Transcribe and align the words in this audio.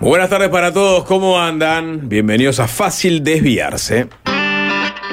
Buenas 0.00 0.30
tardes 0.30 0.48
para 0.48 0.72
todos, 0.72 1.04
¿cómo 1.04 1.38
andan? 1.38 2.08
Bienvenidos 2.08 2.58
a 2.58 2.66
Fácil 2.66 3.22
Desviarse. 3.22 4.08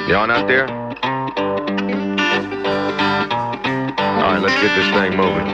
Y'all 0.08 0.32
out 0.32 0.48
there? 0.48 0.66
All 4.00 4.34
right, 4.34 4.42
let's 4.42 4.56
get 4.62 4.74
this 4.76 4.88
thing 4.94 5.18
moving. 5.18 5.46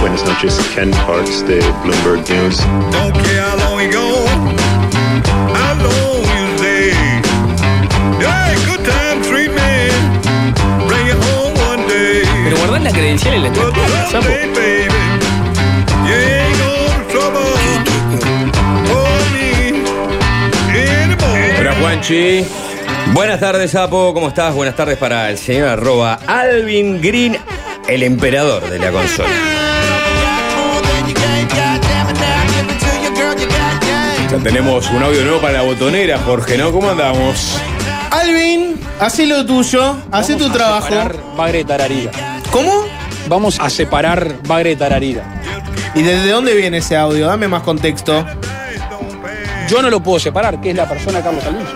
Buenas 0.00 0.24
noches, 0.24 0.58
Ken 0.74 0.90
Parks 1.06 1.46
de 1.46 1.60
Bloomberg 1.84 2.28
News. 2.28 2.58
Don't 2.90 3.14
care 3.14 3.42
how 3.42 3.56
long 3.58 3.76
we 3.76 3.86
go, 3.86 4.26
Guardar 12.76 12.92
la 12.92 12.98
credencial 12.98 13.34
en 13.34 13.42
la 13.42 13.54
sapo. 14.10 14.26
anymore. 20.98 21.58
Hola 21.58 21.74
Juanchi. 21.80 22.44
Buenas 23.14 23.40
tardes, 23.40 23.70
Sapo. 23.70 24.12
¿Cómo 24.12 24.28
estás? 24.28 24.54
Buenas 24.54 24.76
tardes 24.76 24.98
para 24.98 25.30
el 25.30 25.38
señor 25.38 25.68
arroba 25.68 26.18
Alvin 26.26 27.00
Green, 27.00 27.38
el 27.88 28.02
emperador 28.02 28.68
de 28.68 28.78
la 28.78 28.92
consola. 28.92 29.30
Ya 34.30 34.38
tenemos 34.42 34.90
un 34.90 35.02
audio 35.02 35.22
nuevo 35.22 35.40
para 35.40 35.54
la 35.54 35.62
botonera, 35.62 36.18
Jorge, 36.18 36.58
¿no? 36.58 36.70
¿Cómo 36.72 36.90
andamos? 36.90 37.58
Alvin, 38.10 38.78
haz 39.00 39.18
lo 39.20 39.46
tuyo, 39.46 39.96
haz 40.12 40.26
tu 40.26 40.44
a 40.44 40.52
trabajo. 40.52 40.94
tararira. 41.66 42.10
¿Cómo? 42.12 42.25
Vamos 43.28 43.58
a 43.60 43.68
separar 43.70 44.42
bagre 44.46 44.70
de 44.70 44.76
tararira. 44.76 45.42
¿Y 45.94 46.02
desde 46.02 46.30
dónde 46.30 46.54
viene 46.54 46.78
ese 46.78 46.96
audio? 46.96 47.26
Dame 47.26 47.48
más 47.48 47.62
contexto. 47.62 48.24
Yo 49.68 49.82
no 49.82 49.90
lo 49.90 50.00
puedo 50.00 50.18
separar, 50.18 50.60
que 50.60 50.70
es 50.70 50.76
la 50.76 50.88
persona 50.88 51.22
Carlos 51.22 51.44
Alonso. 51.44 51.72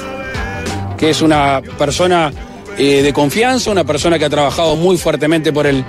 Que 0.96 1.10
es 1.10 1.22
una 1.22 1.60
persona 1.78 2.30
eh, 2.78 3.02
de 3.02 3.12
confianza, 3.12 3.70
una 3.70 3.84
persona 3.84 4.18
que 4.18 4.26
ha 4.26 4.30
trabajado 4.30 4.76
muy 4.76 4.96
fuertemente 4.96 5.52
por 5.52 5.66
el, 5.66 5.84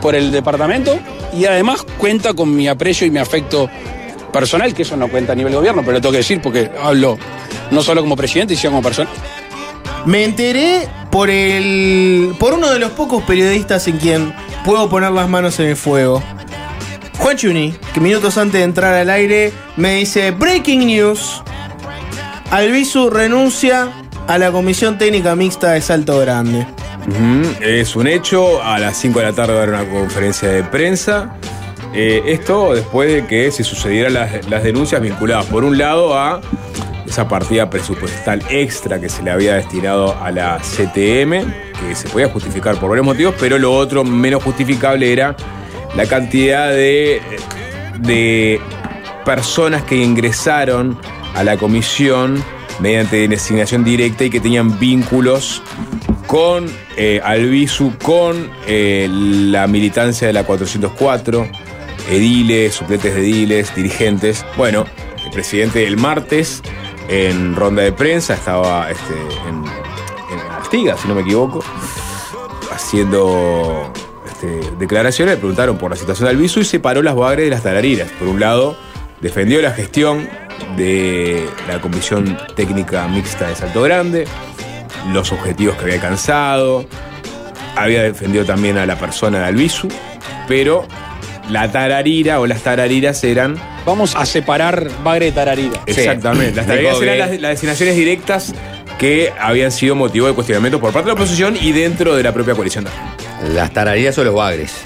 por 0.00 0.14
el 0.14 0.32
departamento 0.32 0.98
y 1.32 1.44
además 1.44 1.84
cuenta 1.98 2.34
con 2.34 2.54
mi 2.54 2.66
aprecio 2.66 3.06
y 3.06 3.10
mi 3.10 3.18
afecto 3.18 3.68
personal, 4.32 4.74
que 4.74 4.82
eso 4.82 4.96
no 4.96 5.08
cuenta 5.08 5.32
a 5.32 5.34
nivel 5.34 5.54
gobierno, 5.54 5.82
pero 5.82 5.92
lo 5.92 6.00
tengo 6.00 6.12
que 6.12 6.18
decir 6.18 6.40
porque 6.42 6.70
hablo 6.82 7.18
no 7.70 7.82
solo 7.82 8.00
como 8.00 8.16
presidente, 8.16 8.56
sino 8.56 8.72
como 8.72 8.82
persona. 8.82 9.08
Me 10.04 10.24
enteré 10.24 10.88
por 11.10 11.30
el. 11.30 12.34
por 12.38 12.54
uno 12.54 12.70
de 12.70 12.78
los 12.78 12.92
pocos 12.92 13.22
periodistas 13.24 13.88
en 13.88 13.98
quien 13.98 14.34
puedo 14.66 14.88
poner 14.88 15.12
las 15.12 15.28
manos 15.28 15.58
en 15.60 15.68
el 15.68 15.76
fuego. 15.76 16.22
Juan 17.18 17.36
Chuni, 17.36 17.74
que 17.94 18.00
minutos 18.00 18.36
antes 18.36 18.60
de 18.60 18.64
entrar 18.64 18.94
al 18.94 19.08
aire 19.08 19.52
me 19.76 19.94
dice: 19.94 20.32
Breaking 20.32 20.86
news. 20.86 21.42
Albizu 22.50 23.08
renuncia 23.10 23.90
a 24.26 24.38
la 24.38 24.50
Comisión 24.50 24.98
Técnica 24.98 25.34
Mixta 25.36 25.72
de 25.72 25.80
Salto 25.80 26.18
Grande. 26.18 26.66
Es 27.60 27.94
un 27.94 28.08
hecho, 28.08 28.62
a 28.62 28.78
las 28.78 28.96
5 28.96 29.20
de 29.20 29.24
la 29.24 29.32
tarde 29.32 29.54
va 29.54 29.60
a 29.60 29.62
haber 29.62 29.74
una 29.74 29.88
conferencia 29.88 30.48
de 30.48 30.64
prensa. 30.64 31.36
Eh, 31.94 32.22
esto 32.26 32.74
después 32.74 33.12
de 33.12 33.26
que 33.26 33.50
se 33.52 33.62
sucedieran 33.62 34.14
las 34.14 34.62
denuncias 34.64 35.00
vinculadas, 35.00 35.46
por 35.46 35.64
un 35.64 35.78
lado, 35.78 36.18
a 36.18 36.40
esa 37.06 37.28
partida 37.28 37.70
presupuestal 37.70 38.42
extra 38.50 39.00
que 39.00 39.08
se 39.08 39.22
le 39.22 39.30
había 39.30 39.54
destinado 39.54 40.16
a 40.20 40.30
la 40.32 40.58
CTM, 40.58 41.65
que 41.80 41.94
se 41.94 42.08
podía 42.08 42.28
justificar 42.28 42.78
por 42.78 42.90
varios 42.90 43.06
motivos, 43.06 43.34
pero 43.38 43.58
lo 43.58 43.72
otro 43.74 44.04
menos 44.04 44.42
justificable 44.42 45.12
era 45.12 45.36
la 45.94 46.06
cantidad 46.06 46.70
de, 46.70 47.20
de 48.00 48.60
personas 49.24 49.82
que 49.82 49.96
ingresaron 49.96 50.98
a 51.34 51.44
la 51.44 51.56
comisión 51.56 52.42
mediante 52.80 53.26
designación 53.28 53.84
directa 53.84 54.24
y 54.24 54.30
que 54.30 54.40
tenían 54.40 54.78
vínculos 54.78 55.62
con 56.26 56.66
eh, 56.96 57.20
Albizu, 57.22 57.92
con 58.02 58.50
eh, 58.66 59.08
la 59.10 59.66
militancia 59.66 60.26
de 60.26 60.32
la 60.32 60.44
404, 60.44 61.48
ediles, 62.10 62.74
suplentes 62.74 63.14
de 63.14 63.20
ediles, 63.20 63.74
dirigentes. 63.74 64.44
Bueno, 64.56 64.86
el 65.24 65.30
presidente 65.30 65.86
el 65.86 65.96
martes 65.96 66.62
en 67.08 67.54
ronda 67.54 67.82
de 67.82 67.92
prensa 67.92 68.34
estaba 68.34 68.90
este, 68.90 69.14
en 69.48 69.64
Artigas, 70.76 71.00
si 71.00 71.08
no 71.08 71.14
me 71.14 71.22
equivoco, 71.22 71.64
haciendo 72.70 73.90
este, 74.26 74.60
declaraciones, 74.78 75.36
le 75.36 75.38
preguntaron 75.38 75.78
por 75.78 75.90
la 75.90 75.96
situación 75.96 76.26
de 76.26 76.34
Albizu 76.34 76.60
y 76.60 76.64
separó 76.66 77.00
las 77.00 77.14
bagres 77.14 77.46
de 77.46 77.50
las 77.50 77.62
tarariras. 77.62 78.10
Por 78.18 78.28
un 78.28 78.40
lado, 78.40 78.76
defendió 79.22 79.62
la 79.62 79.70
gestión 79.70 80.28
de 80.76 81.48
la 81.66 81.80
Comisión 81.80 82.36
Técnica 82.56 83.08
Mixta 83.08 83.48
de 83.48 83.54
Salto 83.54 83.80
Grande, 83.80 84.26
los 85.14 85.32
objetivos 85.32 85.76
que 85.76 85.84
había 85.84 85.94
alcanzado, 85.94 86.84
había 87.74 88.02
defendido 88.02 88.44
también 88.44 88.76
a 88.76 88.84
la 88.84 88.98
persona 88.98 89.38
de 89.38 89.44
Albizu, 89.46 89.88
pero 90.46 90.86
la 91.48 91.72
tararira 91.72 92.38
o 92.38 92.46
las 92.46 92.60
tarariras 92.60 93.24
eran 93.24 93.56
Vamos 93.86 94.14
a 94.14 94.26
separar 94.26 94.90
bagre 95.02 95.26
de 95.26 95.32
tararira. 95.32 95.80
exactamente, 95.86 96.54
las 96.54 96.66
tarariras 96.66 97.00
eran 97.00 97.18
las, 97.18 97.40
las 97.40 97.50
designaciones 97.52 97.96
directas 97.96 98.52
que 98.98 99.32
habían 99.38 99.70
sido 99.72 99.94
motivo 99.94 100.26
de 100.26 100.32
cuestionamiento 100.34 100.80
por 100.80 100.92
parte 100.92 101.08
de 101.08 101.14
la 101.14 101.20
oposición 101.20 101.56
y 101.60 101.72
dentro 101.72 102.14
de 102.16 102.22
la 102.22 102.32
propia 102.32 102.54
coalición. 102.54 102.86
Las 103.52 103.72
tararías 103.72 104.16
o 104.18 104.24
los 104.24 104.34
bagres. 104.34 104.82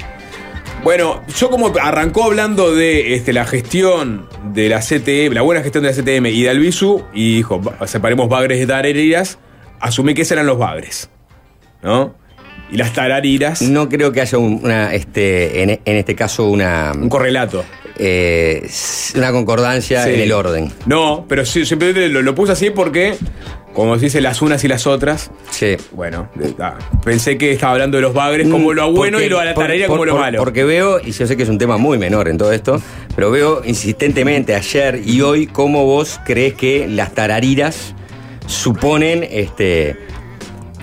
Bueno, 0.83 1.23
yo 1.37 1.51
como 1.51 1.73
arrancó 1.81 2.25
hablando 2.25 2.75
de 2.75 3.15
este, 3.15 3.33
la 3.33 3.45
gestión 3.45 4.29
de 4.53 4.69
la 4.71 4.81
CTM, 4.81 5.35
la 5.35 5.43
buena 5.43 5.63
gestión 5.63 5.85
de 5.85 5.91
la 5.91 5.97
CTM 5.97 6.27
y 6.27 6.43
de 6.43 6.51
Albizu, 6.51 7.05
y 7.13 7.37
dijo, 7.37 7.61
"Va- 7.63 7.87
separemos 7.87 8.29
bagres 8.31 8.59
de 8.59 8.67
tarariras, 8.67 9.39
asumí 9.79 10.15
que 10.15 10.23
esos 10.23 10.33
eran 10.33 10.47
los 10.47 10.59
bagres, 10.59 11.11
¿no? 11.83 12.15
Y 12.73 12.77
las 12.77 12.93
tarariras, 12.93 13.63
No 13.63 13.89
creo 13.89 14.13
que 14.13 14.21
haya 14.21 14.39
un- 14.39 14.61
una, 14.63 14.95
este, 14.95 15.63
en, 15.63 15.71
en 15.85 15.97
este 15.97 16.15
caso 16.15 16.49
una, 16.49 16.93
un 16.95 17.09
correlato. 17.09 17.65
eh, 18.03 18.67
una 19.17 19.33
concordancia 19.33 20.05
Sí. 20.05 20.11
en 20.15 20.21
el 20.21 20.33
orden. 20.33 20.73
No, 20.87 21.27
pero 21.29 21.45
sí, 21.45 21.67
simplemente 21.67 22.09
lo, 22.09 22.23
lo 22.23 22.35
puse 22.35 22.53
así 22.53 22.71
porque, 22.71 23.15
como 23.75 23.97
se 23.99 24.05
dice, 24.07 24.21
las 24.23 24.41
unas 24.41 24.63
y 24.65 24.69
las 24.69 24.87
otras, 24.87 25.31
Sí. 25.51 25.77
bueno, 25.93 26.29
ah, 26.61 26.79
pensé 27.05 27.37
que 27.37 27.51
estaba 27.53 27.73
hablando 27.73 27.97
de 27.99 28.03
los 28.03 28.15
bagres 28.15 28.49
como 28.49 28.73
lo 28.73 28.91
bueno 28.93 29.17
Porque- 29.19 29.27
y 29.27 29.29
lo 29.29 29.39
de 29.41 29.45
la 29.47 29.55
por- 29.55 29.65
tararira 29.65 29.87
por- 29.89 29.97
como 29.97 30.05
lo 30.07 30.13
por- 30.13 30.21
malo. 30.23 30.39
Porque 30.39 30.65
veo, 30.65 31.01
y 31.05 31.11
yo 31.11 31.27
sé 31.27 31.37
que 31.37 31.43
es 31.43 31.49
un 31.51 31.59
tema 31.59 31.77
muy 31.77 31.99
menor 31.99 32.29
en 32.29 32.39
todo 32.39 32.53
esto, 32.53 32.81
pero 33.17 33.31
veo 33.31 33.63
insistentemente 33.67 34.55
ayer 34.55 35.03
y 35.05 35.21
hoy 35.21 35.47
cómo 35.49 35.85
vos 35.85 36.21
crees 36.25 36.55
que 36.55 36.87
las 36.89 37.13
tarariras 37.15 37.95
suponen 38.47 39.27
este 39.31 39.97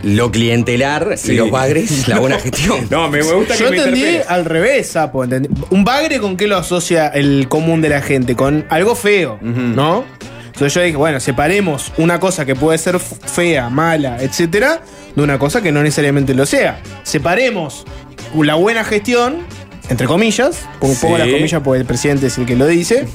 lo 0.04 0.32
clientelar 0.32 1.18
Sí. 1.18 1.34
y 1.34 1.36
los 1.36 1.50
bagres 1.52 2.08
la 2.08 2.20
buena 2.20 2.40
gestión. 2.40 2.88
No, 2.90 3.10
me, 3.10 3.22
gusta 3.22 3.56
Yo 3.56 3.66
que 3.66 3.72
me 3.72 3.78
entendí 3.78 4.00
interpeles. 4.02 4.30
al 4.30 4.46
revés, 4.46 4.88
Sapo. 4.88 5.24
entendí. 5.24 5.50
Un 5.70 5.84
bagre 5.84 6.20
con 6.20 6.38
qué 6.38 6.48
lo 6.48 6.58
asocia 6.58 7.08
el 7.08 7.48
común 7.50 7.82
de 7.82 7.90
la 7.90 8.02
gente, 8.02 8.36
con 8.36 8.66
algo 8.70 8.96
feo, 8.96 9.38
¿no? 9.42 10.04
Entonces 10.46 10.74
yo 10.74 10.82
dije, 10.82 10.98
bueno, 10.98 11.20
separemos 11.20 11.92
una 11.98 12.20
cosa 12.20 12.44
que 12.46 12.56
puede 12.56 12.80
ser 12.80 12.98
fea, 13.00 13.70
mala, 13.70 14.18
etcétera, 14.24 14.82
de 15.16 15.22
una 15.22 15.38
cosa 15.38 15.62
que 15.62 15.72
no 15.72 15.84
necesariamente 15.84 16.34
lo 16.34 16.48
sea. 16.48 16.80
Separemos 17.04 17.86
la 18.36 18.56
buena 18.56 18.84
gestión, 18.84 19.38
entre 19.90 20.08
comillas, 20.08 20.62
pongo, 20.80 20.96
pongo 20.96 21.16
Sí. 21.18 21.22
las 21.24 21.32
comillas 21.32 21.62
porque 21.64 21.82
el 21.82 21.86
presidente 21.86 22.28
es 22.28 22.38
el 22.40 22.46
que 22.48 22.56
lo 22.56 22.66
dice, 22.66 23.08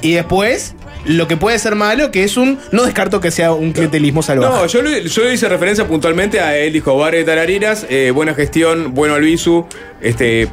y 0.00 0.12
después 0.12 0.74
lo 1.06 1.26
que 1.28 1.36
puede 1.36 1.58
ser 1.58 1.74
malo, 1.74 2.10
que 2.10 2.24
es 2.24 2.36
un. 2.36 2.58
No 2.72 2.84
descarto 2.84 3.20
que 3.20 3.30
sea 3.30 3.52
un 3.52 3.72
clientelismo 3.72 4.22
salvaje. 4.22 4.52
No, 4.54 4.66
yo, 4.66 4.82
le- 4.82 5.08
yo 5.08 5.24
le 5.24 5.34
hice 5.34 5.48
referencia 5.48 5.86
puntualmente 5.86 6.40
a 6.40 6.56
él, 6.56 6.72
dijo 6.72 6.96
Barre 6.96 7.18
de 7.18 7.24
Tarariras, 7.24 7.86
eh, 7.88 8.10
buena 8.14 8.34
gestión, 8.34 8.94
bueno 8.94 9.14
Albizu, 9.14 9.66
este, 10.00 10.48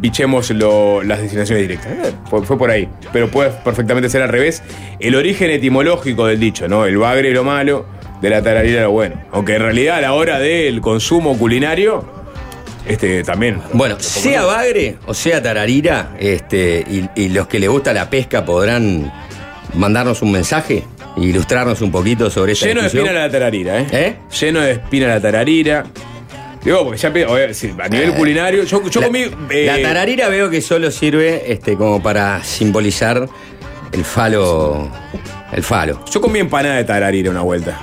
bichemos 0.00 0.50
lo- 0.50 1.02
las 1.02 1.20
destinaciones 1.20 1.62
directas. 1.68 1.92
Eh, 1.92 2.12
fue, 2.28 2.44
fue 2.44 2.58
por 2.58 2.70
ahí, 2.70 2.88
pero 3.12 3.28
puede 3.28 3.50
perfectamente 3.50 4.08
ser 4.08 4.22
al 4.22 4.28
revés. 4.28 4.62
El 5.00 5.14
origen 5.14 5.50
etimológico 5.50 6.26
del 6.26 6.40
dicho, 6.40 6.68
¿no? 6.68 6.84
El 6.86 6.98
bagre 6.98 7.30
lo 7.32 7.44
malo, 7.44 7.86
de 8.20 8.30
la 8.30 8.42
tararira 8.42 8.82
lo 8.82 8.90
bueno. 8.92 9.16
Aunque 9.32 9.54
en 9.56 9.62
realidad 9.62 9.96
a 9.98 10.00
la 10.00 10.12
hora 10.12 10.38
del 10.38 10.80
consumo 10.80 11.36
culinario, 11.38 12.04
este, 12.86 13.22
también. 13.22 13.60
Bueno, 13.72 13.96
sea 14.00 14.42
bagre 14.44 14.96
o 15.06 15.14
sea 15.14 15.40
tararira, 15.42 16.10
este, 16.18 16.84
y, 16.90 17.08
y 17.20 17.28
los 17.28 17.46
que 17.46 17.58
les 17.60 17.68
gusta 17.68 17.92
la 17.92 18.10
pesca 18.10 18.44
podrán 18.44 19.12
mandarnos 19.74 20.22
un 20.22 20.32
mensaje 20.32 20.84
e 21.16 21.20
ilustrarnos 21.20 21.80
un 21.80 21.90
poquito 21.90 22.30
sobre 22.30 22.52
esta 22.52 22.66
Lleno 22.66 22.82
de 22.82 22.86
espina 22.88 23.12
la 23.12 23.30
tararira, 23.30 23.80
¿eh? 23.80 23.86
¿Eh? 23.92 24.16
Lleno 24.40 24.60
de 24.60 24.72
espina 24.72 25.08
la 25.08 25.20
tararira. 25.20 25.84
Digo, 26.64 26.84
porque 26.84 26.98
ya 26.98 27.08
a 27.08 27.88
nivel 27.88 28.14
culinario, 28.14 28.62
yo, 28.62 28.88
yo 28.88 29.00
la, 29.00 29.06
comí. 29.08 29.24
eh, 29.50 29.64
la 29.66 29.82
tararira 29.82 30.28
veo 30.28 30.48
que 30.48 30.60
solo 30.60 30.92
sirve 30.92 31.52
este, 31.52 31.76
como 31.76 32.00
para 32.00 32.42
simbolizar 32.44 33.28
el 33.90 34.04
falo. 34.04 34.88
El 35.52 35.62
falo. 35.62 36.04
Yo 36.10 36.20
comí 36.20 36.38
empanada 36.38 36.76
de 36.76 36.84
tararira 36.84 37.30
una 37.30 37.42
vuelta. 37.42 37.78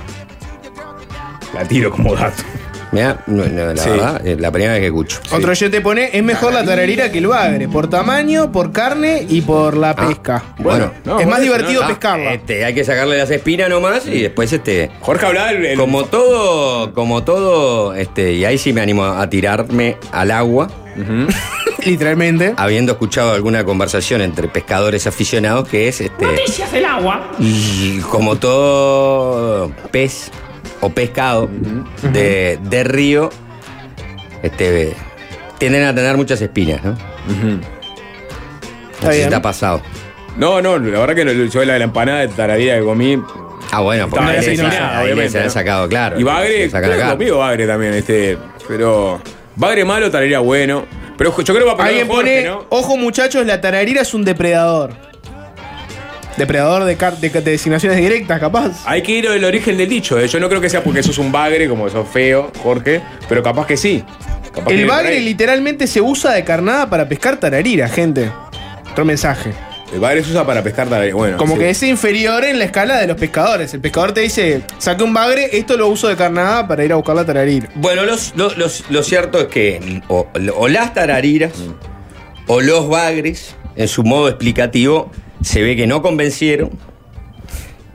La 1.54 1.66
tiro 1.66 1.92
como 1.92 2.16
dato. 2.16 2.44
No, 2.92 3.16
no, 3.28 3.44
la 3.46 3.76
Sí. 3.82 3.90
verdad, 3.90 4.26
es 4.26 4.40
la 4.40 4.52
primera 4.52 4.74
vez 4.74 4.82
que 4.82 4.88
escucho. 4.88 5.20
Otro 5.32 5.54
yo 5.54 5.70
te 5.70 5.80
pone, 5.82 6.10
es 6.12 6.24
mejor 6.24 6.54
la 6.54 6.64
tararira 6.66 7.12
que 7.12 7.20
el 7.20 7.28
bagre, 7.28 7.68
por 7.68 7.90
tamaño, 7.90 8.52
por 8.52 8.72
carne 8.72 9.26
y 9.30 9.42
por 9.42 9.78
la 9.78 9.92
Ah, 9.92 10.08
pesca. 10.08 10.44
bueno. 10.58 10.92
No, 11.06 11.20
es 11.20 11.28
más 11.28 11.42
divertido 11.42 11.86
pescarla. 11.88 12.34
Este, 12.34 12.66
hay 12.66 12.74
que 12.74 12.84
sacarle 12.84 13.18
las 13.18 13.30
espinas 13.30 13.70
nomás 13.70 14.08
y 14.08 14.22
después 14.22 14.52
este. 14.54 14.90
Jorge 15.02 15.26
hablaba 15.26 15.52
el, 15.52 15.66
el- 15.66 15.78
Como 15.78 16.06
todo, 16.06 16.94
como 16.94 17.24
todo, 17.24 17.94
este, 17.94 18.34
y 18.34 18.46
ahí 18.46 18.58
sí 18.58 18.74
me 18.74 18.82
animo 18.82 19.04
a 19.06 19.30
tirarme 19.30 19.98
al 20.12 20.32
agua, 20.32 20.68
Literalmente. 21.86 22.54
habiendo 22.58 22.94
escuchado 22.94 23.34
alguna 23.34 23.64
conversación 23.64 24.22
entre 24.22 24.48
pescadores 24.48 25.08
aficionados 25.08 25.68
que 25.68 25.88
es 25.88 26.02
este. 26.02 26.26
Noticias 26.26 26.72
del 26.72 26.86
agua. 26.86 27.32
Y 27.40 28.00
como 28.00 28.36
todo 28.38 29.72
pez 29.92 30.32
o 30.82 30.90
pescado 30.90 31.50
de, 32.02 32.60
de 32.62 32.84
río, 32.84 33.30
este, 34.44 34.94
tienden 35.58 35.84
a 35.84 35.94
tener 35.94 36.16
muchas 36.18 36.42
espinas, 36.42 36.84
¿no? 36.84 36.98
No 39.02 39.10
bien. 39.10 39.30
te 39.30 39.36
ha 39.36 39.42
pasado. 39.42 39.82
No, 40.38 40.62
no, 40.62 40.78
la 40.78 41.00
verdad 41.00 41.16
que 41.16 41.26
no, 41.26 41.32
yo 41.32 41.66
la, 41.66 41.78
la 41.78 41.84
empanada 41.84 42.20
de 42.22 42.30
taradilla 42.30 42.80
que 42.80 42.86
comí. 42.86 43.22
Ah, 43.72 43.82
bueno, 43.82 44.10
porque 44.10 44.26
obviamente, 44.26 45.30
se 45.30 45.38
han 45.38 45.46
¿no? 45.46 45.50
sacado, 45.52 45.88
claro. 45.88 46.20
Y 46.20 46.24
Bagre, 46.24 46.70
conmigo 46.72 47.38
Bagre 47.40 47.68
también, 47.68 47.94
este. 47.94 48.38
Pero. 48.68 49.22
Bagre 49.56 49.84
malo, 49.84 50.10
taradilla 50.10 50.40
bueno. 50.40 50.86
Pero 51.18 51.36
yo 51.38 51.54
creo 51.54 51.60
que 51.60 51.66
va 51.66 51.74
a 51.74 51.78
poner 51.78 51.90
Alguien 51.90 52.08
Jorge, 52.08 52.44
pone, 52.44 52.44
¿no? 52.46 52.66
ojo 52.70 52.96
muchachos, 52.96 53.46
la 53.46 53.60
tararira 53.60 54.02
es 54.02 54.14
un 54.14 54.24
depredador. 54.24 55.09
Depredador 56.40 56.86
de, 56.86 56.96
car- 56.96 57.18
de, 57.18 57.30
de 57.30 57.42
designaciones 57.42 57.98
directas, 58.00 58.40
capaz. 58.40 58.82
Hay 58.86 59.04
que 59.04 59.12
ir 59.12 59.28
al 59.28 59.44
origen 59.44 59.78
del 59.78 59.90
dicho. 59.90 60.18
¿eh? 60.20 60.28
Yo 60.28 60.40
no 60.40 60.48
creo 60.50 60.62
que 60.62 60.70
sea 60.70 60.82
porque 60.84 61.04
sos 61.04 61.18
un 61.18 61.32
bagre, 61.32 61.68
como 61.70 61.88
sos 61.90 62.08
feo, 62.08 62.52
Jorge, 62.64 63.02
pero 63.28 63.44
capaz 63.44 63.68
que 63.68 63.78
sí. 63.78 64.04
Capaz 64.54 64.72
El 64.72 64.86
bagre 64.88 65.20
literalmente 65.20 65.86
se 65.86 66.02
usa 66.02 66.32
de 66.34 66.44
carnada 66.44 66.90
para 66.90 67.08
pescar 67.08 67.38
tararira, 67.40 67.88
gente. 67.88 68.32
Otro 68.92 69.06
mensaje. 69.06 69.52
El 69.94 70.00
bagre 70.00 70.24
se 70.24 70.30
usa 70.32 70.46
para 70.46 70.62
pescar 70.64 70.88
taradilla. 70.88 71.16
Bueno, 71.16 71.38
Como 71.38 71.54
sí. 71.56 71.60
que 71.60 71.70
es 71.72 71.84
inferior 71.84 72.44
en 72.46 72.58
la 72.60 72.66
escala 72.66 72.98
de 73.00 73.08
los 73.08 73.18
pescadores. 73.18 73.74
El 73.74 73.82
pescador 73.82 74.12
te 74.14 74.22
dice, 74.22 74.62
saqué 74.78 75.04
un 75.04 75.14
bagre, 75.14 75.50
esto 75.52 75.76
lo 75.78 75.88
uso 75.88 76.08
de 76.08 76.16
carnada 76.16 76.68
para 76.68 76.86
ir 76.86 76.94
a 76.94 76.96
buscar 76.96 77.16
la 77.16 77.26
tararira. 77.26 77.70
Bueno, 77.76 78.04
los- 78.06 78.34
lo, 78.36 78.50
los- 78.56 78.86
lo 78.90 79.04
cierto 79.04 79.40
es 79.42 79.48
que 79.48 80.02
o, 80.08 80.28
o 80.56 80.68
las 80.68 80.94
tarariras 80.94 81.52
o 82.48 82.62
los 82.62 82.88
bagres, 82.88 83.56
en 83.76 83.88
su 83.88 84.04
modo 84.04 84.30
explicativo, 84.30 85.12
se 85.42 85.62
ve 85.62 85.76
que 85.76 85.88
no 85.88 86.02
convencieron 86.02 86.72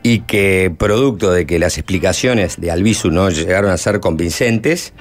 y 0.02 0.20
que 0.20 0.74
producto 0.76 1.32
de 1.32 1.46
que 1.46 1.58
las 1.58 1.78
explicaciones 1.78 2.60
de 2.60 2.70
Albizu 2.70 3.10
no 3.10 3.30
llegaron 3.30 3.70
a 3.70 3.76
ser 3.76 4.00
convincentes, 4.00 4.92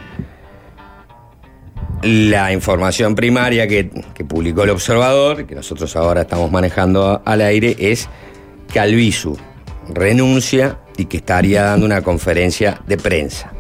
la 2.02 2.52
información 2.52 3.16
primaria 3.16 3.68
que, 3.68 3.90
que 4.14 4.26
publicó 4.26 4.64
el 4.64 4.70
observador, 4.72 5.46
que 5.46 5.56
nosotros 5.56 5.96
ahora 5.96 6.22
estamos 6.22 6.52
manejando 6.52 7.22
al 7.26 7.42
aire, 7.42 7.76
es 7.80 8.10
que 8.72 8.80
Albizu 8.80 9.38
renuncia 9.90 10.80
y 10.98 11.06
que 11.06 11.18
estaría 11.18 11.64
dando 11.64 11.86
una 11.86 12.02
conferencia 12.02 12.82
de 12.88 12.98
prensa. 12.98 13.52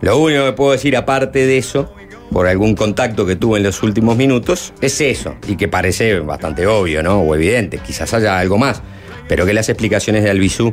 Lo 0.00 0.18
único 0.18 0.44
que 0.44 0.52
puedo 0.52 0.72
decir 0.72 0.96
aparte 0.96 1.46
de 1.46 1.58
eso, 1.58 1.94
por 2.32 2.46
algún 2.46 2.74
contacto 2.74 3.26
que 3.26 3.36
tuve 3.36 3.58
en 3.58 3.64
los 3.64 3.82
últimos 3.82 4.16
minutos, 4.16 4.72
es 4.80 5.00
eso, 5.00 5.36
y 5.46 5.56
que 5.56 5.68
parece 5.68 6.18
bastante 6.20 6.66
obvio, 6.66 7.02
¿no? 7.02 7.20
O 7.20 7.34
evidente, 7.34 7.78
quizás 7.78 8.12
haya 8.14 8.38
algo 8.38 8.58
más, 8.58 8.82
pero 9.28 9.46
que 9.46 9.52
las 9.52 9.68
explicaciones 9.68 10.24
de 10.24 10.30
Albizu 10.30 10.72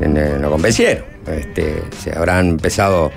eh, 0.00 0.38
no 0.40 0.50
convencieron. 0.50 1.04
Este, 1.26 1.82
se 2.02 2.16
habrán 2.16 2.48
empezado 2.50 3.10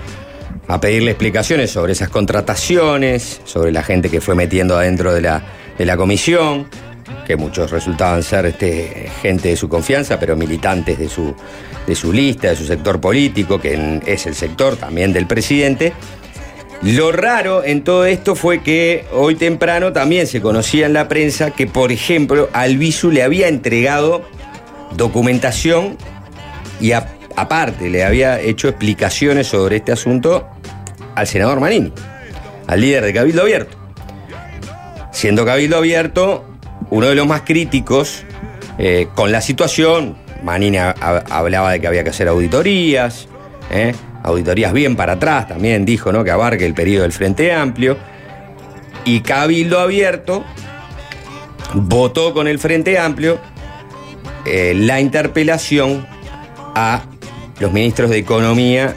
a 0.67 0.79
pedirle 0.79 1.11
explicaciones 1.11 1.71
sobre 1.71 1.93
esas 1.93 2.09
contrataciones, 2.09 3.41
sobre 3.45 3.71
la 3.71 3.83
gente 3.83 4.09
que 4.09 4.21
fue 4.21 4.35
metiendo 4.35 4.77
adentro 4.77 5.13
de 5.13 5.21
la, 5.21 5.43
de 5.77 5.85
la 5.85 5.97
comisión, 5.97 6.67
que 7.25 7.35
muchos 7.35 7.71
resultaban 7.71 8.23
ser 8.23 8.45
este, 8.45 9.09
gente 9.21 9.49
de 9.49 9.55
su 9.55 9.69
confianza, 9.69 10.19
pero 10.19 10.35
militantes 10.35 10.97
de 10.97 11.09
su, 11.09 11.33
de 11.85 11.95
su 11.95 12.11
lista, 12.11 12.49
de 12.49 12.55
su 12.55 12.65
sector 12.65 12.99
político, 12.99 13.59
que 13.59 14.01
es 14.05 14.25
el 14.25 14.35
sector 14.35 14.75
también 14.77 15.13
del 15.13 15.27
presidente. 15.27 15.93
Lo 16.83 17.11
raro 17.11 17.63
en 17.63 17.83
todo 17.83 18.05
esto 18.05 18.35
fue 18.35 18.61
que 18.61 19.05
hoy 19.11 19.35
temprano 19.35 19.93
también 19.93 20.27
se 20.27 20.41
conocía 20.41 20.85
en 20.85 20.93
la 20.93 21.07
prensa 21.07 21.51
que, 21.51 21.65
por 21.67 21.91
ejemplo, 21.91 22.49
Albizu 22.53 23.11
le 23.11 23.23
había 23.23 23.47
entregado 23.47 24.23
documentación 24.95 25.97
y 26.79 26.91
aparte 26.91 27.89
le 27.89 28.03
había 28.05 28.39
hecho 28.39 28.67
explicaciones 28.69 29.47
sobre 29.47 29.77
este 29.77 29.91
asunto 29.91 30.47
al 31.15 31.25
senador 31.27 31.59
Manini, 31.59 31.91
al 32.67 32.79
líder 32.79 33.03
de 33.05 33.13
Cabildo 33.13 33.41
Abierto. 33.41 33.75
Siendo 35.11 35.45
Cabildo 35.45 35.77
Abierto 35.77 36.45
uno 36.91 37.07
de 37.07 37.15
los 37.15 37.25
más 37.27 37.41
críticos 37.41 38.23
eh, 38.77 39.07
con 39.15 39.31
la 39.31 39.41
situación, 39.41 40.15
Manini 40.43 40.77
ha- 40.77 40.93
ha- 41.01 41.23
hablaba 41.31 41.71
de 41.71 41.81
que 41.81 41.87
había 41.87 42.03
que 42.03 42.11
hacer 42.11 42.27
auditorías, 42.27 43.27
¿eh? 43.71 43.93
Auditorías 44.27 44.73
bien 44.73 44.95
para 44.95 45.13
atrás 45.13 45.47
también, 45.47 45.85
dijo 45.85 46.11
¿no? 46.11 46.23
que 46.23 46.31
abarque 46.31 46.65
el 46.65 46.73
periodo 46.73 47.03
del 47.03 47.11
Frente 47.13 47.51
Amplio, 47.53 47.97
y 49.05 49.21
Cabildo 49.21 49.79
Abierto 49.79 50.43
votó 51.73 52.33
con 52.33 52.47
el 52.47 52.59
Frente 52.59 52.97
Amplio 52.97 53.39
eh, 54.45 54.73
la 54.75 54.99
interpelación 55.01 56.05
a 56.75 57.01
los 57.59 57.71
ministros 57.71 58.09
de 58.09 58.17
Economía 58.17 58.95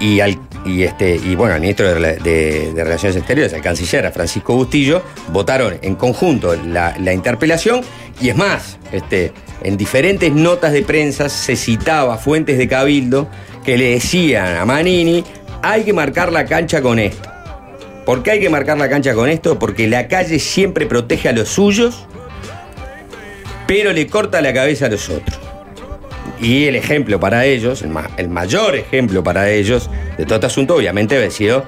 y 0.00 0.20
al 0.20 0.38
y 0.66 0.82
este 0.84 1.16
y 1.16 1.36
bueno, 1.36 1.58
ministro 1.60 1.86
de, 1.86 1.94
Rela- 1.94 2.22
de- 2.22 2.72
de 2.72 2.84
Relaciones 2.84 3.16
Exteriores, 3.16 3.52
al 3.52 3.60
canciller, 3.60 4.10
Francisco 4.12 4.54
Bustillo, 4.54 5.02
votaron 5.28 5.74
en 5.82 5.94
conjunto 5.94 6.56
la, 6.56 6.94
la 6.98 7.12
interpelación 7.12 7.82
y 8.20 8.30
es 8.30 8.36
más, 8.36 8.78
este, 8.90 9.32
en 9.62 9.76
diferentes 9.76 10.32
notas 10.32 10.72
de 10.72 10.80
prensa 10.82 11.28
se 11.28 11.56
citaba 11.56 12.16
fuentes 12.16 12.56
de 12.56 12.66
Cabildo 12.66 13.28
que 13.64 13.76
le 13.78 13.90
decían 13.90 14.56
a 14.56 14.64
Manini, 14.64 15.24
hay 15.62 15.84
que 15.84 15.92
marcar 15.92 16.32
la 16.32 16.44
cancha 16.44 16.82
con 16.82 16.98
esto. 16.98 17.30
¿Por 18.04 18.22
qué 18.22 18.32
hay 18.32 18.40
que 18.40 18.50
marcar 18.50 18.76
la 18.76 18.88
cancha 18.88 19.14
con 19.14 19.28
esto? 19.30 19.58
Porque 19.58 19.88
la 19.88 20.08
calle 20.08 20.38
siempre 20.38 20.84
protege 20.86 21.30
a 21.30 21.32
los 21.32 21.48
suyos, 21.48 22.06
pero 23.66 23.92
le 23.92 24.06
corta 24.06 24.42
la 24.42 24.52
cabeza 24.52 24.86
a 24.86 24.88
los 24.90 25.08
otros. 25.08 25.38
Y 26.40 26.64
el 26.66 26.76
ejemplo 26.76 27.18
para 27.18 27.46
ellos, 27.46 27.80
el, 27.82 27.88
ma- 27.88 28.10
el 28.18 28.28
mayor 28.28 28.74
ejemplo 28.76 29.22
para 29.24 29.50
ellos 29.50 29.88
de 30.18 30.24
todo 30.26 30.34
este 30.34 30.46
asunto, 30.46 30.74
obviamente, 30.76 31.24
ha 31.24 31.30
sido 31.30 31.64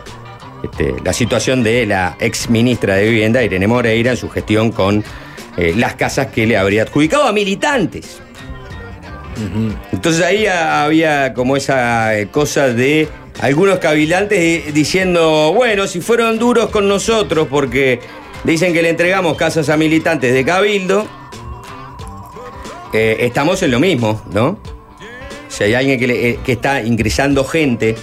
este, 0.62 0.94
la 1.02 1.12
situación 1.14 1.62
de 1.62 1.86
la 1.86 2.16
ex 2.20 2.50
ministra 2.50 2.96
de 2.96 3.08
Vivienda, 3.08 3.42
Irene 3.42 3.66
Moreira, 3.66 4.10
en 4.10 4.16
su 4.18 4.28
gestión 4.28 4.72
con 4.72 5.02
eh, 5.56 5.72
las 5.74 5.94
casas 5.94 6.26
que 6.26 6.46
le 6.46 6.58
habría 6.58 6.82
adjudicado 6.82 7.24
a 7.24 7.32
militantes. 7.32 8.20
Entonces 9.92 10.22
ahí 10.24 10.46
ha- 10.46 10.84
había 10.84 11.34
como 11.34 11.56
esa 11.56 12.18
eh, 12.18 12.28
cosa 12.28 12.68
de 12.68 13.08
algunos 13.40 13.78
cavilantes 13.78 14.38
eh, 14.38 14.70
diciendo, 14.72 15.52
bueno, 15.54 15.86
si 15.86 16.00
fueron 16.00 16.38
duros 16.38 16.70
con 16.70 16.88
nosotros 16.88 17.46
porque 17.50 18.00
dicen 18.44 18.72
que 18.72 18.80
le 18.82 18.88
entregamos 18.90 19.36
casas 19.36 19.68
a 19.68 19.76
militantes 19.76 20.32
de 20.32 20.44
Cabildo, 20.44 21.06
eh, 22.92 23.16
estamos 23.20 23.62
en 23.62 23.70
lo 23.72 23.80
mismo, 23.80 24.22
¿no? 24.32 24.58
Si 25.48 25.64
hay 25.64 25.74
alguien 25.74 25.98
que 25.98 26.52
está 26.52 26.82
ingresando 26.82 27.44
gente 27.44 27.94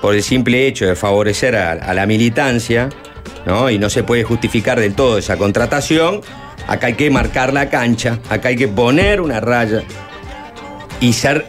por 0.00 0.14
el 0.14 0.22
simple 0.22 0.66
hecho 0.66 0.86
de 0.86 0.94
favorecer 0.94 1.56
a, 1.56 1.72
a 1.72 1.94
la 1.94 2.06
militancia, 2.06 2.88
¿no? 3.44 3.70
Y 3.70 3.78
no 3.78 3.88
se 3.90 4.02
puede 4.02 4.24
justificar 4.24 4.78
del 4.80 4.94
todo 4.94 5.18
esa 5.18 5.36
contratación, 5.36 6.20
acá 6.66 6.88
hay 6.88 6.94
que 6.94 7.10
marcar 7.10 7.52
la 7.52 7.70
cancha, 7.70 8.18
acá 8.28 8.48
hay 8.48 8.56
que 8.56 8.68
poner 8.68 9.20
una 9.20 9.40
raya 9.40 9.82
y 11.00 11.12
ser 11.12 11.46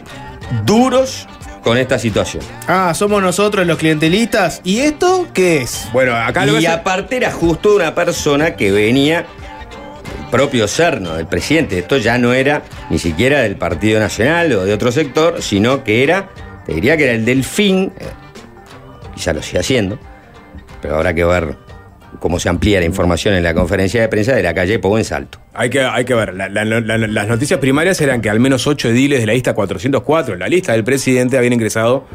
duros 0.64 1.26
con 1.62 1.76
esta 1.76 1.98
situación. 1.98 2.42
Ah, 2.66 2.92
somos 2.94 3.22
nosotros 3.22 3.66
los 3.66 3.78
clientelistas. 3.78 4.60
¿Y 4.64 4.78
esto 4.80 5.28
qué 5.34 5.58
es? 5.58 5.88
Bueno, 5.92 6.14
acá 6.16 6.46
lo 6.46 6.58
Y 6.58 6.62
que 6.62 6.68
aparte 6.68 7.16
era 7.16 7.30
justo 7.30 7.74
una 7.74 7.94
persona 7.94 8.56
que 8.56 8.70
venía 8.70 9.26
propio 10.30 10.68
cerno 10.68 11.14
del 11.14 11.26
presidente. 11.26 11.78
Esto 11.78 11.96
ya 11.96 12.18
no 12.18 12.32
era 12.32 12.62
ni 12.90 12.98
siquiera 12.98 13.40
del 13.40 13.56
Partido 13.56 14.00
Nacional 14.00 14.52
o 14.52 14.64
de 14.64 14.72
otro 14.72 14.92
sector, 14.92 15.42
sino 15.42 15.84
que 15.84 16.02
era, 16.02 16.30
te 16.66 16.74
diría 16.74 16.96
que 16.96 17.04
era 17.04 17.12
el 17.12 17.24
Delfín, 17.24 17.92
eh, 17.98 18.04
quizá 19.14 19.32
lo 19.32 19.42
sigue 19.42 19.58
haciendo, 19.58 19.98
pero 20.80 20.96
habrá 20.96 21.14
que 21.14 21.24
ver 21.24 21.56
cómo 22.18 22.38
se 22.38 22.48
amplía 22.48 22.80
la 22.80 22.86
información 22.86 23.34
en 23.34 23.42
la 23.42 23.54
conferencia 23.54 24.00
de 24.00 24.08
prensa 24.08 24.34
de 24.34 24.42
la 24.42 24.54
calle 24.54 24.78
Pou 24.78 24.96
en 24.98 25.04
Salto. 25.04 25.38
Hay 25.54 25.70
que, 25.70 25.80
hay 25.80 26.04
que 26.04 26.14
ver, 26.14 26.34
la- 26.34 26.48
la- 26.48 26.64
la- 26.64 26.98
las 26.98 27.28
noticias 27.28 27.58
primarias 27.60 28.00
eran 28.00 28.20
que 28.20 28.30
al 28.30 28.40
menos 28.40 28.66
ocho 28.66 28.88
ediles 28.88 29.20
de 29.20 29.26
la 29.26 29.32
lista 29.32 29.54
404, 29.54 30.34
en 30.34 30.40
la 30.40 30.48
lista 30.48 30.72
del 30.72 30.84
presidente, 30.84 31.36
habían 31.38 31.52
ingresado 31.52 32.06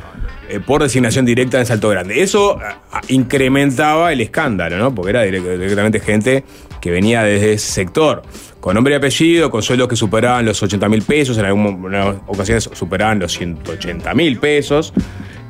eh, 0.50 0.60
por 0.60 0.83
designación 0.83 1.25
directa 1.25 1.60
en 1.60 1.65
Salto 1.65 1.89
Grande. 1.89 2.22
Eso 2.22 2.57
ah, 2.62 2.77
ah, 2.91 3.01
incrementaba 3.07 4.12
el 4.13 4.22
escándalo, 4.22 4.77
¿no? 4.77 4.93
Porque 4.93 5.12
era 5.12 5.25
direct- 5.25 5.57
directamente 5.57 6.00
gente 6.00 6.43
que 6.81 6.91
venía 6.91 7.24
desde 7.24 7.53
ese 7.53 7.72
sector, 7.72 8.22
con 8.60 8.75
nombre 8.75 8.93
y 8.93 8.98
apellido, 8.98 9.50
con 9.50 9.62
sueldos 9.63 9.88
que 9.88 9.95
superaban 9.95 10.45
los 10.45 10.62
80 10.62 10.88
mil 10.89 11.01
pesos, 11.01 11.38
en 11.38 11.45
algunas 11.45 12.15
ocasiones 12.27 12.69
superaban 12.74 13.19
los 13.19 13.31
180 13.33 14.13
mil 14.13 14.38
pesos. 14.38 14.93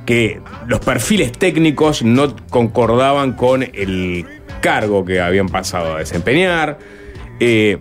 que 0.06 0.42
los 0.68 0.82
perfiles 0.82 1.32
técnicos 1.32 2.04
no 2.04 2.36
concordaban 2.50 3.32
con 3.38 3.64
el 3.64 4.26
cargo 4.64 5.04
que 5.04 5.20
habían 5.20 5.50
pasado 5.50 5.96
a 5.96 6.00
desempeñar. 6.00 6.80
Eh, 7.40 7.78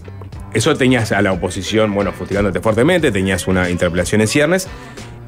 eso 0.52 0.76
tenías 0.76 1.12
a 1.12 1.22
la 1.22 1.32
oposición, 1.32 1.94
bueno, 1.94 2.12
fustigándote 2.12 2.60
fuertemente, 2.60 3.10
tenías 3.10 3.46
una 3.46 3.70
interpelación 3.70 4.20
en 4.20 4.28
ciernes. 4.28 4.68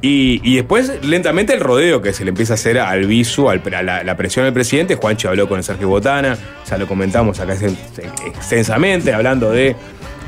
Y, 0.01 0.55
después, 0.55 1.03
lentamente, 1.03 1.55
el 1.55 1.61
rodeo 1.61 1.99
que 1.99 2.13
se 2.13 2.23
le 2.25 2.29
empieza 2.29 2.53
a 2.53 2.55
hacer 2.55 2.77
al 2.77 3.07
visu, 3.07 3.49
al, 3.49 3.63
a 3.73 4.03
la, 4.03 4.17
presión 4.17 4.45
del 4.45 4.53
presidente. 4.53 4.93
Juancho 4.97 5.29
habló 5.29 5.49
con 5.49 5.57
el 5.57 5.63
Sergio 5.63 5.87
Botana, 5.87 6.37
ya 6.69 6.77
lo 6.77 6.85
comentamos 6.85 7.39
acá 7.39 7.55
ex- 7.55 7.73
extensamente, 8.27 9.13
hablando 9.13 9.49
de 9.51 9.75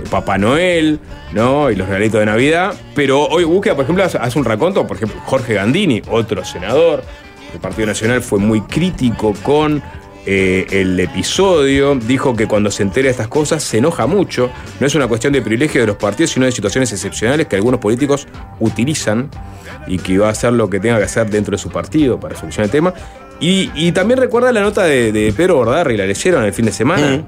Papá 0.09 0.39
Noel, 0.39 0.99
¿no? 1.31 1.69
Y 1.69 1.75
los 1.75 1.87
regalitos 1.87 2.19
de 2.21 2.25
Navidad. 2.25 2.73
Pero 2.95 3.27
hoy 3.27 3.43
Búsqueda, 3.43 3.75
por 3.75 3.83
ejemplo, 3.83 4.03
hace 4.03 4.39
un 4.39 4.45
raconto, 4.45 4.87
por 4.87 4.97
ejemplo, 4.97 5.21
Jorge 5.25 5.53
Gandini, 5.53 6.01
otro 6.09 6.43
senador 6.43 7.03
del 7.51 7.61
Partido 7.61 7.85
Nacional, 7.85 8.23
fue 8.23 8.39
muy 8.39 8.61
crítico 8.61 9.35
con 9.43 9.83
eh, 10.27 10.67
el 10.69 10.99
episodio. 10.99 11.95
Dijo 11.95 12.35
que 12.35 12.45
cuando 12.47 12.69
se 12.69 12.83
entera 12.83 13.05
de 13.05 13.11
estas 13.11 13.27
cosas 13.29 13.63
se 13.63 13.77
enoja 13.79 14.05
mucho. 14.05 14.51
No 14.79 14.85
es 14.85 14.93
una 14.93 15.07
cuestión 15.07 15.33
de 15.33 15.41
privilegio 15.41 15.81
de 15.81 15.87
los 15.87 15.95
partidos, 15.95 16.31
sino 16.31 16.45
de 16.45 16.51
situaciones 16.51 16.91
excepcionales 16.91 17.47
que 17.47 17.55
algunos 17.55 17.79
políticos 17.79 18.27
utilizan 18.59 19.29
y 19.87 19.97
que 19.99 20.17
va 20.17 20.27
a 20.27 20.31
hacer 20.31 20.53
lo 20.53 20.69
que 20.69 20.79
tenga 20.79 20.97
que 20.97 21.05
hacer 21.05 21.29
dentro 21.29 21.53
de 21.53 21.57
su 21.57 21.69
partido 21.69 22.19
para 22.19 22.35
solucionar 22.35 22.65
el 22.65 22.71
tema. 22.71 22.93
Y, 23.39 23.71
y 23.75 23.91
también 23.91 24.19
recuerda 24.19 24.51
la 24.51 24.61
nota 24.61 24.83
de, 24.83 25.11
de 25.11 25.31
Pedro 25.31 25.55
Bordarri, 25.55 25.95
la 25.95 26.05
leyeron 26.05 26.43
el 26.43 26.53
fin 26.53 26.65
de 26.65 26.71
semana. 26.71 27.21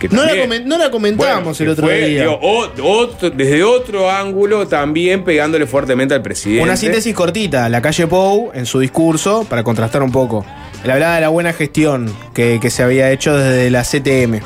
que 0.00 0.08
No 0.08 0.22
la, 0.24 0.28
también- 0.30 0.50
comen- 0.50 0.64
no 0.64 0.78
la 0.78 0.90
comentábamos 0.90 1.58
bueno, 1.58 1.64
el 1.64 1.68
otro 1.78 1.86
fue, 1.86 2.08
día. 2.08 2.20
digo, 2.22 2.38
o- 2.42 2.68
otro- 3.02 3.30
desde 3.30 3.62
otro 3.62 4.10
ángulo 4.10 4.66
también 4.66 5.22
pegándole 5.22 5.66
fuertemente 5.66 6.14
al 6.14 6.22
presidente. 6.22 6.62
Una 6.64 6.76
síntesis 6.76 7.14
cortita, 7.14 7.68
la 7.68 7.80
calle 7.82 8.06
Pou, 8.08 8.50
en 8.54 8.66
su 8.66 8.80
discurso, 8.80 9.46
para 9.48 9.62
contrastar 9.62 10.02
un 10.02 10.10
poco. 10.10 10.44
Él 10.84 10.90
hablaba 10.90 11.14
de 11.16 11.20
la 11.20 11.28
buena 11.28 11.52
gestión 11.52 12.12
que, 12.34 12.58
que 12.60 12.70
se 12.70 12.82
había 12.82 13.10
hecho 13.10 13.36
desde 13.36 13.70
la 13.70 13.82
CTM. 13.82 14.40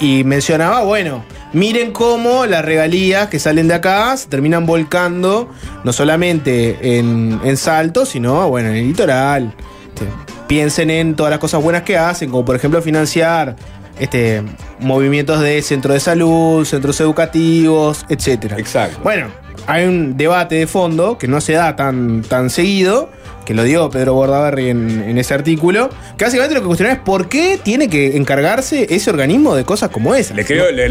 Y 0.00 0.24
mencionaba, 0.24 0.82
bueno, 0.82 1.24
miren 1.52 1.92
cómo 1.92 2.46
las 2.46 2.64
regalías 2.64 3.28
que 3.28 3.38
salen 3.38 3.68
de 3.68 3.74
acá 3.74 4.16
se 4.16 4.28
terminan 4.28 4.66
volcando, 4.66 5.48
no 5.84 5.92
solamente 5.92 6.98
en, 6.98 7.40
en 7.44 7.56
Salto, 7.56 8.04
sino, 8.04 8.48
bueno, 8.48 8.70
en 8.70 8.76
el 8.76 8.88
litoral. 8.88 9.54
Este, 9.88 10.06
piensen 10.46 10.90
en 10.90 11.14
todas 11.14 11.30
las 11.30 11.38
cosas 11.38 11.62
buenas 11.62 11.82
que 11.82 11.96
hacen, 11.96 12.30
como 12.30 12.44
por 12.44 12.56
ejemplo 12.56 12.82
financiar 12.82 13.56
este, 13.98 14.42
movimientos 14.80 15.40
de 15.40 15.62
centro 15.62 15.94
de 15.94 16.00
salud, 16.00 16.64
centros 16.64 17.00
educativos, 17.00 18.04
etcétera. 18.08 18.58
Exacto. 18.58 18.98
Bueno, 19.02 19.28
hay 19.66 19.86
un 19.86 20.16
debate 20.16 20.56
de 20.56 20.66
fondo 20.66 21.16
que 21.18 21.28
no 21.28 21.40
se 21.40 21.52
da 21.54 21.76
tan, 21.76 22.22
tan 22.22 22.50
seguido, 22.50 23.10
que 23.44 23.54
lo 23.54 23.62
dio 23.62 23.90
Pedro 23.90 24.14
Bordaberry 24.14 24.70
en, 24.70 25.02
en 25.08 25.18
ese 25.18 25.34
artículo, 25.34 25.90
que 26.16 26.24
básicamente 26.24 26.54
lo 26.54 26.60
que 26.62 26.66
cuestiona 26.66 26.92
es 26.92 26.98
por 26.98 27.28
qué 27.28 27.58
tiene 27.62 27.88
que 27.88 28.16
encargarse 28.16 28.86
ese 28.88 29.10
organismo 29.10 29.54
de 29.54 29.64
cosas 29.64 29.90
como 29.90 30.14
esas. 30.14 30.36
Le 30.36 30.44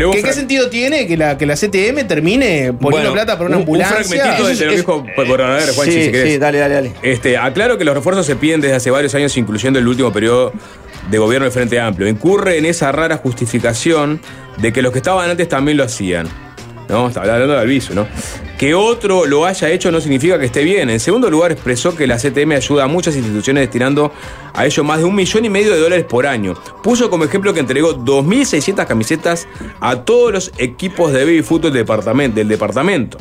un 0.10 0.14
¿Qué, 0.14 0.34
sentido 0.34 0.70
tiene 0.70 1.08
que 1.08 1.18
la, 1.18 1.38
que 1.38 1.46
la 1.46 1.56
CTM 1.56 2.08
termine 2.08 2.74
poniendo 2.74 2.80
Bueno, 3.10 3.14
plata 3.14 3.38
por 3.38 3.48
una 3.48 3.58
un, 3.58 3.62
un 3.64 3.68
ambulancia? 3.68 3.98
fragmentito 4.06 4.48
de 4.48 4.56
lo 4.66 4.72
es- 4.72 4.78
dijo 4.78 5.06
sí, 5.92 6.04
si 6.06 6.12
querés. 6.12 6.32
sí, 6.34 6.38
dale, 6.38 6.58
dale, 6.60 6.74
dale. 6.76 6.92
Este, 7.02 7.38
aclaro 7.38 7.78
que 7.78 7.84
los 7.86 7.96
refuerzos 7.96 8.26
se 8.26 8.36
piden 8.36 8.62
desde 8.62 8.76
hace 8.76 8.92
varios 8.92 9.14
años, 9.16 9.36
incluyendo 9.38 9.80
el 9.80 9.88
último 9.88 10.12
periodo 10.14 10.52
de 11.10 11.18
gobierno 11.18 11.46
del 11.46 11.52
Frente 11.52 11.80
Amplio. 11.80 12.08
Incurre 12.08 12.58
en 12.58 12.66
esa 12.66 12.92
rara 12.92 13.18
justificación 13.18 14.22
de 14.58 14.72
que 14.72 14.82
los 14.82 14.92
que 14.92 15.00
estaban 15.00 15.30
antes 15.30 15.50
también 15.50 15.78
lo 15.78 15.84
hacían. 15.84 16.28
¿No? 16.90 17.08
Está 17.08 17.22
hablando 17.22 17.54
de 17.54 17.60
Alviso, 17.60 17.94
¿no? 17.94 18.08
Que 18.58 18.76
otro 18.76 19.26
lo 19.26 19.46
haya 19.46 19.70
hecho 19.70 19.92
no 19.92 20.00
significa 20.02 20.38
que 20.40 20.46
esté 20.46 20.64
bien. 20.64 20.90
En 20.90 21.00
segundo 21.00 21.30
lugar, 21.30 21.52
expresó 21.52 21.96
que 21.96 22.08
la 22.08 22.18
CTM 22.18 22.52
ayuda 22.54 22.84
a 22.84 22.88
muchas 22.88 23.16
instituciones 23.16 23.62
destinando 23.64 24.12
a 24.54 24.66
ello 24.66 24.84
más 24.84 25.00
de 25.00 25.06
un 25.06 25.16
millón 25.16 25.46
y 25.46 25.50
medio 25.50 25.72
de 25.72 25.80
dólares 25.80 26.06
por 26.08 26.28
año. 26.28 26.56
Puso 26.84 27.10
como 27.10 27.24
ejemplo 27.24 27.54
que 27.54 27.60
entregó 27.60 27.96
2.600 27.96 28.86
camisetas 28.86 29.48
a 29.80 30.02
todos 30.02 30.32
los 30.32 30.52
equipos 30.58 31.12
de 31.12 31.26
baby 31.26 31.42
fútbol 31.42 31.72
del 31.74 31.82
departamento. 31.82 32.36
Del 32.36 32.48
departamento. 32.48 33.18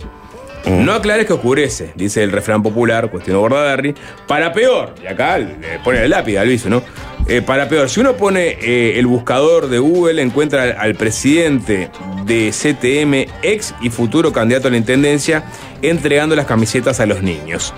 No 0.64 0.92
aclares 0.92 1.26
que 1.26 1.32
oscurece, 1.32 1.92
dice 1.96 2.22
el 2.22 2.30
refrán 2.30 2.62
popular, 2.62 3.10
cuestionó 3.10 3.40
Bordaberry. 3.40 3.94
Para 4.28 4.52
peor, 4.52 4.94
y 5.02 5.06
acá 5.06 5.38
le 5.38 5.80
pone 5.82 6.04
el 6.04 6.10
lápiz 6.10 6.36
al 6.36 6.48
viso, 6.48 6.68
¿no? 6.68 6.82
Eh, 7.28 7.40
para 7.40 7.68
peor, 7.68 7.88
si 7.88 8.00
uno 8.00 8.14
pone 8.14 8.56
eh, 8.60 8.98
el 8.98 9.06
buscador 9.06 9.68
de 9.68 9.78
Google, 9.78 10.20
encuentra 10.20 10.64
al, 10.78 10.94
presidente 10.96 11.88
de 12.26 12.50
CTM, 12.50 13.32
ex 13.42 13.74
y 13.80 13.90
futuro 13.90 14.32
candidato 14.32 14.68
a 14.68 14.70
la 14.72 14.76
intendencia, 14.76 15.44
entregando 15.82 16.34
las 16.34 16.46
camisetas 16.46 16.98
a 17.00 17.06
los 17.06 17.22
niños. 17.22 17.72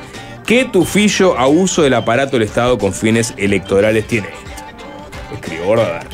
¿Qué 0.46 0.64
tufillo 0.64 1.38
a 1.38 1.46
uso 1.46 1.82
del 1.82 1.94
aparato 1.94 2.32
del 2.32 2.42
Estado 2.42 2.78
con 2.78 2.92
fines 2.92 3.34
electorales 3.36 4.06
tiene 4.06 4.28
esto? 4.28 5.64
Bordaberry. 5.64 6.08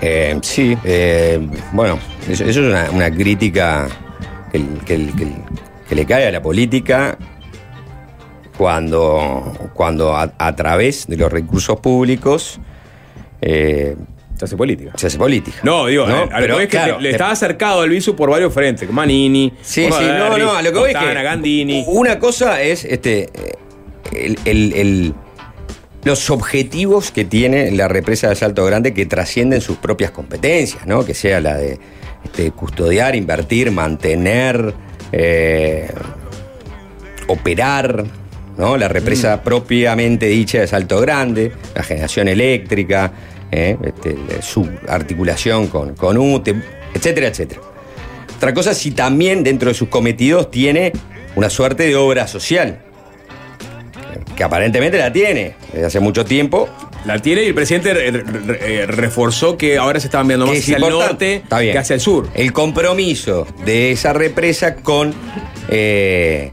Eh, 0.00 0.38
sí, 0.42 0.76
bueno, 1.72 1.98
eso, 2.28 2.44
es 2.44 2.56
una, 2.56 3.10
crítica 3.10 3.88
que 4.52 5.94
le 5.94 6.06
cae 6.06 6.26
a 6.26 6.32
la 6.32 6.42
política 6.42 7.16
cuando, 8.62 9.70
cuando 9.74 10.14
a, 10.14 10.32
a 10.38 10.54
través 10.54 11.08
de 11.08 11.16
los 11.16 11.32
recursos 11.32 11.80
públicos 11.80 12.60
eh, 13.40 13.96
Se 14.38 14.44
hace 14.44 14.56
política. 14.56 14.92
se 14.94 15.08
hace 15.08 15.18
política. 15.18 15.58
No, 15.64 15.86
digo, 15.86 16.06
¿No? 16.06 16.14
a- 16.14 16.22
a 16.22 16.24
lo 16.26 16.30
Pero, 16.30 16.46
que 16.46 16.52
voy 16.52 16.62
es 16.62 16.68
que 16.68 16.76
claro, 16.76 17.00
le 17.00 17.10
estaba 17.10 17.32
acercado 17.32 17.80
al 17.80 17.88
viso 17.90 18.14
por 18.14 18.30
varios 18.30 18.54
frentes. 18.54 18.88
Manini, 18.88 19.52
Sí, 19.62 19.86
sí, 19.86 20.04
no, 20.06 20.38
no, 20.38 20.52
a 20.54 20.62
lo 20.62 20.72
que 20.72 20.78
voy 20.78 20.90
es 20.92 20.96
que 20.96 21.12
Gandini. 21.24 21.84
una 21.88 22.20
cosa 22.20 22.62
es 22.62 22.84
este 22.84 23.22
eh, 23.34 23.54
el, 24.12 24.38
el- 24.44 24.72
el- 24.74 25.14
los 26.04 26.30
objetivos 26.30 27.10
que 27.10 27.24
tiene 27.24 27.72
la 27.72 27.88
represa 27.88 28.28
de 28.28 28.36
Salto 28.36 28.64
Grande 28.64 28.94
que 28.94 29.06
trascienden 29.06 29.60
sus 29.60 29.76
propias 29.78 30.12
competencias, 30.12 30.86
¿no? 30.86 31.04
Que 31.04 31.14
sea 31.14 31.40
la 31.40 31.56
de 31.56 31.80
este, 32.24 32.52
custodiar, 32.52 33.16
invertir, 33.16 33.72
mantener, 33.72 34.72
eh, 35.10 35.88
operar, 37.28 38.04
¿no? 38.58 38.76
La 38.76 38.88
represa 38.88 39.36
Mm. 39.36 39.40
propiamente 39.40 40.26
dicha 40.26 40.60
de 40.60 40.66
Salto 40.66 41.00
Grande, 41.00 41.52
la 41.74 41.82
generación 41.82 42.28
eléctrica, 42.28 43.12
eh, 43.50 43.76
este, 43.84 44.16
su 44.42 44.68
articulación 44.88 45.66
con, 45.68 45.94
con 45.94 46.16
UTE, 46.18 46.54
etcétera, 46.94 47.28
etcétera. 47.28 47.60
Otra 48.36 48.54
cosa, 48.54 48.74
si 48.74 48.90
también 48.90 49.44
dentro 49.44 49.68
de 49.68 49.74
sus 49.74 49.88
cometidos 49.88 50.50
tiene 50.50 50.92
una 51.36 51.48
suerte 51.50 51.84
de 51.84 51.96
obra 51.96 52.26
social, 52.26 52.78
que 54.36 54.44
aparentemente 54.44 54.98
la 54.98 55.12
tiene 55.12 55.54
desde 55.72 55.86
hace 55.86 56.00
mucho 56.00 56.24
tiempo. 56.24 56.68
La 57.04 57.18
tiene 57.18 57.42
y 57.42 57.46
el 57.48 57.54
presidente 57.54 57.92
re- 57.92 58.10
re- 58.12 58.82
eh, 58.82 58.86
reforzó 58.86 59.56
que 59.56 59.76
ahora 59.76 59.98
se 60.00 60.06
estaban 60.06 60.28
viendo 60.28 60.46
más 60.46 60.56
hacia 60.58 60.76
el 60.76 60.82
norte 60.82 61.42
que 61.72 61.78
hacia 61.78 61.94
el 61.94 62.00
sur. 62.00 62.28
El 62.34 62.52
compromiso 62.52 63.46
de 63.64 63.90
esa 63.92 64.12
represa 64.12 64.76
con, 64.76 65.12
eh, 65.68 66.52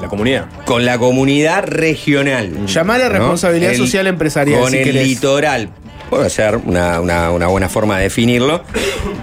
La 0.00 0.08
comunidad. 0.08 0.46
con 0.66 0.84
la 0.84 0.98
comunidad 0.98 1.64
regional. 1.66 2.66
Llamar 2.66 3.00
a 3.00 3.04
¿no? 3.04 3.10
responsabilidad 3.10 3.72
El- 3.72 3.78
social 3.78 4.06
empresarial. 4.06 4.60
Con 4.60 4.70
si 4.70 4.78
el 4.78 4.84
querés. 4.84 5.06
litoral. 5.06 5.68
Puede 6.10 6.28
ser 6.30 6.56
una, 6.56 7.00
una- 7.00 7.30
una 7.30 7.46
buena 7.46 7.68
forma 7.68 7.96
de 7.96 8.04
definirlo. 8.04 8.62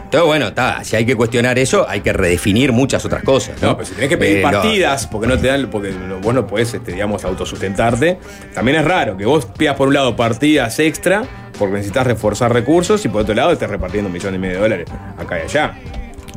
Entonces, 0.03 0.25
bueno, 0.27 0.47
está, 0.47 0.83
si 0.83 0.95
hay 0.95 1.05
que 1.05 1.15
cuestionar 1.15 1.59
eso, 1.59 1.85
hay 1.87 2.01
que 2.01 2.11
redefinir 2.11 2.71
muchas 2.71 3.05
otras 3.05 3.23
cosas. 3.23 3.61
No, 3.61 3.69
No, 3.69 3.77
pero 3.77 3.87
si 3.87 3.93
tenés 3.93 4.09
que 4.09 4.17
pedir 4.17 4.37
Eh, 4.39 4.41
partidas, 4.41 5.07
porque 5.07 5.27
no 5.27 5.37
te 5.37 5.47
dan, 5.47 5.69
porque 5.69 5.93
vos 6.21 6.33
no 6.33 6.47
podés, 6.47 6.73
este, 6.73 6.91
digamos, 6.93 7.23
autosustentarte, 7.23 8.17
también 8.53 8.77
es 8.79 8.85
raro 8.85 9.15
que 9.15 9.25
vos 9.25 9.45
pidas 9.45 9.75
por 9.75 9.87
un 9.89 9.93
lado 9.93 10.15
partidas 10.15 10.79
extra, 10.79 11.23
porque 11.57 11.75
necesitas 11.75 12.07
reforzar 12.07 12.51
recursos, 12.51 13.05
y 13.05 13.09
por 13.09 13.21
otro 13.21 13.35
lado 13.35 13.51
estés 13.51 13.69
repartiendo 13.69 14.07
un 14.07 14.13
millón 14.13 14.35
y 14.35 14.39
medio 14.39 14.55
de 14.55 14.61
dólares 14.61 14.87
acá 15.17 15.37
y 15.39 15.41
allá. 15.43 15.73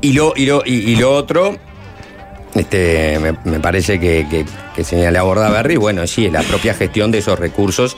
Y 0.02 0.12
lo, 0.12 0.34
y 0.36 0.44
lo, 0.46 0.62
y, 0.64 0.74
y 0.74 0.96
lo 0.96 1.12
otro, 1.14 1.56
este, 2.54 3.18
me, 3.18 3.50
me 3.50 3.60
parece 3.60 3.98
que, 3.98 4.26
que, 4.30 4.44
que 4.74 4.84
señala 4.84 5.22
Bordaberry, 5.22 5.76
bueno, 5.76 6.06
sí, 6.06 6.26
es 6.26 6.32
la 6.32 6.42
propia 6.42 6.74
gestión 6.74 7.10
de 7.10 7.18
esos 7.18 7.38
recursos 7.38 7.96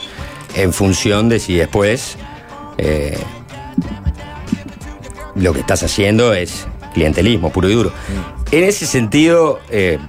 en 0.55 0.73
función 0.73 1.29
de 1.29 1.39
si 1.39 1.55
después 1.55 2.17
eh, 2.77 3.17
lo 5.35 5.53
que 5.53 5.59
estás 5.59 5.83
haciendo 5.83 6.33
es 6.33 6.67
clientelismo 6.93 7.51
puro 7.51 7.69
y 7.69 7.73
duro. 7.73 7.91
En 8.51 8.63
ese 8.63 8.85
sentido, 8.85 9.59
eh, 9.69 9.99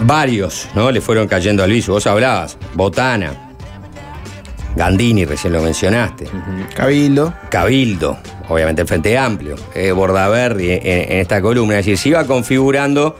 varios 0.00 0.68
¿no? 0.74 0.90
le 0.90 1.00
fueron 1.00 1.26
cayendo 1.28 1.62
al 1.62 1.70
viso. 1.70 1.92
Vos 1.92 2.06
hablabas, 2.06 2.58
Botana, 2.74 3.54
Gandini, 4.76 5.24
recién 5.24 5.52
lo 5.52 5.62
mencionaste. 5.62 6.26
Cabildo. 6.74 7.32
Cabildo, 7.50 8.18
obviamente 8.48 8.82
el 8.82 8.88
Frente 8.88 9.16
Amplio, 9.16 9.56
eh, 9.74 9.92
Bordaberry 9.92 10.72
en, 10.72 10.80
en 10.84 11.18
esta 11.18 11.40
columna. 11.40 11.78
Es 11.78 11.86
decir, 11.86 11.98
se 11.98 12.08
iba 12.10 12.26
configurando 12.26 13.16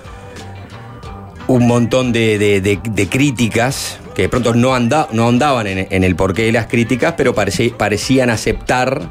un 1.49 1.67
montón 1.67 2.13
de, 2.13 2.39
de- 2.39 2.61
de- 2.61 3.09
críticas 3.09 3.99
que 4.15 4.23
de 4.23 4.29
pronto 4.29 4.55
no, 4.55 4.75
anda- 4.75 5.09
no 5.13 5.29
andaban 5.29 5.67
en, 5.67 5.87
en 5.91 6.05
el 6.05 6.17
porqué 6.17 6.43
de 6.45 6.53
las 6.53 6.67
críticas, 6.67 7.15
pero 7.17 7.35
parece- 7.35 7.71
parecían 7.71 8.31
aceptar, 8.31 9.09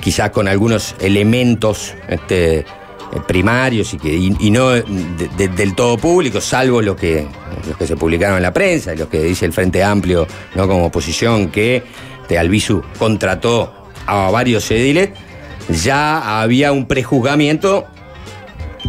quizás 0.00 0.30
con 0.30 0.48
algunos 0.48 0.94
elementos 1.00 1.94
este, 2.08 2.64
primarios 3.26 3.92
y, 3.94 3.98
que, 3.98 4.12
y, 4.14 4.50
no 4.50 4.70
de- 4.70 4.82
de- 5.36 5.48
del 5.48 5.74
todo 5.74 5.96
públicos, 5.98 6.44
salvo 6.44 6.80
los 6.82 6.96
que, 6.96 7.26
los 7.66 7.76
que 7.76 7.86
se 7.86 7.96
publicaron 7.96 8.36
en 8.36 8.42
la 8.42 8.52
prensa, 8.52 8.94
los 8.94 9.08
que 9.08 9.22
dice 9.22 9.44
el 9.46 9.52
Frente 9.52 9.82
Amplio 9.82 10.26
¿no? 10.54 10.66
como 10.68 10.86
oposición 10.86 11.48
que 11.50 11.82
este, 12.22 12.38
Albizu 12.38 12.82
contrató 12.98 13.72
a 14.06 14.30
varios 14.30 14.70
ediles, 14.70 15.10
ya 15.82 16.40
había 16.42 16.72
un 16.72 16.86
prejuzgamiento 16.86 17.86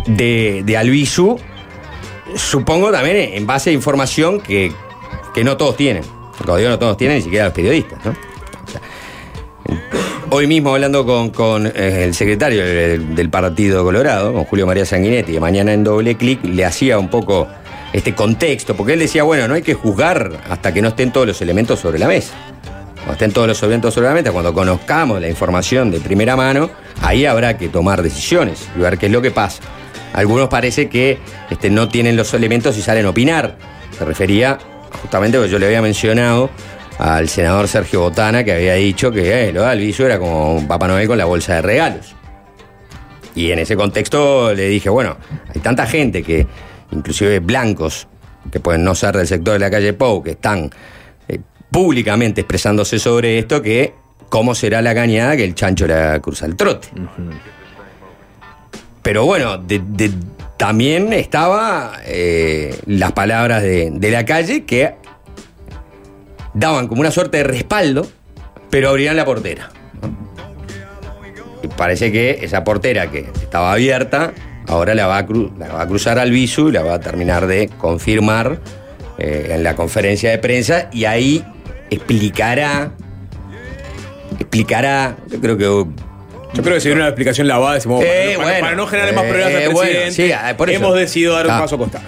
de, 0.08 0.64
de 0.66 0.78
Albizu, 0.78 1.38
supongo 2.36 2.92
también 2.92 3.34
en 3.34 3.46
base 3.46 3.70
a 3.70 3.74
información 3.74 4.42
que, 4.42 4.72
que 5.34 5.44
no 5.44 5.58
todos 5.58 5.76
tienen. 5.78 6.04
Como 6.38 6.58
digo, 6.58 6.70
no 6.70 6.80
todos 6.80 6.98
tienen, 6.98 7.18
ni 7.18 7.24
siquiera 7.24 7.46
los 7.46 7.54
periodistas, 7.54 8.00
Hoy 10.30 10.48
mismo 10.48 10.74
hablando 10.74 11.06
con, 11.06 11.30
con, 11.30 11.68
eh, 11.68 12.06
el 12.06 12.16
secretario 12.16 12.66
del, 12.66 13.30
Partido 13.30 13.84
Colorado, 13.84 14.34
con 14.34 14.46
Julio 14.46 14.66
María 14.66 14.84
Sanguinetti, 14.84 15.32
de 15.32 15.40
mañana 15.40 15.74
en 15.74 15.84
doble 15.84 16.16
clic, 16.16 16.44
le 16.44 16.66
hacía 16.66 16.98
un 16.98 17.08
poco 17.08 17.48
este 17.94 18.16
contexto, 18.16 18.76
porque 18.76 18.94
él 18.94 19.00
decía, 19.00 19.22
bueno, 19.22 19.48
no 19.48 19.54
hay 19.54 19.62
que 19.62 19.76
juzgar 19.76 20.42
hasta 20.50 20.74
que 20.74 20.82
no 20.82 20.88
estén 20.88 21.14
todos 21.14 21.28
los 21.28 21.42
elementos 21.44 21.80
sobre 21.80 22.00
la 22.00 22.08
mesa. 22.08 22.34
Cuando 22.96 23.14
estén 23.14 23.32
todos 23.32 23.48
los 23.48 23.62
elementos 23.62 23.94
sobre 23.94 24.08
la 24.08 24.16
mesa, 24.16 24.32
cuando 24.32 24.54
conozcamos 24.56 25.22
la 25.22 25.30
información 25.30 25.92
de 25.92 26.00
primera 26.00 26.36
mano, 26.36 26.72
ahí 27.02 27.28
habrá 27.28 27.56
que 27.56 27.70
tomar 27.70 28.02
decisiones 28.02 28.68
y 28.76 28.80
ver 28.80 28.98
qué 28.98 29.06
es 29.06 29.12
lo 29.12 29.22
que 29.22 29.30
pasa. 29.30 29.62
Algunos 30.14 30.48
parece 30.48 30.90
que 30.90 31.18
este, 31.50 31.70
no 31.70 31.90
tienen 31.90 32.16
los 32.16 32.34
elementos 32.34 32.78
y 32.78 32.82
salen 32.82 33.06
a 33.06 33.10
opinar. 33.10 33.58
Se 33.98 34.06
refería 34.06 34.58
justamente 35.02 35.38
porque 35.38 35.52
yo 35.52 35.60
le 35.60 35.66
había 35.66 35.82
mencionado 35.82 36.50
al 37.00 37.28
senador 37.28 37.68
Sergio 37.68 38.02
Botana 38.02 38.44
que 38.44 38.54
había 38.54 38.76
dicho 38.76 39.12
que 39.12 39.50
eh, 39.50 39.54
lo 39.54 39.62
de 39.64 39.68
Alviso 39.68 40.06
era 40.06 40.20
como 40.20 40.56
un 40.56 40.68
Papá 40.68 40.88
Noel 40.88 41.08
con 41.08 41.18
la 41.18 41.26
bolsa 41.26 41.56
de 41.56 41.62
regalos. 41.62 42.16
Y 43.36 43.52
en 43.52 43.60
ese 43.60 43.76
contexto 43.76 44.54
le 44.54 44.68
dije, 44.68 44.90
bueno, 44.90 45.18
hay 45.54 45.60
tanta 45.62 45.88
gente 45.88 46.22
que, 46.22 46.46
inclusive 46.92 47.40
blancos, 47.40 48.08
que 48.52 48.60
pueden 48.60 48.84
no 48.84 48.94
ser 48.94 49.18
del 49.18 49.28
sector 49.28 49.54
de 49.54 49.60
la 49.60 49.72
calle 49.72 49.94
Pou, 49.94 50.22
que 50.22 50.32
están 50.32 50.70
eh, 51.28 51.40
públicamente 51.72 52.42
expresándose 52.42 53.00
sobre 53.00 53.40
esto, 53.40 53.62
que 53.62 53.96
cómo 54.30 54.54
será 54.54 54.82
la 54.82 54.94
cañada 54.94 55.36
que 55.36 55.44
el 55.44 55.56
chancho 55.56 55.88
la 55.88 56.20
cruza 56.20 56.46
el 56.46 56.56
trote. 56.56 56.90
Pero 59.04 59.26
bueno, 59.26 59.62
también 60.58 61.12
estaba 61.12 61.92
eh, 62.06 62.80
las 62.86 63.12
palabras 63.12 63.62
de, 63.62 63.92
la 64.00 64.26
calle 64.26 64.64
que 64.64 64.96
daban 66.54 66.88
como 66.88 67.02
una 67.02 67.12
suerte 67.12 67.38
de 67.38 67.44
respaldo, 67.44 68.08
pero 68.70 68.90
abrían 68.90 69.18
la 69.18 69.26
portera. 69.26 69.70
Y 71.62 71.68
parece 71.68 72.14
que 72.14 72.40
esa 72.42 72.64
portera 72.64 73.12
que 73.12 73.30
estaba 73.42 73.74
abierta, 73.74 74.32
ahora 74.68 74.96
la 74.96 75.08
va 75.08 75.18
a, 75.18 75.86
cruzar 75.86 76.18
al 76.18 76.32
visu 76.32 76.70
y 76.70 76.72
la 76.72 76.84
va 76.84 76.94
a 76.94 77.00
terminar 77.02 77.46
de 77.46 77.68
confirmar 77.78 78.60
eh, 79.18 79.50
en 79.52 79.64
la 79.64 79.76
conferencia 79.76 80.30
de 80.30 80.38
prensa 80.38 80.90
y 80.94 81.04
ahí 81.04 81.46
explicará, 81.90 82.94
explicará, 84.40 85.18
yo 85.30 85.42
creo 85.42 85.58
que 85.58 86.04
Yo 86.54 86.62
creo 86.62 86.76
que 86.76 86.82
si 86.82 86.88
viene 86.90 87.02
una 87.02 87.10
explicación 87.10 87.48
lavada, 87.48 87.76
decimos, 87.76 88.04
Eh, 88.04 88.08
para, 88.08 88.38
para- 88.38 88.44
bueno. 88.50 88.60
para 88.66 88.76
no 88.76 88.88
generar 88.88 89.14
más 89.16 89.24
Eh, 89.26 89.28
problemas 89.30 89.54
al 89.64 89.74
bueno, 89.74 89.80
presidente, 89.92 90.38
sí, 90.38 90.54
por 90.58 90.70
eso. 90.70 90.80
hemos 90.80 90.96
decidido 90.96 91.34
dar 91.34 91.46
un 91.48 91.52
Ah. 91.54 91.60
paso 91.62 91.76
a 91.76 91.78
costado. 91.80 92.04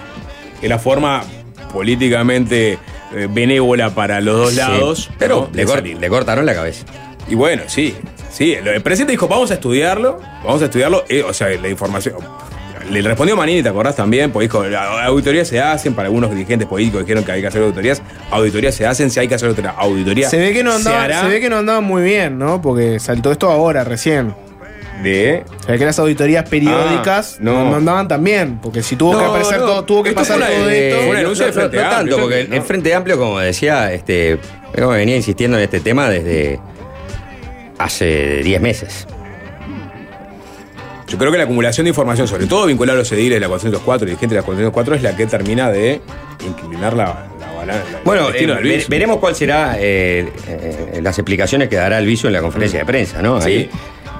Que 0.60 0.68
la 0.68 0.78
forma 0.78 1.24
políticamente 1.72 2.78
eh, 3.14 3.28
benévola 3.30 3.90
para 3.90 4.20
los 4.20 4.36
dos 4.36 4.50
Sí, 4.50 4.56
lados. 4.56 5.10
pero 5.18 5.48
¿no? 5.52 5.56
le, 6.00 6.08
cortaron 6.08 6.44
la 6.44 6.54
cabeza. 6.54 6.84
Y 7.28 7.34
bueno, 7.36 7.62
sí. 7.68 7.94
Sí, 8.32 8.52
el 8.52 8.82
presidente 8.82 9.12
dijo, 9.12 9.28
vamos 9.28 9.50
a 9.50 9.54
estudiarlo, 9.54 10.20
vamos 10.44 10.60
a 10.62 10.64
estudiarlo. 10.66 11.04
eh, 11.08 11.22
o 11.22 11.32
sea, 11.32 11.48
la 11.48 11.68
información. 11.68 12.16
Le 12.90 13.02
respondió 13.02 13.36
Manini, 13.36 13.62
¿te 13.62 13.68
acordás 13.68 13.96
también? 13.96 14.30
Pues 14.30 14.48
dijo, 14.48 14.64
"La- 14.64 15.04
auditorías 15.06 15.48
se 15.48 15.60
hacen, 15.60 15.94
para 15.94 16.06
algunos 16.06 16.30
dirigentes 16.30 16.68
políticos 16.68 17.00
dijeron 17.02 17.24
que 17.24 17.32
hay 17.32 17.40
que 17.40 17.46
hacer 17.48 17.62
auditorías. 17.62 18.00
Auditorías 18.30 18.74
se 18.74 18.86
hacen, 18.86 19.10
si 19.10 19.18
hay 19.20 19.28
que 19.28 19.34
hacer 19.34 19.48
otra 19.48 19.70
auditoría. 19.70 20.28
Se 20.30 20.38
ve 20.38 20.52
que 20.52 20.62
no 20.62 20.72
andaba, 20.72 21.02
hará 21.04 21.20
se 21.22 21.28
ve 21.28 21.40
que 21.40 21.50
no 21.50 21.56
andaba 21.58 21.80
muy 21.80 22.02
bien, 22.02 22.38
¿no? 22.38 22.62
Porque 22.62 22.98
saltó 23.00 23.32
esto 23.32 23.50
ahora, 23.50 23.84
recién. 23.84 24.34
de 25.02 25.44
Se 25.66 25.72
ve 25.72 25.78
que 25.78 25.84
las 25.84 25.98
auditorías 25.98 26.48
periódicas 26.48 27.34
Ah, 27.34 27.42
no. 27.42 27.68
no. 27.70 27.76
andaban 27.76 28.08
tan 28.08 28.24
bien. 28.24 28.58
Porque 28.62 28.82
si 28.82 28.96
tuvo 28.96 29.18
que 29.18 29.24
aparecer 29.26 29.60
no. 29.60 29.66
todo, 29.66 29.84
tuvo 29.84 30.02
que 30.02 30.08
Esto 30.08 30.20
pasar 30.22 30.38
fue 30.38 30.46
una- 30.46 30.56
todo 30.56 30.70
esto. 30.70 30.96
fue 30.96 31.06
una 31.10 31.22
no, 31.22 31.28
del 31.28 31.36
Frente 31.52 31.76
no 31.76 31.82
tanto, 31.82 31.96
Amplio, 31.98 32.16
porque 32.18 32.40
el, 32.40 32.48
¿no? 32.50 32.56
el 32.56 32.62
Frente 32.62 32.94
Amplio, 32.94 33.18
como 33.18 33.38
decía, 33.38 33.92
este, 33.92 34.38
venía 34.74 35.16
insistiendo 35.16 35.58
en 35.58 35.64
este 35.64 35.80
tema 35.80 36.08
desde 36.08 36.58
hace 37.78 38.42
10 38.42 38.60
meses. 38.62 39.06
Yo 41.06 41.18
creo 41.18 41.30
que 41.30 41.38
la 41.38 41.44
acumulación 41.44 41.84
de 41.84 41.90
información, 41.90 42.26
sobre 42.26 42.46
todo 42.46 42.66
vinculada 42.66 42.96
a 42.96 43.00
los 43.00 43.12
ediles 43.12 43.36
de 43.36 43.40
la 43.40 43.48
404 43.48 44.06
y 44.06 44.10
dirigentes 44.10 44.30
de 44.30 44.36
la 44.40 44.42
404, 44.42 44.94
es 44.96 45.02
la 45.02 45.16
que 45.16 45.26
termina 45.26 45.70
de 45.70 46.00
inclinar 46.46 46.94
la, 46.94 47.28
la 47.38 47.52
balanza. 47.52 47.98
Bueno, 48.04 48.28
eh, 48.30 48.32
ve- 48.56 48.86
veremos 48.88 49.18
cuál 49.18 49.34
será 49.36 49.76
eh, 49.78 50.28
eh, 50.48 51.00
las 51.02 51.16
explicaciones 51.18 51.68
que 51.68 51.76
dará 51.76 51.98
el 51.98 52.06
viso 52.06 52.26
en 52.26 52.32
la 52.32 52.40
conferencia 52.40 52.80
de 52.80 52.84
prensa, 52.86 53.22
¿no? 53.22 53.40
Sí. 53.40 53.48
Ahí, 53.50 53.70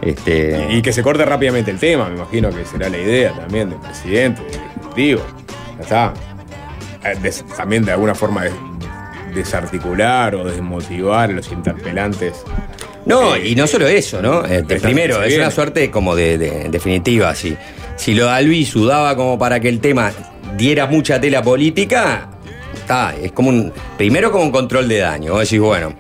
este, 0.03 0.67
Y, 0.71 0.77
y 0.77 0.83
que 0.83 0.93
se 0.93 1.03
corte 1.03 1.25
rápidamente 1.25 1.71
el 1.73 1.79
tema, 1.79 2.09
me 2.09 2.17
imagino 2.17 2.51
que 2.51 2.65
será 2.65 2.89
la 2.89 2.99
idea 2.99 3.33
también 3.33 3.71
del 3.71 3.81
presidente, 3.81 4.43
del 4.43 4.61
ejecutivo. 4.71 5.23
Ya 5.79 5.83
está. 5.83 6.15
Eh, 7.05 7.17
des- 7.21 7.45
también 7.57 7.85
de 7.85 7.93
alguna 7.93 8.15
forma 8.15 8.45
des- 8.45 8.53
desarticular 9.35 10.35
o 10.35 10.45
desmotivar 10.45 11.31
a 11.31 11.33
los 11.33 11.51
interpelantes. 11.51 12.45
No, 13.07 13.37
y 13.37 13.55
no 13.55 13.67
solo 13.67 13.87
eso, 13.87 14.21
¿no? 14.21 14.45
Este, 14.45 14.81
primero, 14.81 15.23
es 15.23 15.37
una 15.37 15.51
suerte 15.51 15.91
como 15.91 16.15
de, 16.17 16.37
definitiva, 16.71 17.35
si, 17.35 17.57
si 17.97 18.15
lo 18.15 18.25
de 18.27 18.31
Albizu 18.33 18.85
daba 18.87 19.17
como 19.17 19.39
para 19.39 19.61
que 19.61 19.69
el 19.69 19.81
tema 19.81 20.13
diera 20.57 20.87
mucha 20.87 21.21
tela 21.21 21.41
política, 21.43 22.29
está, 22.75 23.15
es 23.23 23.31
como 23.33 23.49
un, 23.51 23.73
primero 23.97 24.33
como 24.33 24.45
un 24.45 24.51
control 24.51 24.89
de 24.89 24.99
daño. 24.99 25.33
Vos 25.33 25.43
decís, 25.43 25.61
bueno, 25.61 25.95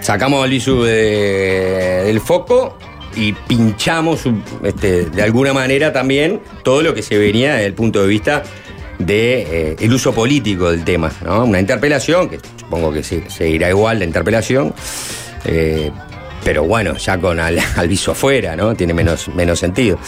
sacamos 0.00 0.40
a 0.40 0.44
Albizu 0.44 0.82
de- 0.82 2.02
del 2.06 2.20
foco 2.20 2.76
y 3.14 3.32
pinchamos 3.32 4.22
este, 4.62 5.06
de 5.06 5.22
alguna 5.22 5.52
manera 5.52 5.92
también 5.92 6.40
todo 6.64 6.82
lo 6.82 6.92
que 6.92 7.02
se 7.02 7.16
venía 7.18 7.54
desde 7.54 7.66
el 7.66 7.74
punto 7.74 8.02
de 8.02 8.08
vista 8.08 8.42
de 8.98 9.42
eh, 9.72 9.76
el 9.78 9.92
uso 9.92 10.12
político 10.12 10.70
del 10.70 10.82
tema, 10.84 11.12
¿no? 11.24 11.44
Una 11.44 11.60
interpelación, 11.60 12.28
que 12.30 12.38
supongo 12.58 12.92
que 12.92 13.02
se, 13.02 13.28
seguirá 13.30 13.68
igual 13.68 13.98
la 13.98 14.04
interpelación, 14.06 14.74
eh, 15.46 15.90
pero 16.44 16.64
bueno, 16.64 16.96
ya 16.96 17.18
con 17.18 17.40
al, 17.40 17.58
al 17.76 17.88
viso 17.88 18.12
afuera, 18.12 18.54
¿no? 18.56 18.74
Tiene 18.74 18.94
menos, 18.94 19.28
menos 19.28 19.58
sentido. 19.58 19.98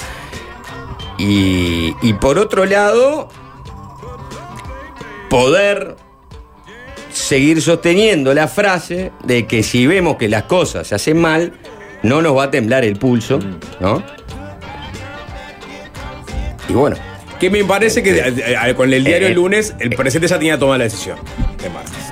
Y, 1.18 1.94
y 2.02 2.12
por 2.14 2.38
otro 2.38 2.64
lado, 2.64 3.28
poder 5.28 5.96
seguir 7.12 7.60
sosteniendo 7.60 8.32
la 8.34 8.46
frase 8.46 9.10
de 9.24 9.46
que 9.46 9.62
si 9.62 9.86
vemos 9.86 10.16
que 10.16 10.28
las 10.28 10.44
cosas 10.44 10.86
se 10.86 10.94
hacen 10.94 11.20
mal, 11.20 11.52
no 12.02 12.22
nos 12.22 12.36
va 12.36 12.44
a 12.44 12.50
temblar 12.50 12.84
el 12.84 12.96
pulso, 12.96 13.40
¿no? 13.80 14.02
Y 16.68 16.72
bueno, 16.74 16.96
Que 17.40 17.50
me 17.50 17.64
parece 17.64 18.02
que 18.02 18.10
eh, 18.18 18.34
eh, 18.36 18.74
con 18.74 18.92
el 18.92 19.02
diario 19.04 19.26
Eh, 19.28 19.30
el 19.30 19.36
lunes 19.36 19.74
el 19.80 19.90
presidente 19.90 20.28
ya 20.28 20.38
tenía 20.38 20.58
tomada 20.58 20.78
la 20.78 20.84
decisión. 20.84 21.18
de 21.62 21.70
martes. 21.70 22.07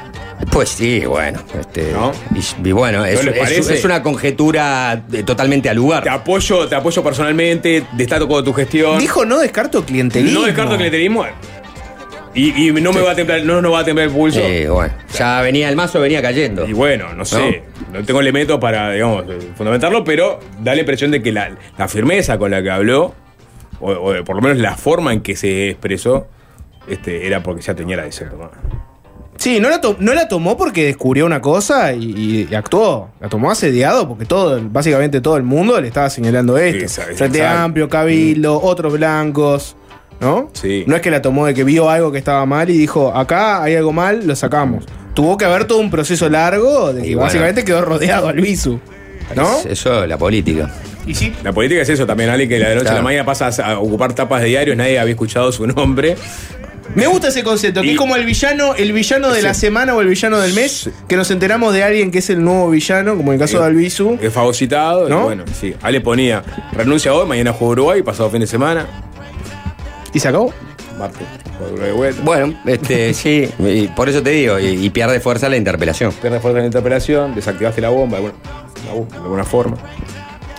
Pues 0.57 0.71
sí, 0.71 1.05
bueno. 1.05 1.39
Este, 1.61 1.93
¿No? 1.93 2.13
y, 2.35 2.69
y 2.69 2.73
bueno, 2.73 3.05
es, 3.05 3.17
¿No 3.23 3.31
les 3.31 3.35
es- 3.35 3.41
parece? 3.41 3.75
es 3.75 3.85
una 3.85 4.03
conjetura 4.03 5.05
eh, 5.13 5.23
totalmente 5.23 5.69
al 5.69 5.75
Te 5.75 5.81
lugar. 5.81 6.09
apoyo, 6.09 6.67
te 6.67 6.75
apoyo 6.75 7.05
personalmente, 7.05 7.85
destaco 7.93 8.27
con 8.27 8.43
tu 8.43 8.55
gestión. 8.55 8.99
Dijo 8.99 9.27
no 9.27 9.39
descarto 9.39 9.85
clientelismo. 9.85 10.41
no 10.41 10.47
descarto 10.47 10.77
clientelismo. 10.77 11.27
Y, 12.33 12.69
y 12.69 12.73
no 12.73 12.91
me 12.95 13.03
va 13.03 13.11
a 13.11 13.15
temblar, 13.15 13.43
no 13.45 13.61
nos 13.61 13.71
va 13.71 13.81
a 13.81 13.85
temblar 13.85 14.09
el 14.09 14.15
pulso. 14.15 14.41
Sí, 14.41 14.65
bueno. 14.67 14.95
Ya 15.19 15.43
venía 15.43 15.69
el 15.69 15.77
mazo, 15.77 16.01
venía 16.01 16.23
cayendo. 16.23 16.67
Y 16.67 16.73
bueno, 16.73 17.13
no 17.13 17.27
sé, 17.27 17.63
no, 17.93 18.03
tengo 18.03 18.21
elementos 18.21 18.59
para, 18.59 18.93
digamos, 18.93 19.25
eh, 19.29 19.39
fundamentarlo, 19.59 20.05
pero 20.05 20.41
da 20.63 20.75
la 20.75 20.81
impresión 20.81 21.11
de 21.11 21.23
que 21.23 21.33
la, 21.33 21.55
la 21.77 21.87
firmeza 21.87 22.39
con 22.39 22.51
la 22.51 22.63
que 22.63 22.71
habló, 22.71 23.15
o, 23.81 23.93
o 23.93 24.25
por 24.25 24.37
lo 24.37 24.41
menos 24.41 24.57
la 24.57 24.75
forma 24.79 25.13
en 25.13 25.21
que 25.21 25.37
se 25.37 25.69
expresó, 25.69 26.29
este, 26.89 27.27
era 27.27 27.43
porque 27.43 27.61
ya 27.61 27.75
tenía 27.75 27.97
la 27.99 28.05
decisión 28.05 28.31
tomada. 28.31 28.53
Sí, 29.39 29.61
no 29.61 29.69
la, 29.69 29.81
no 29.99 30.15
la 30.15 30.29
tomó 30.29 30.57
porque 30.57 30.85
descubrió 30.87 31.27
una 31.27 31.41
cosa 31.41 31.93
y, 31.93 32.47
y 32.51 32.55
actuó. 32.55 33.11
La 33.21 33.29
tomó 33.29 33.51
asediado 33.51 34.09
porque 34.09 34.25
todo, 34.25 34.61
básicamente 34.71 35.21
todo 35.21 35.37
el 35.37 35.43
mundo 35.43 35.81
le 35.81 35.89
estaba 35.89 36.09
señalando 36.11 36.57
esto. 36.59 36.85
Esa- 36.85 37.03
Frente. 37.15 37.45
Amplio, 37.47 37.89
Cabildo, 37.89 38.61
otros 38.63 38.93
blancos. 38.95 39.77
¿No? 40.19 40.49
Sí. 40.55 40.85
No 40.87 40.97
es 40.97 41.03
que 41.03 41.11
la 41.11 41.21
tomó 41.21 41.45
de 41.45 41.53
que 41.53 41.63
vio 41.63 41.91
algo 41.91 42.11
que 42.11 42.17
estaba 42.19 42.47
mal 42.47 42.71
y 42.71 42.79
dijo, 42.79 43.15
acá 43.15 43.63
hay 43.63 43.75
algo 43.77 43.93
mal, 43.93 44.27
lo 44.27 44.35
sacamos. 44.35 44.85
Tuvo 45.13 45.37
que 45.37 45.45
haber 45.45 45.67
todo 45.67 45.79
un 45.79 45.91
proceso 45.91 46.29
largo 46.31 46.93
de 46.95 47.03
que 47.03 47.09
Y 47.09 47.15
bueno. 47.15 47.27
básicamente 47.27 47.65
quedó 47.65 47.83
rodeado 47.83 48.29
al 48.29 48.41
visu. 48.41 48.81
¿No? 49.35 49.59
Es- 49.59 49.67
Eso, 49.67 50.07
la 50.07 50.17
política. 50.17 50.71
Y 51.07 51.15
sí. 51.15 51.33
La 51.45 51.53
política 51.53 51.83
es 51.83 51.89
eso 51.91 52.07
también, 52.07 52.31
Ali, 52.31 52.49
que 52.49 52.59
la 52.59 52.71
de 52.71 52.75
noche 52.77 52.87
a 52.87 52.91
Claro. 52.93 52.99
la 52.99 53.05
mañana 53.05 53.25
pasa 53.27 53.49
a 53.63 53.79
ocupar 53.79 54.13
tapas 54.15 54.41
de 54.41 54.49
diarios, 54.49 54.77
nadie 54.77 54.99
había 54.99 55.13
escuchado 55.13 55.53
su 55.53 55.67
nombre. 55.67 56.17
Me 56.95 57.07
gusta 57.07 57.29
ese 57.29 57.43
concepto, 57.43 57.83
que 57.83 57.89
Y- 57.89 57.91
es 57.93 57.99
como 57.99 58.17
el 58.17 58.25
villano, 58.25 58.75
el 58.75 58.93
villano 58.93 59.29
de 59.31 59.41
Sí. 59.41 59.43
la 59.43 59.55
semana 59.55 59.95
o 59.95 60.01
el 60.01 60.09
villano 60.09 60.39
del 60.39 60.53
mes, 60.55 60.73
Sí. 60.73 60.91
que 61.09 61.17
nos 61.17 61.31
enteramos 61.31 61.75
de 61.75 61.83
alguien 61.83 62.11
que 62.11 62.19
es 62.19 62.31
el 62.31 62.43
nuevo 62.43 62.71
villano, 62.71 63.17
como 63.17 63.33
en 63.33 63.35
el 63.35 63.41
caso 63.41 63.59
de 63.61 63.67
Albizu. 63.67 64.19
Es 64.23 64.33
fagocitado. 64.33 65.09
¿No? 65.09 65.25
bueno, 65.25 65.45
sí. 65.61 65.75
Ahí 65.83 65.93
le 65.93 66.01
ponía, 66.01 66.43
renuncia 66.73 67.13
hoy, 67.13 67.27
mañana 67.27 67.53
juega 67.53 67.73
Uruguay, 67.73 68.03
pasado 68.03 68.31
fin 68.31 68.41
de 68.41 68.47
semana. 68.47 68.87
¿Y 70.15 70.21
se 70.21 70.29
acabó? 70.29 70.53
Vuelta. 71.95 72.23
Bueno, 72.23 72.55
este, 72.67 73.13
sí, 73.15 73.49
y 73.59 73.89
por 73.89 74.09
eso 74.09 74.23
te 74.23 74.31
digo, 74.31 74.59
y, 74.59 74.67
y 74.87 74.91
pierde 74.91 75.21
fuerza 75.21 75.49
la 75.49 75.57
interpelación. 75.57 76.13
Pierde 76.13 76.41
fuerza 76.41 76.61
la 76.61 76.67
interpelación, 76.67 77.35
desactivaste 77.35 77.81
la 77.83 77.91
bomba 77.91 78.19
de 78.19 78.27
alguna, 78.27 79.09
de 79.11 79.17
alguna 79.23 79.45
forma. 79.45 79.77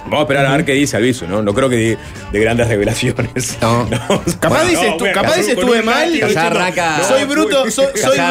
Vamos 0.08 0.20
a 0.20 0.22
esperar 0.24 0.46
a 0.48 0.52
ver 0.58 0.65
qué 0.65 0.74
dice 0.74 0.98
Alviso, 0.98 1.28
¿no? 1.28 1.41
No 1.41 1.54
creo 1.54 1.70
que 1.70 1.76
de, 1.76 1.98
de 2.32 2.39
grandes 2.39 2.67
revelaciones. 2.70 3.58
No. 3.62 3.88
Capaz 4.39 4.50
Bueno, 4.63 4.70
dices 4.70 4.86
no, 4.89 4.98
tú- 4.98 5.00
bueno, 5.06 5.13
capaz 5.22 5.36
dices 5.38 5.54
estuve 5.58 5.82
mal 5.82 6.10
soy 7.08 7.24
bruto, 7.26 7.70
soy, 7.72 7.86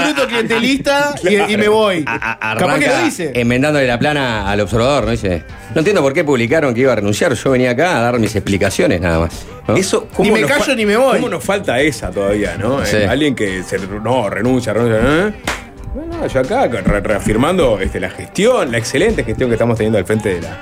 bruto 0.05 0.27
clientelista 0.27 1.15
y, 1.23 1.53
y 1.53 1.57
me 1.57 1.69
voy. 1.69 2.05
A- 2.07 2.53
a- 2.53 2.57
Capaz 2.57 2.79
que 2.79 2.87
lo 2.89 2.99
dice. 3.05 3.31
enmendándole 3.35 3.87
la 3.87 3.99
plana 3.99 4.51
al 4.51 4.61
observador, 4.61 5.05
¿no? 5.05 5.11
Dice, 5.11 5.43
no 5.75 5.79
entiendo 5.81 6.03
por 6.03 6.13
qué 6.13 6.25
publicaron 6.25 6.75
que 6.75 6.81
iba 6.81 6.93
a 6.93 6.97
renunciar. 6.97 7.33
Yo 7.35 7.51
venía 7.51 7.71
acá 7.71 7.99
a 7.99 8.01
dar 8.01 8.19
mis 8.19 8.35
explicaciones 8.35 9.01
nada 9.01 9.19
más. 9.21 9.47
¿no? 9.69 9.77
Eso, 9.77 10.09
Ni 10.19 10.31
me 10.31 10.43
callo 10.45 10.75
ni 10.77 10.87
me 10.87 10.97
voy. 10.97 11.17
¿Cómo 11.17 11.29
nos 11.29 11.45
falta 11.45 11.81
esa 11.81 12.11
todavía, 12.11 12.57
no? 12.57 12.85
Sí. 12.85 12.97
Eh, 12.97 13.07
alguien 13.09 13.35
que 13.35 13.63
se, 13.63 13.79
no, 13.79 14.31
renuncia, 14.31 14.73
renuncia, 14.73 15.01
¿eh? 15.29 15.33
Bueno, 15.95 16.27
yo 16.27 16.41
acá 16.41 16.67
re- 16.69 17.01
reafirmando 17.01 17.81
este, 17.81 17.99
la 18.01 18.11
gestión, 18.11 18.71
la 18.71 18.79
excelente 18.79 19.25
gestión 19.25 19.49
que 19.51 19.55
estamos 19.55 19.77
teniendo 19.77 19.99
al 19.99 20.05
frente 20.05 20.35
de 20.35 20.43
la 20.43 20.59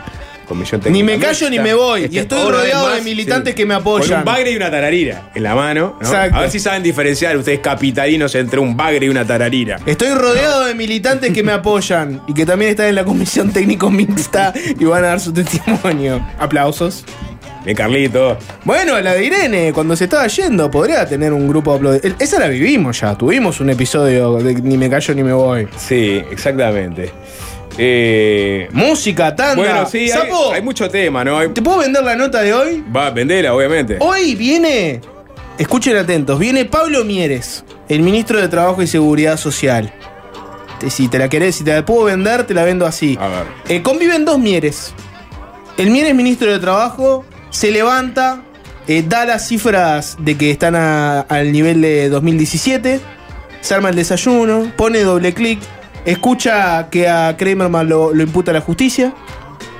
Comisión 0.47 0.81
Técnica. 0.81 1.05
Ni 1.07 1.13
me 1.13 1.19
callo 1.19 1.51
ni 1.51 1.59
me 1.59 1.75
voy. 1.75 2.05
Este, 2.05 2.17
Y 2.17 2.19
estoy 2.21 2.39
una 2.41 2.49
vez 2.51 2.57
rodeado 2.61 2.91
de 2.95 3.01
militantes 3.03 3.53
sí. 3.53 3.57
que 3.57 3.67
me 3.67 3.75
Con 3.75 3.81
apoyan. 3.83 4.19
un 4.21 4.25
bagre 4.25 4.51
y 4.53 4.57
una 4.57 4.71
tararira 4.71 5.31
en 5.35 5.43
la 5.43 5.55
mano, 5.55 5.97
¿no? 6.01 6.07
Exacto. 6.07 6.37
A 6.37 6.41
ver 6.43 6.51
si 6.51 6.59
saben 6.61 6.83
diferenciar 6.83 7.37
ustedes 7.37 7.61
capitalinos 7.61 8.35
entre 8.35 8.61
un 8.61 8.77
bagre 8.77 9.07
y 9.07 9.09
una 9.09 9.25
tararira. 9.27 9.79
Estoy 9.87 10.11
rodeado 10.15 10.65
de 10.65 10.75
militantes 10.75 11.33
que 11.33 11.43
me 11.43 11.53
apoyan 11.53 12.23
y 12.27 12.35
que 12.35 12.45
también 12.47 12.71
están 12.73 12.87
en 12.87 12.95
la 12.95 13.05
comisión 13.05 13.53
técnico 13.53 13.91
mixta 13.91 14.53
y 14.79 14.85
van 14.85 15.05
a 15.05 15.09
dar 15.09 15.21
su 15.21 15.33
testimonio. 15.33 16.25
Aplausos. 16.39 17.05
De 17.65 17.75
Carlito. 17.75 18.37
Bueno, 18.65 19.01
la 19.01 19.15
de 19.15 19.25
Irene, 19.25 19.73
cuando 19.73 19.97
se 19.97 20.05
estaba 20.05 20.27
yendo, 20.27 20.71
podría 20.71 21.07
tener 21.09 21.33
un 21.33 21.49
grupo 21.49 21.79
de. 21.79 22.15
Esa 22.19 22.39
la 22.39 22.49
vivimos 22.49 23.01
ya, 23.01 23.17
tuvimos 23.17 23.59
un 23.61 23.71
episodio 23.71 24.35
de 24.37 24.55
Ni 24.57 24.77
me 24.77 24.91
callo 24.91 25.15
ni 25.15 25.23
me 25.23 25.33
voy. 25.33 25.67
Sí, 25.79 26.23
exactamente. 26.31 27.11
Eh, 27.79 28.69
Música, 28.73 29.35
tanda. 29.35 29.55
bueno, 29.57 29.87
sí, 29.87 29.99
hay, 29.99 30.09
Sapo, 30.09 30.53
hay 30.53 30.63
mucho 30.63 30.89
tema, 30.89 31.25
¿no? 31.25 31.39
Hay- 31.39 31.49
¿te 31.49 31.63
puedo 31.63 31.79
vender 31.79 32.03
la 32.05 32.15
nota 32.17 32.41
de 32.43 32.55
hoy? 32.55 32.85
Va, 32.95 33.11
vendela, 33.11 33.55
obviamente. 33.55 33.97
Hoy 34.01 34.35
viene, 34.35 35.01
escuchen 35.59 35.97
atentos, 35.97 36.39
viene 36.39 36.65
Pablo 36.65 37.05
Mieres, 37.05 37.65
el 37.89 38.01
ministro 38.01 38.41
de 38.41 38.49
Trabajo 38.49 38.83
y 38.83 38.87
Seguridad 38.87 39.37
Social. 39.37 39.93
Te- 40.79 40.91
Si 40.91 41.09
te 41.09 41.19
la 41.19 41.29
querés, 41.29 41.57
si 41.57 41.65
te 41.65 41.73
la 41.73 41.85
puedo 41.85 42.05
vender, 42.05 42.45
te 42.47 42.55
la 42.55 42.65
vendo 42.65 42.87
así. 42.87 43.17
A 43.21 43.29
ver. 43.29 43.45
Eh, 43.69 43.83
conviven 43.83 44.25
dos 44.25 44.39
Mieres. 44.39 44.93
El 45.77 45.91
Mieres 45.91 46.15
ministro 46.15 46.53
de 46.53 46.59
Trabajo 46.61 47.25
se 47.51 47.71
levanta, 47.73 48.43
eh, 48.87 49.03
da 49.07 49.25
las 49.25 49.49
cifras 49.49 50.17
de 50.21 50.37
que 50.37 50.51
están 50.51 50.77
a- 50.77 51.21
al 51.21 51.51
nivel 51.53 51.81
de 51.81 52.09
2017, 52.09 53.01
se 53.61 53.75
arma 53.75 53.89
el 53.89 53.97
desayuno, 53.97 54.71
pone 54.77 55.01
doble 55.01 55.33
clic, 55.33 55.59
escucha 56.05 56.89
que 56.91 57.09
a 57.09 57.37
Kramerman 57.37 57.89
lo, 57.89 58.13
lo 58.13 58.23
imputa 58.23 58.53
la 58.53 58.61
justicia, 58.61 59.15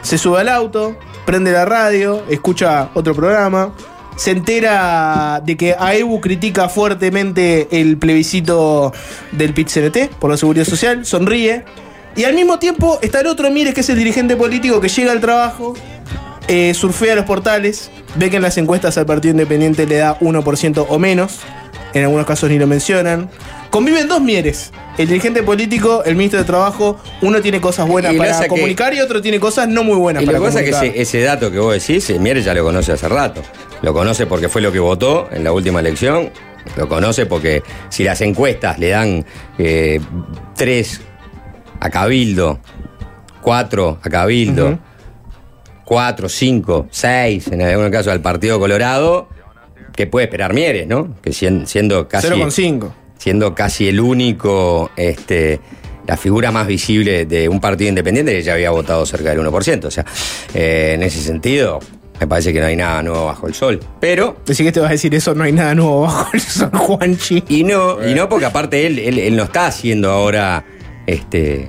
se 0.03 0.19
sube 0.19 0.41
al 0.41 0.49
auto, 0.49 0.97
prende 1.25 1.53
la 1.53 1.65
radio, 1.65 2.23
escucha 2.29 2.91
otro 2.95 3.15
programa, 3.15 3.73
se 4.17 4.31
entera 4.31 5.43
de 5.45 5.57
que 5.57 5.75
AEBU 5.79 6.21
critica 6.21 6.69
fuertemente 6.69 7.69
el 7.71 7.97
plebiscito 7.97 8.93
del 9.33 9.55
PIT-CNT 9.55 10.15
por 10.19 10.31
la 10.31 10.37
seguridad 10.37 10.65
social, 10.65 11.05
sonríe, 11.05 11.65
y 12.17 12.25
al 12.25 12.35
mismo 12.35 12.59
tiempo 12.59 12.99
está 13.03 13.21
el 13.21 13.27
otro 13.27 13.51
Mires, 13.51 13.75
que 13.75 13.81
es 13.81 13.89
el 13.89 13.99
dirigente 13.99 14.37
político 14.37 14.81
que 14.81 14.89
llega 14.89 15.11
al 15.11 15.21
trabajo, 15.21 15.75
eh, 16.47 16.73
surfea 16.75 17.17
los 17.17 17.25
portales, 17.25 17.91
ve 18.15 18.31
que 18.31 18.37
en 18.37 18.43
las 18.43 18.57
encuestas 18.57 18.97
al 18.99 19.07
Partido 19.07 19.33
Independiente 19.33 19.87
le 19.87 19.97
da 19.97 20.19
1% 20.21 20.87
o 20.89 20.99
menos, 20.99 21.41
en 21.95 22.03
algunos 22.05 22.27
casos 22.27 22.51
ni 22.51 22.59
lo 22.59 22.67
mencionan. 22.67 23.31
Conviven 23.71 24.07
dos 24.09 24.21
Mieres. 24.21 24.73
El 24.99 25.09
dirigente 25.09 25.43
político, 25.43 26.05
el 26.05 26.15
ministro 26.17 26.39
de 26.41 26.45
Trabajo, 26.45 27.01
uno 27.23 27.41
tiene 27.41 27.61
cosas 27.61 27.89
buenas 27.89 28.13
Y 28.13 28.17
lo 28.17 28.23
para 28.23 28.41
que- 28.41 28.49
comunicar 28.49 28.95
y 28.95 29.01
otro 29.01 29.21
tiene 29.23 29.41
cosas 29.41 29.67
no 29.69 29.83
muy 29.83 29.97
buenas 29.97 30.23
Y 30.23 30.27
lo 30.27 30.33
para 30.33 30.39
que 30.41 30.45
pasa 30.47 30.59
es 30.61 30.65
que 30.67 30.71
comunicar. 30.73 31.01
ese, 31.01 31.19
ese 31.19 31.25
dato 31.27 31.51
que 31.51 31.59
vos 31.59 31.73
decís, 31.75 32.21
Mieres 32.21 32.45
ya 32.45 32.55
lo 32.55 32.63
conoce 32.63 32.93
hace 32.93 33.09
rato. 33.09 33.43
Lo 33.83 33.93
conoce 33.93 34.27
porque 34.27 34.49
fue 34.49 34.61
lo 34.63 34.71
que 34.71 34.79
votó 34.79 35.29
en 35.33 35.43
la 35.45 35.53
última 35.53 35.81
elección. 35.81 36.31
Lo 36.77 36.89
conoce 36.89 37.27
porque 37.27 37.63
si 37.91 38.05
las 38.05 38.21
encuestas 38.21 38.79
le 38.79 38.89
dan 38.91 39.25
eh, 39.59 40.01
tres 40.55 41.01
a 41.81 41.91
Cabildo, 41.91 42.61
cuatro 43.43 43.99
a 44.03 44.09
Cabildo, 44.09 44.79
cuatro, 45.85 46.29
cinco, 46.29 46.87
seis, 46.91 47.49
en 47.49 47.61
algún 47.63 47.91
caso 47.91 48.11
al 48.11 48.21
Partido 48.21 48.59
Colorado, 48.59 49.29
que 49.95 50.07
puede 50.07 50.25
esperar 50.27 50.53
Mieres, 50.55 50.87
¿no? 50.87 51.15
Que 51.23 51.31
sien- 51.33 51.67
siendo 51.67 52.09
casi 52.09 52.29
0,5. 52.29 52.93
siendo 53.19 53.55
casi 53.55 53.89
el 53.89 54.01
único, 54.01 54.91
este, 54.97 55.61
la 56.07 56.17
figura 56.17 56.51
más 56.51 56.67
visible 56.67 57.25
de 57.27 57.49
un 57.49 57.61
partido 57.61 57.89
independiente 57.89 58.33
que 58.33 58.43
ya 58.43 58.55
había 58.55 58.71
votado 58.71 59.07
cerca 59.07 59.31
del 59.31 59.39
1%. 59.41 59.87
O 59.87 59.91
sea, 59.91 60.05
eh, 60.55 60.93
en 60.95 61.03
ese 61.03 61.21
sentido, 61.21 61.79
me 62.21 62.27
parece 62.27 62.53
que 62.53 62.61
no 62.61 62.67
hay 62.67 62.77
nada 62.77 63.03
nuevo 63.03 63.27
bajo 63.27 63.47
el 63.47 63.55
sol. 63.55 63.81
Pero, 64.01 64.37
Decir 64.45 64.67
que 64.67 64.73
te 64.73 64.81
vas 64.81 64.91
a 64.91 64.93
decir 64.93 65.15
eso, 65.15 65.35
no 65.35 65.45
hay 65.45 65.53
nada 65.53 65.75
nuevo 65.75 66.03
bajo 66.03 66.29
el 66.35 66.41
sol, 66.41 66.71
Juanchi. 66.75 67.43
y 67.49 67.65
no, 67.65 68.07
y 68.07 68.15
no 68.15 68.29
porque 68.29 68.47
aparte 68.47 68.87
él, 68.87 68.99
él, 68.99 69.19
él 69.19 69.37
no 69.37 69.45
está 69.45 69.67
haciendo 69.69 70.11
ahora, 70.11 70.65
este, 71.07 71.69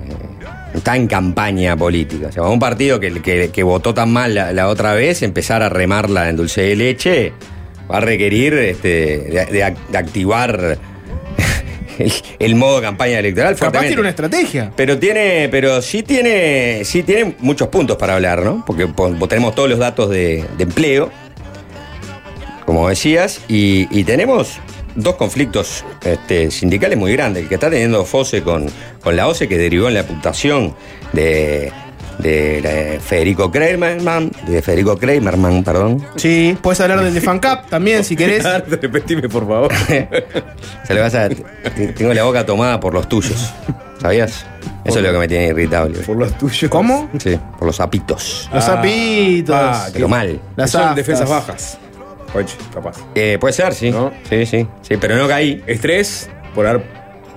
está 0.74 0.96
en 0.96 1.06
campaña 1.06 1.76
política. 1.76 2.26
O 2.28 2.32
sea, 2.32 2.42
un 2.42 2.58
partido 2.60 3.00
que, 3.00 3.22
que- 3.22 3.50
que 3.50 3.62
votó 3.62 3.94
tan 3.94 4.12
mal 4.12 4.34
la, 4.34 4.52
la 4.52 4.68
otra 4.68 4.92
vez, 4.94 5.22
empezar 5.22 5.62
a 5.62 5.68
remarla 5.68 6.28
en 6.28 6.36
dulce 6.36 6.60
de 6.62 6.76
leche, 6.76 7.32
va 7.90 7.98
a 7.98 8.00
requerir 8.00 8.54
este, 8.54 8.88
de, 9.18 9.46
de 9.46 9.64
ac- 9.64 9.86
de 9.88 9.98
activar 9.98 10.78
el, 11.98 12.12
el 12.38 12.54
modo 12.54 12.80
campaña 12.82 13.18
electoral. 13.18 13.56
Capaz 13.56 13.80
tiene 13.86 14.00
una 14.00 14.10
estrategia. 14.10 14.72
Pero 14.76 14.98
tiene, 14.98 15.48
pero 15.50 15.80
sí 15.82 16.02
tiene, 16.02 16.82
sí 16.84 17.02
tiene 17.02 17.34
muchos 17.40 17.68
puntos 17.68 17.96
para 17.96 18.14
hablar, 18.14 18.42
¿no? 18.42 18.64
Porque 18.66 18.86
po- 18.86 19.10
tenemos 19.28 19.54
todos 19.54 19.68
los 19.68 19.78
datos 19.78 20.10
de, 20.10 20.44
de 20.56 20.62
empleo, 20.64 21.10
como 22.64 22.88
decías, 22.88 23.40
y, 23.48 23.86
y 23.96 24.04
tenemos 24.04 24.58
dos 24.96 25.14
conflictos 25.16 25.84
este, 26.04 26.50
sindicales 26.50 26.98
muy 26.98 27.12
grandes. 27.12 27.44
El 27.44 27.48
que 27.48 27.54
está 27.54 27.70
teniendo 27.70 28.04
Fose 28.04 28.42
con, 28.42 28.66
con 29.02 29.14
la 29.16 29.28
OCE, 29.28 29.46
que 29.46 29.56
derivó 29.58 29.88
en 29.88 29.94
la 29.94 30.00
imputación 30.00 30.74
de, 31.12 31.70
de 32.18 32.98
Federico 33.04 33.50
Kramerman, 33.50 34.30
de 34.46 34.62
Federico 34.62 34.96
Kramerman, 34.96 35.62
perdón. 35.62 36.04
Sí, 36.16 36.56
puedes 36.62 36.80
hablar 36.80 37.02
del 37.02 37.14
de 37.14 37.20
FanCap 37.20 37.68
también, 37.68 38.04
si 38.04 38.16
querés. 38.16 38.44
Repetime, 38.68 39.28
por 39.28 39.46
favor. 39.46 39.72
Se 40.84 40.94
le 40.94 41.00
vas 41.00 41.14
a. 41.14 41.28
te- 41.28 41.88
Tengo 41.92 42.12
la 42.14 42.24
boca 42.24 42.44
tomada 42.46 42.80
por 42.80 42.94
los 42.94 43.08
tuyos. 43.08 43.52
¿Sabías? 44.00 44.44
Eso 44.84 44.98
es 44.98 45.04
lo 45.04 45.10
que 45.12 45.18
me 45.18 45.26
tiene 45.28 45.46
irritable. 45.48 45.98
por 46.00 46.16
los 46.16 46.36
tuyos. 46.38 46.70
¿Cómo? 46.70 47.08
Sí, 47.18 47.38
por 47.58 47.66
los 47.66 47.76
zapitos. 47.76 48.48
Los 48.52 48.62
Ah, 48.64 48.66
sapitos. 48.76 49.56
ah, 49.56 49.88
Pero 49.92 50.08
mal. 50.08 50.40
Las 50.54 50.70
Son 50.70 50.94
defensas 50.94 51.28
bajas. 51.28 51.78
Oye, 52.34 52.46
capaz. 52.72 52.96
Eh, 53.14 53.38
puede 53.40 53.52
ser, 53.54 53.72
sí. 53.74 53.90
¿No? 53.90 54.12
Sí, 54.28 54.44
sí. 54.46 54.66
Sí, 54.82 54.96
pero 55.00 55.16
no 55.16 55.26
caí. 55.26 55.62
¿Estrés 55.66 56.28
por 56.54 56.66
haber, 56.66 56.82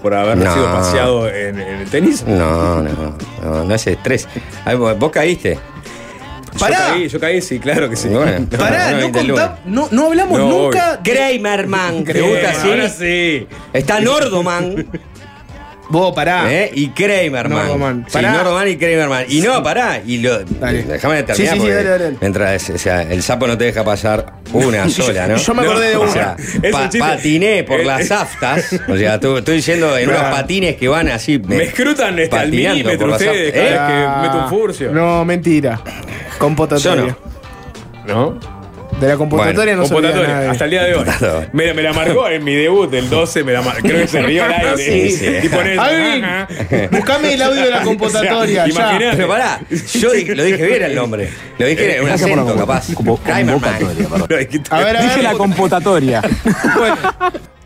por 0.01 0.13
haber 0.13 0.37
No. 0.37 0.53
sido 0.53 0.65
paseado 0.65 1.29
en, 1.29 1.59
en 1.59 1.79
el 1.81 1.89
tenis? 1.89 2.23
No, 2.25 2.81
no, 2.81 3.15
no, 3.43 3.63
no 3.65 3.75
es 3.75 3.87
estrés. 3.87 4.27
Ay, 4.65 4.75
vos 4.75 4.97
vos 4.97 5.11
caíste. 5.11 5.59
Pará. 6.59 6.77
Yo 6.87 6.93
caí, 6.93 7.07
yo 7.09 7.19
caí, 7.19 7.41
sí, 7.41 7.59
claro 7.59 7.89
que 7.89 7.95
sí. 7.95 8.07
Bueno. 8.09 8.47
Pará, 8.57 8.91
No, 8.91 9.01
no, 9.01 9.11
contá- 9.11 9.59
no, 9.65 9.87
no 9.91 10.05
hablamos 10.07 10.39
No, 10.39 10.49
nunca. 10.49 10.99
Kramerman, 11.03 12.03
¿te 12.03 12.21
gusta 12.21 12.49
así? 12.49 12.69
Ahora 12.69 12.89
sí. 12.89 13.47
Está 13.71 13.99
Nordoman 13.99 14.87
Vos, 15.89 16.13
pará. 16.13 16.53
¿eh? 16.53 16.69
y 16.73 16.89
Kramerman. 16.89 17.65
Nordoman. 17.65 18.05
Sí, 18.07 18.13
Pará. 18.13 18.31
Nordoman 18.33 18.67
y 18.67 18.75
Kramerman. 18.77 19.25
Y 19.27 19.41
no, 19.41 19.63
pará. 19.63 19.99
Y 20.05 20.19
lo, 20.19 20.39
Dale. 20.43 20.83
déjame 20.83 21.23
terminar. 21.23 21.35
Sí, 21.35 21.43
sí, 21.47 21.49
sí, 21.53 21.57
porque 21.59 21.73
dale, 21.73 21.89
dale. 21.89 22.17
Mientras 22.21 22.69
o 22.69 22.77
sea, 22.77 23.01
el 23.01 23.23
sapo 23.23 23.47
no 23.47 23.57
te 23.57 23.63
deja 23.65 23.83
pasar 23.83 24.33
una 24.53 24.87
sola, 24.89 25.27
¿no? 25.27 25.35
yo 25.37 25.53
me 25.55 25.61
acordé 25.63 25.89
de 25.89 25.95
O 25.95 26.01
una. 26.03 26.11
sea, 26.11 26.35
Es 26.61 26.71
pa- 26.71 26.81
un 26.83 26.89
chiste. 26.89 26.99
patiné 26.99 27.63
por 27.63 27.79
Eh, 27.79 27.85
las 27.85 28.09
eh. 28.09 28.13
aftas. 28.13 28.79
O 28.87 28.95
sea, 28.97 29.19
tú- 29.19 29.37
estoy 29.37 29.55
diciendo 29.57 29.97
en 29.97 30.09
unos 30.09 30.19
Claro. 30.21 30.35
patines 30.35 30.75
que 30.75 30.87
van 30.87 31.07
así. 31.09 31.39
Me 31.39 31.63
escrutan 31.63 32.19
este, 32.19 32.35
al 32.35 32.45
patinando 32.45 32.77
milímetro 32.77 33.07
las 33.07 33.21
ustedes 33.21 33.47
aftas. 33.49 33.63
cada 33.63 33.89
¿Eh? 33.89 34.01
vez 34.05 34.21
que 34.21 34.27
meto 34.27 34.43
un 34.43 34.49
furcio. 34.49 34.91
No, 34.91 35.25
mentira. 35.25 35.81
Computatoria. 36.37 37.17
Yo 38.07 38.13
¿No? 38.13 38.58
De 38.99 39.07
la 39.07 39.17
computatoria 39.17 39.75
no 39.75 39.85
se 39.85 39.93
olvida 39.93 40.09
Computatoria, 40.11 40.35
nadie. 40.35 40.49
hasta 40.49 40.65
el 40.65 40.71
día 40.71 40.83
de 40.83 40.95
hoy. 40.95 41.05
Me, 41.53 41.73
me 41.73 41.81
la 41.81 41.93
marcó 41.93 42.27
en 42.29 42.43
mi 42.43 42.53
debut 42.55 42.89
del 42.89 43.09
12, 43.09 43.43
me 43.43 43.53
la 43.53 43.61
mar- 43.61 43.77
creo 43.81 44.01
que 44.01 44.07
se 44.07 44.21
rió 44.21 44.43
al 44.43 44.53
aire. 44.53 44.77
Sí, 44.77 45.09
sí. 45.11 45.25
Y 45.25 45.77
ajá. 45.77 46.47
buscame 46.91 47.33
el 47.33 47.41
audio 47.41 47.63
de 47.63 47.71
la 47.71 47.81
computatoria. 47.81 48.65
O 48.65 48.71
sea. 48.71 48.97
Pero 49.15 49.27
pará, 49.27 49.59
yo 49.69 50.11
dije- 50.11 50.35
lo 50.35 50.43
dije 50.43 50.65
bien 50.65 50.83
el 50.83 50.95
nombre. 50.95 51.29
Lo 51.57 51.65
dije 51.65 51.97
en 51.97 52.03
un 52.03 52.09
acento, 52.09 52.55
capaz. 52.55 52.87
Kramerman. 53.23 53.73
A 54.69 54.79
ver, 54.83 54.97
a 54.97 55.01
Dije 55.01 55.15
ver. 55.15 55.23
la 55.23 55.33
computatoria. 55.33 56.21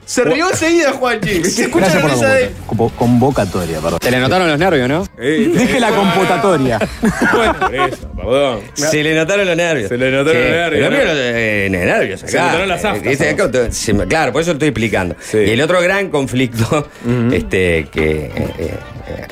Se 0.06 0.24
rió 0.24 0.50
enseguida, 0.50 0.92
Juanchi. 0.94 1.44
Se 1.46 1.64
escucha 1.64 1.86
la 1.88 1.94
Gracias 1.94 2.02
por 2.02 2.10
la 2.12 2.16
risa 2.16 2.34
de. 2.34 2.52
convo- 2.68 2.92
convocatoria, 2.96 3.80
perdón. 3.80 4.00
Se 4.02 4.12
le 4.12 4.20
notaron 4.20 4.48
los 4.50 4.60
nervios, 4.60 4.90
¿no? 4.90 5.08
Eh, 5.18 5.52
Dije 5.56 5.80
la 5.80 5.90
computatoria. 5.92 6.80
Bueno, 7.34 7.54
por 7.60 7.76
eso, 7.76 8.10
perdón. 8.16 8.60
Se 8.74 9.04
le 9.04 9.16
notaron 9.16 9.48
los 9.48 9.56
nervios. 9.58 9.90
Se 9.90 9.98
le 9.98 10.12
notaron 10.12 10.42
los 10.42 10.50
nervios, 10.52 10.82
Lo 10.84 10.90
¿no? 10.92 10.98
mío, 10.98 11.14
eh, 11.16 11.68
nervios 11.72 12.24
acá. 12.24 12.32
Se 12.32 12.38
le 12.38 12.44
notaron 12.44 12.70
las 12.70 12.86
aftas, 12.86 13.06
Eh, 13.06 13.10
dice, 13.10 13.34
¿no? 13.36 13.44
acá, 13.46 13.72
se 13.72 13.94
me- 13.94 14.08
claro, 14.08 14.32
por 14.32 14.42
eso 14.42 14.52
lo 14.52 14.54
estoy 14.56 14.70
explicando. 14.70 15.16
Sí. 15.22 15.38
Y 15.40 15.50
el 15.52 15.62
otro 15.62 15.82
gran 15.82 16.10
conflicto 16.10 16.88
este, 17.32 17.88
que 17.92 18.26
eh, 18.26 18.32
eh, 18.60 18.74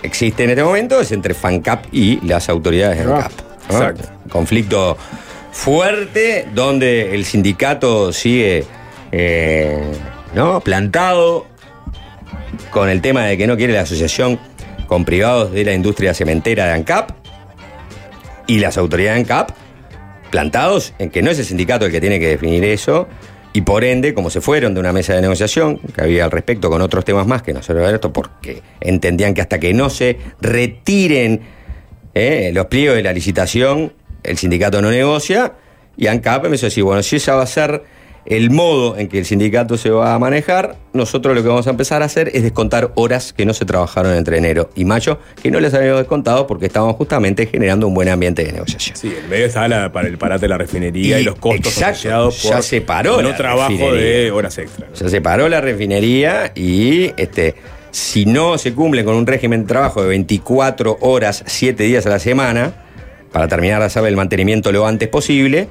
existe 0.03 0.43
en 0.43 0.51
este 0.51 0.63
momento 0.63 0.99
es 1.01 1.11
entre 1.11 1.33
FANCAP 1.33 1.85
y 1.91 2.19
las 2.25 2.49
autoridades 2.49 2.97
de 2.97 3.03
ANCAP. 3.13 3.31
¿no? 3.69 3.75
Exacto. 3.77 4.03
Conflicto 4.29 4.97
fuerte 5.51 6.47
donde 6.53 7.13
el 7.13 7.25
sindicato 7.25 8.11
sigue 8.13 8.65
eh, 9.11 9.77
¿no? 10.33 10.61
plantado 10.61 11.45
con 12.69 12.89
el 12.89 13.01
tema 13.01 13.25
de 13.25 13.37
que 13.37 13.47
no 13.47 13.57
quiere 13.57 13.73
la 13.73 13.81
asociación 13.81 14.39
con 14.87 15.05
privados 15.05 15.51
de 15.51 15.63
la 15.63 15.73
industria 15.73 16.13
cementera 16.13 16.65
de 16.65 16.73
ANCAP 16.73 17.11
y 18.47 18.59
las 18.59 18.77
autoridades 18.77 19.15
de 19.15 19.21
ANCAP 19.21 19.51
plantados 20.29 20.93
en 20.99 21.09
que 21.09 21.21
no 21.21 21.31
es 21.31 21.39
el 21.39 21.45
sindicato 21.45 21.85
el 21.85 21.91
que 21.91 22.01
tiene 22.01 22.19
que 22.19 22.27
definir 22.27 22.63
eso 22.63 23.07
y 23.53 23.61
por 23.61 23.83
ende, 23.83 24.13
como 24.13 24.29
se 24.29 24.39
fueron 24.39 24.73
de 24.73 24.79
una 24.79 24.93
mesa 24.93 25.13
de 25.13 25.21
negociación 25.21 25.79
que 25.79 26.01
había 26.01 26.23
al 26.23 26.31
respecto 26.31 26.69
con 26.69 26.81
otros 26.81 27.03
temas 27.03 27.27
más 27.27 27.41
que 27.41 27.53
no 27.53 27.61
se 27.61 27.73
esto 27.93 28.13
porque 28.13 28.61
entendían 28.79 29.33
que 29.33 29.41
hasta 29.41 29.59
que 29.59 29.73
no 29.73 29.89
se 29.89 30.17
retiren 30.39 31.41
eh, 32.13 32.51
los 32.53 32.67
pliegos 32.67 32.95
de 32.95 33.03
la 33.03 33.11
licitación, 33.11 33.93
el 34.23 34.37
sindicato 34.37 34.81
no 34.81 34.89
negocia 34.89 35.53
y 35.97 36.07
ANCAP 36.07 36.45
empezó 36.45 36.67
a 36.67 36.69
decir, 36.69 36.83
bueno, 36.83 37.03
si 37.03 37.17
ese 37.17 37.31
va 37.31 37.43
a 37.43 37.47
ser 37.47 37.83
el 38.25 38.51
modo 38.51 38.97
en 38.97 39.07
que 39.07 39.17
el 39.19 39.25
sindicato 39.25 39.77
se 39.77 39.89
va 39.89 40.13
a 40.13 40.19
manejar, 40.19 40.75
nosotros 40.93 41.35
lo 41.35 41.41
que 41.41 41.47
vamos 41.49 41.65
a 41.67 41.71
empezar 41.71 42.01
a 42.03 42.05
hacer 42.05 42.29
es 42.33 42.43
descontar 42.43 42.91
horas 42.95 43.33
que 43.33 43.45
no 43.45 43.53
se 43.53 43.65
trabajaron 43.65 44.13
entre 44.15 44.37
enero 44.37 44.69
y 44.75 44.85
mayo, 44.85 45.17
que 45.41 45.49
no 45.49 45.59
les 45.59 45.73
habíamos 45.73 45.99
descontado 45.99 46.45
porque 46.45 46.67
estábamos 46.67 46.95
justamente 46.97 47.47
generando 47.47 47.87
un 47.87 47.93
buen 47.95 48.09
ambiente 48.09 48.43
de 48.43 48.51
negociación. 48.53 48.95
Sí, 48.95 49.11
en 49.23 49.27
medio 49.29 49.47
está 49.47 49.67
la- 49.67 49.91
para 49.91 50.07
el 50.07 50.17
parate 50.19 50.41
de 50.41 50.49
la 50.49 50.57
refinería 50.59 51.17
y, 51.17 51.21
Y- 51.21 51.25
los 51.25 51.35
costos 51.35 51.73
exacto, 51.73 51.91
asociados 51.93 52.43
ya 52.43 52.51
por 52.55 52.63
se 52.63 52.81
paró 52.81 53.21
no 53.21 53.35
trabajo 53.35 53.69
refinería. 53.71 54.01
de 54.01 54.31
horas 54.31 54.57
extra. 54.59 54.87
Se 54.93 55.09
separó 55.09 55.49
la 55.49 55.59
refinería 55.61 56.51
y 56.53 57.11
este, 57.17 57.55
si 57.89 58.25
no 58.27 58.57
se 58.59 58.73
cumple 58.73 59.03
con 59.03 59.15
un 59.15 59.25
régimen 59.25 59.61
de 59.63 59.67
trabajo 59.67 60.01
de 60.03 60.09
24 60.09 60.97
horas, 61.01 61.43
7 61.47 61.83
días 61.83 62.05
a 62.05 62.09
la 62.09 62.19
semana, 62.19 62.73
para 63.31 63.47
terminar 63.47 63.79
de 63.79 63.85
hacer 63.85 64.05
el 64.05 64.15
mantenimiento 64.15 64.71
lo 64.71 64.85
antes 64.85 65.09
posible, 65.09 65.67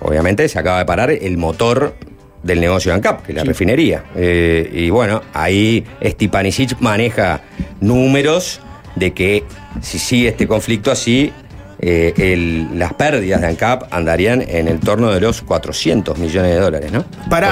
obviamente 0.00 0.48
se 0.48 0.58
acaba 0.58 0.78
de 0.78 0.84
parar 0.84 1.10
el 1.10 1.36
motor 1.38 1.94
del 2.42 2.60
negocio 2.60 2.90
de 2.92 2.96
ANCAP, 2.96 3.26
que 3.26 3.32
es 3.32 3.36
la 3.36 3.44
refinería. 3.44 4.04
Eh, 4.16 4.70
y 4.72 4.90
bueno, 4.90 5.22
ahí 5.34 5.84
Stipanisic 6.04 6.78
maneja 6.80 7.40
números 7.80 8.60
de 8.96 9.12
que 9.12 9.44
si 9.82 9.98
sigue 9.98 10.28
este 10.28 10.46
conflicto 10.46 10.90
así, 10.90 11.32
eh, 11.80 12.12
el- 12.16 12.76
las 12.76 12.92
pérdidas 12.94 13.40
de 13.40 13.46
ANCAP 13.46 13.84
andarían 13.92 14.42
en 14.48 14.66
el 14.66 14.80
torno 14.80 15.12
de 15.12 15.20
los 15.20 15.42
400 15.42 16.18
millones 16.18 16.52
de 16.54 16.60
dólares, 16.60 16.90
¿no? 16.90 17.04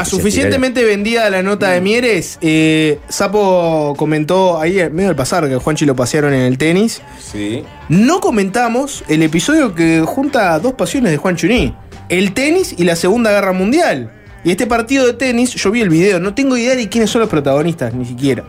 Se 0.05 0.11
suficientemente 0.11 0.83
vendida 0.85 1.31
la 1.31 1.43
nota 1.45 1.71
de 1.71 1.81
Mieres. 1.81 2.37
Eh, 2.41 2.99
Sapo 3.09 3.95
comentó 3.97 4.61
ahí, 4.61 4.81
en 4.81 4.93
medio 4.95 5.09
del 5.11 5.17
pasar, 5.17 5.49
que 5.49 5.55
Juanchi 5.57 5.85
lo 5.85 5.95
pasearon 5.95 6.35
en 6.35 6.41
el 6.43 6.59
tenis. 6.59 7.03
Sí. 7.21 7.63
No 7.89 8.19
comentamos 8.21 9.05
el 9.09 9.23
episodio 9.23 9.75
que 9.77 10.03
junta 10.05 10.59
dos 10.59 10.73
pasiones 10.75 11.13
de 11.13 11.19
Juan 11.19 11.37
Chuní: 11.37 11.73
el 12.09 12.33
tenis 12.35 12.75
y 12.77 12.85
la 12.85 12.97
Segunda 12.97 13.31
Guerra 13.33 13.53
Mundial. 13.53 14.13
Y 14.45 14.51
este 14.51 14.67
partido 14.67 15.07
de 15.07 15.13
tenis, 15.15 15.55
yo 15.55 15.71
vi 15.71 15.81
el 15.81 15.89
video, 15.89 16.21
no 16.21 16.35
tengo 16.35 16.57
idea 16.57 16.77
de 16.77 16.89
quiénes 16.89 17.11
son 17.11 17.21
los 17.21 17.29
protagonistas, 17.31 17.93
ni 17.95 18.05
siquiera. 18.05 18.45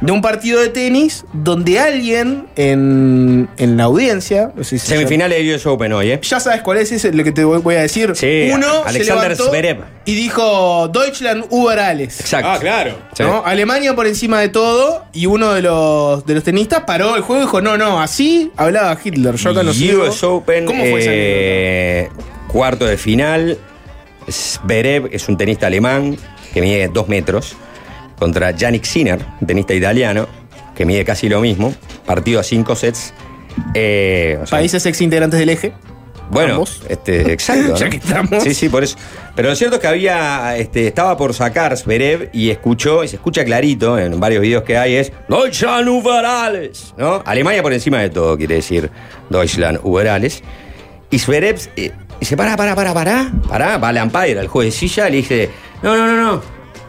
De 0.00 0.12
un 0.12 0.22
partido 0.22 0.60
de 0.60 0.68
tenis 0.68 1.24
donde 1.34 1.78
alguien 1.78 2.46
en, 2.56 3.50
en 3.58 3.76
la 3.76 3.84
audiencia, 3.84 4.50
no 4.56 4.64
sé 4.64 4.78
si 4.78 4.86
se 4.86 4.94
Semifinales 4.94 5.44
de 5.44 5.54
US 5.54 5.66
Open 5.66 5.92
hoy, 5.92 6.12
¿eh? 6.12 6.20
ya 6.22 6.40
sabes 6.40 6.62
cuál 6.62 6.78
es 6.78 7.04
lo 7.12 7.22
que 7.22 7.32
te 7.32 7.44
voy 7.44 7.74
a 7.74 7.82
decir. 7.82 8.12
Sí, 8.14 8.48
Uno 8.50 8.66
Alexander 8.86 9.36
se 9.36 9.42
Zverev. 9.42 9.80
y 10.06 10.14
dijo 10.14 10.88
Deutschland 10.88 11.44
über 11.50 11.78
alles. 11.80 12.18
Exacto. 12.20 12.48
Ah, 12.48 12.58
claro. 12.58 12.94
Alemania 13.44 13.94
por 13.94 14.06
encima 14.06 14.40
de 14.40 14.48
todo 14.48 15.04
y 15.12 15.26
uno 15.26 15.52
de 15.52 15.60
los, 15.60 16.24
de 16.24 16.34
los 16.34 16.44
tenistas 16.44 16.84
paró 16.86 17.16
el 17.16 17.22
juego 17.22 17.42
y 17.42 17.44
dijo, 17.44 17.60
no, 17.60 17.76
no, 17.76 18.00
así 18.00 18.50
hablaba 18.56 18.96
Hitler. 19.04 19.34
Yo 19.34 19.50
acá 19.50 19.62
no 19.64 19.74
sigo". 19.74 20.04
US 20.04 20.22
Open, 20.22 20.64
¿Cómo 20.64 20.82
fue 20.82 21.00
esa 21.00 21.10
eh, 21.12 22.08
cuarto 22.50 22.84
de 22.86 22.96
final. 22.96 23.58
Zverev 24.28 25.08
es 25.12 25.28
un 25.28 25.36
tenista 25.36 25.66
alemán 25.66 26.16
que 26.52 26.60
mide 26.60 26.88
dos 26.88 27.08
metros 27.08 27.56
contra 28.18 28.50
Yannick 28.50 28.84
Sinner, 28.84 29.18
un 29.40 29.46
tenista 29.46 29.74
italiano 29.74 30.28
que 30.74 30.84
mide 30.84 31.04
casi 31.04 31.28
lo 31.28 31.40
mismo. 31.40 31.74
Partido 32.06 32.40
a 32.40 32.42
cinco 32.42 32.74
sets. 32.74 33.12
Eh, 33.74 34.38
o 34.42 34.46
sea, 34.46 34.58
Países 34.58 34.84
ex 34.86 35.00
integrantes 35.00 35.38
del 35.38 35.48
eje. 35.48 35.72
Bueno, 36.30 36.54
Ambos. 36.54 36.82
este, 36.88 37.32
exacto. 37.32 37.74
Ya 37.74 37.86
¿no? 37.86 37.90
que 37.90 37.96
estamos. 37.96 38.42
Sí, 38.42 38.54
sí, 38.54 38.68
por 38.68 38.84
eso. 38.84 38.96
Pero 39.34 39.48
lo 39.48 39.56
cierto 39.56 39.76
es 39.76 39.82
que 39.82 39.88
había, 39.88 40.56
este, 40.56 40.86
estaba 40.86 41.16
por 41.16 41.34
sacar 41.34 41.76
Zverev 41.76 42.30
y 42.32 42.50
escuchó, 42.50 43.02
y 43.02 43.08
se 43.08 43.16
escucha 43.16 43.44
clarito 43.44 43.98
en 43.98 44.18
varios 44.20 44.42
videos 44.42 44.62
que 44.62 44.78
hay, 44.78 44.94
es 44.94 45.12
Deutschland 45.28 45.88
über 45.88 46.24
alles, 46.24 46.94
¿no? 46.96 47.22
Alemania 47.26 47.62
por 47.62 47.72
encima 47.72 47.98
de 47.98 48.10
todo, 48.10 48.36
quiere 48.36 48.56
decir 48.56 48.90
Deutschland 49.28 49.80
über 49.84 50.08
alles. 50.08 50.42
Y 51.10 51.18
Zverev 51.18 51.58
eh, 51.76 51.90
dice, 52.20 52.36
pará, 52.36 52.56
pará, 52.56 52.76
pará, 52.76 52.94
pará, 52.94 53.32
pará, 53.48 53.78
va 53.78 53.88
al 53.88 53.96
umpire, 54.02 54.38
al 54.38 54.46
juez 54.46 54.66
de 54.66 54.72
silla, 54.72 55.08
le 55.08 55.16
dice, 55.16 55.50
no, 55.82 55.96
no, 55.96 56.06
no, 56.06 56.16
no, 56.16 56.42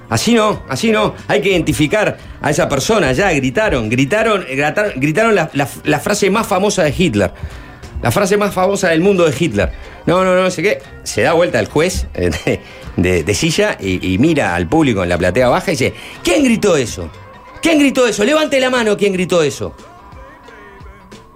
así 0.10 0.34
no, 0.34 0.64
así 0.70 0.92
no, 0.92 1.16
hay 1.28 1.42
que 1.42 1.50
identificar 1.50 2.18
a 2.42 2.50
esa 2.52 2.68
persona, 2.68 3.14
ya 3.14 3.32
gritaron, 3.32 3.90
gritaron, 3.90 4.46
gritaron, 4.96 5.36
la, 5.36 6.00
frase 6.00 6.30
más 6.30 6.46
famosa 6.46 6.84
de 6.84 6.94
Hitler. 6.96 7.32
La 8.02 8.10
frase 8.10 8.36
más 8.36 8.52
famosa 8.52 8.90
del 8.90 9.02
mundo 9.02 9.30
de 9.30 9.36
Hitler. 9.40 9.72
No, 10.08 10.24
no, 10.24 10.34
no, 10.34 10.42
no 10.42 10.50
sé 10.50 10.64
qué. 10.64 10.80
Se 11.04 11.22
da 11.22 11.34
vuelta 11.34 11.60
el 11.60 11.68
juez 11.68 12.08
eh, 12.16 12.60
de 12.98 13.34
silla 13.36 13.78
y, 13.80 14.14
y 14.14 14.18
mira 14.18 14.56
al 14.56 14.68
público 14.68 15.04
en 15.04 15.10
la 15.10 15.20
platea 15.20 15.50
baja 15.50 15.68
y 15.68 15.76
dice, 15.76 15.94
¿quién 16.24 16.44
gritó 16.44 16.76
eso? 16.76 17.12
¿Quién 17.62 17.78
gritó 17.78 18.08
eso? 18.08 18.24
Levante 18.24 18.60
la 18.60 18.72
mano, 18.72 18.98
¿quién 18.98 19.14
gritó 19.14 19.44
eso? 19.44 19.76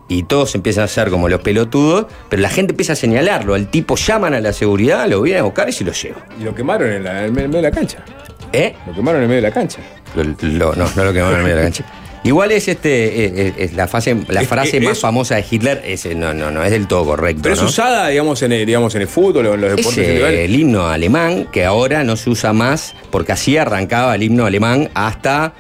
Y 0.08 0.24
todos 0.24 0.54
empiezan 0.56 0.84
a 0.84 0.86
hacer 0.86 1.10
como 1.10 1.30
los 1.30 1.42
pelotudos, 1.42 2.06
pero 2.30 2.42
la 2.42 2.50
gente 2.50 2.74
empieza 2.74 2.94
a 2.94 2.96
señalarlo. 2.96 3.56
Al 3.56 3.68
tipo 3.72 3.96
llaman 3.96 4.34
a 4.36 4.40
la 4.40 4.54
seguridad, 4.54 5.08
lo 5.08 5.22
vienen 5.22 5.42
a 5.42 5.46
buscar 5.46 5.68
y 5.68 5.72
se 5.72 5.84
lo 5.84 5.92
llevan. 5.94 6.24
Y 6.40 6.44
lo 6.44 6.54
quemaron 6.54 6.92
en, 6.92 7.04
la- 7.04 7.26
en 7.26 7.34
medio 7.34 7.50
de 7.50 7.62
la 7.64 7.72
cancha. 7.72 8.06
¿Eh? 8.54 8.76
Lo 8.86 8.94
quemaron 8.94 9.22
en 9.24 9.28
medio 9.28 9.42
de 9.42 9.48
la 9.50 9.54
cancha. 9.54 9.80
Lo- 10.16 10.24
lo- 10.24 10.76
no, 10.76 10.86
no 10.96 11.04
lo 11.06 11.12
quemaron 11.14 11.38
en 11.40 11.44
medio 11.44 11.56
de 11.56 11.62
la 11.64 11.68
cancha. 11.70 11.86
Igual 12.24 12.52
es 12.52 12.68
este 12.68 13.26
es, 13.26 13.32
es- 13.34 13.54
es 13.58 13.74
la, 13.74 13.88
fase, 13.88 14.16
la 14.30 14.42
Es- 14.42 14.48
frase 14.48 14.78
es- 14.78 14.84
más 14.84 14.94
es- 14.94 15.00
famosa 15.02 15.36
de 15.36 15.46
Hitler, 15.50 15.82
es, 15.86 16.06
no, 16.16 16.34
no, 16.34 16.50
no 16.52 16.64
es 16.64 16.72
del 16.72 16.88
todo 16.88 17.06
correcto. 17.06 17.42
Pero 17.44 17.54
es 17.56 17.62
usada, 17.62 18.08
digamos, 18.08 18.42
en 18.44 18.52
el, 18.52 18.66
digamos, 18.66 18.94
en 18.96 19.02
el 19.02 19.08
fútbol 19.08 19.46
o 19.48 19.54
en 19.56 19.62
los 19.62 19.70
Es 19.72 19.76
deportes 19.78 19.98
eh, 20.00 20.04
individuales. 20.06 20.40
el 20.42 20.56
himno 20.56 20.88
alemán 20.88 21.48
que 21.52 21.66
ahora 21.66 22.04
no 22.04 22.16
se 22.16 22.30
usa 22.30 22.54
más 22.54 22.96
porque 23.12 23.32
así 23.32 23.58
arrancaba 23.58 24.14
el 24.16 24.22
himno 24.24 24.46
alemán 24.46 24.90
hasta. 24.94 25.54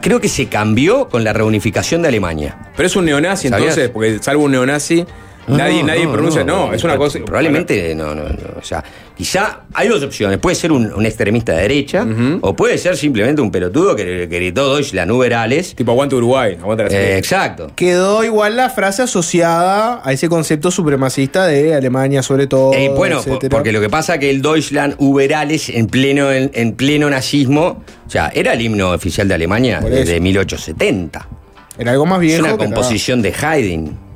Creo 0.00 0.20
que 0.20 0.28
se 0.28 0.46
cambió 0.46 1.08
con 1.08 1.24
la 1.24 1.32
reunificación 1.32 2.02
de 2.02 2.08
Alemania. 2.08 2.58
Pero 2.76 2.86
es 2.86 2.96
un 2.96 3.04
neonazi, 3.04 3.48
¿Sabías? 3.48 3.70
entonces, 3.70 3.90
porque 3.90 4.18
salvo 4.22 4.44
un 4.44 4.52
neonazi, 4.52 5.06
nadie, 5.48 5.80
No, 5.82 5.88
nadie 5.88 6.04
no, 6.04 6.12
pronuncia. 6.12 6.44
No, 6.44 6.72
es 6.72 6.82
una 6.84 6.96
cosa. 6.96 7.18
Probablemente 7.24 7.94
no, 7.94 8.14
no, 8.14 8.24
no. 8.24 8.30
O 8.58 8.62
sea, 8.62 8.82
quizá 9.16 9.60
hay 9.72 9.88
dos 9.88 10.02
opciones. 10.02 10.38
Puede 10.38 10.54
ser 10.56 10.72
un, 10.72 10.92
un 10.92 11.06
extremista 11.06 11.52
de 11.52 11.62
derecha 11.62 12.06
o 12.40 12.54
puede 12.54 12.78
ser 12.78 12.96
simplemente 12.96 13.40
un 13.42 13.50
pelotudo 13.50 13.96
que, 13.96 14.04
que 14.28 14.36
gritó 14.38 14.74
Deutschland 14.74 15.10
über 15.10 15.34
alles. 15.34 15.74
Tipo, 15.74 15.92
aguante 15.92 16.14
Uruguay, 16.16 16.56
aguanta 16.60 16.84
la 16.84 16.90
Eh, 16.90 17.18
exacto. 17.18 17.70
Quedó 17.74 18.24
igual 18.24 18.56
la 18.56 18.70
frase 18.70 19.02
asociada 19.02 20.00
a 20.04 20.12
ese 20.12 20.28
concepto 20.28 20.70
supremacista 20.70 21.46
de 21.46 21.74
Alemania 21.74 22.22
sobre 22.22 22.46
todo. 22.46 22.72
Eh, 22.74 22.90
bueno, 22.94 23.18
etcétera. 23.18 23.50
porque 23.50 23.72
lo 23.72 23.80
que 23.80 23.88
pasa 23.90 24.18
que 24.18 24.30
el 24.30 24.42
Deutschland 24.42 24.94
über 24.98 25.34
alles 25.34 25.68
en 25.68 25.86
pleno, 25.86 26.30
en, 26.32 26.50
en 26.54 26.72
pleno 26.74 27.08
nazismo, 27.10 27.82
o 28.06 28.10
sea, 28.10 28.30
era 28.34 28.52
el 28.54 28.60
himno 28.60 28.90
oficial 28.90 29.28
de 29.28 29.34
Alemania 29.34 29.80
desde 29.80 30.14
eso. 30.14 30.22
1870. 30.22 31.28
Era 31.78 31.92
algo 31.92 32.04
más 32.06 32.18
Es 32.18 32.22
viejo. 32.26 32.40
una 32.44 32.52
que 32.52 32.64
composición 32.64 33.22
de 33.22 33.32
Haydn. 33.32 34.09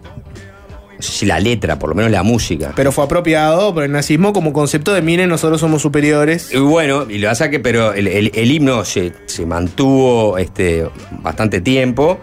No 0.97 1.03
sé 1.03 1.13
si 1.13 1.27
la 1.27 1.41
letra, 1.41 1.79
por 1.79 1.89
lo 1.91 1.95
menos 1.95 2.11
la 2.11 2.23
música. 2.23 2.73
Pero 2.77 2.93
fue 2.93 3.05
apropiado 3.05 3.75
por 3.75 3.83
el 3.85 3.93
nazismo 3.93 4.33
como 4.33 4.53
concepto 4.53 4.93
de 4.95 5.03
miren, 5.03 5.29
nosotros 5.29 5.61
somos 5.61 5.83
superiores. 5.83 6.51
Y 6.53 6.59
bueno, 6.59 7.07
y 7.11 7.19
lo 7.19 7.29
pasa 7.29 7.51
que, 7.51 7.61
pero 7.61 7.93
el, 7.95 8.07
el- 8.09 8.31
el 8.35 8.51
himno 8.51 8.85
se, 8.85 9.13
se 9.27 9.45
mantuvo 9.47 10.39
este, 10.39 10.89
bastante 11.23 11.61
tiempo. 11.61 12.21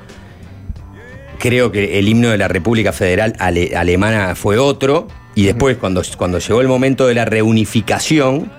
Creo 1.40 1.72
que 1.72 1.98
el 2.00 2.08
himno 2.08 2.30
de 2.30 2.38
la 2.38 2.48
República 2.48 2.94
Federal 2.94 3.34
Ale- 3.40 3.76
Alemana 3.76 4.36
fue 4.36 4.58
otro. 4.58 5.08
Y 5.34 5.44
después, 5.46 5.78
cuando, 5.78 6.02
cuando 6.18 6.40
llegó 6.40 6.62
el 6.62 6.68
momento 6.68 7.08
de 7.08 7.16
la 7.16 7.26
reunificación, 7.26 8.52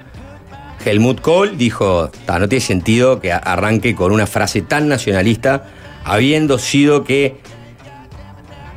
Helmut 0.85 1.21
Kohl 1.21 1.57
dijo: 1.57 2.11
"Ta, 2.27 2.39
no 2.39 2.49
tiene 2.49 2.65
sentido 2.65 3.21
que 3.21 3.31
arranque 3.33 3.95
con 3.95 4.11
una 4.11 4.27
frase 4.27 4.63
tan 4.63 4.89
nacionalista, 4.89 5.65
habiendo 6.05 6.59
sido 6.59 7.05
que 7.05 7.37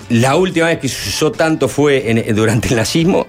la 0.10 0.36
última 0.36 0.68
vez 0.68 0.80
que 0.80 0.88
se 0.88 1.10
usó 1.10 1.32
tanto 1.32 1.68
fue 1.68 2.24
durante 2.36 2.70
el 2.70 2.76
nazismo 2.76 3.28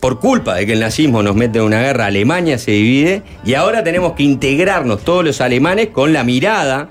por 0.00 0.18
culpa 0.18 0.56
de 0.56 0.66
que 0.66 0.72
el 0.72 0.80
nazismo 0.80 1.22
nos 1.22 1.36
mete 1.36 1.60
en 1.60 1.64
una 1.64 1.80
guerra, 1.80 2.06
Alemania 2.06 2.58
se 2.58 2.72
divide 2.72 3.22
y 3.44 3.54
ahora 3.54 3.84
tenemos 3.84 4.12
que 4.14 4.24
integrarnos 4.24 5.02
todos 5.04 5.24
los 5.24 5.40
alemanes 5.40 5.88
con 5.88 6.12
la 6.12 6.24
mirada, 6.24 6.90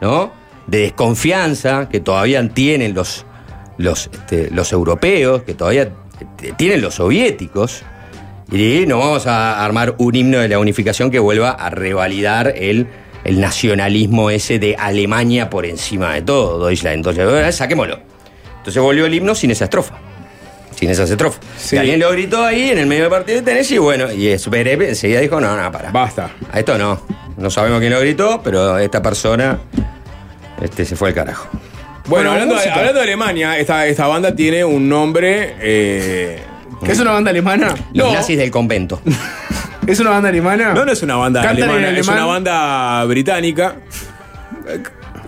¿no? 0.00 0.30
De 0.68 0.78
desconfianza 0.78 1.88
que 1.88 1.98
todavía 2.00 2.48
tienen 2.48 2.94
los, 2.94 3.26
los, 3.76 4.08
este, 4.12 4.50
los 4.52 4.72
europeos, 4.72 5.42
que 5.42 5.54
todavía 5.54 5.90
t- 6.36 6.52
tienen 6.56 6.80
los 6.80 6.94
soviéticos. 6.94 7.82
Y 8.52 8.84
nos 8.86 9.00
vamos 9.00 9.26
a 9.26 9.64
armar 9.64 9.96
un 9.98 10.14
himno 10.14 10.38
de 10.38 10.48
la 10.48 10.58
unificación 10.60 11.10
que 11.10 11.18
vuelva 11.18 11.50
a 11.50 11.70
revalidar 11.70 12.54
el, 12.56 12.86
el 13.24 13.40
nacionalismo 13.40 14.30
ese 14.30 14.60
de 14.60 14.76
Alemania 14.76 15.50
por 15.50 15.66
encima 15.66 16.14
de 16.14 16.22
todo, 16.22 16.64
Deutschland. 16.66 16.98
Entonces, 16.98 17.56
saquémoslo. 17.56 17.98
Entonces 18.64 18.82
volvió 18.82 19.04
el 19.04 19.12
himno 19.14 19.34
sin 19.34 19.50
esa 19.50 19.64
estrofa. 19.64 19.94
Sin 20.74 20.88
esa 20.90 21.04
estrofa. 21.04 21.38
Sí. 21.58 21.76
Y 21.76 21.78
alguien 21.78 22.00
lo 22.00 22.10
gritó 22.10 22.42
ahí 22.42 22.70
en 22.70 22.78
el 22.78 22.86
medio 22.86 23.02
del 23.02 23.10
partido 23.10 23.38
de 23.38 23.44
tenis 23.44 23.70
y 23.70 23.78
bueno, 23.78 24.10
y 24.10 24.36
Zverev 24.38 24.80
enseguida 24.82 25.20
dijo, 25.20 25.38
no, 25.40 25.54
no, 25.56 25.70
para. 25.70 25.90
Basta. 25.90 26.30
A 26.50 26.58
esto 26.58 26.78
no. 26.78 27.00
No 27.36 27.50
sabemos 27.50 27.80
quién 27.80 27.92
lo 27.92 28.00
gritó, 28.00 28.40
pero 28.42 28.78
esta 28.78 29.02
persona 29.02 29.58
este, 30.62 30.84
se 30.84 30.96
fue 30.96 31.08
al 31.10 31.14
carajo. 31.14 31.46
Bueno, 31.52 32.08
Bueno, 32.08 32.30
hablando, 32.32 32.54
de, 32.54 32.60
música. 32.60 32.74
hablando 32.76 32.98
de 33.00 33.04
Alemania, 33.04 33.58
esta, 33.58 33.86
esta 33.86 34.06
banda 34.06 34.34
tiene 34.34 34.64
un 34.64 34.88
nombre. 34.88 35.56
eh, 35.60 36.42
¿Que 36.84 36.92
es 36.92 36.98
una 37.00 37.12
banda 37.12 37.30
alemana? 37.30 37.74
Los 37.92 38.08
No. 38.08 38.14
nazis 38.14 38.36
del 38.38 38.50
convento. 38.50 39.00
¿Es 39.86 40.00
una 40.00 40.10
banda 40.10 40.30
alemana? 40.30 40.72
no, 40.72 40.84
no 40.86 40.92
es 40.92 41.02
una 41.02 41.16
banda 41.16 41.42
¿Cantan 41.42 41.64
en 41.68 41.70
alemana, 41.76 41.98
es 41.98 42.08
una 42.08 42.24
banda 42.24 43.04
británica. 43.04 43.76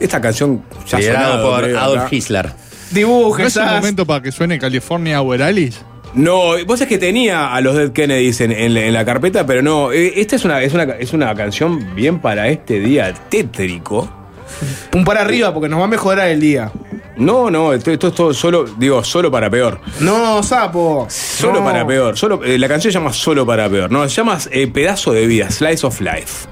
Esta 0.01 0.21
canción 0.21 0.63
ya 0.87 1.01
sonado, 1.01 1.51
por 1.51 1.65
Adolf 1.65 2.03
acá. 2.03 2.09
Hitler. 2.15 2.53
Dibuje, 2.91 3.43
¿No 3.43 3.49
es 3.49 3.57
un 3.57 3.67
momento 3.67 4.07
para 4.07 4.23
que 4.23 4.33
suene 4.33 4.59
California 4.59 5.21
o 5.23 5.33
Alice? 5.33 5.79
No, 6.15 6.53
vos 6.67 6.81
es 6.81 6.87
que 6.87 6.97
tenía 6.99 7.53
a 7.53 7.61
los 7.61 7.75
Dead 7.77 7.91
Kennedys 7.93 8.41
en, 8.41 8.53
en 8.53 8.73
la- 8.75 8.81
en 8.85 8.95
la 8.95 9.05
carpeta, 9.05 9.45
pero 9.45 9.61
no. 9.61 9.93
eh, 9.93 10.15
Esta 10.17 10.37
es 10.37 10.45
una, 10.45 10.63
es, 10.63 10.73
una, 10.73 10.85
es 10.85 11.13
una 11.13 11.35
canción 11.35 11.95
bien 11.95 12.21
para 12.21 12.49
este 12.49 12.81
día 12.81 13.13
tétrico. 13.29 14.09
Un 14.95 15.05
para 15.05 15.21
arriba 15.23 15.53
porque 15.53 15.69
nos 15.69 15.81
va 15.81 15.85
a 15.85 15.89
mejorar 15.89 16.29
el 16.29 16.41
día. 16.41 16.71
No, 17.17 17.51
no, 17.51 17.73
esto, 17.73 17.91
esto 17.91 18.09
es 18.09 18.15
todo 18.15 18.33
solo, 18.33 18.65
digo, 18.79 19.03
solo 19.05 19.31
para 19.31 19.51
peor. 19.51 19.81
No, 20.01 20.43
sapo. 20.43 21.07
Solo 21.11 21.59
No. 21.61 21.65
para 21.65 21.87
peor. 21.87 22.17
Solo, 22.17 22.43
eh, 22.45 22.59
la 22.59 22.69
canción 22.69 22.93
se 22.93 22.99
llama 22.99 23.13
Solo 23.13 23.45
para 23.45 23.69
peor. 23.69 23.91
No, 23.91 24.09
se 24.09 24.15
llama 24.17 24.39
eh, 24.51 24.67
Pedazo 24.69 25.13
de 25.13 25.27
vida, 25.27 25.51
Slice 25.51 25.87
of 25.87 26.01
Life. 26.01 26.47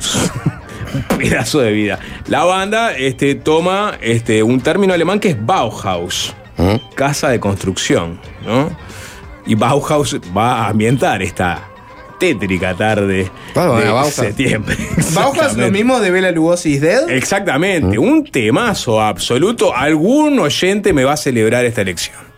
Pedazo 1.18 1.60
de 1.60 1.72
vida. 1.72 1.98
La 2.28 2.44
banda 2.44 2.96
este, 2.96 3.34
toma 3.34 3.96
este, 4.00 4.42
un 4.42 4.60
término 4.60 4.94
alemán 4.94 5.20
que 5.20 5.30
es 5.30 5.36
Bauhaus, 5.46 6.34
¿Mm? 6.56 6.94
casa 6.94 7.28
de 7.30 7.40
construcción, 7.40 8.20
¿no? 8.44 8.76
Y 9.46 9.54
Bauhaus 9.54 10.20
va 10.36 10.64
a 10.64 10.68
ambientar 10.68 11.22
esta 11.22 11.68
tétrica 12.20 12.74
tarde 12.74 13.28
Bueno, 13.54 13.76
de 13.78 13.86
Bauhaus. 13.86 14.14
septiembre. 14.14 14.76
¿Bauhaus 15.14 15.56
lo 15.56 15.70
mismo 15.70 15.98
de 15.98 16.10
Bela 16.12 16.30
Lugosi 16.30 16.78
Dead? 16.78 17.10
Exactamente, 17.10 17.98
un 17.98 18.24
temazo 18.24 19.00
absoluto. 19.00 19.74
Algún 19.74 20.38
oyente 20.38 20.92
me 20.92 21.02
va 21.04 21.14
a 21.14 21.16
celebrar 21.16 21.64
esta 21.64 21.80
elección. 21.82 22.31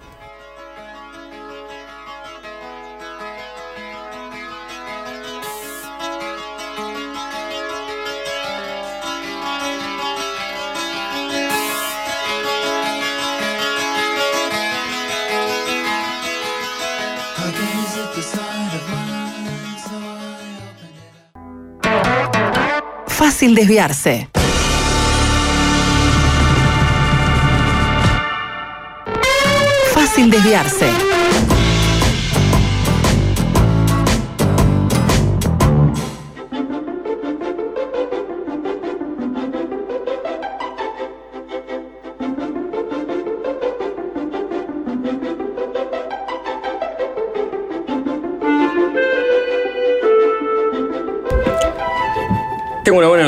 Fácil 23.45 23.57
desviarse. 23.57 24.29
Fácil 29.93 30.31
desviarse. 30.31 31.14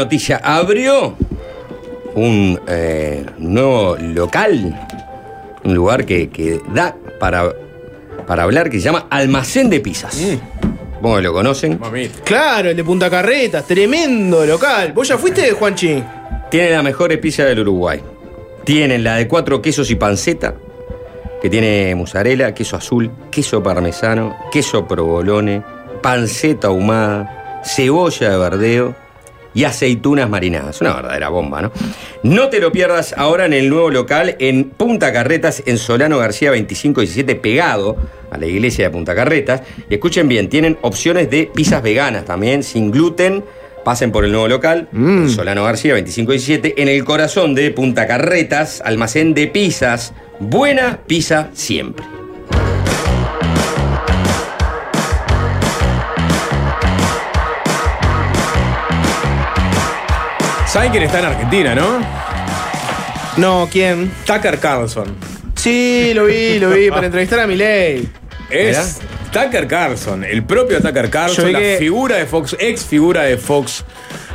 Noticia. 0.06 0.40
Abrió 0.42 1.16
un 2.14 2.60
eh, 2.68 3.26
nuevo 3.38 3.96
local, 3.98 4.88
un 5.64 5.74
lugar 5.74 6.06
que, 6.06 6.30
que 6.30 6.60
da 6.72 6.94
para, 7.18 7.52
para 8.26 8.44
hablar, 8.44 8.70
que 8.70 8.78
se 8.78 8.84
llama 8.84 9.06
Almacén 9.10 9.68
de 9.68 9.80
Pizzas. 9.80 10.16
Que 10.16 11.22
lo 11.22 11.32
conocen. 11.32 11.78
Claro, 12.24 12.70
el 12.70 12.76
de 12.76 12.84
Punta 12.84 13.10
Carretas, 13.10 13.66
tremendo 13.66 14.44
local. 14.46 14.92
¿Vos 14.92 15.08
ya 15.08 15.18
fuiste, 15.18 15.52
Juanchi? 15.52 16.02
Tiene 16.50 16.70
la 16.70 16.82
mejor 16.82 17.18
pizza 17.20 17.44
del 17.44 17.60
Uruguay. 17.60 18.00
Tienen 18.64 19.04
la 19.04 19.16
de 19.16 19.28
cuatro 19.28 19.60
quesos 19.60 19.90
y 19.90 19.96
panceta, 19.96 20.54
que 21.42 21.50
tiene 21.50 21.94
mozzarella, 21.94 22.54
queso 22.54 22.76
azul, 22.76 23.10
queso 23.30 23.62
parmesano, 23.62 24.36
queso 24.50 24.86
provolone, 24.86 25.62
panceta 26.02 26.68
ahumada, 26.68 27.62
cebolla 27.64 28.30
de 28.30 28.38
verdeo 28.38 29.05
y 29.56 29.64
aceitunas 29.64 30.28
marinadas. 30.28 30.80
Una 30.82 30.92
verdadera 30.92 31.30
bomba, 31.30 31.62
¿no? 31.62 31.72
No 32.22 32.50
te 32.50 32.60
lo 32.60 32.70
pierdas 32.70 33.14
ahora 33.16 33.46
en 33.46 33.54
el 33.54 33.70
nuevo 33.70 33.90
local 33.90 34.36
en 34.38 34.64
Punta 34.64 35.12
Carretas, 35.12 35.62
en 35.64 35.78
Solano 35.78 36.18
García 36.18 36.50
2517, 36.50 37.34
pegado 37.36 37.96
a 38.30 38.36
la 38.36 38.46
iglesia 38.46 38.84
de 38.84 38.90
Punta 38.90 39.14
Carretas. 39.14 39.62
Y 39.88 39.94
escuchen 39.94 40.28
bien, 40.28 40.50
tienen 40.50 40.76
opciones 40.82 41.30
de 41.30 41.50
pizzas 41.52 41.82
veganas 41.82 42.26
también, 42.26 42.62
sin 42.62 42.90
gluten. 42.90 43.42
Pasen 43.82 44.12
por 44.12 44.24
el 44.24 44.32
nuevo 44.32 44.48
local, 44.48 44.88
en 44.92 45.30
Solano 45.30 45.62
García 45.62 45.92
2517, 45.92 46.82
en 46.82 46.88
el 46.88 47.04
corazón 47.04 47.54
de 47.54 47.70
Punta 47.70 48.08
Carretas, 48.08 48.82
almacén 48.84 49.32
de 49.32 49.46
pizzas. 49.46 50.12
Buena 50.40 50.98
pizza 51.06 51.50
siempre. 51.54 52.15
¿Saben 60.76 60.90
quién 60.90 61.04
está 61.04 61.20
en 61.20 61.24
Argentina, 61.24 61.74
no? 61.74 62.00
No, 63.38 63.66
¿quién? 63.72 64.12
Tucker 64.26 64.58
Carlson. 64.58 65.16
Sí, 65.54 66.12
lo 66.12 66.26
vi, 66.26 66.58
lo 66.58 66.68
vi, 66.68 66.90
para 66.90 67.06
entrevistar 67.06 67.40
a 67.40 67.46
Milei. 67.46 68.06
Es 68.50 68.98
Tucker 69.32 69.66
Carlson, 69.66 70.22
el 70.22 70.44
propio 70.44 70.82
Tucker 70.82 71.08
Carlson, 71.08 71.50
la 71.50 71.60
que- 71.60 71.76
figura 71.78 72.16
de 72.16 72.26
Fox, 72.26 72.54
ex 72.60 72.84
figura 72.84 73.22
de 73.22 73.38
Fox 73.38 73.86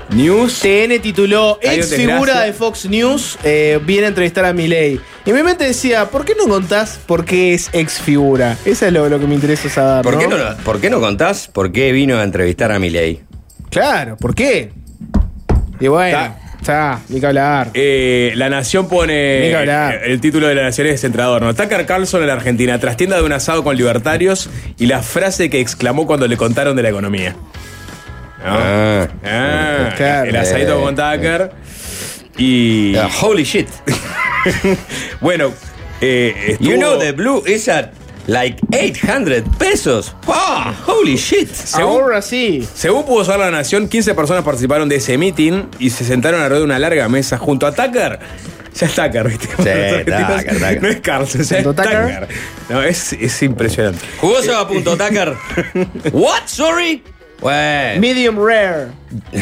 News. 0.10 0.62
TN 0.62 1.00
tituló 1.00 1.60
Ex 1.62 1.94
figura 1.96 2.42
de 2.42 2.54
Fox 2.54 2.86
News 2.86 3.38
eh, 3.44 3.80
viene 3.86 4.06
a 4.06 4.10
entrevistar 4.10 4.46
a 4.46 4.52
Milei. 4.52 5.00
Y 5.28 5.34
mi 5.34 5.44
mente 5.44 5.66
decía, 5.66 6.10
¿por 6.10 6.26
qué 6.26 6.34
no 6.36 6.48
contás 6.48 7.00
por 7.06 7.24
qué 7.24 7.54
es 7.54 7.70
ex 7.72 8.02
figura? 8.02 8.58
Eso 8.66 8.88
es 8.88 8.92
lo, 8.92 9.08
lo 9.08 9.20
que 9.20 9.28
me 9.28 9.36
interesa 9.36 9.70
saber. 9.70 10.02
¿Por, 10.02 10.14
¿no? 10.16 10.20
qué 10.22 10.28
no, 10.28 10.58
¿Por 10.64 10.82
qué 10.82 10.90
no 10.90 11.00
contás 11.00 11.48
por 11.48 11.72
qué 11.72 11.92
vino 11.92 12.18
a 12.18 12.24
entrevistar 12.24 12.72
a 12.72 12.80
Milei? 12.80 13.22
Claro, 13.70 14.18
¿por 14.18 14.34
qué? 14.34 14.81
Y 15.82 15.88
bueno, 15.88 16.18
Ta- 16.18 16.38
está, 16.62 17.00
ni 17.10 17.20
que 17.20 17.26
hablar. 17.28 17.72
Eh, 17.74 18.32
la 18.36 18.50
Nación 18.50 18.84
Ni 18.86 18.90
pone. 18.90 19.14
que 19.50 19.56
hablar. 19.58 20.00
El 20.06 20.22
título 20.22 20.48
de 20.48 20.56
la 20.56 20.64
Nación 20.64 20.88
es 20.88 21.02
centrador. 21.02 21.42
¿no? 21.42 21.54
Tucker 21.54 21.86
Carlson 21.86 22.22
en 22.22 22.28
la 22.28 22.34
Argentina, 22.34 22.80
trastienda 22.80 23.18
de 23.18 23.24
un 23.24 23.34
asado 23.34 23.64
con 23.64 23.76
libertarios 23.76 24.50
y 24.78 24.86
la 24.86 25.02
frase 25.02 25.50
que 25.50 25.60
exclamó 25.60 26.08
cuando 26.08 26.28
le 26.28 26.38
contaron 26.38 26.76
de 26.78 26.84
la 26.84 26.90
economía. 26.90 27.32
¿No? 28.46 28.58
Ah. 28.58 29.08
Ah, 29.26 29.94
Claro. 29.98 30.30
el 30.30 30.36
asadito 30.38 30.80
con 30.82 30.96
Tucker. 30.96 31.52
Y. 32.38 32.96
Ah, 32.96 33.10
holy 33.22 33.44
shit. 33.44 33.68
Bueno, 35.20 35.52
eh, 36.02 36.58
You 36.60 36.78
know 36.78 36.98
the 36.98 37.12
blue 37.12 37.44
is 37.46 37.68
at 37.70 37.92
like 38.28 38.58
800 38.74 39.44
pesos. 39.58 40.14
Ah, 40.28 40.74
holy 40.88 41.16
shit. 41.16 41.50
según- 41.52 42.02
Ahora 42.02 42.22
sí. 42.22 42.68
Según 42.74 43.06
pudo 43.06 43.24
saber 43.26 43.42
la 43.42 43.52
Nación, 43.52 43.88
15 43.88 44.14
personas 44.16 44.44
participaron 44.44 44.88
de 44.90 44.96
ese 44.98 45.18
meeting 45.18 45.64
y 45.80 45.90
se 45.90 46.04
sentaron 46.06 46.40
alrededor 46.42 46.60
de 46.68 46.74
una 46.74 46.80
larga 46.80 47.08
mesa 47.10 47.38
junto 47.38 47.66
a 47.68 47.72
Tucker. 47.74 48.20
Ya 48.74 48.86
es 48.88 48.96
Tucker, 48.96 49.28
¿viste? 49.28 49.48
Tucker, 49.50 50.06
Tucker. 50.06 50.82
No 50.82 50.88
es 50.88 51.02
Carlson, 51.02 51.42
ya 51.44 51.58
es 51.58 51.66
¿Junto 51.66 51.82
a 51.82 51.84
Tucker? 51.86 52.20
Tucker. 52.22 52.28
No, 52.70 52.82
es, 52.82 53.12
es 53.12 53.44
impresionante. 53.44 54.00
Jugoso 54.22 54.58
a 54.58 54.66
punto 54.66 54.96
Tucker. 54.96 55.36
What? 56.14 56.44
Sorry. 56.46 57.04
Bueno. 57.42 58.00
Medium 58.00 58.38
rare. 58.38 58.88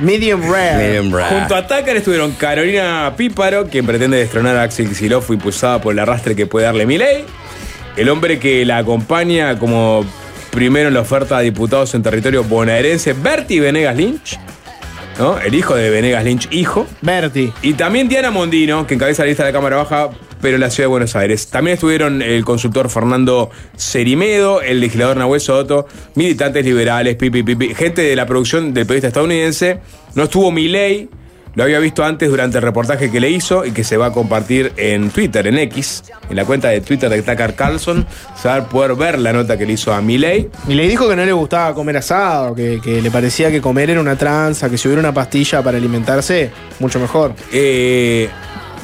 Medium 0.00 0.50
rare. 0.50 0.76
Medium 0.76 1.14
rare. 1.14 1.38
Junto 1.38 1.54
a 1.54 1.66
Tucker 1.66 1.96
estuvieron 1.96 2.32
Carolina 2.32 3.12
Píparo, 3.16 3.66
quien 3.68 3.86
pretende 3.86 4.16
destronar 4.16 4.56
a 4.56 4.62
Axel 4.62 4.88
Kicillof 4.88 5.30
impulsada 5.30 5.80
por 5.80 5.92
el 5.92 5.98
arrastre 5.98 6.34
que 6.34 6.46
puede 6.46 6.66
darle 6.66 6.86
Milei. 6.86 7.24
el 7.96 8.08
hombre 8.08 8.38
que 8.38 8.64
la 8.64 8.78
acompaña 8.78 9.58
como 9.58 10.04
primero 10.50 10.88
en 10.88 10.94
la 10.94 11.00
oferta 11.00 11.36
a 11.36 11.40
diputados 11.40 11.94
en 11.94 12.02
territorio 12.02 12.44
bonaerense, 12.44 13.12
Bertie 13.12 13.60
Venegas 13.60 13.96
Lynch. 13.96 14.38
¿no? 15.18 15.38
El 15.38 15.54
hijo 15.54 15.74
de 15.74 15.90
Venegas 15.90 16.24
Lynch, 16.24 16.48
hijo. 16.50 16.86
Berti. 17.02 17.52
Y 17.62 17.74
también 17.74 18.08
Diana 18.08 18.30
Mondino, 18.30 18.86
que 18.86 18.94
encabeza 18.94 19.22
la 19.22 19.28
lista 19.28 19.44
de 19.44 19.50
la 19.50 19.52
Cámara 19.52 19.76
Baja, 19.76 20.10
pero 20.40 20.56
en 20.56 20.60
la 20.60 20.70
ciudad 20.70 20.84
de 20.84 20.90
Buenos 20.90 21.16
Aires. 21.16 21.48
También 21.48 21.74
estuvieron 21.74 22.22
el 22.22 22.44
consultor 22.44 22.90
Fernando 22.90 23.50
Cerimedo, 23.76 24.62
el 24.62 24.80
legislador 24.80 25.16
Nahuel 25.16 25.40
Soto, 25.40 25.86
militantes 26.14 26.64
liberales, 26.64 27.16
pipi, 27.16 27.42
pipi, 27.42 27.74
gente 27.74 28.02
de 28.02 28.16
la 28.16 28.26
producción 28.26 28.72
del 28.72 28.86
periodista 28.86 29.08
estadounidense. 29.08 29.80
No 30.14 30.24
estuvo 30.24 30.50
Milei, 30.50 31.08
lo 31.54 31.64
había 31.64 31.80
visto 31.80 32.04
antes 32.04 32.30
durante 32.30 32.58
el 32.58 32.62
reportaje 32.62 33.10
que 33.10 33.18
le 33.18 33.28
hizo 33.30 33.64
y 33.64 33.72
que 33.72 33.82
se 33.82 33.96
va 33.96 34.06
a 34.06 34.12
compartir 34.12 34.72
en 34.76 35.10
Twitter, 35.10 35.46
en 35.48 35.58
X, 35.58 36.04
en 36.28 36.36
la 36.36 36.44
cuenta 36.44 36.68
de 36.68 36.80
Twitter 36.80 37.10
de 37.10 37.22
Tucker 37.22 37.54
Carlson. 37.54 38.06
Se 38.40 38.48
va 38.48 38.56
a 38.56 38.68
poder 38.68 38.94
ver 38.94 39.18
la 39.18 39.32
nota 39.32 39.58
que 39.58 39.66
le 39.66 39.72
hizo 39.72 39.92
a 39.92 40.00
Milei. 40.00 40.48
Y 40.68 40.74
le 40.74 40.86
dijo 40.86 41.08
que 41.08 41.16
no 41.16 41.24
le 41.24 41.32
gustaba 41.32 41.74
comer 41.74 41.96
asado, 41.96 42.54
que, 42.54 42.80
que 42.80 43.02
le 43.02 43.10
parecía 43.10 43.50
que 43.50 43.60
comer 43.60 43.90
era 43.90 44.00
una 44.00 44.16
tranza, 44.16 44.70
que 44.70 44.78
si 44.78 44.86
hubiera 44.86 45.00
una 45.00 45.12
pastilla 45.12 45.62
para 45.62 45.78
alimentarse, 45.78 46.50
mucho 46.78 47.00
mejor. 47.00 47.34
Eh, 47.52 48.28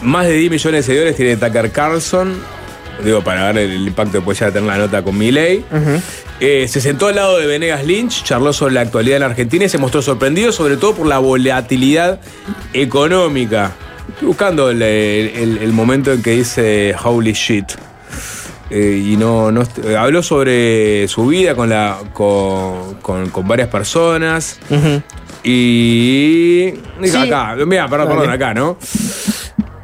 más 0.03 0.27
de 0.27 0.35
10 0.35 0.51
millones 0.51 0.87
de 0.87 0.93
seguidores 0.93 1.17
tiene 1.17 1.37
Tucker 1.37 1.71
Carlson. 1.71 2.35
Digo, 3.05 3.23
para 3.23 3.53
ver 3.53 3.71
el 3.71 3.87
impacto 3.87 4.13
que 4.13 4.21
puede 4.23 4.37
llegar 4.37 4.51
a 4.51 4.53
tener 4.55 4.69
la 4.69 4.79
nota 4.79 5.03
con 5.03 5.19
Milei. 5.19 5.65
Eh, 6.41 6.67
se 6.69 6.81
sentó 6.81 7.09
al 7.09 7.17
lado 7.17 7.39
de 7.39 7.47
Venegas 7.47 7.85
Lynch, 7.85 8.23
charló 8.25 8.53
sobre 8.55 8.73
la 8.75 8.81
actualidad 8.83 9.19
en 9.19 9.23
Argentina 9.25 9.65
y 9.67 9.69
se 9.69 9.77
mostró 9.79 10.01
sorprendido, 10.03 10.51
sobre 10.53 10.77
todo 10.79 10.95
por 10.95 11.07
la 11.07 11.19
volatilidad 11.19 12.21
económica. 12.73 13.73
Estoy 14.09 14.29
buscando 14.29 14.71
el, 14.71 14.81
el- 14.83 15.59
el 15.59 15.73
momento 15.73 16.13
en 16.13 16.23
que 16.23 16.31
dice 16.33 16.95
holy 17.05 17.33
shit. 17.33 17.67
Eh, 18.71 19.11
y 19.13 19.17
no, 19.17 19.53
no 19.53 19.63
eh, 19.85 19.97
habló 19.97 20.23
sobre 20.23 21.07
su 21.09 21.27
vida 21.27 21.55
con, 21.55 21.69
la, 21.69 21.99
con, 22.13 22.95
con- 23.03 23.29
con 23.31 23.47
varias 23.47 23.69
personas. 23.69 24.59
Y. 25.45 26.73
Sí. 27.05 27.17
acá, 27.17 27.55
mira, 27.67 27.89
perdón, 27.89 28.09
perdón, 28.09 28.31
acá, 28.31 28.55
¿no? 28.55 28.77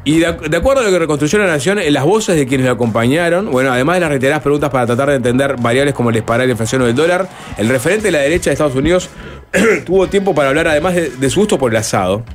Y 0.05 0.19
de, 0.19 0.27
acuerdo 0.27 0.81
a 0.81 0.83
lo 0.83 0.91
que 0.91 0.99
reconstruyó 0.99 1.39
la 1.39 1.47
Nación, 1.47 1.79
en 1.79 1.93
las 1.93 2.03
voces 2.03 2.35
de 2.35 2.45
quienes 2.45 2.67
lo 2.67 2.73
acompañaron, 2.73 3.49
bueno, 3.49 3.71
además 3.71 3.95
de 3.95 3.99
las 4.01 4.09
reiteradas 4.09 4.43
preguntas 4.43 4.69
para 4.69 4.85
tratar 4.85 5.09
de 5.09 5.15
entender 5.15 5.55
variables 5.61 5.93
como 5.93 6.09
el 6.09 6.15
disparar 6.15 6.45
la 6.45 6.51
inflación 6.51 6.81
o 6.81 6.87
el 6.87 6.95
dólar, 6.95 7.29
el 7.57 7.69
referente 7.69 8.05
de 8.07 8.11
la 8.11 8.19
derecha 8.19 8.49
de 8.49 8.53
Estados 8.53 8.75
Unidos 8.75 9.09
tuvo 9.85 10.07
tiempo 10.07 10.35
para 10.35 10.49
hablar 10.49 10.67
además 10.67 10.95
de, 10.95 11.09
de 11.09 11.29
su 11.29 11.39
gusto 11.39 11.57
por 11.57 11.71
el 11.71 11.77
asado 11.77 12.25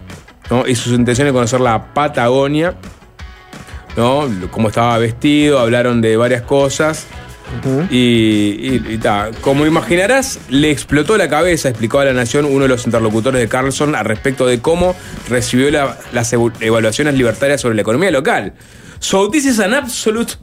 y 0.66 0.74
sus 0.74 0.94
intenciones 0.94 1.32
de 1.32 1.36
conocer 1.36 1.60
la 1.60 1.92
Patagonia, 1.92 2.74
¿no? 3.96 4.26
cómo 4.50 4.68
estaba 4.68 4.96
vestido, 4.98 5.58
hablaron 5.58 6.00
de 6.00 6.16
varias 6.16 6.42
cosas. 6.42 7.06
Y, 7.90 7.96
y- 7.96 8.82
y 8.90 8.98
ta. 8.98 9.30
como 9.40 9.66
imaginarás, 9.66 10.38
le 10.48 10.70
explotó 10.70 11.16
la 11.16 11.28
cabeza, 11.28 11.68
explicó 11.68 11.98
a 12.00 12.04
la 12.04 12.12
Nación 12.12 12.44
uno 12.44 12.62
de 12.62 12.68
los 12.68 12.84
interlocutores 12.86 13.40
de 13.40 13.48
Carlson 13.48 13.94
al 13.94 14.04
respecto 14.04 14.46
de 14.46 14.60
cómo 14.60 14.94
recibió 15.28 15.70
la- 15.70 15.98
las 16.12 16.32
evaluaciones 16.32 17.14
libertarias 17.14 17.60
sobre 17.60 17.74
la 17.74 17.82
economía 17.82 18.10
local. 18.10 18.52
So 19.00 19.30
this 19.30 19.44
is 19.46 19.60
an 19.60 19.74
absolute 19.74 20.34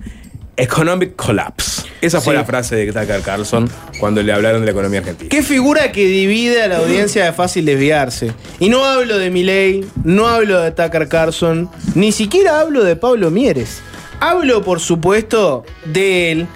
economic 0.57 1.15
collapse. 1.15 1.83
Esa 2.01 2.21
fue 2.21 2.33
Sí. 2.33 2.37
la 2.39 2.45
frase 2.45 2.75
de 2.75 2.85
Tucker 2.87 3.21
Carlson 3.21 3.69
cuando 3.99 4.21
le 4.21 4.31
hablaron 4.31 4.61
de 4.61 4.65
la 4.65 4.71
economía 4.71 4.99
argentina. 4.99 5.29
Qué 5.29 5.41
figura 5.43 5.91
que 5.91 6.05
divide 6.05 6.61
a 6.61 6.67
la 6.67 6.77
audiencia 6.77 7.25
de 7.25 7.33
fácil 7.33 7.65
desviarse. 7.65 8.31
Y 8.59 8.69
no 8.69 8.85
hablo 8.85 9.17
de 9.17 9.29
Milei, 9.31 9.85
no 10.03 10.27
hablo 10.27 10.61
de 10.61 10.71
Tucker 10.71 11.07
Carlson, 11.07 11.69
ni 11.95 12.11
siquiera 12.11 12.59
hablo 12.61 12.83
de 12.83 12.95
Pablo 12.95 13.31
Mieres. 13.31 13.81
Hablo, 14.21 14.63
por 14.63 14.79
supuesto, 14.79 15.65
de 15.85 16.31
él, 16.31 16.47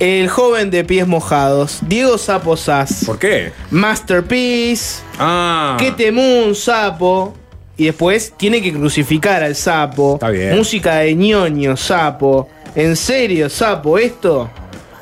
el 0.00 0.28
joven 0.28 0.70
de 0.70 0.82
pies 0.82 1.06
mojados, 1.06 1.78
Diego 1.86 2.18
Sapo 2.18 2.56
Sass. 2.56 3.04
¿Por 3.06 3.18
qué? 3.18 3.52
Masterpiece, 3.70 5.02
Ah. 5.18 5.76
que 5.78 5.92
temú 5.92 6.44
un 6.46 6.54
sapo. 6.54 7.34
Y 7.76 7.86
después 7.86 8.34
tiene 8.36 8.60
que 8.60 8.72
crucificar 8.74 9.42
al 9.42 9.54
sapo. 9.56 10.14
Está 10.14 10.28
bien. 10.28 10.54
Música 10.56 10.96
de 10.96 11.14
ñoño, 11.14 11.76
sapo. 11.78 12.48
En 12.74 12.94
serio, 12.96 13.48
sapo, 13.48 13.96
esto. 13.98 14.50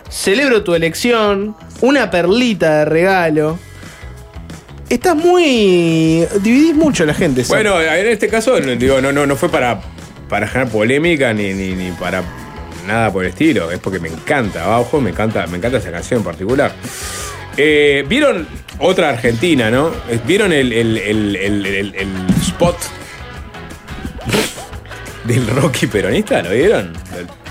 Celebro 0.09 0.63
tu 0.63 0.75
elección. 0.75 1.57
Una 1.81 2.09
perlita 2.11 2.79
de 2.81 2.85
regalo. 2.85 3.59
Estás 4.89 5.17
muy. 5.17 6.25
Dividís 6.41 6.75
mucho 6.75 7.03
a 7.03 7.07
la 7.07 7.15
gente, 7.15 7.43
sapo. 7.45 7.55
Bueno, 7.57 7.81
en 7.81 8.07
este 8.07 8.29
caso, 8.29 8.59
no- 8.61 8.75
digo, 8.77 9.01
no, 9.01 9.13
no, 9.13 9.27
no 9.27 9.35
fue 9.37 9.49
para, 9.49 9.81
para 10.29 10.47
generar 10.47 10.73
polémica 10.73 11.33
ni, 11.35 11.53
ni, 11.55 11.73
ni 11.75 11.91
para 11.93 12.23
nada 12.89 13.13
por 13.13 13.25
estilo. 13.25 13.71
Es 13.71 13.79
porque 13.79 14.01
me 14.01 14.09
encanta, 14.09 14.65
abajo 14.65 15.01
me 15.01 15.11
encanta, 15.11 15.47
me 15.47 15.59
encanta 15.59 15.79
esa 15.79 15.93
canción 15.93 16.19
en 16.21 16.25
particular. 16.25 16.73
Eh, 17.57 18.05
¿Vieron 18.09 18.47
otra 18.79 19.11
Argentina, 19.11 19.71
no? 19.71 19.91
¿Vieron 20.27 20.53
el- 20.53 20.73
el- 20.73 20.97
el- 20.99 21.37
el 21.95 22.11
spot 22.43 22.77
del 25.29 25.47
Rocky 25.47 25.87
peronista? 25.87 26.43
¿Lo 26.43 26.51
vieron? 26.51 26.93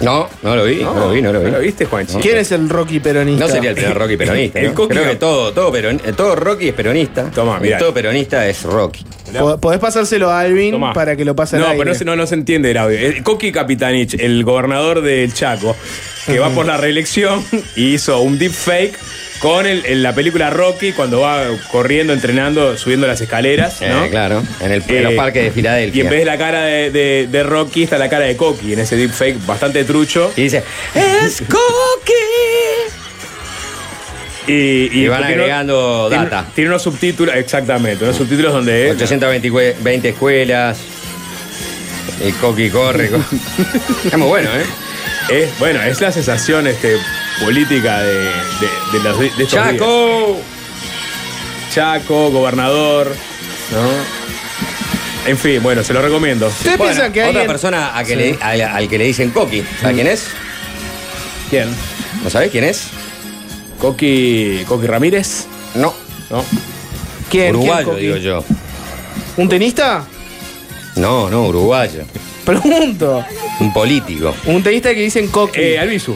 No, 0.02 0.28
no 0.44 0.56
lo 0.56 0.66
vi, 0.66 0.76
no, 0.84 0.94
lo 0.94 1.12
vi, 1.12 1.22
no 1.22 1.32
lo 1.32 1.40
vi. 1.40 1.46
¿No 1.52 1.58
lo 1.58 1.60
viste, 1.64 1.86
Juanchi? 1.86 2.18
¿Quién 2.18 2.38
es 2.38 2.52
el 2.52 2.68
Rocky 2.68 3.00
peronista? 3.00 3.46
No 3.46 3.52
sería 3.52 3.70
el 3.70 3.76
primer 3.76 3.98
Rocky 3.98 4.18
peronista. 4.18 4.60
El 4.60 4.68
¿no? 4.68 4.74
Coqui 4.74 4.96
Creo 4.96 5.10
que 5.10 5.16
todo, 5.16 5.54
todo, 5.54 5.72
peron- 5.72 6.00
todo 6.16 6.36
Rocky 6.36 6.68
es 6.70 6.74
peronista. 6.74 7.32
Toma, 7.32 7.58
y 7.60 7.64
mirá. 7.64 7.78
todo 7.78 7.94
peronista 7.94 8.46
es 8.48 8.64
Rocky. 8.64 9.06
Po- 9.38 9.58
Podés 9.60 9.80
pasárselo 9.80 10.30
a 10.30 10.42
Alvin 10.42 10.72
Tomá. 10.72 10.94
para 10.94 11.16
que 11.16 11.24
lo 11.26 11.36
pase 11.36 11.58
No, 11.58 11.68
pero 11.78 11.86
no 11.86 11.94
se, 11.96 12.04
no, 12.06 12.16
no 12.16 12.26
se 12.28 12.36
entiende 12.36 12.72
el 12.72 12.78
audio. 12.78 12.98
El 12.98 13.24
Coqui 13.24 13.52
Capitanich, 13.52 14.16
el 14.20 14.44
gobernador 14.44 15.02
del 15.02 15.34
Chaco, 15.34 15.76
que 16.26 16.40
va 16.40 16.50
por 16.50 16.66
la 16.66 16.78
reelección 16.78 17.44
y 17.76 17.94
hizo 17.96 18.20
un 18.22 18.38
deepfake 18.38 18.98
con 19.40 19.66
el, 19.68 19.86
en 19.86 20.02
la 20.04 20.14
película 20.16 20.50
Rocky 20.50 20.94
cuando 20.94 21.22
va 21.22 21.44
corriendo, 21.72 22.12
entrenando, 22.14 22.78
subiendo 22.78 23.06
las 23.08 23.22
escaleras. 23.22 23.82
¿no? 23.82 24.06
Eh, 24.06 24.10
claro, 24.10 24.42
en, 24.62 24.72
el, 24.72 24.84
en 24.88 25.04
los 25.04 25.14
Eh, 25.14 25.16
parques 25.16 25.44
de 25.44 25.52
Filadelfia. 25.52 25.98
Y 26.04 26.06
en 26.06 26.10
vez 26.10 26.20
de 26.20 26.26
la 26.26 26.38
cara 26.38 26.64
de, 26.64 26.90
de- 26.92 27.28
de 27.30 27.44
Rocky 27.44 27.84
está 27.84 27.98
la 27.98 28.10
cara 28.10 28.26
de 28.26 28.36
Coqui 28.36 28.74
en 28.74 28.80
ese 28.80 28.96
deepfake 28.96 29.46
bastante 29.46 29.84
trucho. 29.84 30.32
Y 30.36 30.44
dice, 30.44 30.64
¡Es 30.96 31.42
Coqui! 31.42 32.14
Y, 34.48 35.02
Y 35.04 35.08
van 35.10 35.24
agregando 35.26 36.08
tiene- 36.10 36.24
data. 36.26 36.46
Tiene 36.56 36.70
unos 36.70 36.82
subtítulos, 36.82 37.36
exactamente, 37.36 38.04
unos 38.06 38.16
subtítulos 38.16 38.54
donde. 38.54 38.92
820 38.92 39.76
20 39.82 40.10
escuelas. 40.10 40.78
El 42.24 42.34
Coqui 42.36 42.70
corre. 42.70 43.10
co- 43.10 43.18
es 44.08 44.18
muy 44.18 44.28
bueno, 44.28 44.50
¿eh? 44.56 44.64
Es, 45.30 45.60
bueno, 45.60 45.82
es 45.82 46.00
la 46.00 46.12
sensación 46.12 46.68
este, 46.68 46.98
política 47.44 48.00
de, 48.02 48.14
de, 48.16 48.30
de 48.94 49.00
los, 49.04 49.20
de 49.20 49.28
estos 49.28 49.52
días. 49.52 49.72
¡Chaco! 49.74 50.38
Chaco, 51.74 52.32
gobernador, 52.32 53.14
¿no? 53.72 55.30
En 55.30 55.38
fin, 55.38 55.62
bueno, 55.62 55.84
se 55.84 55.94
lo 55.94 56.02
recomiendo. 56.02 56.48
¿Ustedes 56.48 56.78
Bueno, 56.78 56.94
piensan 56.94 57.12
que 57.12 57.20
otra 57.20 57.30
alguien. 57.32 57.48
persona 57.48 57.98
a 57.98 58.04
que 58.06 58.16
le- 58.16 58.38
al, 58.42 58.62
al 58.62 58.88
que 58.88 58.98
le 58.98 59.04
dicen 59.04 59.32
Coqui. 59.32 59.64
¿Sabes 59.82 59.96
quién 59.96 60.08
es? 60.08 60.28
¿Quién? 61.50 61.68
¿No 62.24 62.30
sabés 62.30 62.50
quién 62.50 62.64
es? 62.64 62.84
Coqui, 63.80 64.64
Coqui 64.68 64.88
Ramírez, 64.88 65.46
No. 65.76 65.94
¿no? 66.30 66.46
¿Quién? 67.30 67.54
Uruguayo, 67.56 67.76
¿Quién, 67.84 67.96
Coqui? 67.96 68.02
digo 68.06 68.18
yo. 68.18 68.44
¿Un 69.36 69.50
tenista? 69.50 70.06
No, 70.96 71.30
no, 71.30 71.44
uruguayo. 71.48 72.04
Pregunto. 72.48 73.24
Un 73.60 73.74
político. 73.74 74.34
Un 74.46 74.64
tenista 74.64 74.94
que 74.94 75.02
dicen 75.02 75.28
Coqui. 75.28 75.60
Eh, 75.62 75.78
Albizu. 75.80 76.16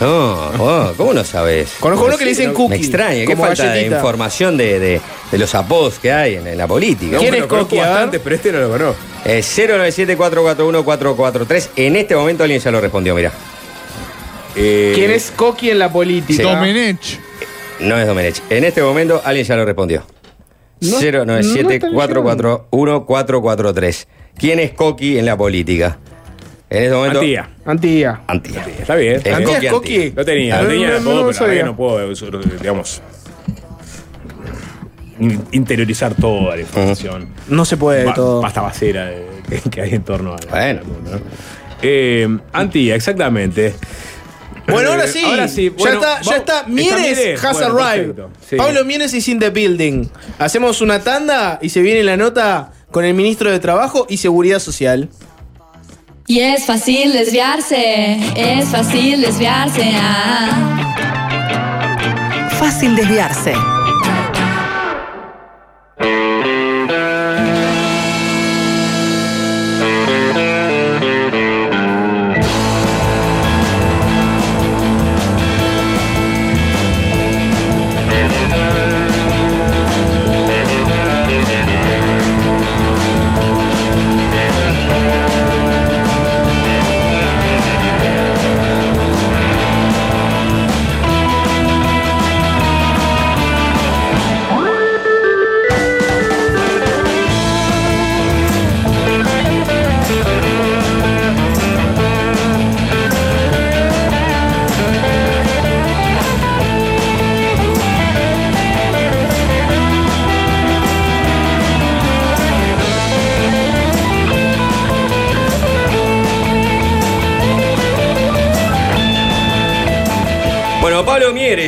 No, 0.00 0.50
oh, 0.58 0.92
¿cómo 0.96 1.12
no 1.12 1.22
sabes? 1.24 1.72
Conozco 1.78 2.06
uno 2.06 2.16
que 2.16 2.24
le 2.24 2.30
dicen 2.30 2.54
Cookie. 2.54 2.70
Me 2.70 2.76
extraña, 2.76 3.26
qué 3.26 3.36
falta 3.36 3.70
de 3.70 3.82
información 3.82 4.56
de, 4.56 4.78
de- 4.80 4.98
de 5.30 5.38
los 5.38 5.54
apodos 5.54 5.98
que 5.98 6.10
hay 6.10 6.36
en, 6.36 6.46
en 6.46 6.56
la 6.56 6.66
política. 6.66 7.18
¿Quién 7.18 7.34
es 7.34 7.46
ver. 7.46 7.64
bastante, 7.76 8.18
pero 8.18 8.34
este 8.34 8.50
no 8.50 8.60
lo 8.60 8.70
conozco. 8.70 8.96
Eh, 9.26 9.40
097-441-443. 9.40 11.68
En 11.76 11.96
este 11.96 12.16
momento 12.16 12.44
alguien 12.44 12.60
ya 12.62 12.70
lo 12.70 12.80
respondió, 12.80 13.14
mira. 13.14 13.30
Eh, 14.56 14.92
¿Quién 14.94 15.10
es 15.10 15.30
Coqui 15.36 15.68
en 15.70 15.78
la 15.78 15.92
política? 15.92 16.44
Domenech. 16.44 17.20
No 17.80 17.98
es 17.98 18.06
Domenech. 18.06 18.40
En 18.48 18.64
este 18.64 18.80
momento 18.82 19.20
alguien 19.22 19.44
ya 19.46 19.54
lo 19.56 19.66
respondió. 19.66 20.02
No- 20.80 20.98
no 21.26 21.36
está 21.38 21.60
097-441-443. 21.60 24.06
¿Quién 24.36 24.58
es 24.60 24.72
Coqui 24.72 25.18
en 25.18 25.26
la 25.26 25.36
política? 25.36 25.98
En 26.70 26.92
momento. 26.92 27.18
Antía. 27.20 27.48
Antía. 27.64 28.20
Antía. 28.26 28.64
Está 28.78 28.94
bien. 28.94 29.20
Es. 29.24 29.32
¿Antía 29.34 29.54
Coqui 29.54 29.66
es 29.66 29.72
Coqui? 29.72 29.94
Antía. 29.96 30.12
Lo 30.16 30.24
tenía, 30.24 30.56
lo 30.58 30.62
No, 30.62 30.68
tenía 30.68 30.86
no, 30.88 30.94
de 30.94 31.00
no, 31.00 31.20
pero 31.20 31.32
sabía. 31.32 31.64
no 31.64 31.76
puedo, 31.76 32.08
digamos, 32.60 33.02
in- 35.18 35.44
interiorizar 35.52 36.14
toda 36.14 36.54
la 36.56 36.62
información. 36.62 37.28
No 37.48 37.64
se 37.64 37.76
puede 37.76 38.04
Ba- 38.04 38.14
todo. 38.14 38.40
Basta 38.40 38.60
basera 38.62 39.06
de- 39.06 39.26
que, 39.70 39.80
hay 39.82 39.94
en 39.94 40.02
torno 40.04 40.34
a 40.34 40.38
la- 40.38 40.50
Bueno. 40.50 40.80
¿no? 41.04 41.20
Eh, 41.82 42.28
Antía, 42.52 42.94
exactamente. 42.94 43.74
Bueno, 44.68 44.90
ahora 44.90 45.04
Eh, 45.06 45.08
sí. 45.08 45.22
ahora 45.24 45.48
sí. 45.48 45.70
ya 45.70 45.76
Bueno, 45.76 45.94
está, 46.00 46.20
ya 46.22 46.36
está. 46.36 46.64
Mieres 46.68 47.00
Mieres? 47.00 47.44
has 47.44 47.58
Bueno, 47.58 47.78
arrived. 47.78 48.14
Sí. 48.48 48.56
Pablo 48.56 48.84
Mieres 48.84 49.12
is 49.14 49.26
in 49.28 49.38
the 49.40 49.50
building. 49.50 50.04
Hacemos 50.38 50.80
una 50.80 51.00
tanda 51.02 51.58
y 51.60 51.70
se 51.70 51.80
viene 51.82 52.04
la 52.04 52.16
nota 52.16 52.70
con 52.90 53.04
el 53.04 53.14
ministro 53.14 53.50
de 53.50 53.58
Trabajo 53.60 54.06
y 54.08 54.16
Seguridad 54.18 54.58
Social. 54.58 55.08
Y 56.26 56.40
es 56.40 56.64
fácil 56.64 57.12
desviarse, 57.12 58.20
es 58.36 58.68
fácil 58.68 59.20
desviarse. 59.20 59.92
ah. 59.94 60.86
Fácil 62.58 62.94
desviarse. 62.94 63.54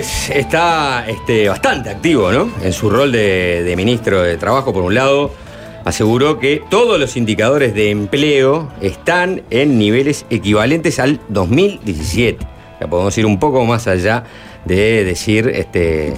Está 0.03 1.05
este, 1.07 1.49
bastante 1.49 1.91
activo, 1.91 2.33
¿no? 2.33 2.51
En 2.61 2.73
su 2.73 2.91
rol 2.91 3.13
de, 3.13 3.63
de 3.63 3.77
ministro 3.77 4.23
de 4.23 4.37
Trabajo, 4.37 4.73
por 4.73 4.83
un 4.83 4.95
lado, 4.95 5.31
aseguró 5.85 6.41
que 6.41 6.61
todos 6.69 6.99
los 6.99 7.17
indicadores 7.17 7.73
de 7.73 7.91
empleo 7.91 8.69
están 8.81 9.43
en 9.51 9.79
niveles 9.79 10.27
equivalentes 10.29 10.99
al 10.99 11.21
2017. 11.29 12.45
Ya 12.81 12.89
podemos 12.89 13.17
ir 13.17 13.27
un 13.27 13.39
poco 13.39 13.65
más 13.65 13.87
allá 13.87 14.25
de 14.65 15.05
decir 15.05 15.47
este, 15.55 16.15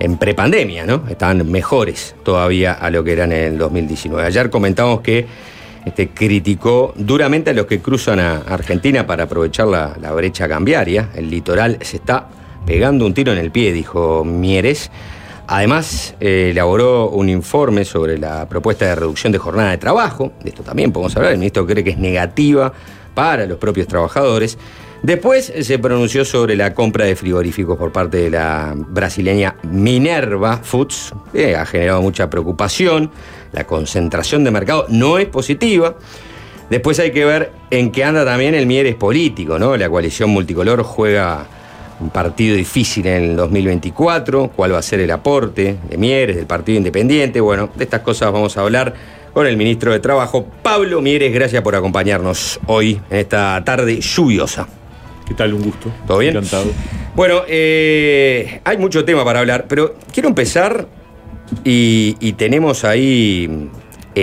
en 0.00 0.18
prepandemia, 0.18 0.84
¿no? 0.84 1.04
Están 1.08 1.48
mejores 1.48 2.16
todavía 2.24 2.72
a 2.72 2.90
lo 2.90 3.04
que 3.04 3.12
eran 3.12 3.30
en 3.30 3.52
el 3.52 3.58
2019. 3.58 4.26
Ayer 4.26 4.50
comentamos 4.50 5.00
que 5.00 5.26
este, 5.84 6.08
criticó 6.08 6.92
duramente 6.96 7.50
a 7.50 7.54
los 7.54 7.66
que 7.66 7.78
cruzan 7.78 8.18
a 8.18 8.38
Argentina 8.38 9.06
para 9.06 9.24
aprovechar 9.24 9.68
la, 9.68 9.96
la 10.00 10.10
brecha 10.10 10.48
cambiaria. 10.48 11.10
El 11.14 11.30
litoral 11.30 11.78
se 11.82 11.98
está 11.98 12.26
pegando 12.68 13.06
un 13.06 13.14
tiro 13.14 13.32
en 13.32 13.38
el 13.38 13.50
pie, 13.50 13.72
dijo 13.72 14.26
Mieres. 14.26 14.90
Además, 15.46 16.14
eh, 16.20 16.48
elaboró 16.50 17.08
un 17.08 17.30
informe 17.30 17.86
sobre 17.86 18.18
la 18.18 18.46
propuesta 18.46 18.84
de 18.84 18.94
reducción 18.94 19.32
de 19.32 19.38
jornada 19.38 19.70
de 19.70 19.78
trabajo. 19.78 20.32
De 20.42 20.50
esto 20.50 20.62
también 20.62 20.92
podemos 20.92 21.16
hablar. 21.16 21.32
El 21.32 21.38
ministro 21.38 21.66
cree 21.66 21.82
que 21.82 21.92
es 21.92 21.98
negativa 21.98 22.74
para 23.14 23.46
los 23.46 23.56
propios 23.56 23.86
trabajadores. 23.86 24.58
Después 25.02 25.50
se 25.62 25.78
pronunció 25.78 26.26
sobre 26.26 26.56
la 26.56 26.74
compra 26.74 27.06
de 27.06 27.16
frigoríficos 27.16 27.78
por 27.78 27.90
parte 27.90 28.18
de 28.18 28.30
la 28.30 28.74
brasileña 28.76 29.56
Minerva 29.62 30.58
Foods. 30.58 31.14
que 31.32 31.56
ha 31.56 31.64
generado 31.64 32.02
mucha 32.02 32.28
preocupación. 32.28 33.10
La 33.52 33.64
concentración 33.64 34.44
de 34.44 34.50
mercado 34.50 34.84
no 34.90 35.16
es 35.16 35.26
positiva. 35.28 35.96
Después 36.68 36.98
hay 36.98 37.12
que 37.12 37.24
ver 37.24 37.50
en 37.70 37.92
qué 37.92 38.04
anda 38.04 38.26
también 38.26 38.54
el 38.54 38.66
Mieres 38.66 38.94
político, 38.94 39.58
¿no? 39.58 39.74
La 39.78 39.88
coalición 39.88 40.28
multicolor 40.28 40.82
juega 40.82 41.46
un 42.00 42.10
partido 42.10 42.56
difícil 42.56 43.06
en 43.06 43.22
el 43.22 43.36
2024, 43.36 44.52
cuál 44.54 44.74
va 44.74 44.78
a 44.78 44.82
ser 44.82 45.00
el 45.00 45.10
aporte 45.10 45.76
de 45.88 45.96
Mieres, 45.96 46.36
del 46.36 46.46
Partido 46.46 46.78
Independiente. 46.78 47.40
Bueno, 47.40 47.70
de 47.74 47.84
estas 47.84 48.00
cosas 48.02 48.32
vamos 48.32 48.56
a 48.56 48.60
hablar 48.62 48.94
con 49.32 49.46
el 49.46 49.56
ministro 49.56 49.92
de 49.92 50.00
Trabajo, 50.00 50.46
Pablo 50.62 51.00
Mieres. 51.00 51.32
Gracias 51.32 51.62
por 51.62 51.74
acompañarnos 51.74 52.60
hoy 52.66 53.00
en 53.10 53.18
esta 53.18 53.62
tarde 53.64 54.00
lluviosa. 54.00 54.68
¿Qué 55.26 55.34
tal? 55.34 55.54
Un 55.54 55.62
gusto. 55.62 55.90
¿Todo 56.06 56.18
bien? 56.18 56.36
Encantado. 56.36 56.66
Bueno, 57.14 57.42
eh, 57.48 58.60
hay 58.64 58.78
mucho 58.78 59.04
tema 59.04 59.24
para 59.24 59.40
hablar, 59.40 59.66
pero 59.68 59.96
quiero 60.12 60.28
empezar 60.28 60.86
y, 61.64 62.16
y 62.20 62.34
tenemos 62.34 62.84
ahí 62.84 63.68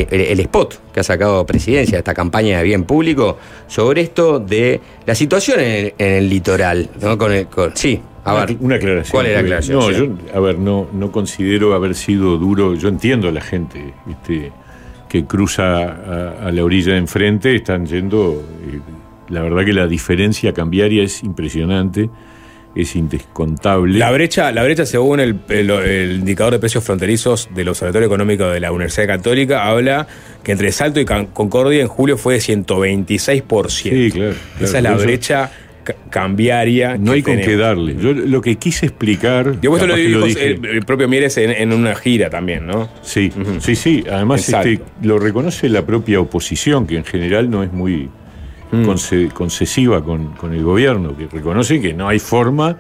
eh, 0.01 0.07
el, 0.11 0.21
el 0.21 0.39
spot 0.41 0.91
que 0.93 0.99
ha 0.99 1.03
sacado 1.03 1.45
Presidencia, 1.45 1.97
esta 1.97 2.13
campaña 2.13 2.57
de 2.59 2.63
bien 2.63 2.83
público, 2.83 3.37
sobre 3.67 4.01
esto 4.01 4.39
de 4.39 4.79
la 5.05 5.15
situación 5.15 5.59
en 5.59 5.67
el, 5.71 5.93
en 5.97 6.13
el 6.13 6.29
litoral. 6.29 6.89
¿no? 7.01 7.17
Con 7.17 7.31
el- 7.33 7.47
con- 7.47 7.75
sí, 7.75 7.99
a 8.23 8.33
Una- 8.33 8.45
ver. 8.45 8.57
Una 8.59 8.75
aclaración. 8.75 9.11
¿Cuál 9.11 9.25
es 9.27 9.33
la 9.33 9.39
aclaración? 9.39 9.79
No, 9.79 9.91
yo, 9.91 10.07
a 10.33 10.39
ver, 10.39 10.57
no, 10.59 10.87
no 10.93 11.11
considero 11.11 11.73
haber 11.73 11.95
sido 11.95 12.37
duro. 12.37 12.75
Yo 12.75 12.87
entiendo 12.89 13.27
a 13.27 13.31
la 13.31 13.41
gente 13.41 13.93
¿viste? 14.05 14.51
que 15.09 15.25
cruza 15.25 15.83
a, 15.83 16.47
a 16.47 16.51
la 16.51 16.63
orilla 16.63 16.93
de 16.93 16.99
enfrente, 16.99 17.55
están 17.55 17.85
yendo. 17.85 18.43
eh, 18.71 18.79
la 19.29 19.41
verdad 19.41 19.65
que 19.65 19.73
la 19.73 19.87
diferencia 19.87 20.53
cambiaria 20.53 21.01
es 21.03 21.23
impresionante, 21.23 22.09
es 22.76 22.95
indescontable. 22.95 23.97
La 23.97 24.11
brecha, 24.11 24.51
la 24.51 24.63
brecha 24.63 24.86
según 24.86 25.19
el, 25.19 25.36
el- 25.49 25.69
el 25.71 26.11
indicador 26.19 26.53
de 26.53 26.59
precios 26.59 26.84
fronterizos 26.84 27.49
del 27.55 27.69
Observatorio 27.69 28.05
Económico 28.07 28.47
de 28.47 28.59
la 28.59 28.71
Universidad 28.71 29.07
Católica, 29.07 29.65
habla 29.67 30.07
que 30.43 30.51
entre 30.51 30.71
Salto 30.71 30.99
y 30.99 31.05
Concordia 31.05 31.82
en 31.82 31.88
julio 31.88 32.17
fue 32.17 32.36
de 32.36 32.39
126%. 32.41 33.69
Sí, 33.69 34.11
claro. 34.11 34.34
Esa 34.59 34.78
es 34.78 34.84
la 34.84 34.95
brecha 34.95 35.51
ca- 35.84 35.95
cambiaria. 36.09 36.97
No 36.97 37.13
hay 37.13 37.21
con 37.21 37.34
tenemos. 37.38 37.47
qué 37.49 37.57
darle. 37.57 37.95
Yo 37.99 38.13
lo 38.13 38.41
que 38.41 38.55
quise 38.57 38.88
explicar. 38.88 39.59
Yo 39.61 39.73
esto 39.76 39.88
lo 39.88 39.95
dijo 39.95 40.26
dije- 40.26 40.45
el, 40.51 40.65
el 40.65 40.86
propio 40.86 41.07
Mieres 41.07 41.38
en, 41.38 41.51
en 41.51 41.71
una 41.73 41.95
gira 41.95 42.30
también, 42.30 42.67
¿no? 42.67 42.89
Sí, 43.01 43.32
sí, 43.59 43.76
sí. 43.76 44.03
Además, 44.11 44.47
este, 44.49 44.82
lo 45.01 45.17
reconoce 45.19 45.69
la 45.69 45.86
propia 45.86 46.19
oposición, 46.19 46.86
que 46.88 46.97
en 46.97 47.05
general 47.05 47.49
no 47.49 47.63
es 47.63 47.71
muy 47.71 48.09
Mm. 48.82 48.86
conce- 48.86 49.30
concesiva 49.34 50.03
con, 50.03 50.34
con 50.34 50.53
el 50.53 50.63
gobierno, 50.63 51.15
que 51.17 51.28
reconoce 51.28 51.80
que 51.82 51.93
no 51.93 52.07
hay 52.07 52.19
forma 52.19 52.78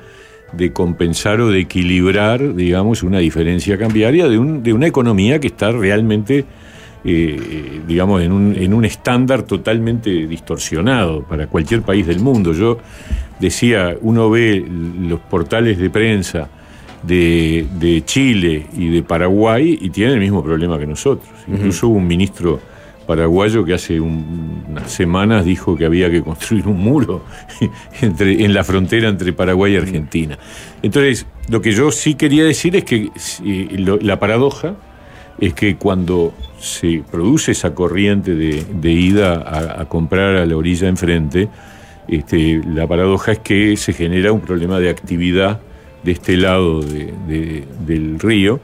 de 0.53 0.71
compensar 0.71 1.41
o 1.41 1.49
de 1.49 1.59
equilibrar, 1.59 2.55
digamos, 2.55 3.03
una 3.03 3.19
diferencia 3.19 3.77
cambiaria 3.77 4.27
de, 4.29 4.37
un- 4.37 4.63
de 4.63 4.73
una 4.73 4.87
economía 4.87 5.39
que 5.39 5.47
está 5.47 5.71
realmente, 5.71 6.39
eh, 6.39 6.45
eh, 7.05 7.81
digamos, 7.87 8.21
en 8.21 8.31
un, 8.31 8.55
en 8.55 8.73
un 8.73 8.85
estándar 8.85 9.43
totalmente 9.43 10.09
distorsionado 10.27 11.23
para 11.23 11.47
cualquier 11.47 11.81
país 11.81 12.05
del 12.07 12.19
mundo. 12.19 12.53
Yo 12.53 12.77
decía, 13.39 13.95
uno 14.01 14.29
ve 14.29 14.63
los 15.01 15.19
portales 15.19 15.77
de 15.77 15.89
prensa 15.89 16.49
de, 17.03 17.67
de 17.77 18.03
Chile 18.05 18.65
y 18.77 18.89
de 18.89 19.03
Paraguay 19.03 19.77
y 19.81 19.89
tienen 19.89 20.15
el 20.15 20.21
mismo 20.21 20.43
problema 20.43 20.79
que 20.79 20.87
nosotros. 20.87 21.29
Incluso 21.47 21.89
hubo 21.89 21.97
un 21.97 22.07
ministro 22.07 22.59
paraguayo 23.05 23.63
que 23.65 23.73
hace 23.73 23.99
un- 23.99 24.63
unas 24.69 24.91
semanas 24.91 25.45
dijo 25.45 25.75
que 25.77 25.85
había 25.85 26.09
que 26.09 26.21
construir 26.21 26.67
un 26.67 26.79
muro 26.81 27.23
entre, 28.01 28.43
en 28.43 28.53
la 28.53 28.63
frontera 28.63 29.09
entre 29.09 29.31
Paraguay 29.33 29.73
y 29.73 29.77
Argentina. 29.77 30.37
Entonces, 30.81 31.25
lo 31.49 31.61
que 31.61 31.71
yo 31.71 31.91
sí 31.91 32.15
quería 32.15 32.43
decir 32.43 32.75
es 32.75 32.83
que 32.83 33.09
lo- 33.77 33.97
la 33.97 34.19
paradoja 34.19 34.75
es 35.39 35.53
que 35.53 35.75
cuando 35.75 36.33
se 36.59 37.03
produce 37.11 37.51
esa 37.51 37.73
corriente 37.75 38.33
de, 38.35 38.91
ida 38.91 39.79
a, 39.81 39.85
comprar 39.85 40.35
a 40.37 40.45
la 40.45 40.55
orilla 40.55 40.87
enfrente, 40.87 41.49
este, 42.07 42.61
la 42.73 42.87
paradoja 42.87 43.33
es 43.33 43.39
que 43.39 43.75
se 43.77 43.93
genera 43.93 44.31
un 44.31 44.41
problema 44.41 44.79
de 44.79 44.89
actividad 44.89 45.59
de 46.03 46.11
este 46.11 46.37
lado 46.37 46.81
de- 46.81 47.13
de- 47.27 47.63
del 47.85 48.19
río 48.19 48.59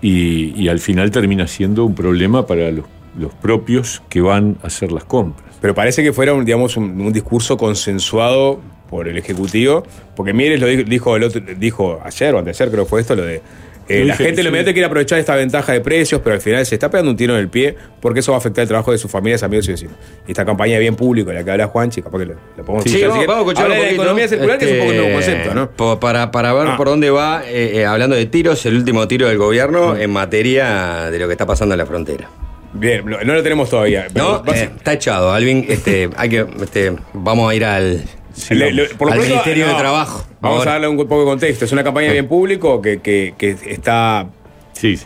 y 0.00 0.68
al 0.68 0.78
final 0.78 1.10
termina 1.10 1.46
siendo 1.46 1.84
un 1.84 1.94
problema 1.94 2.46
para 2.46 2.70
los, 2.70 2.84
los 3.18 3.34
propios 3.34 4.02
que 4.08 4.20
van 4.20 4.56
a 4.62 4.68
hacer 4.68 4.92
las 4.92 5.04
compras. 5.04 5.48
Pero 5.60 5.74
parece 5.74 6.02
que 6.02 6.12
fuera 6.12 6.32
un, 6.34 6.44
digamos, 6.44 6.76
un, 6.76 7.00
un 7.00 7.12
discurso 7.12 7.56
consensuado 7.56 8.60
por 8.90 9.08
el 9.08 9.18
Ejecutivo, 9.18 9.82
porque 10.16 10.32
Mieres 10.32 10.60
lo 10.60 10.66
dijo, 10.66 10.82
dijo, 10.84 11.16
el 11.16 11.24
otro- 11.24 11.42
dijo 11.58 12.00
ayer 12.04 12.34
o 12.34 12.38
anteayer, 12.38 12.70
creo 12.70 12.84
que 12.84 12.88
fue 12.90 13.00
esto, 13.02 13.14
lo 13.16 13.22
de... 13.24 13.42
eh, 13.88 14.04
la 14.04 14.12
dije, 14.14 14.24
gente 14.24 14.42
lo 14.42 14.48
inmediato 14.50 14.72
quiere 14.72 14.86
aprovechar 14.86 15.18
esta 15.18 15.34
ventaja 15.34 15.72
de 15.72 15.80
precios, 15.80 16.20
pero 16.24 16.34
al 16.36 16.40
final 16.40 16.64
se 16.64 16.74
está 16.76 16.90
pegando 16.90 17.10
un 17.10 17.16
tiro 17.16 17.34
en 17.34 17.40
el 17.40 17.48
pie 17.48 17.74
porque 18.00 18.20
eso 18.20 18.32
va 18.32 18.36
a 18.36 18.38
afectar 18.38 18.62
el 18.62 18.68
trabajo 18.68 18.92
de 18.92 18.96
sus 18.98 19.10
familias, 19.10 19.42
amigos 19.42 19.68
y 19.68 19.72
vecinos. 19.72 19.94
Y 20.26 20.30
esta 20.30 20.44
campaña 20.46 20.74
de 20.74 20.80
bien 20.80 20.94
público, 20.96 21.32
la 21.32 21.44
que 21.44 21.50
habla 21.50 21.66
Juanchi, 21.66 22.00
capaz 22.00 22.18
que 22.20 22.26
lo, 22.26 22.34
lo 22.56 22.64
podemos 22.64 22.84
Sí, 22.84 23.02
vamos, 23.02 23.26
vamos 23.26 23.26
a 23.26 23.26
quiere. 23.26 23.40
escuchar 23.40 23.64
Habla 23.64 23.74
un 23.74 23.80
de 23.80 23.82
la 23.82 23.88
poquito, 23.88 24.02
economía 24.02 24.28
circular, 24.28 24.58
que 24.58 24.64
es 24.64 24.72
un 24.72 24.78
poco 24.78 24.90
un 24.90 24.96
nuevo 24.96 25.18
este, 25.18 25.32
concepto, 25.32 25.54
¿no? 25.54 26.00
Para, 26.00 26.30
para 26.30 26.52
ver 26.54 26.68
Ah. 26.68 26.76
por 26.78 26.86
dónde 26.88 27.10
va, 27.10 27.42
eh, 27.46 27.72
eh, 27.80 27.84
hablando 27.84 28.16
de 28.16 28.24
tiros, 28.26 28.64
el 28.64 28.76
último 28.76 29.06
tiro 29.08 29.28
del 29.28 29.36
gobierno 29.38 29.96
en 29.96 30.10
materia 30.10 31.10
de 31.10 31.18
lo 31.18 31.26
que 31.26 31.32
está 31.32 31.44
pasando 31.46 31.74
en 31.74 31.78
la 31.78 31.86
frontera. 31.86 32.28
Bien, 32.72 33.02
no 33.06 33.34
lo 33.34 33.42
tenemos 33.42 33.70
todavía. 33.70 34.06
pero 34.12 34.24
No, 34.38 34.42
vas- 34.42 34.58
eh, 34.58 34.70
está 34.76 34.92
echado, 34.92 35.32
Alvin. 35.32 35.64
Este, 35.68 36.10
hay 36.16 36.28
que, 36.28 36.46
este, 36.62 36.92
vamos 37.14 37.50
a 37.50 37.54
ir 37.54 37.64
al, 37.64 38.04
Le- 38.50 38.72
le- 38.72 38.84
por 38.90 39.08
lo 39.08 39.12
al 39.14 39.18
pronto, 39.18 39.34
Ministerio 39.34 39.66
no, 39.66 39.72
de 39.72 39.78
Trabajo. 39.78 40.24
Vamos 40.40 40.58
Ahora. 40.58 40.70
a 40.70 40.74
darle 40.74 40.88
un 40.88 40.96
poco 40.98 41.20
de 41.20 41.24
contexto. 41.24 41.64
Es 41.64 41.72
una 41.72 41.82
campaña 41.82 42.12
bien 42.12 42.28
público 42.28 42.80
que, 42.82 43.00
que- 43.00 43.34
que 43.38 43.56
está 43.66 44.28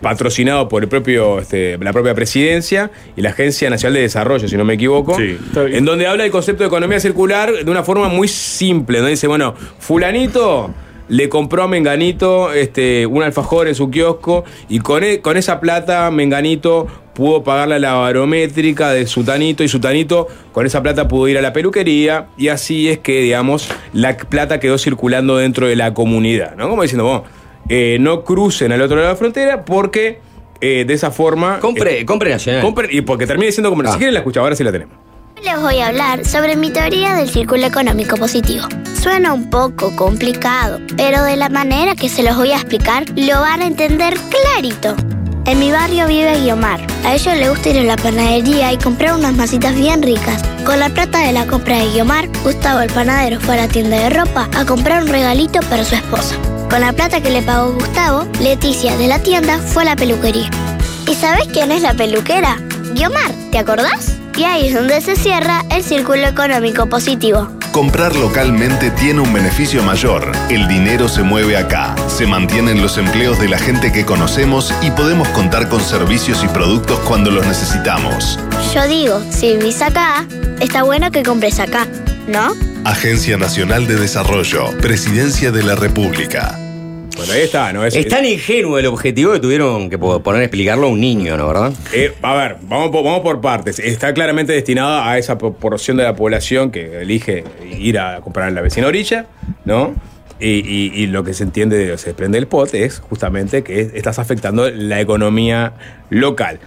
patrocinado 0.03 0.69
por 0.69 0.83
el 0.83 0.89
propio, 0.91 1.39
este, 1.39 1.79
la 1.79 1.95
propia 1.95 2.15
presidencia 2.15 2.91
y 3.17 3.23
la 3.23 3.31
Agencia 3.31 3.71
Nacional 3.71 3.95
de 3.95 4.01
Desarrollo, 4.03 4.47
si 4.47 4.55
no 4.59 4.65
me 4.67 4.75
equivoco, 4.75 5.17
en 5.19 5.85
donde 5.87 6.07
habla 6.07 6.25
del 6.25 6.33
concepto 6.33 6.63
de 6.63 6.67
economía 6.67 7.01
circular 7.01 7.51
de 7.65 7.71
una 7.71 7.83
forma 7.83 8.09
muy 8.09 8.29
simple, 8.29 8.99
donde 8.99 9.13
dice, 9.13 9.29
bueno, 9.29 9.55
fulanito 9.79 10.75
le 11.09 11.29
compró 11.29 11.63
a 11.63 11.69
Menganito 11.69 12.53
este, 12.53 13.07
un 13.07 13.23
alfajor 13.23 13.67
en 13.69 13.75
su 13.75 13.91
kiosco 13.91 14.45
y 14.69 14.79
con, 14.81 15.05
e- 15.05 15.21
con 15.21 15.37
esa 15.39 15.59
plata 15.61 16.11
Menganito 16.11 16.87
pudo 17.15 17.43
pagar 17.43 17.69
la 17.69 17.95
barométrica 17.95 18.91
de 18.91 19.07
Sutanito 19.07 19.63
y 19.63 19.69
Sutanito 19.69 20.29
con 20.53 20.67
esa 20.67 20.83
plata 20.83 21.09
pudo 21.09 21.29
ir 21.29 21.39
a 21.39 21.43
la 21.43 21.53
peluquería 21.53 22.27
y 22.37 22.49
así 22.49 22.89
es 22.89 22.99
que, 22.99 23.21
digamos, 23.21 23.69
la 23.93 24.17
plata 24.17 24.61
quedó 24.61 24.79
circulando 24.79 25.37
dentro 25.37 25.67
de 25.67 25.77
la 25.77 25.93
comunidad, 25.95 26.55
¿no? 26.57 26.69
Como 26.69 26.83
diciendo, 26.83 27.05
bueno, 27.05 27.25
eh, 27.69 27.99
no 28.01 28.25
crucen 28.25 28.73
al 28.73 28.81
otro 28.83 28.97
lado 28.97 29.09
de 29.09 29.13
la 29.15 29.19
frontera 29.19 29.65
porque 29.65 30.21
eh, 30.61 30.85
de 30.87 30.95
esa 30.95 31.11
forma... 31.11 31.59
Compre, 31.61 32.05
compre 32.07 32.31
nacional. 32.31 32.63
compre- 32.63 32.89
y 32.91 33.01
porque 33.03 33.27
termine 33.27 33.53
siendo 33.53 33.71
como... 33.71 33.83
Ah. 33.83 33.93
Si 33.93 33.99
quieren 33.99 34.15
la 34.15 34.21
escucha, 34.21 34.41
ahora 34.41 34.57
sí 34.57 34.65
la 34.65 34.73
tenemos. 34.73 34.95
Les 35.45 35.61
voy 35.61 35.81
a 35.81 35.89
hablar 35.89 36.25
sobre 36.25 36.55
mi 36.55 36.71
teoría 36.71 37.15
del 37.17 37.29
círculo 37.29 37.67
económico 37.67 38.17
positivo. 38.17 38.65
Suena 39.01 39.33
un 39.33 39.51
poco 39.51 39.95
complicado, 39.97 40.79
pero 40.97 41.25
de 41.25 41.35
la 41.37 41.49
manera 41.49 41.97
que 41.97 42.09
se 42.09 42.23
los 42.23 42.37
voy 42.37 42.53
a 42.53 42.57
explicar 42.57 43.05
lo 43.17 43.41
van 43.41 43.61
a 43.61 43.67
entender 43.67 44.15
clarito. 44.31 44.95
En 45.45 45.59
mi 45.59 45.73
barrio 45.73 46.07
vive 46.07 46.41
Guiomar. 46.41 46.81
A 47.05 47.15
ella 47.15 47.35
le 47.35 47.49
gusta 47.51 47.71
ir 47.71 47.79
a 47.79 47.83
la 47.83 47.97
panadería 47.97 48.73
y 48.73 48.79
comprar 48.79 49.15
unas 49.15 49.35
masitas 49.35 49.75
bien 49.75 50.01
ricas. 50.03 50.43
Con 50.65 50.79
la 50.79 50.89
plata 50.89 51.19
de 51.19 51.33
la 51.33 51.47
compra 51.47 51.79
de 51.79 51.91
Guiomar, 51.91 52.29
Gustavo 52.45 52.81
el 52.81 52.93
panadero 52.93 53.41
fue 53.41 53.55
a 53.55 53.63
la 53.63 53.69
tienda 53.69 53.99
de 53.99 54.11
ropa 54.11 54.49
a 54.57 54.65
comprar 54.65 55.03
un 55.03 55.09
regalito 55.09 55.61
para 55.69 55.85
su 55.85 55.97
esposa. 55.97 56.37
Con 56.71 56.81
la 56.81 56.93
plata 56.93 57.21
que 57.21 57.31
le 57.31 57.43
pagó 57.43 57.73
Gustavo, 57.73 58.25
Leticia 58.41 58.97
de 58.97 59.09
la 59.09 59.19
tienda 59.19 59.59
fue 59.59 59.83
a 59.83 59.87
la 59.87 59.97
peluquería. 59.97 60.49
¿Y 61.09 61.15
sabes 61.15 61.49
quién 61.53 61.73
es 61.73 61.83
la 61.83 61.95
peluquera? 61.95 62.59
Guiomar, 62.95 63.33
¿te 63.51 63.59
acordás? 63.59 64.22
Y 64.37 64.45
ahí 64.45 64.69
es 64.69 64.75
donde 64.75 65.01
se 65.01 65.15
cierra 65.15 65.65
el 65.71 65.85
círculo 65.85 66.27
económico 66.27 66.87
positivo. 66.87 67.49
Comprar 67.71 68.17
localmente 68.17 68.91
tiene 68.91 69.21
un 69.21 69.33
beneficio 69.33 69.83
mayor. 69.83 70.33
El 70.51 70.69
dinero 70.69 71.09
se 71.09 71.23
mueve 71.23 71.57
acá. 71.57 71.95
Se 72.09 72.27
mantienen 72.27 72.83
los 72.83 72.99
empleos 72.99 73.39
de 73.39 73.49
la 73.49 73.59
gente 73.59 73.93
que 73.93 74.05
conocemos 74.05 74.75
y 74.83 74.91
podemos 74.91 75.29
contar 75.29 75.69
con 75.69 75.81
servicios 75.81 76.43
y 76.45 76.49
productos 76.49 76.99
cuando 77.01 77.31
los 77.31 77.47
necesitamos. 77.47 78.39
Yo 78.75 78.87
digo, 78.89 79.23
si 79.31 79.57
vivís 79.57 79.81
acá, 79.81 80.27
está 80.61 80.83
bueno 80.83 81.11
que 81.11 81.23
compres 81.23 81.61
acá, 81.61 81.87
¿no? 82.27 82.53
Agencia 82.85 83.37
Nacional 83.37 83.87
de 83.87 83.97
Desarrollo. 83.97 84.77
Presidencia 84.79 85.53
de 85.53 85.63
la 85.63 85.77
República. 85.77 86.59
Bueno, 87.17 87.33
ahí 87.35 87.43
está, 87.43 87.73
¿no? 87.73 87.85
Es, 87.85 87.95
Es 87.95 88.09
tan 88.09 88.25
ingenuo 88.25 88.79
el 88.79 88.87
objetivo 88.87 89.33
que 89.33 89.41
tuvieron 89.41 89.91
que 89.91 89.99
po- 89.99 90.23
poner 90.23 90.41
a 90.41 90.45
explicarlo 90.45 90.87
a 90.87 90.91
un 90.91 91.01
niño, 91.01 91.37
¿no? 91.37 91.47
¿Verdad? 91.49 91.73
Eh, 91.93 92.13
a 92.23 92.35
ver, 92.35 92.57
vamos 92.63 92.91
por, 92.91 93.05
vamos 93.05 93.21
por 93.21 93.41
partes. 93.41 93.79
Está 93.79 94.13
claramente 94.15 94.53
destinada 94.53 95.09
a 95.11 95.19
esa 95.19 95.39
proporción 95.39 95.97
de 95.99 96.05
la 96.05 96.17
población 96.17 96.71
que 96.71 97.03
elige 97.03 97.45
ir 97.79 97.99
a 97.99 98.21
comprar 98.23 98.49
en 98.49 98.55
la 98.55 98.61
vecina 98.63 98.87
orilla, 98.87 99.27
¿no? 99.65 99.95
Y, 100.41 100.49
y- 100.67 100.93
y 100.95 101.07
lo 101.07 101.23
que 101.23 101.35
se 101.35 101.45
entiende, 101.45 101.97
se 101.99 102.07
desprende 102.07 102.39
del 102.39 102.49
POT 102.49 102.75
es 102.75 102.99
justamente 103.01 103.63
que 103.63 103.81
estás 103.95 104.19
afectando 104.19 104.69
la 104.71 105.01
economía 105.01 105.75
local. 106.11 106.59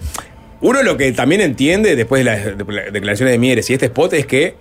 Uno 0.61 0.81
lo 0.83 0.95
que 0.95 1.11
también 1.11 1.41
entiende 1.41 1.95
después 1.97 2.23
de 2.23 2.31
las 2.31 2.45
declaraciones 2.93 3.33
de 3.33 3.37
Mieres 3.39 3.69
y 3.69 3.73
este 3.73 3.87
spot 3.87 4.13
es 4.13 4.25
que 4.25 4.55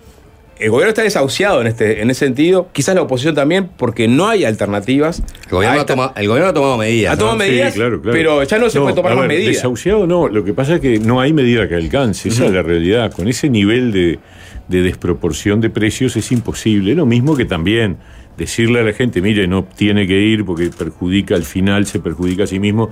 el 0.59 0.71
gobierno 0.71 0.91
está 0.91 1.03
desahuciado 1.03 1.61
en, 1.61 1.67
este, 1.67 2.01
en 2.03 2.11
ese 2.11 2.27
sentido, 2.27 2.69
quizás 2.73 2.95
la 2.95 3.03
oposición 3.03 3.35
también, 3.35 3.69
porque 3.77 4.07
no 4.09 4.29
hay 4.29 4.45
alternativas. 4.45 5.23
El 5.47 5.51
gobierno, 5.51 5.79
ha, 5.79 5.81
esta- 5.81 5.93
toma- 5.95 6.13
el 6.17 6.29
gobierno 6.29 6.51
ha 6.51 6.55
tomado 6.55 6.79
medidas. 6.79 7.13
Ha 7.13 7.17
¿no? 7.17 7.19
tomado 7.21 7.39
medidas, 7.39 7.73
Sí, 7.73 7.79
claro, 7.81 8.01
claro. 8.01 8.17
pero 8.17 8.43
ya 8.45 8.59
no 8.59 8.71
se 8.71 8.81
puede 8.81 8.95
tomar 8.95 9.13
a 9.13 9.17
más 9.17 9.27
medidas. 9.29 9.55
Desahuciado 9.57 10.07
no, 10.07 10.29
lo 10.29 10.45
que 10.45 10.55
pasa 10.55 10.77
es 10.77 10.81
que 10.81 10.99
no 11.01 11.21
hay 11.21 11.33
medida 11.33 11.69
que 11.69 11.75
alcance, 11.75 12.29
esa 12.29 12.47
es 12.47 12.53
la 12.53 12.63
realidad. 12.63 13.13
Con 13.13 13.29
ese 13.29 13.49
nivel 13.51 13.91
de, 13.93 14.19
de 14.69 14.83
desproporción 14.83 15.61
de 15.61 15.71
precios 15.71 16.17
es 16.17 16.31
imposible. 16.33 16.95
Lo 16.95 17.07
mismo 17.07 17.37
que 17.37 17.45
también 17.45 17.97
decirle 18.37 18.81
a 18.81 18.83
la 18.83 18.93
gente, 18.93 19.21
mire, 19.23 19.47
no 19.47 19.65
tiene 19.65 20.07
que 20.07 20.19
ir 20.21 20.45
porque 20.45 20.71
perjudica 20.77 21.35
al 21.35 21.45
final, 21.45 21.87
se 21.87 21.99
perjudica 22.01 22.45
a 22.45 22.47
sí 22.47 22.59
mismo. 22.59 22.91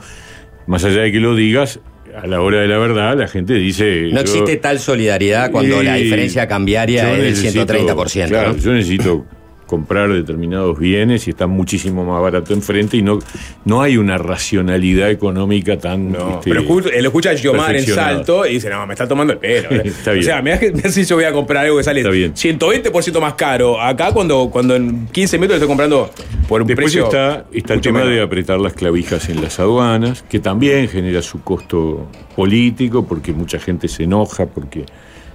Más 0.66 0.84
allá 0.84 1.02
de 1.02 1.10
que 1.12 1.18
lo 1.20 1.34
digas, 1.34 1.80
a 2.16 2.26
la 2.26 2.40
hora 2.40 2.60
de 2.60 2.68
la 2.68 2.78
verdad, 2.78 3.16
la 3.16 3.28
gente 3.28 3.54
dice. 3.54 4.02
No 4.12 4.16
yo- 4.16 4.20
existe 4.20 4.56
tal 4.56 4.78
solidaridad 4.78 5.50
cuando 5.50 5.82
la 5.82 5.94
diferencia 5.94 6.46
cambiaria 6.46 7.12
es 7.12 7.18
del 7.18 7.34
necesito- 7.34 7.66
130%. 7.66 8.28
Claro, 8.28 8.52
¿no? 8.52 8.58
yo 8.58 8.72
necesito 8.72 9.26
comprar 9.72 10.12
determinados 10.12 10.78
bienes 10.78 11.26
y 11.26 11.30
está 11.30 11.46
muchísimo 11.46 12.04
más 12.04 12.20
barato 12.20 12.52
enfrente 12.52 12.98
y 12.98 13.02
no, 13.02 13.20
no 13.64 13.80
hay 13.80 13.96
una 13.96 14.18
racionalidad 14.18 15.10
económica 15.10 15.78
tan... 15.78 16.14
este, 16.14 16.50
Pero 16.50 16.62
escu- 16.62 16.90
él 16.92 17.06
escucha 17.06 17.30
a 17.30 17.34
Giomar 17.34 17.74
en 17.74 17.86
salto 17.86 18.44
y 18.44 18.52
dice, 18.54 18.68
no, 18.68 18.86
me 18.86 18.92
está 18.92 19.08
tomando 19.08 19.32
el 19.32 19.38
pelo. 19.38 19.70
¿eh? 19.70 19.80
Está 19.86 20.10
O 20.10 20.12
bien. 20.12 20.24
sea, 20.26 20.42
me 20.42 20.50
da 20.50 20.58
que 20.58 20.76
si 20.90 21.04
yo 21.06 21.16
voy 21.16 21.24
a 21.24 21.32
comprar 21.32 21.64
algo 21.64 21.78
que 21.78 21.84
sale 21.84 22.02
120% 22.04 23.18
más 23.18 23.32
caro. 23.32 23.80
Acá 23.80 24.12
cuando, 24.12 24.50
cuando 24.50 24.76
en 24.76 25.06
15 25.06 25.38
metros 25.38 25.52
lo 25.52 25.64
estoy 25.64 25.68
comprando 25.68 26.10
por 26.46 26.60
un 26.60 26.66
Después 26.68 26.84
precio... 26.92 27.04
está, 27.04 27.46
está 27.50 27.72
el 27.72 27.80
tema 27.80 28.02
de 28.04 28.20
apretar 28.20 28.60
las 28.60 28.74
clavijas 28.74 29.30
en 29.30 29.40
las 29.40 29.58
aduanas, 29.58 30.22
que 30.28 30.38
también 30.38 30.86
genera 30.88 31.22
su 31.22 31.40
costo 31.42 32.08
político, 32.36 33.06
porque 33.06 33.32
mucha 33.32 33.58
gente 33.58 33.88
se 33.88 34.02
enoja, 34.02 34.44
porque... 34.44 34.84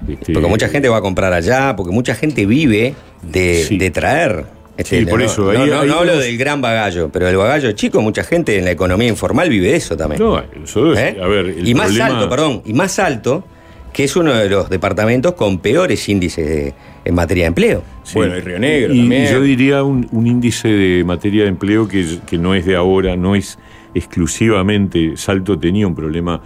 este, 0.08 0.34
Porque 0.34 0.48
mucha 0.48 0.68
gente 0.70 0.89
va 0.89 0.98
a 0.98 1.02
comprar 1.02 1.34
allá, 1.34 1.76
porque 1.76 1.91
mucha 1.91 2.16
gente 2.16 2.45
vive 2.45 2.93
de, 3.22 3.66
de 3.78 3.91
traer. 3.91 4.45
Este, 4.78 5.00
Sí, 5.00 5.06
por 5.08 5.20
no- 5.20 5.26
eso, 5.26 5.52
No, 5.54 5.60
ahí- 5.64 5.70
no- 5.70 5.80
ahí 5.80 5.88
no 5.89 6.00
hablo 6.00 6.18
del 6.18 6.38
gran 6.38 6.62
bagallo, 6.62 7.10
pero 7.12 7.28
el 7.28 7.36
bagallo 7.36 7.72
chico, 7.72 8.00
mucha 8.02 8.24
gente 8.24 8.58
en 8.60 8.66
la 8.66 8.72
economía 8.72 9.08
informal 9.08 9.50
vive 9.50 9.70
de 9.70 9.76
eso 9.78 9.98
también. 9.98 10.22
No, 10.22 10.39
eso 10.64 10.93
es- 10.93 11.00
¿Eh? 11.00 11.18
a 11.22 11.26
ver, 11.28 11.48
el 11.48 11.68
y 11.68 11.74
más 11.74 11.88
problema- 11.88 12.06
alto, 12.20 12.30
perdón, 12.30 12.62
y 12.64 12.74
más 12.74 13.00
alto, 13.00 13.43
que 13.91 14.04
es 14.04 14.16
uno 14.16 14.32
de 14.36 14.48
los 14.48 14.70
departamentos 14.70 15.34
con 15.34 15.58
peores 15.58 16.08
índices 16.08 16.48
de- 16.48 16.74
en 17.06 17.16
materia 17.16 17.45
de 17.45 17.48
empleo. 17.48 17.84
Sí. 18.04 18.20
y, 18.20 19.14
y 19.14 19.28
yo 19.28 19.41
diría 19.41 19.82
un, 19.84 20.08
un 20.12 20.28
índice 20.28 20.68
de 20.68 21.04
materia 21.04 21.43
de 21.43 21.50
empleo 21.50 21.88
que, 21.88 22.20
que 22.28 22.38
no 22.38 22.54
es 22.54 22.66
de 22.66 22.76
ahora, 22.76 23.18
no 23.18 23.34
es 23.36 23.58
exclusivamente. 23.95 25.14
Salto 25.18 25.58
tenía 25.58 25.88
un 25.88 25.95
problema 25.95 26.41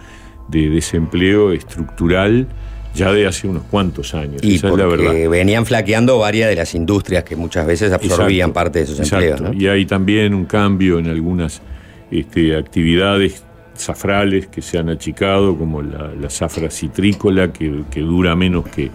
de 0.48 0.70
desempleo 0.70 1.52
estructural 1.52 2.46
ya 2.94 3.12
de 3.12 3.26
hace 3.26 3.48
unos 3.48 3.62
cuantos 3.70 4.14
años. 4.14 4.42
Y 4.42 4.56
esa 4.56 4.68
es 4.68 4.76
la 4.76 4.84
porque 4.86 5.08
verdad. 5.08 5.30
venían 5.30 5.64
flaqueando 5.66 6.18
varias 6.18 6.48
de 6.50 6.56
las 6.56 6.74
industrias 6.74 7.24
que 7.24 7.36
muchas 7.36 7.66
veces 7.66 7.92
absorbían 7.92 8.50
Exacto, 8.50 8.52
parte 8.52 8.78
de 8.80 8.84
esos 8.84 9.00
exacto. 9.00 9.26
empleos. 9.26 9.54
¿no? 9.54 9.60
Y 9.60 9.66
hay 9.68 9.86
también 9.86 10.34
un 10.34 10.44
cambio 10.44 10.98
en 10.98 11.08
algunas 11.08 11.62
este, 12.10 12.56
actividades 12.56 13.44
zafrales 13.76 14.46
que 14.48 14.60
se 14.60 14.78
han 14.78 14.90
achicado, 14.90 15.56
como 15.56 15.80
la, 15.82 16.12
la 16.20 16.28
zafra 16.28 16.70
citrícola, 16.70 17.52
que, 17.52 17.84
que 17.90 18.00
dura 18.00 18.36
menos 18.36 18.68
que, 18.68 18.90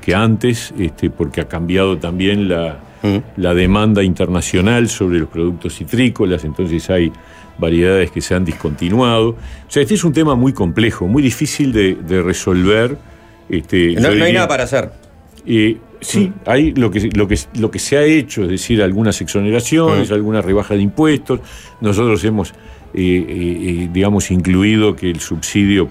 que 0.00 0.14
antes, 0.14 0.72
este, 0.78 1.10
porque 1.10 1.40
ha 1.40 1.48
cambiado 1.48 1.98
también 1.98 2.48
la, 2.48 2.78
la 3.36 3.54
demanda 3.54 4.02
internacional 4.02 4.88
sobre 4.88 5.18
los 5.18 5.28
productos 5.28 5.76
citrícolas, 5.76 6.44
entonces 6.44 6.88
hay 6.90 7.10
variedades 7.58 8.10
que 8.10 8.20
se 8.20 8.34
han 8.34 8.44
discontinuado. 8.44 9.30
O 9.30 9.36
sea, 9.68 9.82
este 9.82 9.94
es 9.94 10.04
un 10.04 10.12
tema 10.12 10.34
muy 10.36 10.52
complejo, 10.52 11.06
muy 11.06 11.22
difícil 11.22 11.72
de, 11.72 11.94
de 11.96 12.22
resolver. 12.22 12.96
Este, 13.48 13.94
No, 13.94 14.14
no 14.14 14.24
hay 14.24 14.32
nada 14.32 14.48
para 14.48 14.64
hacer. 14.64 14.90
eh, 15.46 15.78
sí, 16.00 16.32
hay 16.46 16.72
lo 16.72 16.90
que, 16.90 17.08
lo, 17.14 17.26
que, 17.26 17.38
lo 17.58 17.70
que 17.70 17.78
se 17.78 17.96
ha 17.96 18.02
hecho, 18.02 18.42
es 18.44 18.50
decir, 18.50 18.82
algunas 18.82 19.20
exoneraciones, 19.20 20.10
algunas 20.10 20.44
rebajas 20.44 20.76
de 20.76 20.82
impuestos. 20.82 21.40
Nosotros 21.80 22.22
hemos, 22.24 22.50
eh, 22.50 22.54
eh, 22.94 23.24
eh, 23.28 23.88
digamos, 23.92 24.30
incluido 24.30 24.94
que 24.94 25.10
el 25.10 25.20
subsidio 25.20 25.88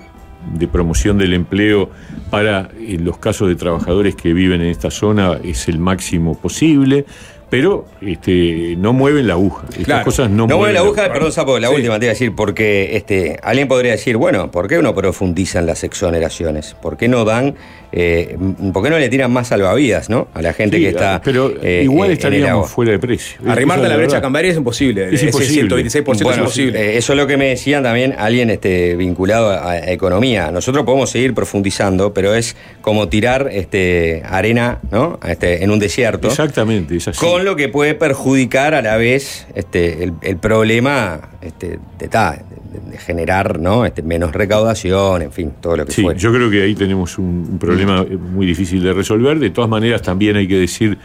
de 0.58 0.68
promoción 0.68 1.18
del 1.18 1.34
empleo 1.34 1.90
para 2.30 2.70
los 3.00 3.18
casos 3.18 3.48
de 3.48 3.56
trabajadores 3.56 4.16
que 4.16 4.34
viven 4.34 4.62
en 4.62 4.68
esta 4.68 4.92
zona 4.92 5.40
es 5.42 5.70
el 5.70 5.80
máximo 5.80 6.38
posible, 6.38 7.06
pero 7.54 7.86
este, 8.02 8.74
no 8.80 8.94
mueven 8.94 9.28
la 9.28 9.34
aguja. 9.34 9.66
Estas 9.70 9.86
Claro. 9.86 10.06
cosas 10.06 10.28
no, 10.32 10.48
no 10.48 10.58
mueve 10.58 10.58
mueven 10.58 10.74
la 10.74 10.80
aguja, 10.80 11.14
perdón, 11.14 11.32
Sapo, 11.32 11.60
la 11.60 11.68
Sí. 11.68 11.76
última 11.76 12.00
te 12.00 12.06
iba 12.08 12.10
a 12.10 12.16
decir, 12.16 12.34
porque 12.34 12.96
este, 12.98 13.38
alguien 13.44 13.68
podría 13.68 13.92
decir, 13.92 14.18
bueno, 14.18 14.50
¿por 14.50 14.68
qué 14.68 14.82
no 14.82 14.96
profundizan 14.96 15.68
las 15.68 15.84
exoneraciones? 15.84 16.76
¿Por 16.82 16.98
qué 16.98 17.08
no 17.08 17.26
dan, 17.26 17.54
eh, 17.92 18.36
por 18.74 18.82
qué 18.84 18.90
no 18.90 18.98
le 18.98 19.08
tiran 19.08 19.32
más 19.32 19.50
salvavidas, 19.50 20.10
¿no? 20.10 20.28
A 20.34 20.42
la 20.42 20.54
gente 20.54 20.78
Sí, 20.78 20.84
que 20.84 20.90
está. 20.90 21.22
pero 21.24 21.54
eh, 21.62 21.82
igual 21.84 22.10
eh, 22.10 22.14
en 22.14 22.20
el 22.34 22.46
agua. 22.48 22.64
estaríamos 22.64 22.70
fuera 22.72 22.92
de 22.92 22.98
precio. 22.98 23.38
Arrimarte 23.48 23.86
a 23.86 23.90
la 23.90 23.98
brecha 23.98 24.20
cambiaria 24.20 24.50
es 24.50 24.58
imposible. 24.58 25.10
Es 25.10 25.14
Ese 25.14 25.26
imposible. 25.28 25.70
126% 25.70 26.24
Bueno, 26.24 26.32
es 26.32 26.38
imposible. 26.58 26.80
eh, 26.94 26.98
eso 26.98 27.14
es 27.14 27.18
lo 27.20 27.28
que 27.28 27.38
me 27.38 27.50
decían 27.50 27.84
también 27.84 28.16
alguien 28.18 28.50
este, 28.50 28.96
vinculado 28.96 29.52
a, 29.52 29.70
a 29.74 29.92
economía. 29.92 30.50
Nosotros 30.50 30.86
podemos 30.86 31.12
seguir 31.12 31.36
profundizando, 31.36 32.16
pero 32.16 32.34
es 32.34 32.56
como 32.82 33.10
tirar 33.10 33.50
este, 33.52 34.24
arena 34.26 34.80
¿no? 34.90 35.20
este, 35.28 35.64
en 35.64 35.70
un 35.70 35.78
desierto. 35.78 36.30
Exactamente, 36.30 36.96
es 36.96 37.08
así. 37.08 37.20
Con 37.20 37.43
lo 37.44 37.56
que 37.56 37.70
puede 37.70 37.94
perjudicar 37.96 38.74
a 38.74 38.82
la 38.82 38.98
vez 38.98 39.48
este, 39.56 40.04
el, 40.04 40.14
el 40.22 40.38
problema 40.38 41.30
este, 41.42 41.80
de, 42.00 42.08
ta, 42.08 42.32
de- 42.32 42.92
de 42.92 42.98
generar 42.98 43.60
¿no? 43.60 43.86
este, 43.86 44.02
menos 44.02 44.32
recaudación, 44.34 45.22
en 45.22 45.32
fin, 45.32 45.52
todo 45.62 45.78
lo 45.78 45.86
que 45.86 45.92
Sí, 45.92 46.02
fuera. 46.02 46.18
yo 46.20 46.34
creo 46.34 46.50
que 46.50 46.64
ahí 46.64 46.74
tenemos 46.76 47.18
un, 47.20 47.48
un 47.52 47.60
problema 47.60 48.02
eh, 48.02 48.18
muy 48.18 48.46
difícil 48.48 48.82
de 48.82 48.94
resolver. 48.94 49.38
De 49.40 49.52
todas 49.52 49.70
maneras, 49.70 50.02
también 50.02 50.36
hay 50.38 50.48
que 50.48 50.58
decir 50.58 50.98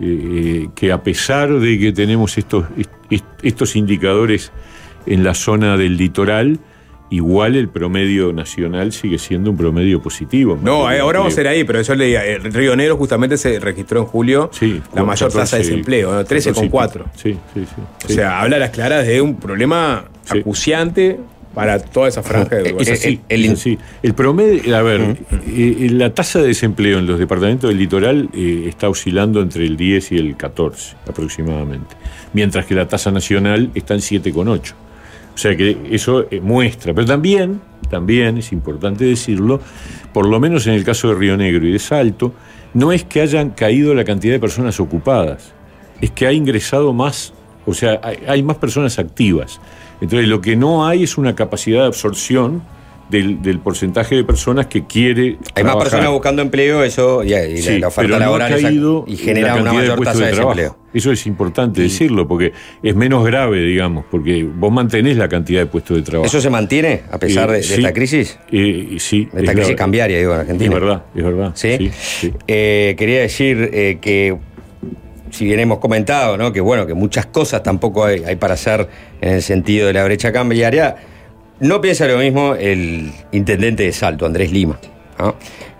eh, 0.00 0.68
que 0.74 0.90
a 0.92 1.02
pesar 1.02 1.52
de 1.52 1.78
que 1.78 1.92
tenemos 1.92 2.38
estos, 2.38 2.64
est- 3.10 3.22
estos 3.42 3.76
indicadores 3.76 4.52
en 5.06 5.22
la 5.24 5.34
zona 5.34 5.76
del 5.76 5.96
litoral, 5.96 6.58
igual 7.12 7.56
el 7.56 7.68
promedio 7.68 8.32
nacional 8.32 8.92
sigue 8.92 9.18
siendo 9.18 9.50
un 9.50 9.56
promedio 9.56 10.00
positivo. 10.00 10.58
No, 10.62 10.90
eh, 10.90 10.98
ahora 10.98 11.18
vamos 11.18 11.36
a 11.36 11.40
ir 11.40 11.46
ir 11.46 11.48
ahí, 11.48 11.64
pero 11.64 11.82
yo 11.82 11.94
leía, 11.94 12.24
el 12.24 12.52
Río 12.52 12.74
Negro 12.74 12.96
justamente 12.96 13.36
se 13.36 13.60
registró 13.60 14.00
en 14.00 14.06
julio 14.06 14.50
la 14.94 15.04
mayor 15.04 15.30
tasa 15.30 15.58
de 15.58 15.64
desempleo, 15.64 16.12
¿no? 16.12 16.24
13,4. 16.24 17.04
Sí, 17.14 17.36
sí, 17.52 17.66
sí. 17.66 17.82
O 18.06 18.08
sea, 18.08 18.40
habla 18.40 18.56
a 18.56 18.60
las 18.60 18.70
claras 18.70 19.06
de 19.06 19.20
un 19.20 19.36
problema 19.36 20.04
acuciante 20.28 21.18
para 21.54 21.78
toda 21.78 22.08
esa 22.08 22.22
franja 22.22 22.56
de 22.56 22.74
Es 22.78 22.90
así, 22.90 23.20
es 23.28 23.50
así. 23.50 23.78
El 24.02 24.14
promedio, 24.14 24.74
a 24.74 24.80
ver, 24.80 25.18
eh, 25.46 25.88
la 25.90 26.14
tasa 26.14 26.40
de 26.40 26.48
desempleo 26.48 26.98
en 26.98 27.06
los 27.06 27.18
departamentos 27.18 27.68
del 27.68 27.78
litoral 27.78 28.30
eh, 28.32 28.64
está 28.68 28.88
oscilando 28.88 29.42
entre 29.42 29.66
el 29.66 29.76
10 29.76 30.12
y 30.12 30.16
el 30.16 30.36
14 30.36 30.96
aproximadamente, 31.06 31.94
mientras 32.32 32.64
que 32.64 32.74
la 32.74 32.88
tasa 32.88 33.10
nacional 33.10 33.70
está 33.74 33.92
en 33.92 34.00
7,8. 34.00 34.72
O 35.34 35.38
sea 35.38 35.56
que 35.56 35.76
eso 35.90 36.26
eh, 36.30 36.40
muestra, 36.40 36.92
pero 36.94 37.06
también, 37.06 37.60
también 37.90 38.38
es 38.38 38.52
importante 38.52 39.04
decirlo, 39.04 39.60
por 40.12 40.26
lo 40.26 40.38
menos 40.40 40.66
en 40.66 40.74
el 40.74 40.84
caso 40.84 41.08
de 41.08 41.14
Río 41.14 41.36
Negro 41.36 41.66
y 41.66 41.72
de 41.72 41.78
Salto, 41.78 42.32
no 42.74 42.92
es 42.92 43.04
que 43.04 43.20
hayan 43.20 43.50
caído 43.50 43.94
la 43.94 44.04
cantidad 44.04 44.34
de 44.34 44.40
personas 44.40 44.78
ocupadas, 44.80 45.52
es 46.00 46.10
que 46.10 46.26
ha 46.26 46.32
ingresado 46.32 46.92
más, 46.92 47.32
o 47.66 47.74
sea, 47.74 48.00
hay, 48.02 48.18
hay 48.26 48.42
más 48.42 48.56
personas 48.56 48.98
activas. 48.98 49.60
Entonces 50.00 50.28
lo 50.28 50.40
que 50.40 50.56
no 50.56 50.86
hay 50.86 51.04
es 51.04 51.16
una 51.16 51.34
capacidad 51.34 51.82
de 51.82 51.86
absorción 51.86 52.62
del, 53.12 53.42
del 53.42 53.60
porcentaje 53.60 54.16
de 54.16 54.24
personas 54.24 54.66
que 54.66 54.86
quiere. 54.86 55.38
Hay 55.54 55.62
más 55.62 55.76
personas 55.76 56.08
buscando 56.10 56.40
empleo, 56.42 56.82
eso 56.82 57.22
y, 57.22 57.34
y 57.34 57.58
Sí, 57.58 57.78
la 57.78 57.88
oferta 57.88 58.16
pero 58.18 58.30
no 58.30 58.34
ha 58.34 58.48
laboral 58.48 59.04
y 59.06 59.16
genera 59.16 59.54
una 59.54 59.72
mayor 59.72 59.96
puestos 59.96 60.18
tasa 60.18 60.26
de, 60.26 60.32
trabajo. 60.32 60.56
desempleo. 60.56 60.82
Eso 60.94 61.12
es 61.12 61.26
importante 61.26 61.82
decirlo, 61.82 62.26
porque 62.26 62.52
es 62.82 62.94
menos 62.96 63.24
grave, 63.24 63.60
digamos, 63.60 64.04
porque 64.10 64.44
vos 64.44 64.72
mantenés 64.72 65.16
la 65.16 65.28
cantidad 65.28 65.60
de 65.60 65.66
puestos 65.66 65.98
de 65.98 66.02
trabajo. 66.02 66.26
¿Eso 66.26 66.40
se 66.40 66.50
mantiene 66.50 67.02
a 67.10 67.18
pesar 67.18 67.50
de, 67.50 67.58
de 67.58 67.62
sí. 67.62 67.74
esta 67.74 67.92
crisis? 67.92 68.38
Eh, 68.50 68.96
sí. 68.98 69.28
De 69.32 69.40
esta 69.40 69.52
es 69.52 69.58
crisis 69.58 69.76
cambiaria, 69.76 70.18
digo, 70.18 70.34
en 70.34 70.40
Argentina. 70.40 70.74
Es 70.74 70.80
verdad, 70.80 71.02
es 71.14 71.24
verdad. 71.24 71.52
¿Sí? 71.54 71.90
sí. 71.92 72.32
Eh, 72.48 72.94
quería 72.98 73.20
decir 73.20 73.70
eh, 73.72 73.98
que, 74.00 74.38
si 75.30 75.44
bien 75.44 75.60
hemos 75.60 75.78
comentado, 75.78 76.38
¿no? 76.38 76.52
que 76.52 76.60
bueno, 76.60 76.86
que 76.86 76.94
muchas 76.94 77.26
cosas 77.26 77.62
tampoco 77.62 78.06
hay, 78.06 78.24
hay 78.24 78.36
para 78.36 78.54
hacer 78.54 78.88
en 79.20 79.34
el 79.34 79.42
sentido 79.42 79.86
de 79.86 79.92
la 79.92 80.04
brecha 80.04 80.32
cambiaria, 80.32 80.96
no 81.62 81.80
piensa 81.80 82.08
lo 82.08 82.18
mismo 82.18 82.56
el 82.56 83.12
intendente 83.30 83.84
de 83.84 83.92
Salto, 83.92 84.26
Andrés 84.26 84.50
Lima, 84.50 84.80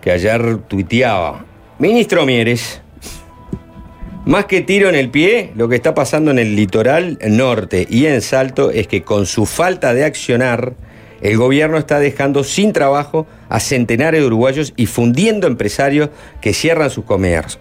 que 0.00 0.12
ayer 0.12 0.58
tuiteaba, 0.68 1.44
Ministro 1.80 2.24
Mieres, 2.24 2.80
más 4.24 4.44
que 4.44 4.60
tiro 4.60 4.88
en 4.88 4.94
el 4.94 5.10
pie, 5.10 5.50
lo 5.56 5.68
que 5.68 5.74
está 5.74 5.92
pasando 5.92 6.30
en 6.30 6.38
el 6.38 6.54
litoral 6.54 7.18
norte 7.28 7.84
y 7.90 8.06
en 8.06 8.22
Salto 8.22 8.70
es 8.70 8.86
que 8.86 9.02
con 9.02 9.26
su 9.26 9.44
falta 9.44 9.92
de 9.92 10.04
accionar, 10.04 10.74
el 11.20 11.36
gobierno 11.36 11.78
está 11.78 11.98
dejando 11.98 12.44
sin 12.44 12.72
trabajo 12.72 13.26
a 13.48 13.58
centenares 13.58 14.20
de 14.20 14.26
uruguayos 14.28 14.74
y 14.76 14.86
fundiendo 14.86 15.48
empresarios 15.48 16.10
que 16.40 16.52
cierran 16.52 16.90
sus, 16.90 17.04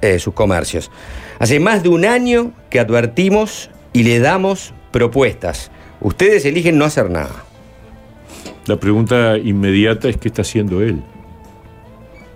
eh, 0.01 0.19
sus 0.19 0.33
comercios. 0.35 0.91
Hace 1.39 1.59
más 1.59 1.81
de 1.81 1.89
un 1.89 2.05
año 2.05 2.51
que 2.69 2.79
advertimos 2.79 3.71
y 3.93 4.03
le 4.03 4.19
damos 4.19 4.75
propuestas. 4.91 5.71
Ustedes 6.01 6.45
eligen 6.45 6.77
no 6.77 6.85
hacer 6.85 7.09
nada. 7.09 7.45
La 8.67 8.77
pregunta 8.77 9.37
inmediata 9.37 10.07
es 10.09 10.17
qué 10.17 10.27
está 10.27 10.41
haciendo 10.43 10.81
él. 10.81 11.01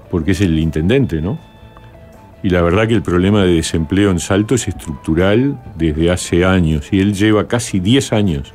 Porque 0.10 0.32
es 0.32 0.42
el 0.42 0.58
intendente, 0.60 1.22
¿no? 1.22 1.38
Y 2.44 2.50
la 2.50 2.62
verdad 2.62 2.88
que 2.88 2.94
el 2.94 3.02
problema 3.02 3.44
de 3.44 3.54
desempleo 3.56 4.12
en 4.12 4.20
Salto 4.20 4.56
es 4.56 4.68
estructural 4.68 5.60
desde 5.76 6.12
hace 6.12 6.46
años. 6.46 6.88
Y 6.92 7.00
él 7.00 7.14
lleva 7.14 7.48
casi 7.48 7.80
10 7.80 8.14
años 8.14 8.54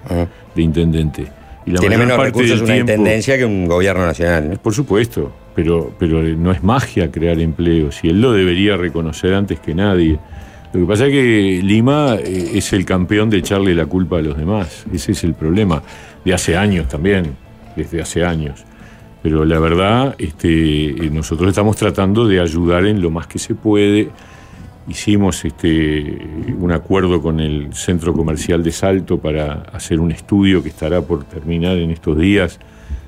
de 0.54 0.62
intendente. 0.62 1.26
Y 1.66 1.72
la 1.72 1.80
Tiene 1.80 1.96
mayor 1.96 2.06
menos 2.06 2.16
parte 2.16 2.30
recursos 2.30 2.60
una 2.62 2.72
tiempo- 2.74 2.92
intendencia 2.92 3.36
que 3.36 3.44
un 3.44 3.66
gobierno 3.66 4.06
nacional. 4.06 4.50
¿no? 4.50 4.56
Por 4.56 4.74
supuesto, 4.74 5.32
pero, 5.54 5.92
pero 5.98 6.22
no 6.22 6.52
es 6.52 6.62
magia 6.62 7.10
crear 7.10 7.38
empleos 7.40 8.02
y 8.04 8.08
él 8.10 8.20
lo 8.20 8.32
debería 8.32 8.76
reconocer 8.76 9.34
antes 9.34 9.58
que 9.60 9.74
nadie. 9.74 10.18
Lo 10.72 10.80
que 10.80 10.86
pasa 10.86 11.06
es 11.06 11.12
que 11.12 11.60
Lima 11.62 12.14
eh, 12.16 12.52
es 12.54 12.72
el 12.72 12.84
campeón 12.84 13.28
de 13.28 13.38
echarle 13.38 13.74
la 13.74 13.86
culpa 13.86 14.18
a 14.18 14.22
los 14.22 14.36
demás. 14.38 14.84
Ese 14.92 15.12
es 15.12 15.24
el 15.24 15.34
problema. 15.34 15.82
De 16.24 16.32
hace 16.32 16.56
años 16.56 16.86
también, 16.88 17.34
desde 17.82 18.02
hace 18.02 18.24
años. 18.24 18.64
Pero 19.22 19.44
la 19.44 19.58
verdad, 19.58 20.14
este, 20.18 20.90
eh, 20.90 21.10
nosotros 21.10 21.48
estamos 21.50 21.76
tratando 21.76 22.26
de 22.26 22.40
ayudar 22.40 22.86
en 22.86 23.02
lo 23.02 23.10
más 23.10 23.26
que 23.26 23.38
se 23.38 23.54
puede. 23.54 24.10
Hicimos 24.88 25.44
este, 25.44 26.26
un 26.58 26.72
acuerdo 26.72 27.20
con 27.20 27.38
el 27.38 27.74
Centro 27.74 28.14
Comercial 28.14 28.62
de 28.62 28.72
Salto 28.72 29.18
para 29.18 29.62
hacer 29.72 30.00
un 30.00 30.10
estudio 30.10 30.62
que 30.62 30.70
estará 30.70 31.02
por 31.02 31.24
terminar 31.24 31.76
en 31.76 31.90
estos 31.90 32.18
días 32.18 32.58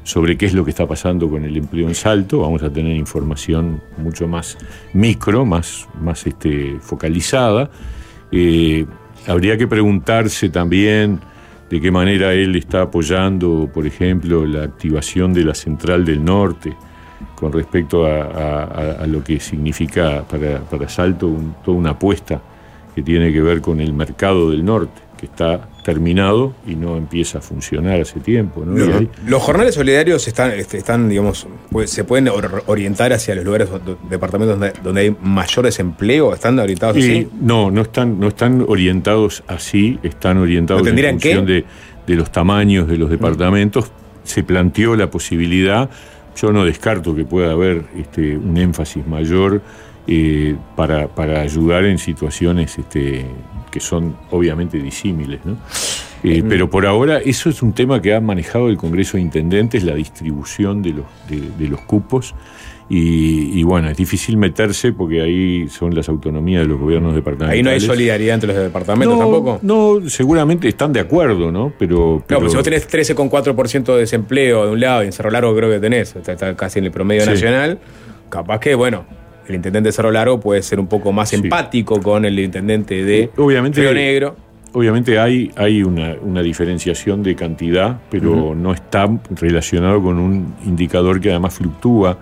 sobre 0.04 0.36
qué 0.36 0.46
es 0.46 0.54
lo 0.54 0.64
que 0.64 0.70
está 0.70 0.86
pasando 0.86 1.28
con 1.28 1.44
el 1.44 1.56
empleo 1.56 1.88
en 1.88 1.94
Salto. 1.94 2.40
Vamos 2.40 2.62
a 2.62 2.70
tener 2.70 2.94
información 2.94 3.80
mucho 3.96 4.28
más 4.28 4.58
micro, 4.92 5.46
más, 5.46 5.88
más 6.00 6.26
este, 6.26 6.78
focalizada. 6.80 7.70
Eh, 8.30 8.84
habría 9.26 9.56
que 9.56 9.66
preguntarse 9.66 10.50
también 10.50 11.20
de 11.72 11.80
qué 11.80 11.90
manera 11.90 12.34
él 12.34 12.54
está 12.54 12.82
apoyando, 12.82 13.66
por 13.72 13.86
ejemplo, 13.86 14.44
la 14.44 14.64
activación 14.64 15.32
de 15.32 15.42
la 15.42 15.54
Central 15.54 16.04
del 16.04 16.22
Norte 16.22 16.76
con 17.34 17.50
respecto 17.50 18.04
a, 18.04 19.06
lo 19.06 19.24
que 19.24 19.40
significa 19.40 20.22
para, 20.28 20.60
para 20.60 20.86
Salto 20.90 21.34
toda 21.64 21.78
una 21.78 21.90
apuesta 21.92 22.42
que 22.94 23.00
tiene 23.00 23.32
que 23.32 23.40
ver 23.40 23.62
con 23.62 23.80
el 23.80 23.94
mercado 23.94 24.50
del 24.50 24.62
norte, 24.62 25.00
que 25.16 25.24
está 25.24 25.70
terminado 25.82 26.54
y 26.66 26.76
no 26.76 26.96
empieza 26.96 27.38
a 27.38 27.40
funcionar 27.40 28.00
hace 28.00 28.20
tiempo. 28.20 28.64
Los 29.26 29.42
jornales 29.42 29.74
solidarios 29.74 30.26
están, 30.28 30.52
este, 30.52 30.78
están 30.78 31.08
digamos, 31.08 31.46
se 31.86 32.04
pueden 32.04 32.28
or- 32.28 32.62
orientar 32.66 33.12
hacia 33.12 33.34
los 33.34 33.44
lugares, 33.44 33.68
departamentos 34.08 34.58
donde, 34.58 34.72
donde 34.82 35.00
hay 35.00 35.16
mayor 35.22 35.64
desempleo, 35.64 36.32
están 36.34 36.58
orientados 36.58 36.96
Y 36.98 37.00
así. 37.00 37.28
no, 37.40 37.70
no 37.70 37.82
están, 37.82 38.20
no 38.20 38.28
están 38.28 38.64
orientados 38.68 39.42
así, 39.48 39.98
están 40.02 40.38
orientados 40.38 40.82
¿No 40.84 40.88
en 40.90 41.10
función 41.10 41.46
de, 41.46 41.64
de 42.06 42.14
los 42.14 42.30
tamaños 42.30 42.86
de 42.86 42.96
los 42.98 43.10
departamentos. 43.10 43.90
Se 44.24 44.44
planteó 44.44 44.94
la 44.94 45.10
posibilidad, 45.10 45.90
yo 46.36 46.52
no 46.52 46.64
descarto 46.64 47.14
que 47.16 47.24
pueda 47.24 47.50
haber 47.52 47.84
este, 47.98 48.36
un 48.36 48.56
énfasis 48.56 49.04
mayor 49.06 49.60
eh, 50.06 50.54
para, 50.76 51.08
para 51.08 51.40
ayudar 51.40 51.84
en 51.84 51.98
situaciones 51.98 52.78
este, 52.78 53.24
que 53.72 53.80
son 53.80 54.14
obviamente 54.30 54.78
disímiles. 54.78 55.40
¿no? 55.44 55.56
Eh, 56.22 56.44
Pero 56.48 56.70
por 56.70 56.86
ahora 56.86 57.18
eso 57.18 57.48
es 57.50 57.62
un 57.62 57.72
tema 57.72 58.00
que 58.00 58.14
ha 58.14 58.20
manejado 58.20 58.68
el 58.68 58.76
Congreso 58.76 59.16
de 59.16 59.22
Intendentes, 59.24 59.82
la 59.82 59.96
distribución 59.96 60.80
de 60.82 60.90
los, 60.92 61.06
de, 61.28 61.40
de 61.58 61.68
los 61.68 61.80
cupos. 61.80 62.34
Y, 62.88 63.58
y 63.58 63.62
bueno, 63.62 63.88
es 63.88 63.96
difícil 63.96 64.36
meterse 64.36 64.92
porque 64.92 65.22
ahí 65.22 65.68
son 65.68 65.94
las 65.94 66.08
autonomías 66.10 66.62
de 66.62 66.68
los 66.68 66.78
gobiernos 66.78 67.14
departamentales. 67.14 67.58
Ahí 67.58 67.62
no 67.62 67.70
hay 67.70 67.80
solidaridad 67.80 68.34
entre 68.34 68.52
los 68.52 68.62
departamentos 68.62 69.16
No, 69.16 69.22
tampoco. 69.24 69.58
No, 69.62 70.08
seguramente 70.10 70.68
están 70.68 70.92
de 70.92 71.00
acuerdo, 71.00 71.50
¿no? 71.50 71.72
Pero, 71.78 71.96
No, 72.18 72.24
pero- 72.26 72.40
pero 72.40 72.50
si 72.50 72.56
vos 72.56 72.64
tenés 72.64 72.86
13,4% 72.86 73.94
de 73.94 74.00
desempleo 74.00 74.66
de 74.66 74.72
un 74.72 74.80
lado 74.80 75.02
y 75.02 75.06
en 75.06 75.12
Cerro 75.12 75.30
Largo 75.30 75.56
creo 75.56 75.70
que 75.70 75.80
tenés, 75.80 76.14
está, 76.14 76.32
está 76.32 76.54
casi 76.54 76.80
en 76.80 76.84
el 76.86 76.90
promedio 76.90 77.22
Sí. 77.24 77.30
nacional, 77.30 77.78
capaz 78.28 78.58
que, 78.60 78.74
bueno, 78.74 79.06
el 79.48 79.54
intendente 79.54 79.88
de 79.88 79.92
Cerro 79.92 80.10
Largo 80.10 80.40
puede 80.40 80.62
ser 80.62 80.80
un 80.80 80.86
poco 80.86 81.12
más 81.12 81.32
empático 81.32 82.00
con 82.00 82.24
el 82.24 82.38
intendente 82.38 83.04
de 83.04 83.30
obviamente, 83.36 83.80
Río 83.80 83.94
Negro. 83.94 84.36
Obviamente 84.72 85.18
hay, 85.18 85.50
hay 85.56 85.82
una, 85.82 86.14
una 86.22 86.42
diferenciación 86.42 87.22
de 87.22 87.34
cantidad, 87.34 88.00
pero 88.10 88.54
no 88.54 88.72
está 88.72 89.06
relacionado 89.38 90.02
con 90.02 90.18
un 90.18 90.54
indicador 90.64 91.20
que 91.20 91.30
además 91.30 91.54
fluctúa 91.54 92.18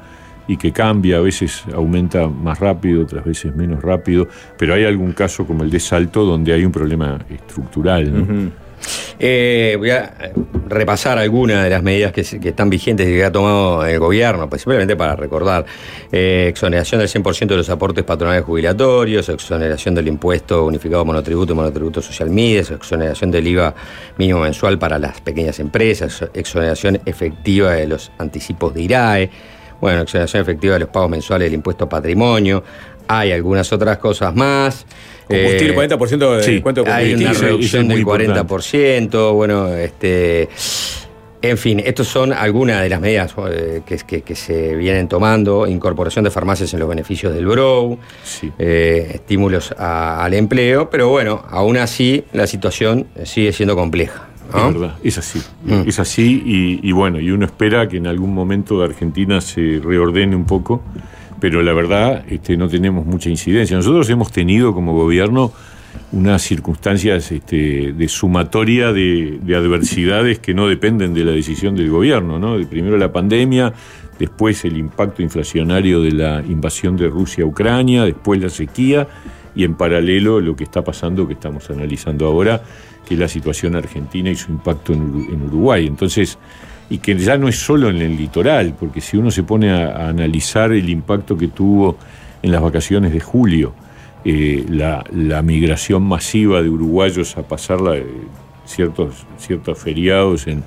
y 0.48 0.56
que 0.56 0.72
cambia, 0.72 1.18
a 1.18 1.20
veces 1.20 1.62
aumenta 1.72 2.26
más 2.26 2.58
rápido, 2.58 3.02
otras 3.02 3.24
veces 3.24 3.54
menos 3.54 3.80
rápido, 3.82 4.26
pero 4.58 4.74
hay 4.74 4.84
algún 4.84 5.12
caso 5.12 5.46
como 5.46 5.62
el 5.62 5.70
de 5.70 5.78
Salto 5.78 6.24
donde 6.24 6.52
hay 6.52 6.64
un 6.64 6.72
problema 6.72 7.20
estructural. 7.30 8.12
¿no? 8.12 8.50
Eh, 9.18 9.76
voy 9.78 9.90
a 9.90 10.32
repasar 10.66 11.18
algunas 11.18 11.64
de 11.64 11.70
las 11.70 11.82
medidas 11.82 12.12
que, 12.12 12.22
están 12.22 12.70
vigentes 12.70 13.06
y 13.06 13.12
que 13.12 13.24
ha 13.24 13.32
tomado 13.32 13.84
el 13.84 13.98
gobierno, 13.98 14.48
pues 14.48 14.62
simplemente 14.62 14.96
para 14.96 15.14
recordar. 15.16 15.66
Eh, 16.10 16.46
exoneración 16.48 17.00
del 17.00 17.08
100% 17.08 17.48
de 17.48 17.56
los 17.56 17.68
aportes 17.68 18.04
patronales 18.04 18.44
jubilatorios, 18.44 19.28
exoneración 19.28 19.94
del 19.94 20.08
impuesto 20.08 20.64
unificado 20.64 21.04
monotributo 21.04 21.52
y 21.52 21.56
monotributo 21.56 22.00
social 22.00 22.30
MIDES, 22.30 22.70
exoneración 22.70 23.30
del 23.30 23.46
IVA 23.46 23.74
mínimo 24.16 24.40
mensual 24.40 24.78
para 24.78 24.98
las 24.98 25.20
pequeñas 25.20 25.58
empresas, 25.60 26.24
exoneración 26.32 27.00
efectiva 27.04 27.72
de 27.72 27.86
los 27.86 28.10
anticipos 28.18 28.72
de 28.74 28.82
IRAE, 28.82 29.30
bueno, 29.80 30.02
exoneración 30.02 30.42
efectiva 30.42 30.74
de 30.74 30.80
los 30.80 30.88
pagos 30.88 31.10
mensuales 31.10 31.46
del 31.46 31.54
impuesto 31.54 31.88
patrimonio. 31.88 32.62
Hay 33.08 33.32
algunas 33.32 33.72
otras 33.72 33.98
cosas 33.98 34.34
más. 34.34 34.86
Combustible, 35.30 35.72
Eh, 35.72 35.76
40% 35.76 36.30
de 36.36 36.42
descuento 36.52 36.82
de 36.84 36.90
hay 36.90 37.14
una 37.14 37.32
reducción 37.32 37.88
del 37.88 38.04
muy 38.04 38.22
importante. 38.24 38.54
40%, 38.54 39.32
bueno, 39.34 39.68
este... 39.74 40.48
En 41.42 41.56
fin, 41.56 41.80
estas 41.82 42.06
son 42.06 42.34
algunas 42.34 42.82
de 42.82 42.90
las 42.90 43.00
medidas 43.00 43.34
eh, 43.50 43.80
que, 43.86 43.96
que- 44.06 44.20
que 44.20 44.34
se 44.36 44.74
vienen 44.76 45.08
tomando. 45.08 45.66
Incorporación 45.66 46.22
de 46.22 46.30
farmacias 46.30 46.74
en 46.74 46.80
los 46.80 46.88
beneficios 46.88 47.32
del 47.32 47.46
BROW, 47.46 47.98
eh, 48.58 49.12
estímulos 49.14 49.72
a- 49.78 50.22
al 50.22 50.34
empleo, 50.34 50.90
pero 50.90 51.08
bueno, 51.08 51.42
aún 51.48 51.78
así 51.78 52.24
la 52.34 52.46
situación 52.46 53.06
sigue 53.24 53.54
siendo 53.54 53.74
compleja. 53.74 54.26
¿no? 54.52 54.68
Es 54.68 54.74
verdad, 54.74 54.96
es 55.02 55.16
así. 55.16 55.40
Mm. 55.64 55.88
Es 55.88 55.98
así 55.98 56.42
y, 56.44 56.86
y 56.86 56.92
bueno, 56.92 57.18
y 57.20 57.30
uno 57.30 57.46
espera 57.46 57.88
que 57.88 57.96
en 57.96 58.06
algún 58.06 58.34
momento 58.34 58.82
Argentina 58.82 59.40
se 59.40 59.80
reordene 59.82 60.36
un 60.36 60.44
poco, 60.44 60.82
pero 61.40 61.62
la 61.62 61.72
verdad 61.72 62.24
este, 62.28 62.56
no 62.56 62.68
tenemos 62.68 63.06
mucha 63.06 63.30
incidencia. 63.30 63.76
Nosotros 63.76 64.08
hemos 64.10 64.30
tenido 64.30 64.74
como 64.74 64.92
gobierno 64.92 65.52
unas 66.12 66.42
circunstancias 66.42 67.32
este, 67.32 67.92
de 67.92 68.08
sumatoria 68.08 68.92
de, 68.92 69.38
de 69.42 69.56
adversidades 69.56 70.38
que 70.38 70.54
no 70.54 70.68
dependen 70.68 71.14
de 71.14 71.24
la 71.24 71.32
decisión 71.32 71.74
del 71.74 71.90
gobierno, 71.90 72.38
¿no? 72.38 72.56
Primero 72.68 72.96
la 72.96 73.12
pandemia, 73.12 73.72
después 74.18 74.64
el 74.64 74.76
impacto 74.76 75.22
inflacionario 75.22 76.02
de 76.02 76.12
la 76.12 76.42
invasión 76.46 76.96
de 76.96 77.08
Rusia 77.08 77.44
a 77.44 77.46
Ucrania, 77.46 78.04
después 78.04 78.40
la 78.40 78.50
sequía 78.50 79.08
y 79.54 79.64
en 79.64 79.74
paralelo 79.74 80.40
lo 80.40 80.54
que 80.54 80.64
está 80.64 80.82
pasando, 80.84 81.26
que 81.26 81.32
estamos 81.32 81.68
analizando 81.70 82.26
ahora, 82.26 82.62
que 83.06 83.14
es 83.14 83.20
la 83.20 83.28
situación 83.28 83.74
argentina 83.74 84.30
y 84.30 84.36
su 84.36 84.52
impacto 84.52 84.92
en 84.92 85.42
Uruguay. 85.42 85.86
Entonces, 85.86 86.38
y 86.90 86.98
que 86.98 87.16
ya 87.16 87.38
no 87.38 87.48
es 87.48 87.56
solo 87.56 87.88
en 87.88 88.02
el 88.02 88.16
litoral, 88.16 88.74
porque 88.78 89.00
si 89.00 89.16
uno 89.16 89.30
se 89.30 89.44
pone 89.44 89.70
a, 89.70 90.08
analizar 90.08 90.72
el 90.72 90.90
impacto 90.90 91.38
que 91.38 91.46
tuvo 91.48 91.96
en 92.42 92.50
las 92.50 92.60
vacaciones 92.60 93.12
de 93.12 93.20
julio, 93.20 93.72
eh, 94.24 94.66
la, 94.68 95.04
migración 95.42 96.02
masiva 96.02 96.60
de 96.60 96.68
uruguayos 96.68 97.36
a 97.38 97.42
pasar 97.42 97.80
la- 97.80 97.96
ciertos, 98.66 99.24
ciertos 99.38 99.78
feriados 99.78 100.46
en, 100.46 100.64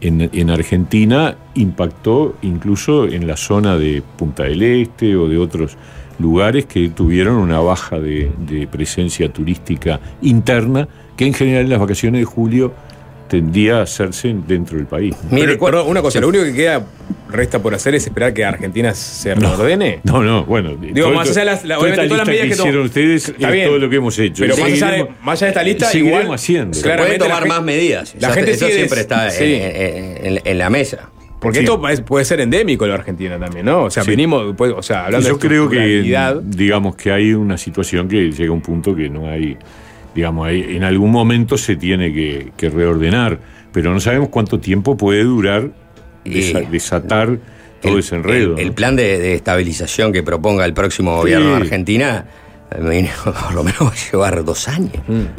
en, 0.00 0.28
en 0.32 0.50
Argentina 0.50 1.36
impactó 1.54 2.34
incluso 2.42 3.06
en 3.06 3.26
la 3.26 3.36
zona 3.36 3.78
de 3.78 4.02
Punta 4.18 4.42
del 4.42 4.62
Este 4.62 5.16
o 5.16 5.28
de 5.28 5.38
otros 5.38 5.76
lugares 6.18 6.66
que 6.66 6.88
tuvieron 6.88 7.36
una 7.36 7.60
baja 7.60 7.98
de 7.98 8.68
presencia 8.70 9.32
turística 9.32 10.00
interna, 10.20 10.86
que 11.16 11.26
en 11.26 11.34
general 11.34 11.64
en 11.64 11.70
las 11.70 11.80
vacaciones 11.80 12.20
de 12.20 12.24
julio 12.24 12.72
tendía 13.32 13.78
a 13.78 13.82
hacerse 13.82 14.34
dentro 14.46 14.76
del 14.76 14.86
país. 14.86 15.16
Pero, 15.30 15.58
perdón, 15.58 15.88
una 15.88 16.02
cosa, 16.02 16.20
lo 16.20 16.28
único 16.28 16.44
que 16.44 16.52
queda, 16.52 16.84
resta 17.30 17.62
por 17.62 17.74
hacer 17.74 17.94
es 17.94 18.04
esperar 18.04 18.34
que 18.34 18.44
Argentina 18.44 18.94
se 18.94 19.34
reordene. 19.34 20.00
No, 20.04 20.22
no, 20.22 20.44
bueno. 20.44 20.76
Digo, 20.76 21.06
todo 21.06 21.14
más 21.14 21.30
allá 21.30 21.40
de 21.40 21.44
las- 21.46 21.64
la- 21.64 21.76
todas 21.76 21.96
las 21.96 22.26
medidas 22.26 22.42
que 22.42 22.48
que 22.48 22.54
hicieron 22.54 22.82
ustedes 22.84 23.28
es 23.30 23.50
bien. 23.52 23.66
todo 23.68 23.78
lo 23.78 23.88
que 23.88 23.96
hemos 23.96 24.18
hecho. 24.18 24.42
Pero 24.44 24.56
más 24.58 24.70
allá, 24.70 24.90
de, 24.90 25.08
más 25.22 25.38
allá 25.42 25.46
de 25.46 25.50
esta 25.50 25.62
lista, 25.62 25.96
igual, 25.98 26.34
haciendo. 26.34 26.74
Se 26.74 26.82
pueden 26.82 26.96
claramente 26.98 27.28
la 27.28 27.34
tomar 27.34 27.48
más 27.48 27.62
medidas. 27.64 28.14
La 28.20 28.32
gente 28.32 28.50
eso 28.50 28.66
sigue 28.66 28.76
siempre 28.76 29.00
está 29.00 29.24
en- 29.26 29.32
sí. 29.32 29.44
en, 29.44 30.26
en- 30.36 30.40
en 30.44 30.58
la 30.58 30.68
mesa. 30.68 31.08
Porque 31.40 31.58
Sí. 31.60 31.64
esto 31.64 31.88
es- 31.88 32.02
puede 32.02 32.24
ser 32.26 32.40
endémico 32.40 32.86
lo 32.86 32.92
de 32.92 32.98
Argentina 32.98 33.38
también, 33.38 33.64
¿no? 33.66 33.84
O 33.84 33.90
sea, 33.90 34.04
Sí. 34.04 34.10
venimos, 34.10 34.54
pues, 34.56 34.72
o 34.76 34.82
sea, 34.82 35.06
hablando 35.06 35.26
Yo 35.28 35.34
de 35.38 35.40
creo 35.48 35.68
que, 35.70 36.02
digamos, 36.44 36.94
que 36.96 37.10
hay 37.10 37.32
una 37.32 37.56
situación 37.56 38.06
que 38.08 38.30
llega 38.30 38.50
a 38.50 38.52
un 38.52 38.60
punto 38.60 38.94
que 38.94 39.08
no 39.08 39.26
hay, 39.28 39.56
digamos, 40.14 40.48
en 40.50 40.84
algún 40.84 41.10
momento 41.10 41.56
se 41.58 41.76
tiene 41.76 42.12
que, 42.12 42.52
que 42.56 42.68
reordenar, 42.70 43.38
pero 43.72 43.92
no 43.92 44.00
sabemos 44.00 44.28
cuánto 44.28 44.58
tiempo 44.60 44.96
puede 44.96 45.22
durar 45.24 45.70
desa- 46.24 46.68
desatar 46.68 47.38
todo 47.80 47.98
ese 47.98 48.16
enredo. 48.16 48.54
El, 48.54 48.60
el 48.60 48.68
¿no? 48.68 48.74
plan 48.74 48.96
de, 48.96 49.18
de 49.18 49.34
estabilización 49.34 50.12
que 50.12 50.22
proponga 50.22 50.64
el 50.64 50.74
próximo 50.74 51.16
gobierno 51.16 51.50
de 51.50 51.56
Argentina, 51.56 52.26
eh, 52.70 53.10
por 53.24 53.54
lo 53.54 53.64
menos 53.64 53.80
va 53.82 53.88
a 53.88 54.10
llevar 54.12 54.44
dos 54.44 54.68
años. 54.68 54.92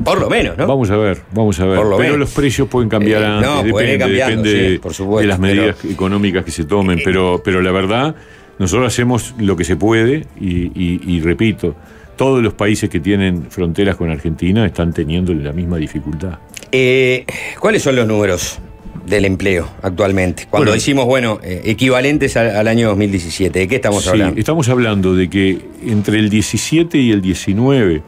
Por 0.04 0.20
lo 0.20 0.30
menos, 0.30 0.58
¿no? 0.58 0.68
Vamos 0.68 0.90
a 0.92 0.98
ver, 0.98 1.22
vamos 1.32 1.60
a 1.60 1.66
ver. 1.66 1.78
Por 1.78 1.86
lo 1.88 1.98
pero 1.98 2.14
menos. 2.14 2.20
los 2.20 2.32
precios 2.32 2.68
pueden 2.68 2.90
cambiar 2.90 3.22
Eh, 3.22 3.26
antes, 3.26 3.50
no, 3.50 3.64
depende, 3.64 3.98
cambiando, 3.98 4.42
depende 4.44 4.52
sí, 4.68 4.72
de- 4.74 4.80
por 4.80 4.94
supuesto, 4.94 5.22
de 5.22 5.28
las 5.28 5.40
pero- 5.40 5.56
medidas 5.62 5.86
económicas 5.86 6.44
que 6.44 6.52
se 6.52 6.64
tomen. 6.66 7.00
Pero, 7.04 7.42
pero 7.44 7.62
la 7.62 7.72
verdad, 7.72 8.16
nosotros 8.60 8.88
hacemos 8.88 9.34
lo 9.40 9.56
que 9.56 9.64
se 9.64 9.76
puede 9.76 10.26
y, 10.40 10.66
y- 10.76 11.02
y 11.08 11.22
repito, 11.22 11.76
todos 12.16 12.42
los 12.44 12.54
países 12.54 12.90
que 12.90 13.00
tienen 13.00 13.48
fronteras 13.50 13.96
con 13.96 14.10
Argentina 14.10 14.66
están 14.66 14.94
teniendo 14.94 15.34
la 15.34 15.52
misma 15.54 15.78
dificultad. 15.78 16.40
Eh, 16.72 17.26
¿Cuáles 17.60 17.82
son 17.84 17.96
los 17.96 18.08
números 18.08 18.60
del 19.06 19.26
empleo 19.26 19.68
actualmente? 19.82 20.48
Cuando 20.50 20.66
Bueno. 20.72 20.74
decimos, 20.74 21.06
bueno, 21.06 21.40
eh, 21.44 21.62
equivalentes 21.66 22.36
al, 22.38 22.56
al 22.56 22.68
año 22.68 22.90
2017, 22.90 23.60
¿de 23.60 23.68
qué 23.68 23.76
estamos 23.76 24.04
Sí, 24.04 24.10
hablando? 24.10 24.40
Estamos 24.40 24.70
hablando 24.70 25.16
de 25.16 25.30
que 25.30 25.60
entre 25.86 26.20
el 26.20 26.30
17 26.30 26.98
y 26.98 27.12
el 27.12 27.22
19 27.22 28.02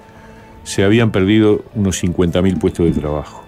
se 0.63 0.83
habían 0.83 1.11
perdido 1.11 1.63
unos 1.75 2.03
50.000 2.03 2.57
puestos 2.59 2.85
de 2.87 2.99
trabajo. 2.99 3.43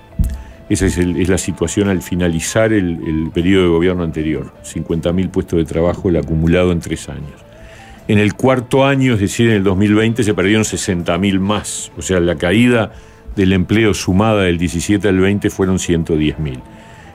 Esa 0.70 0.86
es, 0.86 0.98
el- 0.98 1.20
es 1.20 1.30
la 1.30 1.38
situación 1.38 1.88
al 1.88 2.02
finalizar 2.02 2.74
el, 2.74 3.00
el 3.08 3.32
periodo 3.34 3.64
de 3.64 3.70
gobierno 3.70 4.04
anterior. 4.04 4.52
50.000 4.66 5.30
puestos 5.30 5.58
de 5.60 5.66
trabajo 5.66 6.10
el 6.10 6.18
acumulado 6.18 6.72
en 6.74 6.80
tres 6.82 7.08
años. 7.10 7.42
En 8.08 8.20
el 8.20 8.36
cuarto 8.36 8.86
año, 8.86 9.16
es 9.16 9.20
decir, 9.20 9.50
en 9.50 9.56
el 9.58 9.64
2020, 9.64 10.24
se 10.24 10.34
perdieron 10.34 10.64
60.000 10.64 11.40
más. 11.40 11.92
O 11.98 12.02
sea, 12.02 12.22
la 12.22 12.36
caída 12.36 12.94
del 13.36 13.52
empleo 13.52 13.94
sumada 13.94 14.44
del 14.44 14.58
17 14.58 15.10
al 15.10 15.20
20 15.20 15.50
fueron 15.50 15.78
110.000. 15.78 16.62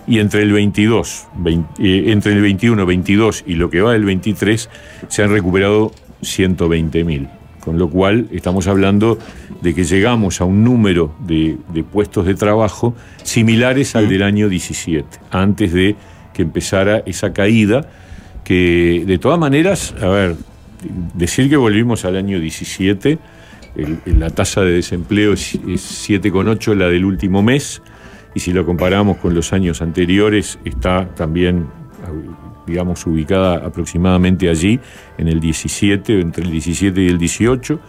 Y 0.07 0.19
entre 0.19 0.43
el 0.43 0.53
22, 0.53 1.29
20, 1.37 1.83
eh, 1.83 2.13
entre 2.13 2.33
el 2.33 2.43
21, 2.43 2.85
22 2.85 3.45
y 3.47 3.55
lo 3.55 3.71
que 3.71 3.81
va 3.81 3.93
del 3.93 4.05
23, 4.05 4.69
se 5.09 5.23
han 5.23 5.31
recuperado 5.31 5.93
120.000. 6.23 7.31
Con 7.61 7.79
lo 7.79 7.89
cual, 7.89 8.29
estamos 8.31 8.67
hablando 8.67 9.19
de 9.63 9.75
que 9.75 9.85
llegamos 9.85 10.41
a 10.43 10.45
un 10.45 10.63
número 10.63 11.15
de, 11.21 11.57
de 11.73 11.85
puestos 11.85 12.27
de 12.27 12.35
trabajo 12.35 12.95
similares 13.23 13.97
al 13.97 14.09
del 14.09 14.25
año 14.25 14.49
17, 14.49 15.07
antes 15.31 15.73
de 15.73 15.97
que 16.35 16.43
empezara 16.43 17.03
esa 17.07 17.33
caída, 17.33 17.89
que 18.45 19.05
de 19.07 19.19
todas 19.19 19.39
maneras, 19.39 19.95
a 20.03 20.09
ver, 20.09 20.37
decir 21.15 21.49
que 21.49 21.57
volvimos 21.57 22.05
al 22.05 22.17
año 22.17 22.39
17, 22.41 23.19
el- 23.77 23.99
el- 24.07 24.21
la 24.21 24.31
tasa 24.31 24.63
de 24.63 24.73
desempleo 24.73 25.33
es, 25.33 25.55
es 25.69 25.81
7,8 26.09 26.75
la 26.75 26.89
del 26.89 27.05
último 27.05 27.43
mes, 27.43 27.83
y 28.35 28.41
si 28.41 28.53
lo 28.53 28.65
comparamos 28.65 29.19
con 29.19 29.35
los 29.35 29.53
años 29.53 29.83
anteriores, 29.83 30.59
está 30.65 31.07
también, 31.15 31.67
digamos, 32.67 33.07
ubicada 33.07 33.57
aproximadamente 33.67 34.49
allí, 34.49 34.79
en 35.19 35.29
el 35.29 35.41
17, 35.41 36.21
entre 36.21 36.45
el 36.45 36.51
17 36.51 37.03
y 37.03 37.09
el 37.09 37.19
18. 37.19 37.81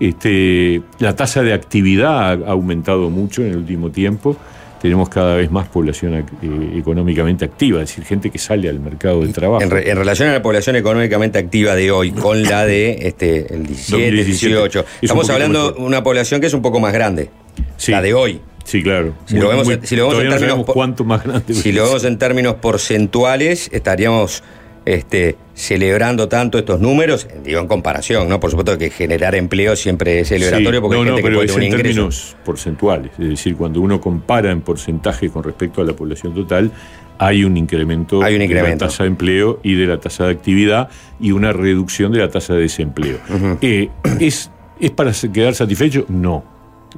Este, 0.00 0.82
la 0.98 1.14
tasa 1.14 1.42
de 1.42 1.52
actividad 1.52 2.42
ha 2.42 2.50
aumentado 2.50 3.10
mucho 3.10 3.42
en 3.42 3.50
el 3.52 3.56
último 3.58 3.90
tiempo. 3.90 4.36
Tenemos 4.82 5.08
cada 5.08 5.36
vez 5.36 5.48
más 5.50 5.68
población 5.68 6.12
ac- 6.14 6.26
eh, 6.42 6.78
económicamente 6.78 7.44
activa, 7.44 7.80
es 7.82 7.88
decir, 7.88 8.04
gente 8.04 8.30
que 8.30 8.38
sale 8.38 8.68
al 8.68 8.80
mercado 8.80 9.20
del 9.22 9.32
trabajo. 9.32 9.62
En, 9.62 9.70
re- 9.70 9.88
en 9.88 9.96
relación 9.96 10.28
a 10.28 10.32
la 10.32 10.42
población 10.42 10.74
económicamente 10.76 11.38
activa 11.38 11.76
de 11.76 11.90
hoy, 11.92 12.10
con 12.10 12.42
la 12.42 12.66
de 12.66 12.98
este, 13.02 13.54
el 13.54 13.64
17, 13.66 14.02
2017, 14.02 14.54
18, 14.54 14.80
es 14.80 14.84
un 14.84 14.88
estamos 15.02 15.30
hablando 15.30 15.70
de 15.72 15.80
una 15.80 16.02
población 16.02 16.40
que 16.40 16.48
es 16.48 16.54
un 16.54 16.62
poco 16.62 16.80
más 16.80 16.92
grande. 16.92 17.30
Sí. 17.76 17.92
La 17.92 18.02
de 18.02 18.12
hoy. 18.12 18.40
Sí, 18.64 18.82
claro. 18.82 19.14
Si 19.26 19.36
lo 19.38 19.48
vemos, 19.48 19.66
muy- 19.66 19.78
si 19.84 19.94
lo 19.96 20.08
vemos 20.08 20.22
en 20.22 20.28
no 20.30 20.36
términos 20.36 20.66
cuánto 20.66 21.04
más 21.04 21.24
grande. 21.24 21.54
Si 21.54 21.70
lo 21.72 21.84
vemos 21.84 22.04
en 22.04 22.18
términos 22.18 22.54
porcentuales, 22.56 23.68
estaríamos 23.72 24.42
este, 24.84 25.36
celebrando 25.54 26.28
tanto 26.28 26.58
estos 26.58 26.80
números, 26.80 27.28
digo 27.44 27.60
en 27.60 27.66
comparación, 27.68 28.28
¿no? 28.28 28.40
Por 28.40 28.50
supuesto 28.50 28.76
que 28.78 28.90
generar 28.90 29.34
empleo 29.34 29.76
siempre 29.76 30.20
es 30.20 30.28
celebratorio 30.28 30.78
Sí, 30.78 30.80
porque 30.80 30.96
no, 30.96 31.02
hay 31.02 31.08
no, 31.08 31.16
gente 31.16 31.22
que 31.22 31.26
pero 31.28 31.36
puede 31.38 31.46
es 31.46 31.52
tener 31.54 31.68
en 31.68 31.72
un 31.74 31.78
ingreso. 31.80 31.94
términos 32.00 32.36
porcentuales. 32.44 33.12
Es 33.18 33.28
decir, 33.28 33.56
cuando 33.56 33.80
uno 33.80 34.00
compara 34.00 34.50
en 34.50 34.60
porcentaje 34.60 35.28
con 35.30 35.44
respecto 35.44 35.80
a 35.80 35.84
la 35.84 35.92
población 35.94 36.34
total, 36.34 36.70
hay 37.18 37.44
un 37.44 37.56
incremento, 37.56 38.22
Hay 38.22 38.32
un 38.34 38.38
de 38.40 38.44
incremento. 38.46 38.84
la 38.84 38.90
tasa 38.90 39.04
de 39.04 39.08
empleo 39.10 39.60
y 39.62 39.74
de 39.74 39.86
la 39.86 40.00
tasa 40.00 40.24
de 40.24 40.32
actividad 40.32 40.88
y 41.20 41.30
una 41.30 41.52
reducción 41.52 42.10
de 42.10 42.18
la 42.18 42.28
tasa 42.28 42.54
de 42.54 42.62
desempleo. 42.62 43.18
Eh, 43.60 43.90
¿es, 44.18 44.50
¿Es 44.80 44.90
para 44.90 45.12
quedar 45.32 45.54
satisfecho? 45.54 46.04
No. 46.08 46.42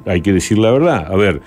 Hay 0.07 0.21
que 0.21 0.33
decir 0.33 0.57
la 0.57 0.71
verdad. 0.71 1.05
A 1.11 1.15
ver, 1.15 1.41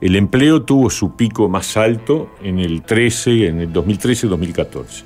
el 0.00 0.16
empleo 0.16 0.62
tuvo 0.62 0.90
su 0.90 1.14
pico 1.14 1.48
más 1.48 1.76
alto 1.76 2.28
en 2.42 2.58
el 2.58 2.82
13, 2.82 3.46
en 3.46 3.60
el 3.60 3.72
2013-2014. 3.72 5.04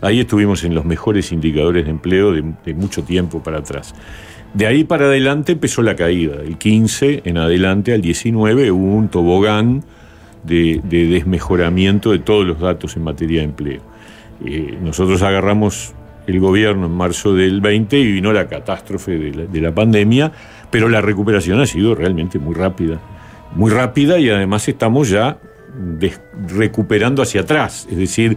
Ahí 0.00 0.20
estuvimos 0.20 0.64
en 0.64 0.74
los 0.74 0.84
mejores 0.84 1.32
indicadores 1.32 1.84
de 1.84 1.90
empleo 1.90 2.32
de, 2.32 2.74
mucho 2.74 3.02
tiempo 3.02 3.42
para 3.42 3.58
atrás. 3.58 3.94
De 4.52 4.66
ahí 4.66 4.84
para 4.84 5.06
adelante 5.06 5.52
empezó 5.52 5.82
la 5.82 5.96
caída. 5.96 6.36
El 6.42 6.58
15 6.58 7.22
en 7.24 7.38
adelante 7.38 7.92
al 7.92 8.00
19 8.00 8.70
hubo 8.70 8.94
un 8.94 9.08
tobogán 9.08 9.82
de, 10.44 10.80
de 10.84 11.06
desmejoramiento 11.06 12.12
de 12.12 12.18
todos 12.18 12.46
los 12.46 12.60
datos 12.60 12.96
en 12.96 13.02
materia 13.02 13.40
de 13.40 13.46
empleo. 13.46 13.80
Eh, 14.44 14.78
nosotros 14.80 15.22
agarramos 15.22 15.94
el 16.26 16.40
gobierno 16.40 16.86
en 16.86 16.92
marzo 16.92 17.34
del 17.34 17.60
20 17.60 17.98
y 17.98 18.12
vino 18.12 18.32
la 18.32 18.46
catástrofe 18.46 19.18
de 19.18 19.34
la, 19.34 19.44
de 19.44 19.60
la 19.60 19.74
pandemia, 19.74 20.32
pero 20.70 20.88
la 20.88 21.00
recuperación 21.00 21.60
ha 21.60 21.66
sido 21.66 21.94
realmente 21.94 22.38
muy 22.38 22.54
rápida. 22.54 23.00
Muy 23.54 23.70
rápida 23.70 24.18
y 24.18 24.30
además 24.30 24.68
estamos 24.68 25.08
ya 25.08 25.38
recuperando 26.48 27.22
hacia 27.22 27.42
atrás. 27.42 27.86
Es 27.90 27.98
decir, 27.98 28.36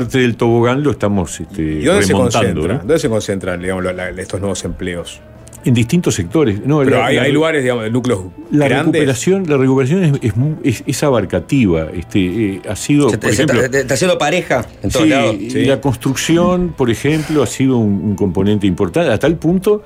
parte 0.00 0.18
del 0.18 0.36
tobogán 0.36 0.82
lo 0.82 0.90
estamos 0.92 1.40
este, 1.40 1.62
¿Y 1.62 1.84
dónde 1.84 2.02
se 2.04 2.12
remontando. 2.12 2.46
concentra? 2.48 2.72
¿no? 2.74 2.78
¿Dónde 2.80 2.98
se 2.98 3.08
concentran, 3.08 3.60
digamos, 3.60 3.84
estos 4.18 4.40
nuevos 4.40 4.64
empleos? 4.64 5.20
En 5.66 5.72
distintos 5.72 6.14
sectores. 6.14 6.60
No, 6.66 6.80
Pero 6.80 6.98
la- 6.98 7.06
hay, 7.06 7.16
la- 7.16 7.22
hay 7.22 7.32
lugares, 7.32 7.62
digamos, 7.62 7.84
de 7.84 7.90
núcleos 7.90 8.24
La 8.50 8.68
grandes. 8.68 8.92
recuperación, 9.00 9.44
la 9.48 9.56
recuperación 9.56 10.04
es, 10.04 10.12
es 10.22 10.36
mu- 10.36 10.56
es- 10.62 10.84
es 10.86 11.02
abarcativa. 11.02 11.86
Este, 11.94 12.18
eh, 12.20 12.60
ha 12.68 12.76
sido, 12.76 13.08
Se- 13.08 13.16
por 13.16 13.30
se 13.30 13.34
ejemplo, 13.34 13.62
está, 13.62 13.78
está 13.78 13.94
haciendo 13.94 14.18
pareja 14.18 14.66
en 14.82 14.90
todos 14.90 15.04
Sí, 15.04 15.08
lados. 15.10 15.36
La 15.66 15.80
construcción, 15.80 16.74
por 16.76 16.90
ejemplo, 16.90 17.42
ha 17.42 17.46
sido 17.46 17.78
un, 17.78 17.94
un 18.04 18.14
componente 18.14 18.66
importante, 18.66 19.10
a 19.10 19.18
tal 19.18 19.36
punto 19.36 19.82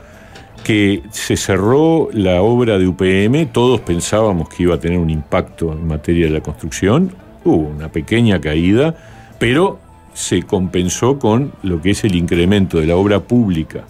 que 0.64 1.02
se 1.12 1.36
cerró 1.36 2.09
la 2.12 2.42
obra 2.42 2.76
de 2.78 2.86
UPM, 2.88 3.46
todos 3.46 3.80
pensábamos 3.80 4.48
que 4.48 4.64
iba 4.64 4.74
a 4.74 4.80
tener 4.80 4.98
un 4.98 5.11
impacto 5.11 5.72
en 5.72 5.86
materia 5.86 6.26
de 6.26 6.32
la 6.32 6.40
construcción, 6.40 7.12
Hubo 7.44 7.68
una 7.68 7.88
pequeña 7.88 8.40
caída, 8.40 8.96
pero 9.38 9.78
se 10.18 10.42
compensó 10.42 11.16
con 11.18 11.52
lo 11.62 11.80
que 11.80 11.90
es 11.92 12.02
el 12.02 12.16
incremento 12.16 12.80
de 12.80 12.86
la 12.86 12.96
obra 12.96 13.20
pública, 13.20 13.84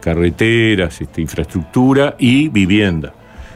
carreteras, 0.00 1.00
este, 1.00 1.22
infraestructura 1.22 2.16
y 2.18 2.48
vivienda. 2.48 3.14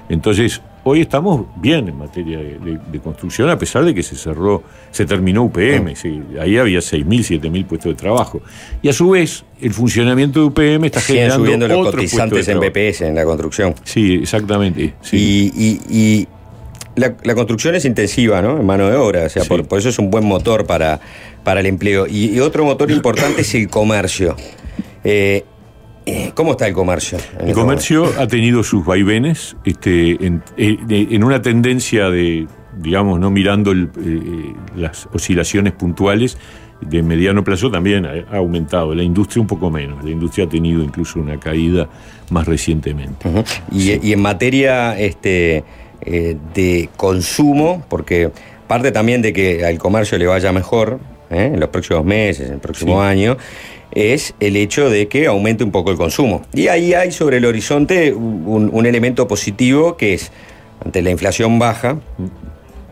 Entonces, 0.08 0.62
hoy 0.84 1.00
estamos 1.00 1.46
bien 1.56 1.88
en 1.88 1.96
materia 1.98 2.38
de, 2.38 2.58
de- 2.58 2.78
de 2.92 3.00
construcción, 3.00 3.48
a 3.50 3.58
pesar 3.58 3.84
de 3.84 3.94
que 3.94 4.02
se 4.02 4.16
cerró, 4.16 4.62
se 4.90 5.04
terminó 5.06 5.42
UPM, 5.44 5.94
sí, 5.96 6.22
ahí 6.40 6.56
había 6.58 6.78
6.000, 6.78 7.40
7.000 7.40 7.64
puestos 7.66 7.92
de 7.92 7.96
trabajo. 7.96 8.40
Y 8.82 8.88
a 8.88 8.92
su 8.92 9.10
vez, 9.10 9.44
el 9.60 9.72
funcionamiento 9.72 10.40
de 10.40 10.46
UPM 10.46 10.84
está 10.86 11.00
Siguen 11.00 11.22
generando 11.24 11.44
subiendo 11.44 11.68
los 11.68 11.78
otros 11.78 11.94
cotizantes 11.94 12.48
en. 12.48 12.58
BPS, 12.60 13.00
en 13.02 13.14
la 13.14 13.24
construcción. 13.24 13.74
Sí, 13.84 14.14
exactamente. 14.22 14.94
Y- 15.12 15.78
y 15.90 16.28
la, 16.97 17.16
la 17.22 17.34
construcción 17.34 17.74
es 17.74 17.84
intensiva, 17.84 18.40
¿no? 18.42 18.59
En 18.59 18.66
mano 18.66 18.88
de 18.88 18.97
obra, 18.97 19.24
o 19.24 19.28
sea, 19.28 19.45
por, 19.45 19.66
por 19.66 19.78
eso 19.78 19.88
es 19.88 19.99
un 19.99 20.11
buen 20.11 20.24
motor 20.24 20.66
para, 20.66 21.01
para 21.42 21.61
el 21.61 21.66
empleo. 21.66 22.07
Y, 22.07 22.34
y 22.34 22.40
otro 22.40 22.64
motor 22.64 22.90
importante 22.90 23.42
es 23.42 23.55
el 23.55 23.68
comercio. 23.68 24.36
Eh, 25.03 25.45
eh, 26.07 26.32
¿Cómo 26.34 26.53
está 26.53 26.66
el 26.66 26.74
comercio? 26.74 27.18
El 27.38 27.49
este 27.49 27.55
comercio 27.55 28.12
ha 28.18 28.26
tenido 28.26 28.62
sus 28.62 28.84
vaivenes 28.84 29.57
este, 29.64 30.24
en, 30.24 30.42
eh, 30.57 30.76
en 30.88 31.24
una 31.24 31.40
tendencia 31.40 32.11
de, 32.11 32.47
digamos, 32.78 33.18
no 33.18 33.30
mirando 33.30 33.72
el, 33.72 33.90
eh, 34.05 34.55
las 34.76 35.09
oscilaciones 35.12 35.72
puntuales, 35.72 36.36
de 36.80 37.03
mediano 37.03 37.42
plazo 37.45 37.70
también 37.70 38.05
ha, 38.05 38.12
ha 38.30 38.36
aumentado. 38.36 38.95
La 38.95 39.03
industria 39.03 39.40
un 39.40 39.47
poco 39.47 39.70
menos. 39.70 40.05
La 40.05 40.11
industria 40.11 40.45
ha 40.45 40.49
tenido 40.49 40.82
incluso 40.82 41.18
una 41.18 41.40
caída 41.40 41.88
más 42.30 42.47
recientemente. 42.47 43.26
Y, 43.72 44.07
y 44.07 44.12
en 44.12 44.20
materia 44.20 44.99
este, 44.99 45.64
eh, 46.05 46.36
de 46.55 46.88
consumo, 46.96 47.84
porque 47.88 48.30
parte 48.66 48.92
también 48.92 49.22
de 49.22 49.32
que 49.32 49.64
al 49.64 49.78
comercio 49.78 50.18
le 50.18 50.26
vaya 50.26 50.52
mejor 50.52 50.98
¿eh? 51.30 51.50
en 51.55 51.61
los 51.61 51.68
próximos 51.70 52.05
meses, 52.05 52.48
en 52.48 52.55
el 52.55 52.61
próximo 52.61 53.00
año, 53.02 53.36
es 53.92 54.34
el 54.40 54.57
hecho 54.57 54.90
de 54.90 55.07
que 55.09 55.26
aumente 55.26 55.62
un 55.64 55.70
poco 55.70 55.90
el 55.90 55.96
consumo. 55.96 56.42
Y 56.52 56.68
ahí 56.68 56.94
hay 56.94 57.12
sobre 57.12 57.36
el 57.36 57.44
horizonte 57.44 58.12
un, 58.12 58.70
un 58.72 58.86
elemento 58.86 59.28
positivo 59.28 59.96
que 59.96 60.14
es, 60.14 60.32
ante 60.84 61.00
la 61.02 61.11
inflación 61.11 61.59
baja 61.59 61.98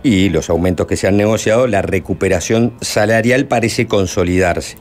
y 0.05 0.29
los 0.31 0.51
aumentos 0.51 0.87
que 0.87 0.97
se 0.97 1.07
han 1.09 1.17
negociado, 1.17 1.67
la 1.67 1.83
recuperación 1.83 2.73
salarial 2.81 3.47
parece 3.47 3.87
consolidarse. 3.87 4.77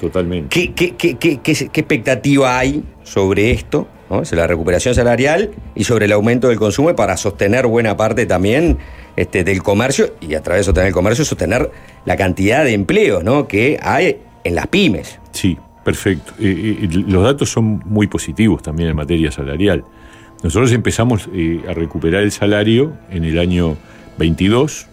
Totalmente. 0.00 0.48
¿Qué, 0.48 0.72
qué- 0.74 0.94
qué- 0.96 1.16
qué- 1.16 1.38
qué- 1.42 1.68
qué 1.68 1.80
expectativa 1.80 2.58
hay 2.58 2.82
sobre 3.04 3.52
esto? 3.52 3.86
¿No? 4.12 4.22
La 4.36 4.46
recuperación 4.46 4.94
salarial 4.94 5.50
y 5.74 5.84
sobre 5.84 6.04
el 6.04 6.12
aumento 6.12 6.48
del 6.48 6.58
consumo 6.58 6.94
para 6.94 7.16
sostener 7.16 7.66
buena 7.66 7.96
parte 7.96 8.26
también 8.26 8.78
este, 9.16 9.42
del 9.42 9.62
comercio 9.62 10.14
y 10.20 10.34
a 10.34 10.42
través 10.42 10.60
de 10.60 10.64
sostener 10.64 10.88
el 10.88 10.94
comercio, 10.94 11.24
sostener 11.24 11.70
la 12.04 12.16
cantidad 12.16 12.64
de 12.64 12.74
empleos 12.74 13.24
¿no? 13.24 13.48
que 13.48 13.78
hay 13.82 14.18
en 14.44 14.54
las 14.54 14.66
pymes. 14.66 15.18
Sí, 15.32 15.56
perfecto. 15.82 16.34
Eh, 16.38 16.78
eh, 16.82 16.88
los 17.06 17.24
datos 17.24 17.50
son 17.50 17.82
muy 17.86 18.06
positivos 18.06 18.62
también 18.62 18.90
en 18.90 18.96
materia 18.96 19.32
salarial. 19.32 19.84
Nosotros 20.42 20.72
empezamos 20.72 21.28
eh, 21.32 21.62
a 21.68 21.72
recuperar 21.72 22.22
el 22.22 22.32
salario 22.32 22.92
en 23.10 23.24
el 23.24 23.38
año 23.38 23.76
22. 24.18 24.88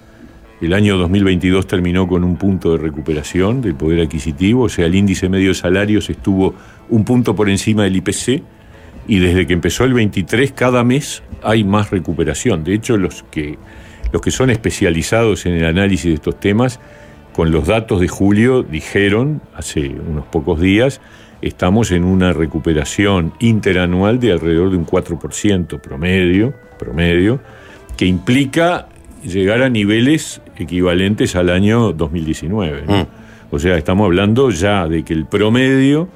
El 0.61 0.73
año 0.73 0.97
2022 0.97 1.67
terminó 1.67 2.07
con 2.07 2.23
un 2.23 2.37
punto 2.37 2.73
de 2.73 2.77
recuperación 2.77 3.61
del 3.61 3.75
poder 3.75 4.01
adquisitivo, 4.01 4.63
o 4.63 4.69
sea, 4.69 4.85
el 4.85 4.95
índice 4.95 5.29
medio 5.29 5.49
de 5.49 5.55
salarios 5.55 6.09
estuvo 6.09 6.53
un 6.89 7.05
punto 7.05 7.33
por 7.35 7.49
encima 7.49 7.83
del 7.83 7.95
IPC 7.95 8.43
y 9.09 9.17
desde 9.17 9.47
que 9.47 9.53
empezó 9.53 9.85
el 9.85 9.93
23 9.95 10.51
cada 10.51 10.83
mes 10.83 11.23
hay 11.41 11.63
más 11.63 11.89
recuperación. 11.89 12.63
De 12.63 12.75
hecho, 12.75 12.95
los 12.95 13.23
que, 13.23 13.57
los 14.13 14.21
que 14.21 14.29
son 14.29 14.51
especializados 14.51 15.47
en 15.47 15.53
el 15.55 15.65
análisis 15.65 16.05
de 16.05 16.13
estos 16.13 16.39
temas, 16.39 16.79
con 17.33 17.51
los 17.51 17.65
datos 17.65 18.01
de 18.01 18.07
julio 18.07 18.61
dijeron 18.61 19.41
hace 19.55 19.89
unos 19.89 20.25
pocos 20.27 20.61
días, 20.61 21.01
estamos 21.41 21.91
en 21.91 22.03
una 22.03 22.33
recuperación 22.33 23.33
interanual 23.39 24.19
de 24.19 24.31
alrededor 24.31 24.69
de 24.69 24.77
un 24.77 24.85
4% 24.85 25.81
promedio, 25.81 26.53
promedio, 26.77 27.39
que 27.97 28.05
implica 28.05 28.89
llegar 29.23 29.63
a 29.63 29.69
niveles 29.69 30.39
equivalentes 30.55 31.35
al 31.35 31.49
año 31.49 31.93
2019. 31.93 32.83
¿no? 32.85 33.07
O 33.49 33.57
sea, 33.57 33.75
estamos 33.75 34.05
hablando 34.05 34.51
ya 34.51 34.87
de 34.87 35.03
que 35.03 35.13
el 35.13 35.25
promedio 35.25 36.09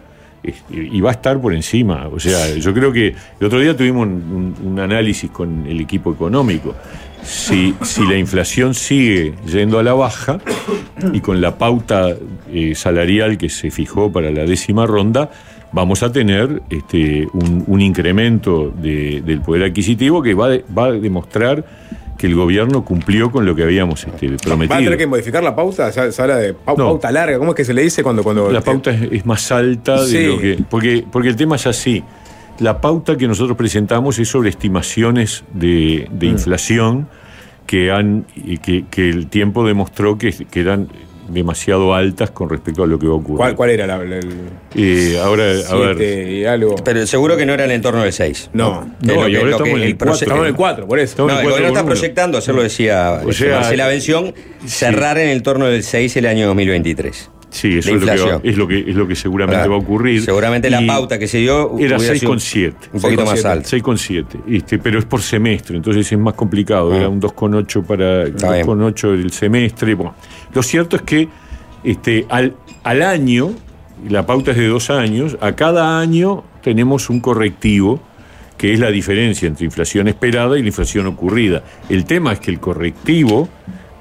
y 0.69 0.99
va 1.01 1.11
a 1.11 1.13
estar 1.13 1.39
por 1.39 1.53
encima. 1.53 2.07
O 2.07 2.19
sea, 2.19 2.55
yo 2.55 2.73
creo 2.73 2.91
que 2.91 3.15
el 3.39 3.47
otro 3.47 3.59
día 3.59 3.75
tuvimos 3.75 4.07
un, 4.07 4.79
análisis 4.79 5.29
con 5.31 5.65
el 5.65 5.79
equipo 5.79 6.11
económico. 6.11 6.75
Si, 7.23 7.73
si 7.83 8.05
la 8.05 8.17
inflación 8.17 8.73
sigue 8.73 9.33
yendo 9.45 9.79
a 9.79 9.83
la 9.83 9.93
baja 9.93 10.39
y 11.13 11.21
con 11.21 11.39
la 11.39 11.57
pauta 11.57 12.09
eh, 12.51 12.75
salarial 12.75 13.37
que 13.37 13.47
se 13.47 13.71
fijó 13.71 14.11
para 14.11 14.29
la 14.29 14.43
décima 14.43 14.85
ronda, 14.85 15.31
vamos 15.71 16.03
a 16.03 16.11
tener 16.11 16.61
este, 16.69 17.27
un, 17.33 17.81
incremento 17.81 18.73
de- 18.75 19.21
del 19.25 19.39
poder 19.39 19.63
adquisitivo 19.63 20.21
que 20.21 20.33
va, 20.33 20.49
va 20.77 20.87
a 20.87 20.91
demostrar 20.91 21.65
que 22.23 22.27
el 22.27 22.35
gobierno 22.35 22.85
cumplió 22.85 23.29
con 23.29 23.45
lo 23.45 23.53
que 23.53 23.63
habíamos 23.63 24.05
este, 24.05 24.29
¿Va 24.29 24.35
a 24.35 24.37
prometido. 24.37 24.79
tener 24.79 24.97
que 24.97 25.07
modificar 25.07 25.43
la 25.43 25.53
pauta? 25.53 25.91
Se, 25.91 26.21
habla 26.21 26.37
de 26.37 26.53
pau- 26.53 26.77
No. 26.77 26.85
pauta 26.85 27.11
larga. 27.11 27.37
¿Cómo 27.37 27.51
es 27.51 27.57
que 27.57 27.65
se 27.65 27.73
le 27.73 27.81
dice 27.81 28.01
cuando... 28.01 28.23
cuando 28.23 28.49
La 28.49 28.61
pauta 28.61 28.91
es, 28.91 29.11
es 29.11 29.25
más 29.25 29.51
alta 29.51 30.05
de 30.05 30.27
lo 30.29 30.37
que. 30.39 30.57
Porque, 30.69 31.03
porque 31.11 31.27
el 31.27 31.35
tema 31.35 31.57
es 31.57 31.67
así. 31.67 32.01
La 32.59 32.79
pauta 32.79 33.17
que 33.17 33.27
nosotros 33.27 33.57
presentamos 33.57 34.17
es 34.19 34.29
sobre 34.29 34.47
estimaciones 34.51 35.43
de, 35.53 36.07
de 36.13 36.27
Mm. 36.27 36.31
inflación 36.31 37.09
que 37.67 37.91
han 37.91 38.25
que, 38.61 38.85
que 38.89 39.09
el 39.09 39.27
tiempo 39.27 39.67
demostró 39.67 40.17
que, 40.17 40.31
que 40.49 40.61
eran 40.61 40.87
demasiado 41.29 41.93
altas 41.93 42.31
con 42.31 42.49
respecto 42.49 42.83
a 42.83 42.87
lo 42.87 42.99
que 42.99 43.07
va 43.07 43.13
a 43.13 43.15
ocurrir. 43.17 43.37
¿Cuál, 43.37 43.55
cuál 43.55 43.69
era 43.71 43.87
la, 43.87 43.97
la- 43.97 44.17
el- 44.17 44.49
Eh, 44.75 45.17
ahora, 45.23 45.43
a 45.69 45.75
ver. 45.75 46.01
y 46.29 46.45
algo? 46.45 46.75
Pero 46.83 47.05
seguro 47.07 47.37
que 47.37 47.45
no 47.45 47.53
era 47.53 47.63
en 47.65 47.71
el 47.71 47.75
entorno 47.77 48.03
del 48.03 48.13
6. 48.13 48.49
No. 48.53 48.89
No, 49.01 49.13
lo 49.13 49.27
y 49.29 49.35
ahora 49.35 49.51
estamos 49.51 49.69
en 49.69 49.75
el 49.77 49.83
el 49.83 49.97
cuatro. 49.97 50.11
proce- 50.13 50.23
Estamos 50.23 50.41
en 50.43 50.47
el 50.49 50.55
4, 50.55 50.87
por 50.87 50.99
eso. 50.99 51.15
No, 51.27 51.33
el 51.33 51.37
el 51.39 51.43
gobierno 51.43 51.67
está 51.67 51.81
4,1. 51.81 51.85
proyectando, 51.85 52.37
ayer 52.37 52.55
lo 52.55 52.63
decía 52.63 53.21
O 53.25 53.31
sea, 53.33 53.55
Marcela 53.55 53.87
Bención, 53.87 54.33
cerrar 54.65 55.17
en 55.17 55.29
el 55.29 55.43
torno 55.43 55.65
del 55.67 55.83
6 55.83 56.15
el 56.17 56.25
año 56.25 56.47
2023. 56.47 57.29
Sí, 57.53 57.77
eso 57.77 57.95
es 57.95 58.01
lo, 58.01 58.41
que 58.41 58.49
es 58.49 58.57
lo 58.57 58.67
que 58.67 58.79
es 58.79 58.95
lo 58.95 59.07
que 59.07 59.15
seguramente 59.15 59.67
va 59.67 59.75
a 59.75 59.77
ocurrir. 59.77 60.23
Seguramente 60.23 60.71
la 60.71 60.83
pauta 60.87 61.19
que 61.19 61.27
se 61.27 61.37
dio 61.37 61.77
era 61.77 61.97
hubiera 61.97 61.99
sido 61.99 62.33
6,7. 62.33 62.73
un 62.93 63.01
poquito 63.01 63.25
más 63.25 63.45
alta. 63.45 63.69
6,7, 63.69 64.25
este, 64.49 64.79
pero 64.79 64.97
es 64.97 65.05
por 65.05 65.21
semestre, 65.21 65.77
entonces 65.77 66.11
es 66.11 66.17
más 66.17 66.33
complicado. 66.33 66.95
Era 66.95 67.07
un 67.07 67.21
2,8 67.21 67.85
para 67.85 68.23
Está 68.23 68.53
bien. 68.53 68.65
2,8 68.65 69.17
del 69.17 69.31
semestre. 69.31 69.93
Bueno, 69.93 70.15
lo 70.51 70.63
cierto 70.63 70.95
es 70.95 71.03
que 71.03 71.29
este, 71.83 72.25
al, 72.29 72.55
al 72.83 73.03
año, 73.03 73.51
la 74.09 74.25
pauta 74.25 74.51
es 74.51 74.57
de 74.57 74.67
dos 74.67 74.89
años, 74.89 75.37
a 75.39 75.51
cada 75.51 75.99
año 75.99 76.43
tenemos 76.63 77.11
un 77.11 77.19
correctivo 77.19 78.01
que 78.57 78.73
es 78.73 78.79
la 78.79 78.89
diferencia 78.89 79.47
entre 79.47 79.65
inflación 79.65 80.07
esperada 80.07 80.57
y 80.57 80.61
la 80.61 80.67
inflación 80.69 81.05
ocurrida. 81.05 81.63
El 81.87 82.05
tema 82.05 82.33
es 82.33 82.39
que 82.39 82.49
el 82.49 82.59
correctivo 82.59 83.47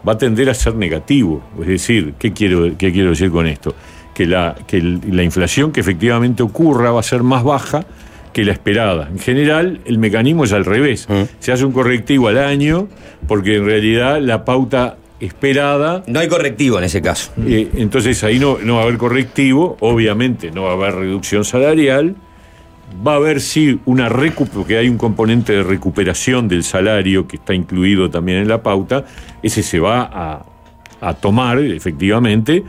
va 0.07 0.13
a 0.13 0.19
tender 0.19 0.51
a 0.51 0.55
ser 0.55 0.75
negativo. 0.75 1.43
Es 1.61 1.67
decir, 1.67 2.15
¿qué 2.19 2.33
quiero, 2.33 2.77
qué 2.77 2.93
quiero 2.93 3.11
decir 3.11 3.31
con 3.31 3.47
esto? 3.47 3.75
Que, 4.15 4.27
la, 4.27 4.57
que 4.67 4.81
la 4.81 5.23
inflación 5.23 5.73
que 5.73 5.81
efectivamente 5.81 6.43
ocurra 6.43 6.91
va 6.91 7.01
a 7.01 7.05
ser 7.05 7.23
más 7.23 7.45
baja 7.45 7.85
que 8.33 8.45
la 8.45 8.53
esperada. 8.53 9.09
En 9.11 9.19
general, 9.19 9.81
el 9.85 9.99
mecanismo 9.99 10.45
es 10.45 10.53
al 10.53 10.65
revés. 10.65 11.07
Se 11.39 11.53
hace 11.53 11.65
un 11.65 11.73
correctivo 11.73 12.29
al 12.29 12.39
año 12.39 12.89
porque 13.27 13.57
en 13.57 13.67
realidad 13.67 14.21
la 14.21 14.45
pauta 14.45 14.97
esperada... 15.21 16.03
No 16.07 16.19
hay 16.19 16.29
correctivo 16.29 16.79
en 16.79 16.85
ese 16.85 17.01
caso. 17.01 17.31
Eh, 17.47 17.69
entonces 17.77 18.23
ahí 18.25 18.39
no, 18.39 18.59
no 18.59 18.75
va 18.77 18.81
a 18.81 18.85
haber 18.85 18.99
correctivo, 18.99 19.77
obviamente 19.81 20.51
no 20.51 20.65
va 20.65 20.71
a 20.71 20.73
haber 20.75 20.95
reducción 20.97 21.45
salarial, 21.45 22.17
va 23.07 23.15
a 23.15 23.17
haber 23.17 23.41
sí 23.41 23.81
una 23.85 24.09
recu 24.09 24.47
porque 24.47 24.79
hay 24.79 24.89
un 24.89 24.99
componente 24.99 25.53
de 25.53 25.63
recuperación 25.63 26.49
del 26.49 26.63
salario 26.63 27.27
que 27.27 27.37
está 27.37 27.55
incluido 27.55 28.11
también 28.11 28.39
en 28.39 28.49
la 28.49 28.63
pauta, 28.63 29.05
ese 29.43 29.63
se 29.63 29.79
va 29.79 30.03
a, 30.03 30.45
a 31.01 31.15
tomar 31.15 31.59
efectivamente, 31.59 32.65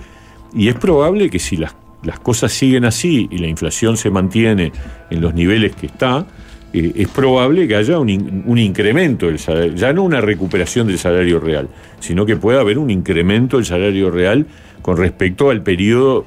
y 0.53 0.67
es 0.67 0.75
probable 0.75 1.29
que 1.29 1.39
si 1.39 1.57
las, 1.57 1.75
las 2.03 2.19
cosas 2.19 2.51
siguen 2.51 2.85
así 2.85 3.27
y 3.31 3.37
la 3.37 3.47
inflación 3.47 3.97
se 3.97 4.09
mantiene 4.09 4.71
en 5.09 5.21
los 5.21 5.33
niveles 5.33 5.75
que 5.75 5.87
está, 5.87 6.25
eh, 6.73 6.91
es 6.95 7.07
probable 7.07 7.67
que 7.67 7.75
haya 7.75 7.99
un, 7.99 8.43
un 8.45 8.57
incremento 8.57 9.27
del 9.27 9.39
salario, 9.39 9.73
ya 9.75 9.93
no 9.93 10.03
una 10.03 10.21
recuperación 10.21 10.87
del 10.87 10.97
salario 10.97 11.39
real, 11.39 11.69
sino 11.99 12.25
que 12.25 12.35
pueda 12.35 12.61
haber 12.61 12.77
un 12.79 12.89
incremento 12.89 13.57
del 13.57 13.65
salario 13.65 14.09
real 14.09 14.47
con 14.81 14.97
respecto 14.97 15.49
al 15.49 15.61
periodo, 15.61 16.25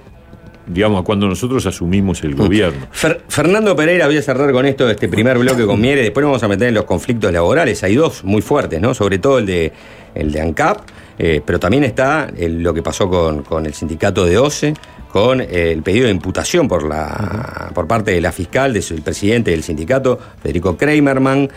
digamos, 0.67 1.01
a 1.01 1.05
cuando 1.05 1.27
nosotros 1.29 1.65
asumimos 1.67 2.23
el 2.25 2.35
gobierno. 2.35 2.87
Fer- 2.93 3.21
Fernando 3.29 3.75
Pereira, 3.77 4.07
voy 4.07 4.17
a 4.17 4.23
cerrar 4.23 4.51
con 4.53 4.67
esto, 4.67 4.89
este 4.91 5.09
primer 5.09 5.39
bloque 5.39 5.65
con 5.67 5.81
Miere, 5.81 6.03
después 6.03 6.25
vamos 6.25 6.43
a 6.43 6.49
meter 6.49 6.69
en 6.69 6.75
los 6.75 6.85
conflictos 6.85 7.33
laborales. 7.33 7.83
Hay 7.85 7.95
dos 7.97 8.25
muy 8.25 8.43
fuertes, 8.43 8.81
¿no? 8.81 8.95
Sobre 8.95 9.19
todo 9.19 9.39
el 9.39 9.47
de, 9.47 9.73
el 10.15 10.33
de 10.33 10.41
ANCAP, 10.41 10.79
eh, 11.19 11.41
pero 11.45 11.59
también 11.59 11.85
está 11.85 12.29
lo 12.39 12.75
que 12.75 12.83
pasó 12.83 13.09
con, 13.09 13.43
con 13.43 13.65
el 13.67 13.75
sindicato 13.75 14.25
de 14.27 14.39
OCE, 14.39 14.75
con 15.11 15.41
eh, 15.41 15.47
el 15.73 15.83
pedido 15.83 16.07
de 16.07 16.11
imputación 16.13 16.69
por, 16.69 16.87
la, 16.87 17.71
por 17.75 17.87
parte 17.87 18.11
de 18.11 18.21
la 18.21 18.33
fiscal, 18.33 18.73
del 18.75 19.03
presidente 19.03 19.51
del 19.53 19.63
sindicato, 19.63 20.19
Federico 20.43 20.77
Kramerman. 20.77 21.49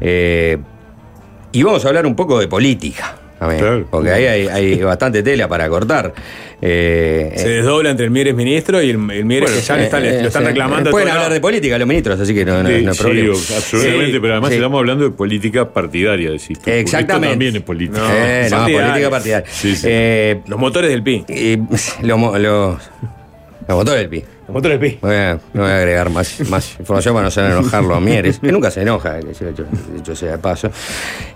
Eh, 0.00 0.58
y 1.52 1.62
vamos 1.62 1.84
a 1.84 1.88
hablar 1.88 2.06
un 2.06 2.16
poco 2.16 2.40
de 2.40 2.48
política. 2.48 3.16
También. 3.46 3.60
Claro. 3.60 3.86
Porque 3.90 4.10
ahí 4.10 4.24
hay, 4.26 4.48
hay 4.48 4.82
bastante 4.82 5.22
tela 5.22 5.48
para 5.48 5.68
cortar. 5.68 6.12
Eh, 6.62 7.32
Se 7.36 7.48
desdobla 7.48 7.90
entre 7.90 8.06
el 8.06 8.10
Mieres 8.10 8.34
ministro 8.34 8.80
y 8.82 8.90
el, 8.90 9.10
el 9.10 9.24
Mieres 9.24 9.50
que 9.50 9.60
ya 9.60 9.76
le 9.76 9.84
están- 9.84 10.04
eh, 10.04 10.20
lo 10.22 10.28
están 10.28 10.44
reclamando. 10.44 10.90
Pueden 10.90 11.08
hablar 11.08 11.24
lado. 11.24 11.34
de 11.34 11.40
política 11.40 11.76
los 11.78 11.86
ministros, 11.86 12.18
así 12.20 12.34
que 12.34 12.44
no, 12.44 12.62
no- 12.62 12.68
Sí, 12.70 12.82
no 12.82 12.94
sí, 12.94 13.02
problema. 13.02 13.34
absolutamente, 13.34 14.12
Sí, 14.12 14.18
pero 14.20 14.32
además 14.34 14.52
estamos 14.52 14.78
hablando 14.78 15.04
de 15.04 15.10
política 15.10 15.68
partidaria, 15.70 16.30
decís. 16.30 16.58
Exactamente. 16.64 17.26
Esto 17.26 17.30
también 17.30 17.56
es 17.56 17.62
política. 17.62 18.00
Eh, 18.12 18.48
no, 18.50 18.56
partidaria. 18.58 18.88
política 18.88 19.10
partidaria. 19.10 19.46
Sí, 19.50 19.76
sí. 19.76 19.86
Eh, 19.90 20.40
Los 20.46 20.58
motores 20.58 20.90
del 20.90 21.02
PI. 21.02 21.24
y 21.28 21.56
los, 22.06 22.18
los, 22.40 22.40
los 22.40 23.76
motores 23.76 24.00
del 24.00 24.08
PI. 24.08 24.24
PI. 24.46 24.98
No 25.02 25.08
voy 25.08 25.16
a, 25.16 25.38
no 25.52 25.62
voy 25.62 25.70
a 25.70 25.76
agregar 25.76 26.10
más, 26.10 26.40
más 26.48 26.76
información 26.78 27.14
para 27.14 27.22
no 27.22 27.28
hacer 27.28 27.44
enojarlo 27.50 27.94
a 27.94 28.00
Mieres, 28.00 28.38
que 28.38 28.52
nunca 28.52 28.70
se 28.70 28.82
enoja, 28.82 29.16
dicho 29.94 30.14
sea 30.14 30.32
de 30.32 30.38
paso. 30.38 30.70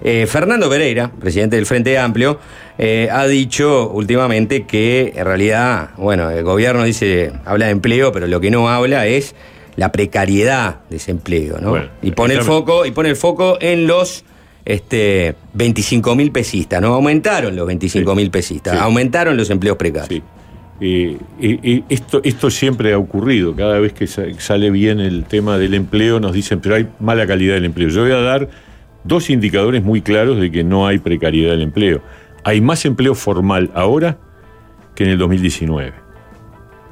Eh, 0.03 0.27
Fernando 0.29 0.69
Pereira, 0.69 1.11
presidente 1.19 1.57
del 1.57 1.67
Frente 1.67 1.99
Amplio, 1.99 2.39
eh, 2.79 3.09
ha 3.11 3.27
dicho 3.27 3.91
últimamente 3.91 4.67
que 4.67 5.13
en 5.17 5.25
realidad, 5.25 5.91
bueno, 5.97 6.31
el 6.31 6.45
gobierno 6.45 6.85
dice, 6.85 7.33
habla 7.45 7.67
de 7.67 7.73
empleo, 7.73 8.13
pero 8.13 8.27
lo 8.27 8.41
que 8.41 8.51
no 8.51 8.69
habla 8.69 9.07
es 9.07 9.35
la 9.77 9.93
precariedad 9.93 10.81
de 10.91 10.97
ese 10.97 11.13
empleo, 11.13 11.59
¿no? 11.61 11.71
Bueno, 11.71 11.89
y 12.03 12.11
pone 12.11 12.35
el 12.35 12.43
foco, 12.43 12.85
y 12.85 12.91
pone 12.91 13.11
el 13.11 13.17
foco 13.17 13.59
en 13.61 13.87
los 13.87 14.25
este 14.65 15.35
25 15.55 16.15
mil 16.15 16.31
pesistas, 16.31 16.83
¿no? 16.83 16.95
Aumentaron 16.95 17.57
los 17.57 17.67
25 17.67 18.15
mil 18.15 18.31
pesistas, 18.31 18.75
Sí. 18.75 18.79
aumentaron 18.83 19.37
los 19.37 19.49
empleos 19.51 19.77
precarios. 19.79 20.09
Sí. 20.09 20.23
Esto, 20.81 22.51
siempre 22.51 22.93
ha 22.93 22.99
ocurrido. 22.99 23.55
Cada 23.57 23.79
vez 23.79 23.93
que 23.93 24.07
sa- 24.07 24.23
sale 24.39 24.71
bien 24.71 25.01
el 25.01 25.25
tema 25.25 25.59
del 25.59 25.75
empleo, 25.75 26.21
nos 26.21 26.33
dicen, 26.33 26.61
pero 26.61 26.75
hay 26.77 26.89
mala 27.01 27.27
calidad 27.27 27.55
del 27.55 27.65
empleo. 27.65 27.89
Yo 27.89 28.03
voy 28.03 28.13
a 28.13 28.21
dar 28.21 28.49
dos 29.05 29.31
indicadores 29.31 29.83
muy 29.83 30.01
claros 30.03 30.39
de 30.41 30.51
que 30.51 30.63
no 30.65 30.87
hay 30.87 30.99
precariedad 30.99 31.51
del 31.53 31.63
empleo. 31.63 32.03
Hay 32.45 32.61
más 32.61 32.85
empleo 32.85 33.15
formal 33.15 33.71
ahora 33.75 34.19
que 34.95 35.05
en 35.05 35.11
el 35.11 35.19
2019. 35.19 35.93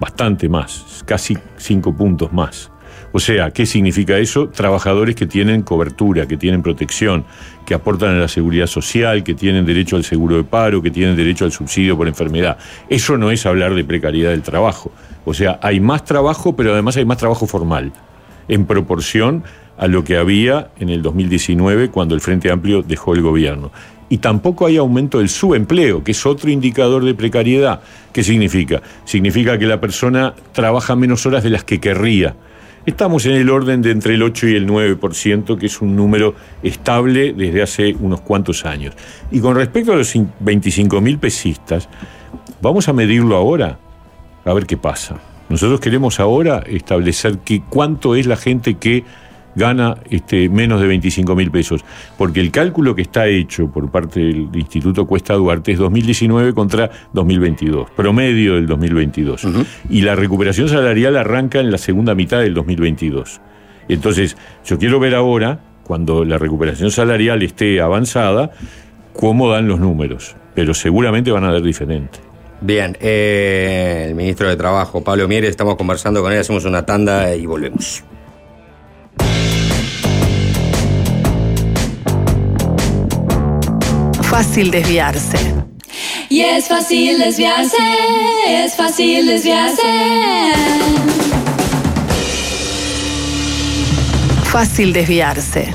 Bastante 0.00 0.48
más, 0.48 1.02
casi 1.06 1.38
cinco 1.56 1.94
puntos 1.96 2.32
más. 2.32 2.70
O 3.16 3.18
sea, 3.18 3.50
¿qué 3.50 3.64
significa 3.64 4.18
eso? 4.18 4.50
Trabajadores 4.50 5.14
que 5.14 5.24
tienen 5.24 5.62
cobertura, 5.62 6.28
que 6.28 6.36
tienen 6.36 6.60
protección, 6.60 7.24
que 7.64 7.72
aportan 7.72 8.10
a 8.10 8.18
la 8.18 8.28
seguridad 8.28 8.66
social, 8.66 9.24
que 9.24 9.32
tienen 9.32 9.64
derecho 9.64 9.96
al 9.96 10.04
seguro 10.04 10.36
de 10.36 10.44
paro, 10.44 10.82
que 10.82 10.90
tienen 10.90 11.16
derecho 11.16 11.46
al 11.46 11.50
subsidio 11.50 11.96
por 11.96 12.08
enfermedad. 12.08 12.58
Eso 12.90 13.16
no 13.16 13.30
es 13.30 13.46
hablar 13.46 13.74
de 13.74 13.84
precariedad 13.84 14.32
del 14.32 14.42
trabajo. 14.42 14.92
O 15.24 15.32
sea, 15.32 15.58
hay 15.62 15.80
más 15.80 16.04
trabajo, 16.04 16.56
pero 16.56 16.74
además 16.74 16.98
hay 16.98 17.06
más 17.06 17.16
trabajo 17.16 17.46
formal, 17.46 17.90
en 18.48 18.66
proporción 18.66 19.44
a 19.78 19.86
lo 19.86 20.04
que 20.04 20.18
había 20.18 20.68
en 20.78 20.90
el 20.90 21.00
2019 21.00 21.88
cuando 21.88 22.14
el 22.14 22.20
Frente 22.20 22.50
Amplio 22.50 22.82
dejó 22.82 23.14
el 23.14 23.22
gobierno. 23.22 23.72
Y 24.10 24.18
tampoco 24.18 24.66
hay 24.66 24.76
aumento 24.76 25.20
del 25.20 25.30
subempleo, 25.30 26.04
que 26.04 26.12
es 26.12 26.26
otro 26.26 26.50
indicador 26.50 27.02
de 27.02 27.14
precariedad. 27.14 27.80
¿Qué 28.12 28.22
significa? 28.22 28.82
Significa 29.06 29.58
que 29.58 29.64
la 29.64 29.80
persona 29.80 30.34
trabaja 30.52 30.94
menos 30.96 31.24
horas 31.24 31.42
de 31.42 31.48
las 31.48 31.64
que 31.64 31.80
querría. 31.80 32.36
Estamos 32.86 33.26
en 33.26 33.32
el 33.32 33.50
orden 33.50 33.82
de 33.82 33.90
entre 33.90 34.14
el 34.14 34.22
8 34.22 34.46
y 34.46 34.54
el 34.54 34.68
9%, 34.68 35.58
que 35.58 35.66
es 35.66 35.80
un 35.80 35.96
número 35.96 36.36
estable 36.62 37.32
desde 37.32 37.60
hace 37.60 37.96
unos 37.98 38.20
cuantos 38.20 38.64
años. 38.64 38.94
Y 39.32 39.40
con 39.40 39.56
respecto 39.56 39.92
a 39.92 39.96
los 39.96 40.14
25 40.38 41.00
mil 41.00 41.18
pesistas, 41.18 41.88
vamos 42.62 42.88
a 42.88 42.92
medirlo 42.92 43.34
ahora, 43.34 43.80
a 44.44 44.54
ver 44.54 44.66
qué 44.66 44.76
pasa. 44.76 45.18
Nosotros 45.48 45.80
queremos 45.80 46.20
ahora 46.20 46.62
establecer 46.64 47.38
que 47.38 47.60
cuánto 47.68 48.14
es 48.14 48.26
la 48.26 48.36
gente 48.36 48.74
que 48.74 49.02
gana 49.56 49.96
este, 50.10 50.48
menos 50.48 50.80
de 50.80 50.86
25 50.86 51.34
mil 51.34 51.50
pesos, 51.50 51.84
porque 52.16 52.40
el 52.40 52.50
cálculo 52.50 52.94
que 52.94 53.02
está 53.02 53.26
hecho 53.26 53.68
por 53.68 53.90
parte 53.90 54.20
del 54.20 54.48
Instituto 54.54 55.06
Cuesta 55.06 55.34
Duarte 55.34 55.72
es 55.72 55.78
2019 55.78 56.52
contra 56.54 56.90
2022, 57.12 57.90
promedio 57.90 58.54
del 58.54 58.66
2022. 58.66 59.48
Y 59.90 60.02
la 60.02 60.14
recuperación 60.14 60.68
salarial 60.68 61.16
arranca 61.16 61.58
en 61.58 61.70
la 61.70 61.78
segunda 61.78 62.14
mitad 62.14 62.40
del 62.40 62.54
2022. 62.54 63.40
Entonces, 63.88 64.36
yo 64.64 64.78
quiero 64.78 65.00
ver 65.00 65.14
ahora, 65.14 65.60
cuando 65.84 66.24
la 66.24 66.38
recuperación 66.38 66.90
salarial 66.90 67.42
esté 67.42 67.80
avanzada, 67.80 68.50
cómo 69.12 69.50
dan 69.50 69.68
los 69.68 69.80
números, 69.80 70.36
pero 70.54 70.74
seguramente 70.74 71.30
van 71.30 71.44
a 71.44 71.52
dar 71.52 71.62
diferente. 71.62 72.18
Bien, 72.60 72.96
eh, 73.00 74.06
el 74.08 74.14
ministro 74.14 74.48
de 74.48 74.56
Trabajo, 74.56 75.04
Pablo 75.04 75.28
Mieres, 75.28 75.50
estamos 75.50 75.76
conversando 75.76 76.22
con 76.22 76.32
él, 76.32 76.40
hacemos 76.40 76.64
una 76.64 76.84
tanda 76.84 77.34
y 77.34 77.46
volvemos. 77.46 78.02
Fácil 84.36 84.70
desviarse. 84.70 85.38
Y 86.28 86.42
es 86.42 86.68
fácil 86.68 87.18
desviarse, 87.18 87.78
es 88.46 88.74
fácil 88.74 89.26
desviarse. 89.28 89.82
Fácil 94.44 94.92
desviarse. 94.92 95.72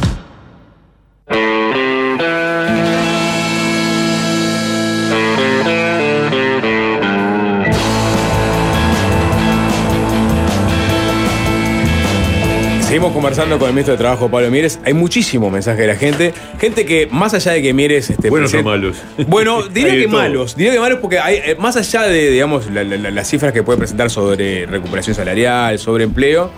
Seguimos 12.91 13.13
conversando 13.13 13.57
con 13.57 13.69
el 13.69 13.73
ministro 13.73 13.93
de 13.93 13.99
Trabajo, 13.99 14.29
Pablo 14.29 14.51
Mieres. 14.51 14.77
Hay 14.83 14.93
muchísimo 14.93 15.49
mensaje 15.49 15.83
de 15.83 15.87
la 15.87 15.95
gente. 15.95 16.33
Gente 16.59 16.85
que, 16.85 17.07
más 17.09 17.33
allá 17.33 17.53
de 17.53 17.61
que 17.61 17.73
Mieres. 17.73 18.09
Este, 18.09 18.29
Buenos 18.29 18.53
o 18.53 18.61
malos. 18.63 18.97
Bueno, 19.27 19.63
diría 19.69 19.93
que 19.95 20.07
todo. 20.07 20.17
malos. 20.17 20.57
Diría 20.57 20.73
que 20.73 20.79
malos 20.81 20.99
porque 20.99 21.17
hay, 21.17 21.37
eh, 21.37 21.55
más 21.57 21.77
allá 21.77 22.01
de, 22.03 22.29
digamos, 22.31 22.69
la- 22.69 22.83
la- 22.83 22.97
la- 22.97 23.11
las 23.11 23.29
cifras 23.29 23.53
que 23.53 23.63
puede 23.63 23.77
presentar 23.79 24.09
sobre 24.09 24.65
recuperación 24.65 25.15
salarial, 25.15 25.79
sobre 25.79 26.03
empleo. 26.03 26.51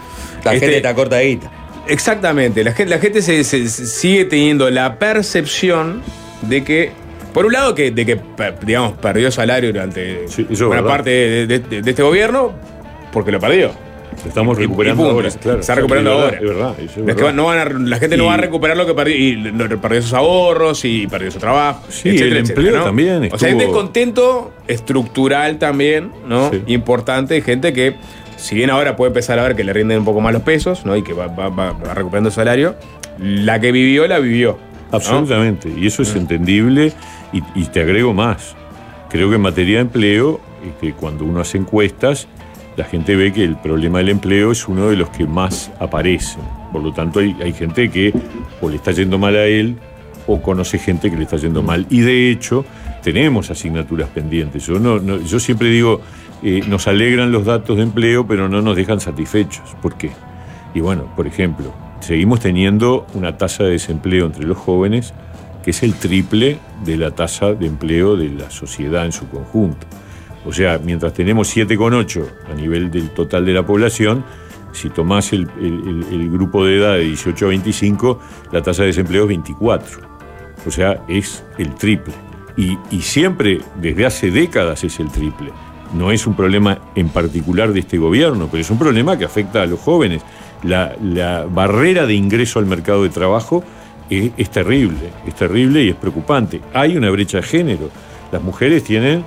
La 0.44 0.56
este, 0.56 0.66
gente 0.66 0.78
está 0.78 0.96
corta 0.96 1.18
de 1.18 1.28
guita. 1.28 1.52
Exactamente. 1.88 2.64
La 2.64 2.72
gente, 2.74 2.90
la 2.90 3.00
gente 3.00 3.22
se, 3.22 3.44
se- 3.44 3.68
sigue 3.68 4.26
teniendo 4.26 4.72
la 4.72 4.98
percepción 4.98 6.02
de 6.42 6.64
que. 6.64 6.92
Por 7.32 7.46
un 7.46 7.54
lado, 7.54 7.76
que, 7.76 7.92
de 7.92 8.08
que 8.08 8.20
digamos, 8.66 8.94
perdió 8.98 9.30
salario 9.30 9.72
durante 9.72 10.28
Sí, 10.30 10.48
verdad. 10.50 10.84
parte 10.84 11.10
de, 11.12 11.46
de- 11.48 11.60
de- 11.60 11.82
de 11.84 11.90
este 11.92 12.02
gobierno, 12.02 12.54
porque 13.12 13.32
lo 13.32 13.40
perdió. 13.40 13.72
Estamos 14.26 14.58
recuperando 14.58 15.04
ahora. 15.10 15.30
Claro, 15.30 15.58
Se 15.58 15.62
está 15.62 15.76
recuperando 15.76 16.12
es 16.12 16.18
verdad, 16.18 16.26
ahora. 16.26 16.38
Es 16.38 16.56
verdad, 16.58 16.74
eso 16.80 16.84
es 16.84 16.90
Es 16.92 17.16
que 17.16 17.22
verdad. 17.24 17.34
no 17.34 17.46
van 17.46 17.58
a- 17.60 17.66
la 17.90 17.98
gente 17.98 18.18
no 18.18 18.26
va 18.26 18.34
a 18.34 18.38
recuperar 18.38 18.78
lo 18.78 18.86
que 18.86 18.94
perdió 18.94 19.16
y 19.16 19.52
perdió 19.82 20.02
sus 20.02 20.14
ahorros 20.14 20.84
y 20.86 21.08
perdió 21.08 21.32
su 21.32 21.40
trabajo. 21.40 21.84
Sí, 21.90 22.10
el 22.10 22.38
empleo 22.38 22.84
también 22.84 23.30
O 23.32 23.38
sea, 23.38 23.48
hay 23.50 23.56
estuvo- 23.56 23.72
descontento 23.74 24.54
estructural 24.68 25.58
también, 25.60 26.12
¿no? 26.28 26.50
Sí. 26.52 26.62
Importante, 26.68 27.42
gente 27.42 27.74
que, 27.74 27.96
si 28.38 28.56
bien 28.56 28.70
ahora 28.70 28.96
puede 28.96 29.10
empezar 29.10 29.40
a 29.40 29.44
ver 29.44 29.56
que 29.56 29.64
le 29.64 29.74
rinden 29.74 30.00
un 30.00 30.06
poco 30.06 30.22
más 30.22 30.34
los 30.34 30.42
pesos, 30.44 30.86
¿no? 30.86 30.96
Y 30.96 31.04
que 31.04 31.14
va, 31.14 31.28
va- 31.28 31.50
va- 31.50 31.72
va 31.72 31.94
recuperando 31.94 32.30
salario, 32.32 32.76
la 33.20 33.60
que 33.60 33.72
vivió, 33.72 34.08
la 34.08 34.20
vivió. 34.20 34.58
¿no? 34.92 34.98
Absolutamente, 34.98 35.70
y 35.76 35.88
eso 35.88 36.02
Mm. 36.04 36.06
es 36.06 36.16
entendible 36.16 36.94
y, 37.32 37.42
y 37.56 37.66
te 37.66 37.82
agrego 37.82 38.14
más. 38.14 38.56
Creo 39.10 39.30
que 39.30 39.36
en 39.36 39.42
materia 39.42 39.78
de 39.78 39.82
empleo, 39.82 40.40
este, 40.68 40.94
cuando 40.94 41.26
uno 41.26 41.40
hace 41.42 41.58
encuestas, 41.58 42.28
la 42.76 42.86
gente 42.86 43.16
ve 43.16 43.32
que 43.32 43.44
el 43.44 43.56
problema 43.58 44.00
del 44.00 44.10
empleo 44.10 44.52
es 44.52 44.68
uno 44.68 44.90
de 44.90 44.96
los 44.96 45.10
que 45.10 45.26
más 45.26 45.72
aparecen. 45.80 46.42
Por 46.72 46.82
lo 46.82 46.92
tanto, 46.92 47.20
hay, 47.20 47.54
gente 47.54 47.90
que 47.90 48.14
o 48.62 48.70
le 48.70 48.78
está 48.78 48.92
yendo 48.92 49.18
mal 49.18 49.36
a 49.36 49.46
él 49.46 49.78
o 50.26 50.42
conoce 50.42 50.80
gente 50.80 51.12
que 51.12 51.18
le 51.18 51.24
está 51.24 51.38
yendo 51.38 51.62
mal. 51.62 51.86
Y 51.90 52.02
de 52.02 52.32
hecho, 52.32 52.66
tenemos 53.04 53.52
asignaturas 53.52 54.10
pendientes. 54.10 54.66
Yo 54.66 55.40
siempre 55.40 55.70
digo, 55.70 56.02
eh, 56.42 56.62
nos 56.68 56.88
alegran 56.88 57.32
los 57.32 57.46
datos 57.46 57.78
de 57.78 57.84
empleo, 57.84 58.26
pero 58.26 58.50
no 58.50 58.62
nos 58.62 58.76
dejan 58.76 59.00
satisfechos. 59.00 59.76
¿Por 59.82 59.96
qué? 59.96 60.12
Y 60.74 60.80
bueno, 60.80 61.14
por 61.16 61.28
ejemplo, 61.28 61.74
seguimos 62.00 62.40
teniendo 62.40 63.06
una 63.14 63.38
tasa 63.38 63.64
de 63.66 63.72
desempleo 63.72 64.26
entre 64.26 64.46
los 64.46 64.58
jóvenes 64.58 65.14
que 65.64 65.72
es 65.72 65.82
el 65.82 65.96
triple 65.96 66.60
de 66.84 66.98
la 66.98 67.12
tasa 67.12 67.54
de 67.54 67.66
empleo 67.66 68.18
de 68.18 68.30
la 68.30 68.52
sociedad 68.52 69.06
en 69.06 69.14
su 69.14 69.28
conjunto. 69.30 69.88
O 70.46 70.52
sea, 70.52 70.78
mientras 70.78 71.14
tenemos 71.14 71.56
7,8 71.56 72.26
a 72.52 72.54
nivel 72.54 72.92
del 72.92 73.10
total 73.12 73.46
de 73.46 73.54
la 73.54 73.66
población, 73.66 74.24
si 74.74 74.90
tomás 74.90 75.32
el, 75.34 75.48
grupo 76.32 76.66
de 76.66 76.78
edad 76.78 76.94
de 76.96 77.04
18 77.04 77.46
a 77.46 77.50
25, 77.50 78.20
la 78.52 78.62
tasa 78.62 78.82
de 78.82 78.88
desempleo 78.88 79.24
es 79.24 79.28
24. 79.30 80.02
O 80.66 80.72
sea, 80.72 81.04
es 81.08 81.44
el 81.58 81.74
triple. 81.76 82.14
Y, 82.56 82.78
siempre, 83.02 83.62
desde 83.82 84.06
hace 84.06 84.32
décadas, 84.32 84.84
es 84.84 85.00
el 85.00 85.10
triple. 85.10 85.52
No 85.94 86.12
es 86.12 86.28
un 86.28 86.36
problema 86.36 86.80
en 86.96 87.10
particular 87.10 87.72
de 87.72 87.80
este 87.80 87.98
gobierno, 87.98 88.48
pero 88.50 88.62
es 88.62 88.70
un 88.70 88.80
problema 88.80 89.18
que 89.18 89.26
afecta 89.26 89.62
a 89.62 89.66
los 89.66 89.80
jóvenes. 89.80 90.24
La, 90.64 91.46
barrera 91.50 92.06
de 92.06 92.14
ingreso 92.14 92.60
al 92.60 92.66
mercado 92.66 93.04
de 93.04 93.10
trabajo 93.10 93.64
es 94.10 94.50
terrible, 94.52 95.10
es 95.26 95.36
terrible 95.36 95.84
y 95.84 95.90
es 95.90 95.96
preocupante. 95.96 96.62
Hay 96.74 96.98
una 96.98 97.10
brecha 97.10 97.38
de 97.38 97.44
género. 97.44 97.90
Las 98.32 98.42
mujeres 98.42 98.84
tienen 98.84 99.24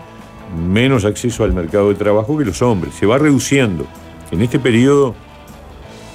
menos 0.55 1.05
acceso 1.05 1.45
al 1.45 1.53
mercado 1.53 1.89
de 1.89 1.95
trabajo 1.95 2.37
que 2.39 2.45
los 2.45 2.63
hombres. 2.63 2.95
Se 2.95 3.07
va 3.07 3.19
reduciendo. 3.19 3.87
En 4.31 4.43
este 4.43 4.59
periodo 4.59 5.15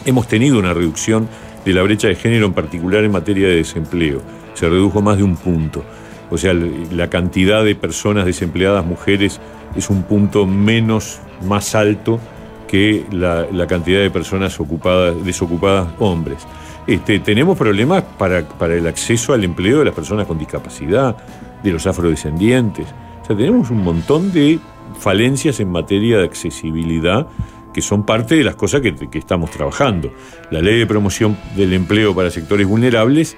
hemos 0.05 0.27
tenido 0.27 0.59
una 0.59 0.73
reducción 0.73 1.27
de 1.65 1.73
la 1.73 1.83
brecha 1.83 2.07
de 2.07 2.15
género, 2.15 2.45
en 2.45 2.53
particular 2.53 3.03
en 3.03 3.11
materia 3.11 3.47
de 3.47 3.55
desempleo. 3.55 4.21
Se 4.53 4.67
redujo 4.69 5.01
más 5.01 5.17
de 5.17 5.23
un 5.23 5.35
punto. 5.35 5.83
o 6.29 6.37
sea, 6.37 6.53
la 6.53 7.09
cantidad 7.09 7.63
de 7.63 7.75
personas 7.75 8.25
desempleadas 8.25 8.85
mujeres 8.85 9.41
es 9.75 9.89
un 9.89 10.03
punto 10.03 10.45
menos, 10.45 11.19
más 11.45 11.75
alto 11.75 12.19
que 12.67 13.05
la, 13.11 13.67
cantidad 13.67 13.99
de 13.99 14.09
personas 14.09 14.57
ocupadas, 14.59 15.25
desocupadas 15.25 15.89
hombres. 15.99 16.47
Este, 16.87 17.19
tenemos 17.19 17.57
problemas 17.57 18.03
para, 18.17 18.47
para 18.47 18.75
el 18.75 18.87
acceso 18.87 19.33
al 19.33 19.43
empleo 19.43 19.79
de 19.79 19.85
las 19.85 19.93
personas 19.93 20.25
con 20.25 20.39
discapacidad, 20.39 21.17
de 21.61 21.71
los 21.71 21.85
afrodescendientes. 21.85 22.87
Sea, 23.31 23.37
tenemos 23.37 23.69
un 23.69 23.81
montón 23.81 24.33
de 24.33 24.59
falencias 24.99 25.61
en 25.61 25.69
materia 25.69 26.17
de 26.17 26.25
accesibilidad 26.25 27.27
que 27.73 27.81
son 27.81 28.05
parte 28.05 28.35
de 28.35 28.43
las 28.43 28.55
cosas 28.55 28.81
que, 28.81 28.93
que 28.93 29.17
estamos 29.17 29.51
trabajando. 29.51 30.11
La 30.49 30.59
ley 30.59 30.77
de 30.77 30.85
promoción 30.85 31.37
del 31.55 31.71
empleo 31.71 32.13
para 32.13 32.29
sectores 32.29 32.67
vulnerables 32.67 33.37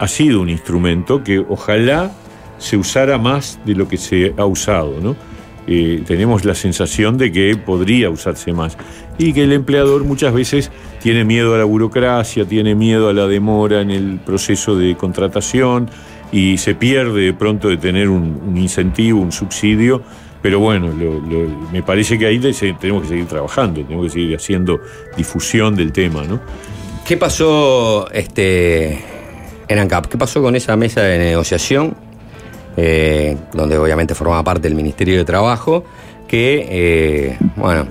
ha 0.00 0.08
sido 0.08 0.40
un 0.40 0.48
instrumento 0.48 1.22
que 1.22 1.38
ojalá 1.38 2.10
se 2.58 2.76
usara 2.76 3.18
más 3.18 3.60
de 3.64 3.76
lo 3.76 3.86
que 3.86 3.98
se 3.98 4.34
ha 4.36 4.46
usado, 4.46 5.00
¿no? 5.00 5.14
Eh, 5.68 6.02
tenemos 6.04 6.44
la 6.44 6.56
sensación 6.56 7.16
de 7.16 7.30
que 7.30 7.56
podría 7.56 8.10
usarse 8.10 8.52
más 8.52 8.76
y 9.18 9.32
que 9.32 9.44
el 9.44 9.52
empleador 9.52 10.02
muchas 10.02 10.34
veces 10.34 10.72
tiene 11.00 11.24
miedo 11.24 11.54
a 11.54 11.58
la 11.58 11.64
burocracia, 11.64 12.44
tiene 12.44 12.74
miedo 12.74 13.08
a 13.08 13.12
la 13.12 13.28
demora 13.28 13.80
en 13.80 13.92
el 13.92 14.18
proceso 14.18 14.74
de 14.74 14.96
contratación 14.96 15.88
y 16.32 16.58
se 16.58 16.74
pierde 16.74 17.22
de 17.22 17.32
pronto 17.32 17.68
de 17.68 17.76
tener 17.76 18.08
un, 18.08 18.56
incentivo, 18.56 19.20
un 19.20 19.32
subsidio. 19.32 20.02
Pero 20.42 20.58
bueno, 20.58 20.88
me 21.70 21.82
parece 21.82 22.18
que 22.18 22.26
ahí 22.26 22.38
tenemos 22.38 23.02
que 23.02 23.08
seguir 23.08 23.26
trabajando, 23.26 23.82
tenemos 23.82 24.06
que 24.06 24.12
seguir 24.12 24.36
haciendo 24.36 24.80
difusión 25.14 25.76
del 25.76 25.92
tema, 25.92 26.24
¿no? 26.24 26.40
¿Qué 27.06 27.18
pasó 27.18 28.10
este, 28.10 29.04
en 29.68 29.78
ANCAP? 29.78 30.06
¿Qué 30.06 30.16
pasó 30.16 30.40
con 30.40 30.56
esa 30.56 30.76
mesa 30.76 31.02
de 31.02 31.18
negociación? 31.18 31.94
eh, 32.76 33.36
donde 33.52 33.78
obviamente 33.78 34.14
formaba 34.14 34.42
parte 34.42 34.62
del 34.62 34.74
Ministerio 34.74 35.16
de 35.16 35.24
Trabajo, 35.24 35.84
que, 36.28 36.66
eh, 36.70 37.38
bueno, 37.56 37.86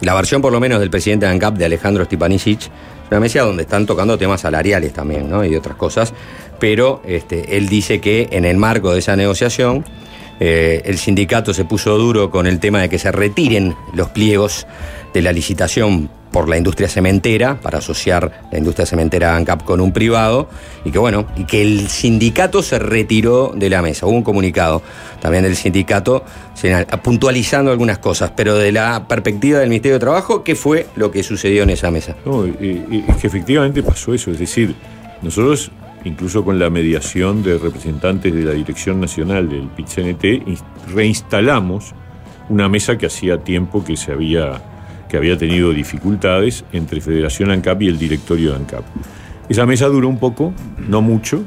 la 0.00 0.14
versión 0.14 0.42
por 0.42 0.52
lo 0.52 0.60
menos 0.60 0.80
del 0.80 0.90
presidente 0.90 1.26
de 1.26 1.32
ANCAP, 1.32 1.56
de 1.56 1.64
Alejandro 1.64 2.04
Stipanisic, 2.04 2.60
es 2.60 2.70
una 3.10 3.20
mesa 3.20 3.40
donde 3.40 3.62
están 3.62 3.86
tocando 3.86 4.18
temas 4.18 4.40
salariales 4.42 4.92
también, 4.92 5.30
¿no? 5.30 5.44
Y 5.44 5.56
otras 5.56 5.76
cosas, 5.76 6.12
pero 6.58 7.02
este, 7.04 7.56
él 7.56 7.68
dice 7.68 8.00
que 8.00 8.28
en 8.32 8.44
el 8.44 8.56
marco 8.56 8.92
de 8.92 8.98
esa 8.98 9.16
negociación, 9.16 9.84
eh, 10.40 10.82
el 10.84 10.98
sindicato 10.98 11.52
se 11.52 11.64
puso 11.64 11.96
duro 11.98 12.30
con 12.30 12.46
el 12.46 12.60
tema 12.60 12.80
de 12.80 12.88
que 12.88 12.98
se 12.98 13.10
retiren 13.10 13.74
los 13.92 14.08
pliegos 14.10 14.66
de 15.12 15.22
la 15.22 15.32
licitación 15.32 16.10
por 16.30 16.48
la 16.48 16.58
industria 16.58 16.88
cementera, 16.88 17.58
para 17.60 17.78
asociar 17.78 18.42
la 18.52 18.58
industria 18.58 18.86
cementera 18.86 19.34
ANCAP 19.34 19.64
con 19.64 19.80
un 19.80 19.92
privado, 19.92 20.48
y 20.84 20.90
que 20.90 20.98
bueno, 20.98 21.26
y 21.36 21.44
que 21.44 21.62
el 21.62 21.88
sindicato 21.88 22.62
se 22.62 22.78
retiró 22.78 23.52
de 23.56 23.70
la 23.70 23.82
mesa. 23.82 24.06
Hubo 24.06 24.14
un 24.14 24.22
comunicado 24.22 24.82
también 25.20 25.44
del 25.44 25.56
sindicato 25.56 26.24
puntualizando 27.02 27.70
algunas 27.70 27.98
cosas, 27.98 28.32
pero 28.36 28.56
de 28.56 28.72
la 28.72 29.08
perspectiva 29.08 29.60
del 29.60 29.70
Ministerio 29.70 29.94
de 29.94 30.00
Trabajo, 30.00 30.44
¿qué 30.44 30.54
fue 30.54 30.86
lo 30.96 31.10
que 31.10 31.22
sucedió 31.22 31.62
en 31.62 31.70
esa 31.70 31.90
mesa? 31.90 32.14
No, 32.24 32.44
es 32.44 32.56
que 32.56 33.26
efectivamente 33.26 33.82
pasó 33.82 34.12
eso, 34.12 34.30
es 34.30 34.38
decir, 34.38 34.74
nosotros, 35.22 35.70
incluso 36.04 36.44
con 36.44 36.58
la 36.58 36.70
mediación 36.70 37.42
de 37.42 37.58
representantes 37.58 38.32
de 38.34 38.42
la 38.44 38.52
Dirección 38.52 39.00
Nacional 39.00 39.48
del 39.48 39.68
PIT-CNT, 39.68 40.24
ins- 40.46 40.62
reinstalamos 40.94 41.94
una 42.48 42.68
mesa 42.68 42.96
que 42.96 43.06
hacía 43.06 43.38
tiempo 43.44 43.84
que 43.84 43.96
se 43.96 44.12
había, 44.12 44.62
que 45.08 45.16
había 45.16 45.36
tenido 45.36 45.72
dificultades 45.72 46.64
entre 46.72 47.00
Federación 47.00 47.50
ANCAP 47.50 47.82
y 47.82 47.88
el 47.88 47.98
directorio 47.98 48.50
de 48.50 48.56
ANCAP. 48.56 48.84
Esa 49.48 49.66
mesa 49.66 49.86
duró 49.86 50.08
un 50.08 50.18
poco, 50.18 50.52
no 50.88 51.00
mucho, 51.02 51.44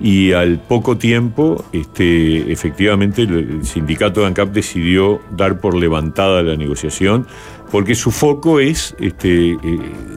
y 0.00 0.32
al 0.32 0.58
poco 0.58 0.98
tiempo, 0.98 1.64
este, 1.72 2.50
efectivamente, 2.52 3.22
el- 3.22 3.34
el 3.60 3.64
sindicato 3.64 4.20
de 4.20 4.26
ANCAP 4.26 4.52
decidió 4.52 5.20
dar 5.36 5.60
por 5.60 5.76
levantada 5.76 6.42
la 6.42 6.56
negociación, 6.56 7.26
porque 7.70 7.94
su 7.94 8.10
foco 8.10 8.60
es 8.60 8.94
este, 8.98 9.52
eh, 9.52 9.56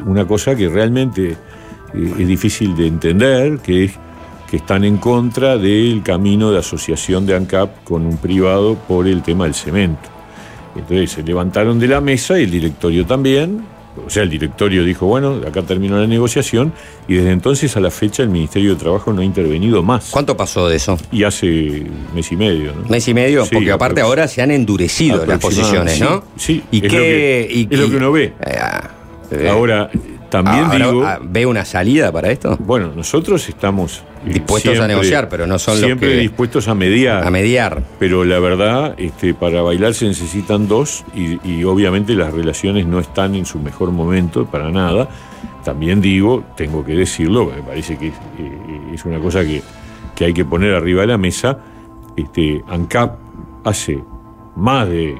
una 0.06 0.26
cosa 0.26 0.56
que 0.56 0.68
realmente 0.68 1.38
eh, 1.94 2.14
es 2.20 2.28
difícil 2.28 2.76
de 2.76 2.88
entender, 2.88 3.60
que 3.60 3.86
es 3.86 3.92
que 4.50 4.58
están 4.58 4.86
en 4.86 4.98
contra 4.98 5.58
del 5.58 6.02
camino 6.04 6.52
de 6.52 6.60
asociación 6.60 7.26
de 7.26 7.36
ANCAP 7.36 7.84
con 7.84 8.06
un 8.06 8.16
privado 8.18 8.76
por 8.88 9.06
el 9.08 9.22
tema 9.22 9.44
del 9.44 9.54
cemento. 9.54 10.08
Entonces 10.76 11.12
se 11.12 11.24
levantaron 11.24 11.80
de 11.80 11.88
la 11.88 12.00
mesa 12.00 12.40
y 12.40 12.44
el 12.44 12.52
directorio 12.52 13.06
también. 13.06 13.66
O 14.06 14.10
sea, 14.12 14.22
el 14.24 14.30
directorio 14.30 14.84
dijo, 14.86 15.08
bueno, 15.08 15.42
acá 15.46 15.64
terminó 15.64 15.98
la 16.00 16.06
negociación 16.06 16.72
y 17.08 17.16
desde 17.16 17.32
entonces 17.32 17.76
a 17.76 17.80
la 17.80 17.90
fecha 17.90 18.22
el 18.22 18.30
Ministerio 18.30 18.76
de 18.76 18.80
Trabajo 18.80 19.12
no 19.12 19.22
ha 19.22 19.26
intervenido 19.26 19.82
más. 19.82 20.10
¿Cuánto 20.12 20.38
pasó 20.38 20.70
de 20.70 20.76
eso? 20.76 20.98
Y 21.12 21.24
hace 21.24 21.84
mes 22.14 22.32
y 22.32 22.36
medio, 22.36 22.74
¿no? 22.76 22.88
Mes 22.88 23.08
y 23.08 23.14
medio, 23.16 23.44
Sí, 23.46 23.50
porque 23.56 23.72
aparte 23.72 24.00
ahora 24.02 24.28
se 24.28 24.44
han 24.44 24.52
endurecido 24.52 25.26
las 25.26 25.40
posiciones, 25.40 26.00
¿no? 26.00 26.24
Sí, 26.38 26.62
sí, 26.62 26.64
¿Y 26.72 26.86
es, 26.86 26.92
qué- 26.92 26.98
lo 26.98 27.04
que, 27.04 27.48
y- 27.52 27.68
es 27.74 27.80
lo 27.80 27.90
que 27.90 27.98
uno 27.98 28.12
ve. 28.12 28.34
eh, 29.32 29.50
Ahora, 29.50 29.90
también 30.30 30.66
ahora, 30.66 30.78
digo... 30.88 31.04
ah, 31.06 31.20
¿Ve 31.24 31.46
una 31.46 31.66
salida 31.66 32.12
para 32.12 32.30
esto? 32.32 32.58
Bueno, 32.60 32.92
nosotros 32.96 33.48
estamos 33.50 34.04
eh, 34.26 34.34
Dispuestos 34.34 34.80
a 34.80 34.88
negociar, 34.88 35.30
pero 35.30 35.48
no 35.48 35.58
son 35.60 35.76
los 35.76 35.86
siempre 35.86 36.10
que- 36.10 36.18
dispuestos 36.18 36.68
a 36.68 36.76
mediar. 36.76 37.26
A 37.26 37.32
mediar. 37.32 37.82
Pero 38.00 38.24
la 38.26 38.40
verdad, 38.40 38.96
este, 38.98 39.34
para 39.34 39.62
bailar 39.62 39.94
se 39.94 40.06
necesitan 40.06 40.68
dos 40.68 41.06
y, 41.16 41.40
y 41.50 41.64
obviamente 41.64 42.14
las 42.14 42.34
relaciones 42.34 42.86
no 42.86 43.00
están 43.00 43.36
en 43.36 43.46
su 43.46 43.60
mejor 43.60 43.92
momento 43.92 44.46
para 44.46 44.70
nada. 44.72 45.08
También 45.64 46.02
digo, 46.02 46.44
tengo 46.56 46.84
que 46.86 46.94
decirlo, 46.94 47.46
me 47.46 47.62
parece 47.62 47.98
que 47.98 48.08
es, 48.10 48.14
eh, 48.40 48.92
es 48.94 49.06
una 49.06 49.20
cosa 49.20 49.44
que, 49.44 49.62
que 50.16 50.26
hay 50.26 50.34
que 50.34 50.46
poner 50.46 50.74
arriba 50.74 51.02
de 51.02 51.08
la 51.08 51.18
mesa. 51.18 51.60
Este, 52.16 52.64
ANCAP 52.68 53.18
hace 53.64 54.04
más 54.56 54.88
de 54.90 55.16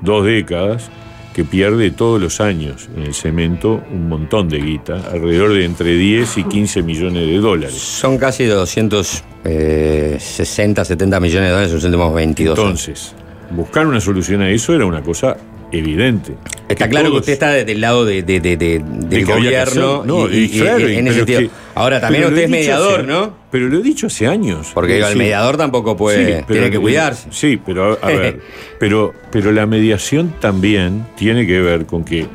dos 0.00 0.24
décadas 0.24 0.90
que 1.34 1.44
pierde 1.44 1.90
todos 1.90 2.18
los 2.20 2.40
años 2.40 2.88
en 2.96 3.02
el 3.04 3.14
cemento 3.14 3.82
un 3.90 4.08
montón 4.08 4.48
de 4.48 4.58
guita, 4.58 5.10
alrededor 5.10 5.52
de 5.52 5.64
entre 5.64 5.94
10 5.94 6.38
y 6.38 6.44
15 6.44 6.82
millones 6.82 7.26
de 7.26 7.38
dólares. 7.38 7.76
Son 7.76 8.18
casi 8.18 8.46
260, 8.46 10.84
70 10.84 11.20
millones 11.20 11.48
de 11.48 11.50
dólares 11.50 11.70
en 11.70 11.76
los 11.76 11.84
últimos 11.84 12.12
22 12.14 12.58
años. 12.58 12.68
Entonces, 12.68 13.14
buscar 13.50 13.86
una 13.86 14.00
solución 14.00 14.42
a 14.42 14.50
eso 14.50 14.74
era 14.74 14.86
una 14.86 15.02
cosa 15.02 15.36
evidente. 15.72 16.34
Está 16.68 16.88
claro 16.88 17.10
que 17.10 17.16
usted 17.18 17.32
está 17.32 17.50
del 17.50 17.80
lado 17.80 18.04
de- 18.04 18.22
de- 18.22 18.40
de- 18.40 18.56
de- 18.56 18.78
del 18.84 19.24
gobierno 19.26 20.04
no, 20.04 20.28
y, 20.28 20.34
y- 20.34 20.38
y 20.38 20.44
y- 20.56 20.60
claro, 20.60 20.78
en 20.80 20.84
ese 20.84 21.02
pero 21.02 21.14
sentido. 21.14 21.40
que- 21.40 21.50
Ahora 21.74 22.00
también 22.00 22.24
usted 22.26 22.42
es 22.42 22.50
mediador, 22.50 23.00
hace- 23.00 23.06
¿no? 23.08 23.34
Pero 23.50 23.68
lo 23.68 23.78
he 23.78 23.82
dicho 23.82 24.06
hace 24.08 24.26
años. 24.26 24.70
Porque 24.74 24.92
Es 24.92 24.98
el 24.98 25.02
decir, 25.04 25.18
mediador 25.18 25.56
tampoco 25.56 25.96
puede, 25.96 26.38
Sí, 26.38 26.44
pero- 26.46 26.60
tiene 26.60 26.70
que 26.70 26.78
cuidarse. 26.78 27.28
Sí, 27.30 27.58
pero 27.64 27.98
a, 28.02 28.06
a 28.06 28.08
ver, 28.16 28.40
pero, 28.78 29.12
pero 29.32 29.50
la 29.52 29.66
mediación 29.66 30.34
también 30.40 31.06
tiene 31.16 31.46
que 31.46 31.60
ver 31.60 31.86
con 31.86 32.04
que 32.04 32.26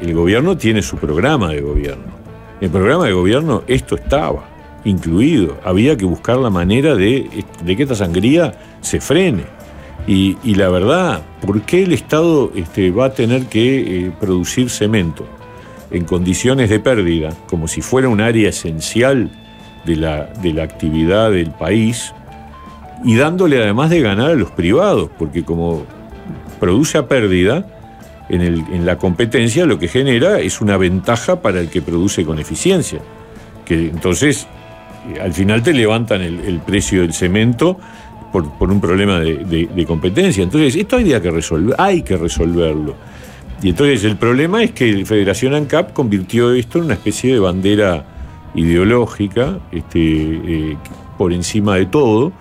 el 0.00 0.14
gobierno 0.14 0.56
tiene 0.56 0.82
su 0.82 0.96
programa 0.96 1.50
de 1.50 1.60
gobierno. 1.60 2.04
En 2.60 2.66
el 2.66 2.70
programa 2.70 3.06
de 3.06 3.12
gobierno 3.12 3.62
esto 3.66 3.96
estaba 3.96 4.48
incluido. 4.84 5.58
Había 5.64 5.96
que 5.96 6.04
buscar 6.04 6.36
la 6.36 6.50
manera 6.50 6.94
de, 6.94 7.26
de 7.64 7.76
que 7.76 7.82
esta 7.82 7.94
sangría 7.94 8.54
se 8.80 9.00
frene. 9.00 9.44
Y, 10.06 10.54
la 10.54 10.68
verdad, 10.68 11.22
¿por 11.40 11.62
qué 11.62 11.84
el 11.84 11.92
Estado 11.92 12.52
este, 12.54 12.90
va 12.90 13.06
a 13.06 13.12
tener 13.14 13.46
que 13.46 14.06
eh, 14.06 14.12
producir 14.20 14.68
cemento 14.68 15.26
en 15.90 16.04
condiciones 16.04 16.68
de 16.68 16.78
pérdida, 16.78 17.32
como 17.46 17.68
si 17.68 17.80
fuera 17.80 18.08
un 18.08 18.20
área 18.20 18.50
esencial 18.50 19.30
de 19.86 19.96
la, 19.96 20.26
de 20.26 20.52
la 20.52 20.64
actividad 20.64 21.30
del 21.30 21.50
país, 21.52 22.12
y 23.02 23.16
dándole 23.16 23.62
además 23.62 23.90
de 23.90 24.00
ganar 24.00 24.30
a 24.30 24.34
los 24.34 24.50
privados, 24.50 25.08
porque 25.18 25.42
como 25.42 25.84
produce 26.60 26.98
a 26.98 27.08
pérdida, 27.08 27.66
en, 28.28 28.84
la 28.84 28.96
competencia 28.96 29.66
lo 29.66 29.78
que 29.78 29.88
genera 29.88 30.40
es 30.40 30.60
una 30.60 30.76
ventaja 30.76 31.40
para 31.40 31.60
el 31.60 31.68
que 31.68 31.80
produce 31.80 32.24
con 32.24 32.38
eficiencia. 32.38 33.00
Que 33.64 33.88
entonces, 33.88 34.46
eh, 35.14 35.20
al 35.20 35.32
final 35.32 35.62
te 35.62 35.72
levantan 35.72 36.20
el 36.22 36.60
precio 36.60 37.02
del 37.02 37.14
cemento 37.14 37.78
por, 38.34 38.50
por 38.58 38.68
un 38.72 38.80
problema 38.80 39.20
de, 39.20 39.36
de- 39.44 39.68
de 39.72 39.86
competencia. 39.86 40.42
Entonces, 40.42 40.74
esto 40.74 40.96
hay 40.96 41.04
que 41.04 41.30
resolver, 41.30 41.76
hay 41.78 42.02
que 42.02 42.16
resolverlo. 42.16 42.96
Y 43.62 43.68
entonces 43.68 44.02
el 44.04 44.16
problema 44.16 44.62
es 44.64 44.72
que 44.72 45.04
Federación 45.06 45.54
ANCAP 45.54 45.92
convirtió 45.92 46.52
esto 46.52 46.78
en 46.78 46.84
una 46.86 46.94
especie 46.94 47.32
de 47.34 47.38
bandera 47.38 48.04
ideológica 48.56 49.58
este, 49.72 49.98
eh, 50.00 50.76
por 51.16 51.32
encima 51.32 51.76
de 51.76 51.86
todo, 51.86 52.32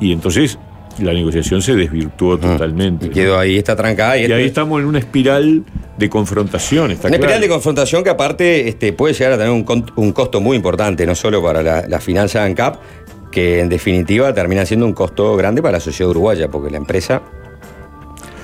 y 0.00 0.12
entonces 0.12 0.56
la 1.00 1.12
negociación 1.12 1.60
se 1.60 1.74
desvirtuó 1.74 2.38
totalmente. 2.38 3.06
Y 3.06 3.10
quedó 3.10 3.36
ahí, 3.36 3.56
está 3.58 3.74
trancada. 3.74 4.16
Y, 4.16 4.26
Y 4.26 4.32
ahí 4.32 4.44
estamos 4.44 4.80
en 4.80 4.86
una 4.86 5.00
espiral 5.00 5.64
de 5.98 6.08
confrontación, 6.08 6.92
está 6.92 7.08
Una 7.08 7.16
claro. 7.18 7.24
espiral 7.32 7.40
de 7.40 7.48
confrontación 7.48 8.04
que 8.04 8.10
aparte 8.10 8.68
este, 8.68 8.92
puede 8.92 9.14
llegar 9.14 9.32
a 9.32 9.36
tener 9.38 9.50
un, 9.50 9.64
un 9.96 10.12
costo 10.12 10.40
muy 10.40 10.56
importante, 10.56 11.04
no 11.04 11.16
solo 11.16 11.42
para 11.42 11.62
la, 11.62 11.88
la 11.88 11.98
finanza 12.00 12.40
de 12.40 12.46
ANCAP, 12.46 12.76
que 13.34 13.58
en 13.60 13.68
definitiva 13.68 14.32
termina 14.32 14.64
siendo 14.64 14.86
un 14.86 14.92
costo 14.92 15.34
grande 15.36 15.60
para 15.60 15.72
la 15.72 15.80
sociedad 15.80 16.08
uruguaya, 16.10 16.46
porque 16.48 16.70
la 16.70 16.76
empresa... 16.78 17.20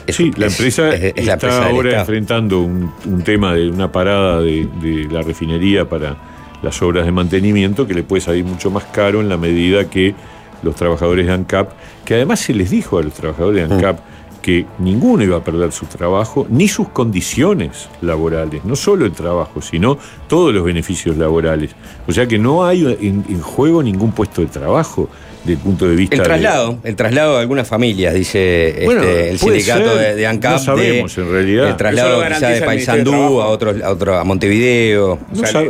es- 0.06 0.16
Sí, 0.16 0.32
la 0.36 0.46
es- 0.46 0.58
empresa 0.58 0.88
es- 0.94 1.12
es 1.16 1.26
la 1.26 1.34
está 1.34 1.46
empresa 1.46 1.66
ahora 1.68 2.00
enfrentando 2.00 2.60
un, 2.60 2.90
un 3.06 3.22
tema 3.22 3.54
de 3.54 3.70
una 3.70 3.92
parada 3.92 4.40
de, 4.40 4.66
de 4.82 5.06
la 5.10 5.22
refinería 5.22 5.88
para 5.88 6.16
las 6.62 6.82
obras 6.82 7.06
de 7.06 7.12
mantenimiento 7.12 7.86
que 7.86 7.94
le 7.94 8.02
puede 8.02 8.20
salir 8.20 8.44
mucho 8.44 8.70
más 8.70 8.84
caro 8.86 9.20
en 9.20 9.28
la 9.28 9.36
medida 9.36 9.88
que 9.88 10.14
los 10.62 10.74
trabajadores 10.74 11.26
de 11.26 11.32
ANCAP, 11.32 11.70
que 12.04 12.14
además 12.14 12.40
se 12.40 12.52
les 12.52 12.68
dijo 12.70 12.98
a 12.98 13.02
los 13.02 13.14
trabajadores 13.14 13.68
de 13.68 13.74
ANCAP 13.74 13.98
que 14.42 14.64
ninguno 14.78 15.22
iba 15.22 15.36
a 15.36 15.44
perder 15.44 15.70
su 15.72 15.86
trabajo 15.86 16.46
ni 16.48 16.66
sus 16.68 16.88
condiciones 16.88 17.88
laborales, 18.00 18.64
no 18.64 18.74
solo 18.76 19.04
el 19.06 19.12
trabajo, 19.12 19.60
sino 19.60 19.98
todos 20.28 20.54
los 20.54 20.64
beneficios 20.64 21.16
laborales. 21.16 21.70
O 22.08 22.12
sea 22.12 22.26
que 22.26 22.38
no 22.38 22.64
hay 22.64 22.84
en, 23.00 23.24
en 23.28 23.40
juego 23.40 23.82
ningún 23.82 24.12
puesto 24.12 24.40
de 24.40 24.46
trabajo 24.48 25.08
desde 25.44 25.52
el 25.54 25.58
punto 25.58 25.88
de 25.88 25.94
vista 25.96 26.16
El 26.16 26.20
de- 26.22 26.24
traslado, 26.26 26.78
el 26.84 26.96
traslado 26.96 27.34
de 27.36 27.40
algunas 27.40 27.66
familias, 27.68 28.12
dice 28.14 28.84
este, 28.84 29.30
el 29.30 29.38
sindicato 29.38 29.88
ser, 29.96 29.98
de, 29.98 30.14
de 30.16 30.26
ANCAP. 30.26 30.52
no 30.52 30.58
sabemos, 30.58 31.16
de- 31.16 31.22
en 31.22 31.30
realidad. 31.32 31.68
El 31.68 31.76
traslado 31.76 32.22
quizá 32.26 32.48
de 32.48 32.62
Paysandú 32.62 33.40
a, 33.40 33.46
otros, 33.48 33.82
a, 33.82 33.90
otro, 33.90 34.18
a 34.18 34.24
Montevideo. 34.24 35.18
O 35.32 35.36
sea, 35.36 35.62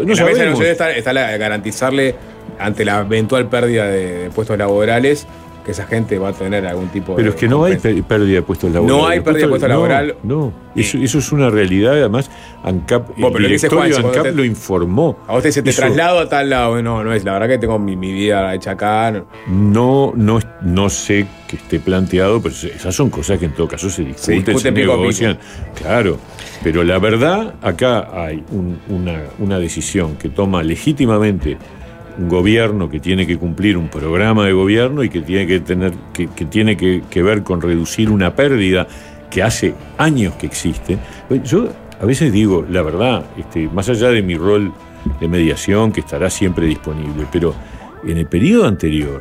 está, 0.70 0.90
está 0.92 1.12
la- 1.12 1.36
garantizarle 1.36 2.14
ante 2.58 2.84
la 2.84 3.00
eventual 3.00 3.48
pérdida 3.48 3.86
de, 3.86 4.14
de 4.24 4.30
puestos 4.30 4.58
laborales 4.58 5.26
que 5.70 5.80
esa 5.80 5.86
gente 5.86 6.18
va 6.18 6.28
a 6.28 6.32
tener 6.32 6.66
algún 6.66 6.88
tipo 6.88 7.12
de. 7.12 7.16
Pero 7.16 7.30
es 7.30 7.36
que 7.36 7.48
no 7.48 7.64
hay 7.64 7.76
pérdida 7.76 8.34
de 8.34 8.42
puestos 8.42 8.70
laborales. 8.72 9.00
No 9.02 9.08
hay 9.08 9.20
pérdida 9.20 9.42
de 9.44 9.48
puesto 9.48 9.68
no, 9.68 9.74
laboral. 9.74 10.16
No, 10.22 10.52
eso, 10.74 10.98
eso 10.98 11.18
es 11.18 11.32
una 11.32 11.48
realidad. 11.50 11.92
Además, 11.92 12.30
ANCAP, 12.64 13.08
Bueno, 13.10 13.26
el 13.28 13.32
pero 13.34 13.48
dice 13.48 13.68
directorio 13.68 13.96
ANCAP 14.08 14.22
te- 14.24 14.32
lo 14.32 14.44
informó. 14.44 15.18
A 15.28 15.32
vos 15.32 15.42
te 15.42 15.48
dice, 15.48 15.62
te 15.62 15.72
traslado 15.72 16.18
a 16.18 16.28
tal 16.28 16.50
lado. 16.50 16.82
No, 16.82 17.04
no 17.04 17.12
es. 17.12 17.24
La 17.24 17.32
verdad 17.34 17.48
que 17.48 17.58
tengo 17.58 17.78
mi, 17.78 17.96
mi 17.96 18.12
vida 18.12 18.54
hecha 18.54 18.72
acá. 18.72 19.12
no. 19.48 20.12
No, 20.16 20.38
no, 20.62 20.88
sé 20.90 21.26
que 21.48 21.56
esté 21.56 21.78
planteado, 21.80 22.40
pero 22.42 22.54
esas 22.54 22.94
son 22.94 23.10
cosas 23.10 23.38
que 23.38 23.44
en 23.46 23.52
todo 23.54 23.68
caso 23.68 23.88
se 23.90 24.02
discuten, 24.04 24.24
se, 24.24 24.32
discuten 24.52 24.74
pico. 24.74 24.96
negocian. 24.96 25.38
Claro, 25.74 26.18
pero 26.62 26.82
la 26.84 26.98
verdad, 26.98 27.54
acá 27.62 28.08
hay 28.12 28.42
un- 28.50 28.78
una, 28.88 29.22
una 29.38 29.58
decisión 29.58 30.16
que 30.16 30.28
toma 30.28 30.62
legítimamente 30.62 31.56
un 32.20 32.28
gobierno 32.28 32.88
que 32.90 33.00
tiene 33.00 33.26
que 33.26 33.36
cumplir 33.38 33.76
un 33.76 33.88
programa 33.88 34.44
de 34.46 34.52
gobierno 34.52 35.02
y 35.02 35.08
que 35.08 35.20
tiene 35.22 35.46
que 35.46 35.60
tener, 35.60 35.92
que, 36.12 36.28
que 36.28 36.44
tiene 36.44 36.76
que, 36.76 37.02
que 37.10 37.22
ver 37.22 37.42
con 37.42 37.60
reducir 37.60 38.10
una 38.10 38.34
pérdida 38.36 38.86
que 39.30 39.42
hace 39.42 39.74
años 39.98 40.34
que 40.34 40.46
existe. 40.46 40.98
Yo 41.44 41.68
a 42.00 42.04
veces 42.04 42.32
digo, 42.32 42.64
la 42.68 42.82
verdad, 42.82 43.24
este, 43.38 43.68
más 43.68 43.88
allá 43.88 44.08
de 44.10 44.22
mi 44.22 44.34
rol 44.36 44.72
de 45.20 45.28
mediación, 45.28 45.92
que 45.92 46.00
estará 46.00 46.28
siempre 46.30 46.66
disponible, 46.66 47.24
pero 47.32 47.54
en 48.06 48.18
el 48.18 48.26
periodo 48.26 48.66
anterior, 48.66 49.20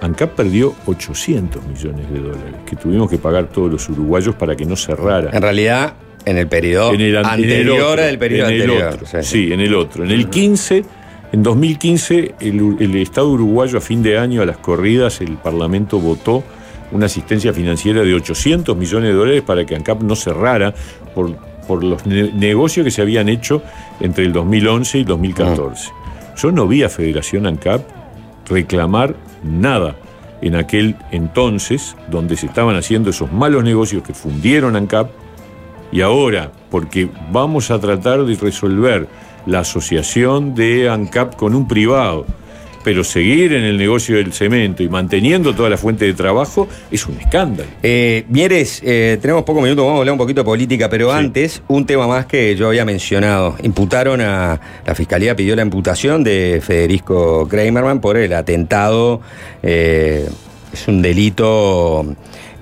ANCAP 0.00 0.34
perdió 0.36 0.74
800 0.86 1.64
millones 1.66 2.08
de 2.12 2.20
dólares 2.20 2.54
que 2.64 2.76
tuvimos 2.76 3.10
que 3.10 3.18
pagar 3.18 3.46
todos 3.48 3.70
los 3.72 3.88
uruguayos 3.88 4.34
para 4.36 4.54
que 4.54 4.64
no 4.64 4.76
cerrara. 4.76 5.30
En 5.32 5.42
realidad, 5.42 5.94
en 6.24 6.36
el 6.38 6.46
periodo 6.46 6.92
En 6.92 7.00
el 7.00 7.16
an- 7.16 7.24
en 7.40 7.44
el 7.44 7.50
anterior 7.50 7.80
otro, 7.90 8.04
al 8.04 8.18
periodo 8.18 8.48
en 8.48 8.54
el 8.54 8.60
anterior. 8.62 8.94
otro, 9.02 9.22
sí, 9.22 9.52
en 9.52 9.60
el 9.60 9.74
otro. 9.74 10.04
En 10.04 10.10
el 10.12 10.28
15, 10.28 10.84
en 11.32 11.42
2015, 11.42 12.36
el, 12.40 12.94
Estado 12.96 13.28
uruguayo 13.30 13.78
a 13.78 13.80
fin 13.80 14.02
de 14.02 14.18
año, 14.18 14.40
a 14.40 14.46
las 14.46 14.56
corridas, 14.56 15.20
el 15.20 15.36
Parlamento 15.36 16.00
votó 16.00 16.42
una 16.90 17.06
asistencia 17.06 17.52
financiera 17.52 18.02
de 18.02 18.14
800 18.14 18.74
millones 18.76 19.10
de 19.10 19.14
dólares 19.14 19.42
para 19.42 19.66
que 19.66 19.76
ANCAP 19.76 20.02
no 20.02 20.16
cerrara 20.16 20.72
por, 21.14 21.36
por 21.66 21.84
los 21.84 22.06
ne- 22.06 22.32
negocios 22.32 22.84
que 22.84 22.90
se 22.90 23.02
habían 23.02 23.28
hecho 23.28 23.62
entre 24.00 24.24
el 24.24 24.32
2011 24.32 24.98
y 24.98 25.04
2014. 25.04 25.90
Yo 26.36 26.50
no 26.50 26.66
vi 26.66 26.82
a 26.82 26.88
Federación 26.88 27.46
ANCAP 27.46 27.82
reclamar 28.48 29.14
nada 29.42 29.96
en 30.40 30.54
aquel 30.54 30.96
entonces 31.10 31.94
donde 32.10 32.36
se 32.36 32.46
estaban 32.46 32.76
haciendo 32.76 33.10
esos 33.10 33.30
malos 33.30 33.64
negocios 33.64 34.02
que 34.02 34.14
fundieron 34.14 34.76
ANCAP 34.76 35.10
y 35.92 36.00
ahora, 36.00 36.52
porque 36.70 37.08
vamos 37.30 37.70
a 37.70 37.78
tratar 37.78 38.24
de 38.24 38.34
resolver 38.34 39.08
la 39.48 39.60
asociación 39.60 40.54
de 40.54 40.88
ANCAP 40.88 41.34
con 41.34 41.54
un 41.54 41.66
privado, 41.66 42.26
pero 42.84 43.02
seguir 43.02 43.52
en 43.52 43.64
el 43.64 43.76
negocio 43.76 44.16
del 44.16 44.32
cemento 44.32 44.82
y 44.82 44.88
manteniendo 44.88 45.54
toda 45.54 45.68
la 45.68 45.76
fuente 45.76 46.04
de 46.04 46.14
trabajo 46.14 46.68
es 46.90 47.06
un 47.06 47.18
escándalo. 47.18 47.68
Eh, 47.82 48.24
Mieres, 48.28 48.80
eh, 48.84 49.18
tenemos 49.20 49.42
pocos 49.42 49.62
minutos, 49.62 49.84
vamos 49.84 49.96
a 49.96 50.00
hablar 50.00 50.12
un 50.12 50.18
poquito 50.18 50.42
de 50.42 50.44
política, 50.44 50.88
pero 50.88 51.12
antes, 51.12 51.62
un 51.68 51.84
tema 51.86 52.06
más 52.06 52.26
que 52.26 52.54
yo 52.56 52.68
había 52.68 52.84
mencionado. 52.84 53.56
Imputaron 53.62 54.20
a. 54.20 54.60
La 54.86 54.94
fiscalía 54.94 55.34
pidió 55.34 55.56
la 55.56 55.62
imputación 55.62 56.22
de 56.22 56.60
Federico 56.62 57.48
Kramerman 57.48 58.00
por 58.00 58.16
el 58.16 58.32
atentado. 58.32 59.20
eh, 59.62 60.28
es 60.72 60.86
un 60.86 61.00
delito 61.00 62.04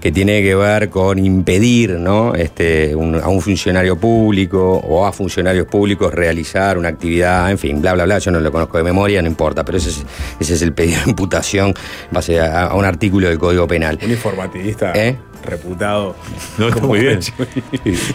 que 0.07 0.13
tiene 0.13 0.41
que 0.41 0.55
ver 0.55 0.89
con 0.89 1.19
impedir 1.19 1.99
¿no? 1.99 2.33
este, 2.37 2.95
un- 2.95 3.17
a 3.17 3.27
un 3.27 3.41
funcionario 3.41 3.97
público 3.97 4.77
o 4.77 5.05
a 5.05 5.13
funcionarios 5.13 5.67
públicos 5.67 6.15
realizar 6.15 6.79
una 6.79 6.91
actividad, 6.91 7.51
en 7.51 7.59
fin, 7.59 7.81
bla, 7.83 7.93
bla, 7.95 8.05
bla. 8.05 8.19
Yo 8.21 8.31
no 8.31 8.39
lo 8.39 8.53
conozco 8.53 8.79
de 8.79 8.85
memoria, 8.85 9.21
no 9.21 9.27
importa, 9.27 9.65
pero 9.65 9.79
ese 9.79 9.91
es, 9.91 10.05
ese 10.39 10.55
es 10.55 10.63
el 10.63 10.73
pedido 10.75 11.01
de 11.03 11.11
imputación 11.11 11.75
base 12.13 12.39
a, 12.39 12.67
a 12.67 12.75
un 12.77 12.85
artículo 12.85 13.27
del 13.29 13.37
Código 13.41 13.67
Penal. 13.67 13.99
Un 14.01 14.13
informativista 14.13 14.93
¿Eh? 14.95 15.17
Reputado. 15.45 16.17
No, 16.59 16.69
está 16.69 16.81
muy 16.81 17.01
bien. 17.01 17.21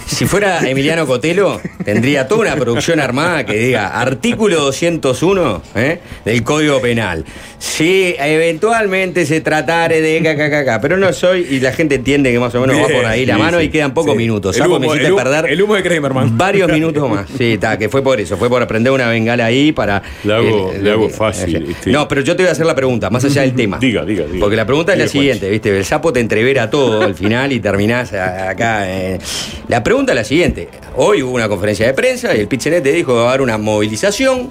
Si 0.05 0.25
fuera 0.25 0.67
Emiliano 0.69 1.05
Cotelo, 1.07 1.59
tendría 1.83 2.27
toda 2.27 2.41
una 2.41 2.55
producción 2.55 2.99
armada 2.99 3.45
que 3.45 3.53
diga 3.57 3.87
artículo 3.99 4.59
201 4.61 5.61
¿eh? 5.75 5.99
del 6.25 6.43
Código 6.43 6.79
Penal. 6.81 7.25
Si 7.59 8.15
eventualmente 8.17 9.25
se 9.25 9.41
tratare 9.41 10.01
de 10.01 10.19
KKK, 10.21 10.81
pero 10.81 10.97
no 10.97 11.11
soy, 11.13 11.45
y 11.49 11.59
la 11.59 11.71
gente 11.71 11.95
entiende 11.95 12.31
que 12.31 12.39
más 12.39 12.53
o 12.55 12.61
menos 12.61 12.77
va 12.77 12.87
por 12.87 13.05
ahí 13.05 13.25
la 13.25 13.35
sí, 13.35 13.39
mano 13.41 13.59
sí. 13.59 13.65
y 13.65 13.69
quedan 13.69 13.93
pocos 13.93 14.11
Sí. 14.13 14.17
minutos. 14.17 14.55
El 14.55 14.63
Sapo, 14.63 14.75
humo- 14.75 14.79
me 14.79 14.87
hiciste 14.87 15.05
el 15.07 15.13
humo- 15.13 15.23
perder 15.23 15.45
el 15.51 15.61
humo 15.61 15.75
de 15.75 15.83
Kramerman. 15.83 16.37
varios 16.37 16.71
minutos 16.71 17.09
más. 17.09 17.27
Sí, 17.37 17.53
está, 17.53 17.77
que 17.77 17.87
fue 17.89 18.01
por 18.01 18.19
eso, 18.19 18.35
fue 18.37 18.49
por 18.49 18.61
aprender 18.61 18.91
una 18.91 19.07
bengala 19.07 19.45
ahí 19.45 19.71
para. 19.71 20.01
Le 20.23 20.33
hago- 20.33 20.71
el- 20.73 20.83
le 20.83 20.91
hago 20.91 21.05
el- 21.05 21.11
fácil, 21.11 21.67
este. 21.69 21.91
No, 21.91 22.07
pero 22.07 22.21
yo 22.21 22.35
te 22.35 22.43
voy 22.43 22.49
a 22.49 22.51
hacer 22.53 22.65
la 22.65 22.75
pregunta, 22.75 23.09
más 23.09 23.23
allá 23.25 23.41
del 23.43 23.53
tema. 23.55 23.77
Diga, 23.79 24.03
diga, 24.05 24.25
diga. 24.25 24.39
Porque 24.39 24.55
la 24.55 24.65
pregunta 24.65 24.93
es 24.93 24.99
la 24.99 25.07
siguiente, 25.07 25.49
¿viste? 25.49 25.75
El 25.77 25.85
sapo 25.85 26.11
te 26.11 26.19
entrevera 26.19 26.69
todo 26.69 27.10
al 27.11 27.15
final 27.15 27.51
y 27.51 27.59
terminás 27.59 28.13
acá. 28.13 28.89
eh. 28.89 29.19
La 29.67 29.83
pregunta 29.83 30.13
es 30.13 30.15
la 30.15 30.23
siguiente. 30.23 30.69
Hoy 30.95 31.21
hubo 31.21 31.33
una 31.33 31.47
conferencia 31.49 31.85
de 31.85 31.93
prensa 31.93 32.33
y 32.35 32.39
el 32.39 32.47
Pichenet 32.47 32.83
te 32.83 32.91
dijo 32.91 33.11
que 33.13 33.19
va 33.19 33.25
a 33.25 33.29
haber 33.29 33.41
una 33.41 33.57
movilización 33.57 34.49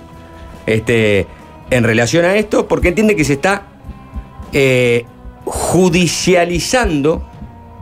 este, 0.67 1.27
en 1.71 1.85
relación 1.85 2.25
a 2.25 2.37
esto 2.37 2.69
porque 2.69 2.89
entiende 2.89 3.17
que 3.17 3.25
se 3.25 3.35
está 3.35 3.67
eh, 4.53 5.05
judicializando 5.45 7.27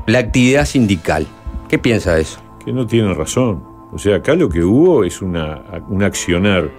la 0.07 0.21
actividad 0.21 0.65
sindical. 0.65 1.27
¿Qué 1.69 1.79
piensa 1.79 2.15
de 2.15 2.23
eso? 2.23 2.41
Que 2.65 2.73
no 2.73 2.87
tienen 2.87 3.15
razón. 3.15 3.63
O 3.93 3.99
sea, 3.99 4.17
acá 4.17 4.35
lo 4.35 4.49
que 4.49 4.63
hubo 4.63 5.05
es 5.05 5.23
una, 5.23 5.63
un 5.89 6.03
accionar 6.03 6.71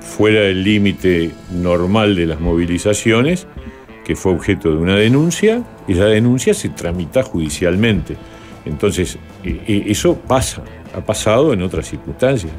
fuera 0.00 0.40
del 0.40 0.64
límite 0.64 1.30
normal 1.50 2.16
de 2.16 2.26
las 2.26 2.40
movilizaciones, 2.40 3.46
que 4.04 4.16
fue 4.16 4.32
objeto 4.32 4.70
de 4.70 4.76
una 4.76 4.96
denuncia, 4.96 5.62
y 5.86 5.94
la 5.94 6.06
denuncia 6.06 6.54
se 6.54 6.68
tramita 6.70 7.22
judicialmente. 7.22 8.16
Entonces, 8.64 9.18
eh, 9.44 9.60
eh, 9.66 9.84
eso 9.86 10.16
pasa, 10.16 10.62
ha 10.94 11.00
pasado 11.00 11.52
en 11.52 11.62
otras 11.62 11.88
circunstancias. 11.88 12.52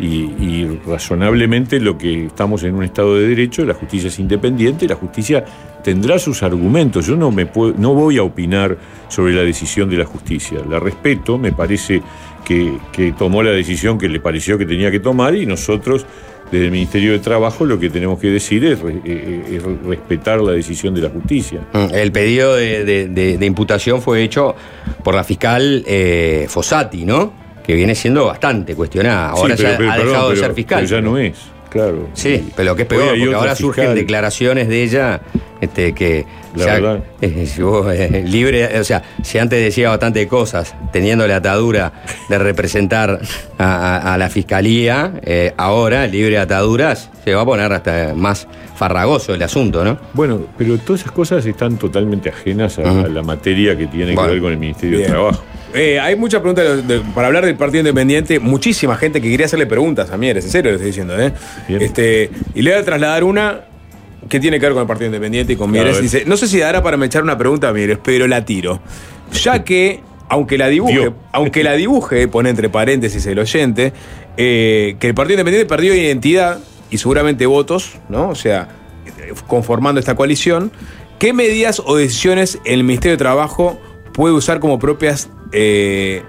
Y, 0.00 0.06
y 0.06 0.80
razonablemente 0.86 1.80
lo 1.80 1.98
que 1.98 2.26
estamos 2.26 2.62
en 2.62 2.76
un 2.76 2.84
Estado 2.84 3.16
de 3.16 3.26
Derecho, 3.26 3.64
la 3.64 3.74
justicia 3.74 4.06
es 4.06 4.18
independiente, 4.20 4.86
la 4.86 4.94
justicia 4.94 5.44
tendrá 5.82 6.20
sus 6.20 6.44
argumentos. 6.44 7.06
Yo 7.06 7.16
no, 7.16 7.32
me 7.32 7.46
puedo- 7.46 7.74
no 7.76 7.94
voy 7.94 8.16
a 8.18 8.22
opinar 8.22 8.78
sobre 9.08 9.32
la 9.34 9.42
decisión 9.42 9.90
de 9.90 9.96
la 9.96 10.04
justicia. 10.04 10.60
La 10.70 10.78
respeto, 10.78 11.36
me 11.36 11.50
parece 11.50 12.00
que, 12.44 12.78
que 12.92 13.10
tomó 13.10 13.42
la 13.42 13.50
decisión 13.50 13.98
que 13.98 14.08
le 14.08 14.20
pareció 14.20 14.56
que 14.56 14.66
tenía 14.66 14.90
que 14.92 15.00
tomar 15.00 15.34
y 15.34 15.46
nosotros 15.46 16.06
desde 16.50 16.64
el 16.66 16.70
Ministerio 16.70 17.12
de 17.12 17.18
Trabajo 17.18 17.64
lo 17.64 17.78
que 17.78 17.90
tenemos 17.90 18.18
que 18.18 18.28
decir 18.28 18.64
es, 18.64 18.80
re- 18.80 19.00
eh, 19.04 19.42
es 19.56 19.62
respetar 19.86 20.40
la 20.40 20.52
decisión 20.52 20.94
de 20.94 21.02
la 21.02 21.10
justicia. 21.10 21.60
Mm, 21.72 21.94
El 21.94 22.12
pedido 22.12 22.56
de, 22.56 22.84
de- 22.84 23.08
de- 23.08 23.38
de 23.38 23.46
imputación 23.46 24.00
fue 24.02 24.22
hecho 24.22 24.54
por 25.04 25.14
la 25.14 25.24
fiscal 25.24 25.84
eh, 25.86 26.46
Fossati, 26.48 27.04
¿no? 27.04 27.32
Que 27.64 27.74
viene 27.74 27.94
siendo 27.94 28.24
bastante 28.24 28.74
cuestionada. 28.74 29.30
Ahora 29.30 29.56
Sí, 29.56 29.62
pero- 29.62 29.72
ya 29.72 29.78
pero, 29.78 29.90
ha 29.90 29.94
perdón, 29.96 30.08
dejado 30.12 30.30
de 30.30 30.36
ser 30.36 30.54
fiscal. 30.54 30.84
pero 30.84 30.96
ya 30.96 31.00
no 31.02 31.18
es, 31.18 31.34
claro. 31.70 32.08
Sí, 32.14 32.50
pero 32.56 32.70
lo 32.70 32.76
que 32.76 32.82
es 32.82 32.88
peor, 32.88 33.16
porque 33.18 33.34
ahora 33.34 33.54
surgen 33.54 33.94
declaraciones 33.94 34.68
de 34.68 34.82
ella 34.82 35.20
este, 35.60 35.92
que 35.92 36.24
La 36.54 36.64
ya- 36.66 36.72
verdad. 36.74 37.04
eh, 37.20 37.48
vos, 37.60 37.92
eh, 37.92 38.22
libre, 38.26 38.78
o 38.78 38.84
sea, 38.84 39.02
si 39.22 39.38
antes 39.38 39.60
decía 39.62 39.88
bastante 39.90 40.26
cosas, 40.28 40.74
teniendo 40.92 41.26
la 41.26 41.36
atadura 41.36 41.92
de 42.28 42.38
representar 42.38 43.20
a, 43.58 43.64
a- 43.96 44.14
a 44.14 44.18
la 44.18 44.28
fiscalía, 44.30 45.14
eh, 45.24 45.52
ahora, 45.56 46.06
libre 46.06 46.32
de 46.36 46.38
ataduras, 46.38 47.10
se 47.24 47.34
va 47.34 47.42
a 47.42 47.44
poner 47.44 47.72
hasta 47.72 48.12
más 48.14 48.46
farragoso 48.78 49.34
el 49.34 49.42
asunto, 49.42 49.84
¿no? 49.84 49.98
Bueno, 50.14 50.40
pero 50.56 50.78
todas 50.78 51.00
esas 51.00 51.12
cosas 51.12 51.44
están 51.44 51.76
totalmente 51.78 52.28
ajenas 52.30 52.78
a, 52.78 53.08
la 53.08 53.22
materia 53.22 53.76
que 53.76 53.86
tiene 53.88 54.14
Bueno. 54.14 54.28
que 54.28 54.34
ver 54.34 54.42
con 54.42 54.52
el 54.52 54.58
Ministerio 54.58 54.98
Bien. 54.98 55.10
de 55.10 55.14
Trabajo. 55.14 55.42
Eh, 55.74 55.98
hay 56.00 56.16
muchas 56.16 56.40
preguntas 56.40 56.86
de- 56.86 56.98
de- 56.98 57.04
para 57.14 57.26
hablar 57.26 57.44
del 57.44 57.56
Partido 57.56 57.80
Independiente. 57.80 58.38
Muchísima 58.40 58.96
gente 58.96 59.20
que 59.20 59.28
quería 59.28 59.46
hacerle 59.46 59.66
preguntas 59.66 60.10
a 60.10 60.16
Mieres, 60.16 60.44
en 60.44 60.50
serio 60.50 60.70
lo 60.70 60.76
estoy 60.76 60.86
diciendo. 60.90 61.20
¿eh? 61.20 61.32
Bien. 61.68 61.82
Este, 61.82 62.30
y 62.54 62.62
le 62.62 62.70
voy 62.72 62.80
a 62.80 62.84
trasladar 62.84 63.24
una 63.24 63.60
que 64.28 64.40
tiene 64.40 64.58
que 64.60 64.66
ver 64.66 64.72
con 64.72 64.82
el 64.82 64.86
Partido 64.88 65.06
Independiente 65.06 65.52
y 65.52 65.56
con 65.56 65.70
Mieres. 65.70 66.00
Dice, 66.00 66.24
no 66.26 66.36
sé 66.36 66.46
si 66.46 66.58
dará 66.58 66.82
para 66.82 66.96
me 66.96 67.06
echar 67.06 67.22
una 67.22 67.36
pregunta 67.36 67.68
a 67.68 67.72
Mieres, 67.72 67.98
pero 68.02 68.26
la 68.28 68.44
tiro. 68.44 68.80
Ya 69.42 69.64
que, 69.64 70.00
aunque 70.28 70.56
la 70.56 70.68
dibuje, 70.68 71.10
aunque 71.32 71.62
la 71.64 71.72
dibuje, 71.74 72.28
pone 72.28 72.50
entre 72.50 72.68
paréntesis 72.68 73.26
el 73.26 73.38
oyente, 73.38 73.92
eh, 74.36 74.96
que 75.00 75.08
el 75.08 75.14
Partido 75.14 75.34
Independiente 75.40 75.68
perdió 75.68 75.94
identidad 75.94 76.58
y 76.90 76.98
seguramente 76.98 77.46
votos, 77.46 77.98
¿no? 78.08 78.28
O 78.28 78.34
sea, 78.34 78.68
conformando 79.46 80.00
esta 80.00 80.14
coalición, 80.14 80.72
¿qué 81.18 81.32
medidas 81.32 81.82
o 81.84 81.96
decisiones 81.96 82.58
el 82.64 82.84
Ministerio 82.84 83.12
de 83.12 83.18
Trabajo 83.18 83.80
puede 84.12 84.34
usar 84.34 84.60
como 84.60 84.78
propias 84.78 85.30
eh, 85.52 86.22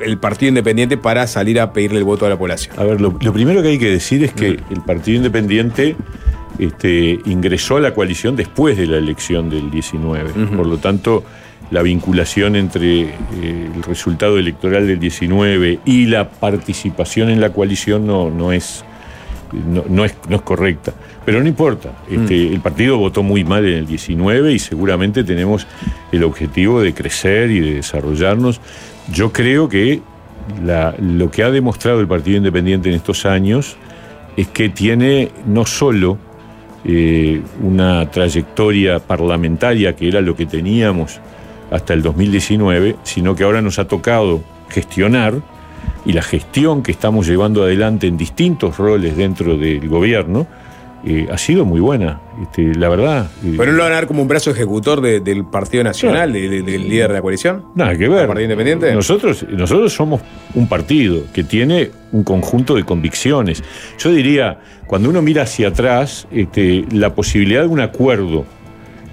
el 0.00 0.18
Partido 0.18 0.48
Independiente 0.48 0.96
para 0.96 1.26
salir 1.26 1.60
a 1.60 1.72
pedirle 1.72 1.98
el 1.98 2.04
voto 2.04 2.26
a 2.26 2.28
la 2.28 2.38
población? 2.38 2.78
A 2.78 2.84
ver, 2.84 3.00
lo, 3.00 3.16
lo 3.20 3.32
primero 3.32 3.62
que 3.62 3.68
hay 3.68 3.78
que 3.78 3.90
decir 3.90 4.24
es 4.24 4.32
que 4.32 4.48
el 4.48 4.80
Partido 4.86 5.18
Independiente 5.18 5.96
este, 6.58 7.18
ingresó 7.24 7.76
a 7.76 7.80
la 7.80 7.94
coalición 7.94 8.36
después 8.36 8.76
de 8.76 8.86
la 8.86 8.98
elección 8.98 9.50
del 9.50 9.70
19. 9.70 10.30
Por 10.56 10.66
lo 10.66 10.78
tanto, 10.78 11.24
la 11.70 11.82
vinculación 11.82 12.56
entre 12.56 13.00
eh, 13.02 13.70
el 13.74 13.82
resultado 13.82 14.38
electoral 14.38 14.86
del 14.86 15.00
19 15.00 15.80
y 15.84 16.06
la 16.06 16.30
participación 16.30 17.30
en 17.30 17.40
la 17.40 17.50
coalición 17.50 18.06
no, 18.06 18.30
no 18.30 18.52
es, 18.52 18.84
no, 19.68 19.84
no 19.88 20.04
es, 20.04 20.14
no 20.28 20.36
es 20.36 20.42
correcta. 20.42 20.92
Pero 21.24 21.40
no 21.42 21.48
importa, 21.48 21.90
este, 22.10 22.48
el 22.52 22.60
partido 22.60 22.98
votó 22.98 23.22
muy 23.22 23.44
mal 23.44 23.64
en 23.66 23.74
el 23.78 23.86
19 23.86 24.52
y 24.52 24.58
seguramente 24.58 25.24
tenemos 25.24 25.66
el 26.12 26.22
objetivo 26.24 26.80
de 26.80 26.92
crecer 26.94 27.50
y 27.50 27.60
de 27.60 27.74
desarrollarnos. 27.76 28.60
Yo 29.12 29.32
creo 29.32 29.68
que 29.68 30.00
la- 30.64 30.94
lo 31.00 31.30
que 31.30 31.42
ha 31.42 31.50
demostrado 31.50 32.00
el 32.00 32.06
Partido 32.06 32.36
Independiente 32.38 32.88
en 32.90 32.96
estos 32.96 33.24
años 33.26 33.76
es 34.36 34.48
que 34.48 34.68
tiene 34.68 35.30
no 35.46 35.64
solo 35.64 36.18
eh, 36.86 37.40
una 37.62 38.10
trayectoria 38.10 38.98
parlamentaria, 38.98 39.96
que 39.96 40.06
era 40.08 40.20
lo 40.20 40.36
que 40.36 40.44
teníamos 40.44 41.18
hasta 41.70 41.94
el 41.94 42.02
2019, 42.02 42.96
sino 43.04 43.34
que 43.34 43.44
ahora 43.44 43.62
nos 43.62 43.78
ha 43.78 43.88
tocado 43.88 44.42
gestionar 44.68 45.34
y 46.04 46.12
la 46.12 46.22
gestión 46.22 46.82
que 46.82 46.92
estamos 46.92 47.26
llevando 47.26 47.62
adelante 47.62 48.06
en 48.06 48.16
distintos 48.16 48.76
roles 48.78 49.16
dentro 49.16 49.56
del 49.56 49.88
gobierno 49.88 50.46
eh, 51.06 51.28
ha 51.30 51.36
sido 51.36 51.64
muy 51.66 51.80
buena. 51.80 52.20
Este, 52.42 52.74
la 52.74 52.88
verdad. 52.88 53.26
eh, 53.44 53.54
¿Pero 53.58 53.72
no 53.72 53.76
lo 53.78 53.82
van 53.84 53.92
a 53.92 53.96
dar 53.96 54.06
como 54.06 54.22
un 54.22 54.28
brazo 54.28 54.50
ejecutor 54.50 55.02
de- 55.02 55.20
del 55.20 55.44
Partido 55.44 55.84
Nacional, 55.84 56.32
de- 56.32 56.48
de- 56.48 56.62
del 56.62 56.88
líder 56.88 57.08
de 57.08 57.14
la 57.14 57.20
coalición? 57.22 57.64
Nada 57.74 57.92
que 57.96 58.08
ver. 58.08 58.22
¿El 58.22 58.26
Partido 58.26 58.44
Independiente? 58.44 58.94
Nosotros, 58.94 59.44
nosotros 59.50 59.92
somos 59.92 60.22
un 60.54 60.66
partido 60.66 61.24
que 61.34 61.44
tiene 61.44 61.90
un 62.12 62.24
conjunto 62.24 62.74
de 62.74 62.84
convicciones. 62.84 63.62
Yo 63.98 64.10
diría, 64.12 64.58
cuando 64.86 65.10
uno 65.10 65.20
mira 65.20 65.42
hacia 65.42 65.68
atrás, 65.68 66.26
este, 66.32 66.86
la 66.90 67.14
posibilidad 67.14 67.62
de 67.62 67.68
un 67.68 67.80
acuerdo 67.80 68.46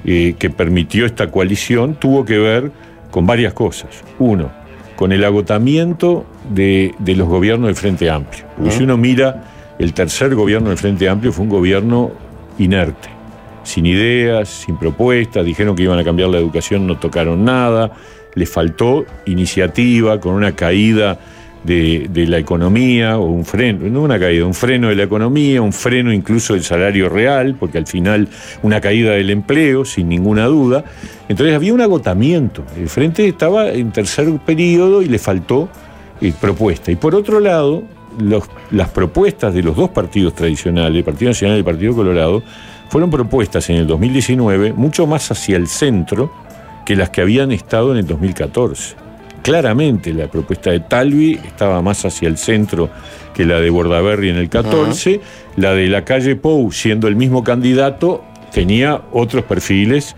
eh, 0.05 0.35
que 0.39 0.49
permitió 0.49 1.05
esta 1.05 1.29
coalición 1.29 1.95
tuvo 1.95 2.23
que 2.25 2.37
ver 2.39 2.71
con 3.11 3.27
varias 3.27 3.53
cosas. 3.53 3.89
Uno, 4.17 4.49
con 4.95 5.11
el 5.11 5.23
agotamiento 5.25 6.25
de, 6.53 6.93
de 6.99 7.15
los 7.15 7.27
gobiernos 7.27 7.67
del 7.67 7.75
Frente 7.75 8.09
Amplio. 8.09 8.45
Porque 8.55 8.71
si 8.71 8.83
uno 8.83 8.97
mira, 8.97 9.43
el 9.79 9.93
tercer 9.93 10.35
gobierno 10.35 10.69
del 10.69 10.77
Frente 10.77 11.07
Amplio 11.09 11.31
fue 11.31 11.43
un 11.43 11.49
gobierno 11.49 12.11
inerte, 12.59 13.09
sin 13.63 13.85
ideas, 13.85 14.49
sin 14.49 14.77
propuestas, 14.77 15.45
dijeron 15.45 15.75
que 15.75 15.83
iban 15.83 15.99
a 15.99 16.03
cambiar 16.03 16.29
la 16.29 16.37
educación, 16.37 16.85
no 16.85 16.97
tocaron 16.97 17.43
nada, 17.45 17.91
les 18.35 18.49
faltó 18.49 19.05
iniciativa 19.25 20.19
con 20.19 20.35
una 20.35 20.53
caída 20.53 21.19
de, 21.63 22.07
de 22.09 22.25
la 22.27 22.39
economía, 22.39 23.17
o 23.17 23.25
un 23.25 23.45
freno, 23.45 23.87
no 23.87 24.01
una 24.01 24.19
caída, 24.19 24.45
un 24.45 24.53
freno 24.53 24.89
de 24.89 24.95
la 24.95 25.03
economía, 25.03 25.61
un 25.61 25.73
freno 25.73 26.11
incluso 26.11 26.53
del 26.53 26.63
salario 26.63 27.07
real, 27.07 27.55
porque 27.59 27.77
al 27.77 27.87
final 27.87 28.27
una 28.63 28.81
caída 28.81 29.11
del 29.11 29.29
empleo, 29.29 29.85
sin 29.85 30.09
ninguna 30.09 30.45
duda. 30.45 30.83
Entonces 31.29 31.55
había 31.55 31.73
un 31.73 31.81
agotamiento. 31.81 32.63
El 32.75 32.89
Frente 32.89 33.27
estaba 33.27 33.69
en 33.69 33.91
tercer 33.91 34.27
periodo 34.45 35.01
y 35.01 35.05
le 35.05 35.19
faltó 35.19 35.69
eh, 36.21 36.33
propuesta. 36.39 36.91
Y 36.91 36.95
por 36.95 37.15
otro 37.15 37.39
lado, 37.39 37.83
los- 38.19 38.43
las 38.71 38.89
propuestas 38.89 39.53
de 39.53 39.63
los 39.63 39.75
dos 39.75 39.89
partidos 39.89 40.33
tradicionales, 40.35 40.97
el 40.97 41.03
Partido 41.03 41.29
Nacional 41.31 41.55
y 41.57 41.59
el 41.59 41.65
Partido 41.65 41.95
Colorado, 41.95 42.43
fueron 42.89 43.09
propuestas 43.09 43.69
en 43.69 43.77
el 43.77 43.87
2019 43.87 44.73
mucho 44.73 45.07
más 45.07 45.31
hacia 45.31 45.55
el 45.57 45.67
centro 45.67 46.31
que 46.85 46.95
las 46.95 47.09
que 47.09 47.21
habían 47.21 47.51
estado 47.51 47.91
en 47.91 47.99
el 47.99 48.07
2014. 48.07 48.95
Claramente 49.43 50.13
la 50.13 50.27
propuesta 50.27 50.69
de 50.71 50.81
Talvi 50.81 51.33
estaba 51.45 51.81
más 51.81 52.05
hacia 52.05 52.27
el 52.27 52.37
centro 52.37 52.89
que 53.33 53.45
la 53.45 53.59
de 53.59 53.69
Bordaberry 53.69 54.29
en 54.29 54.35
el 54.37 54.49
14, 54.49 55.19
la 55.55 55.73
de 55.73 55.87
la 55.87 56.03
calle 56.05 56.35
Pou, 56.35 56.71
siendo 56.71 57.07
el 57.07 57.15
mismo 57.15 57.43
candidato, 57.43 58.23
tenía 58.51 59.01
otros 59.13 59.43
perfiles 59.45 60.15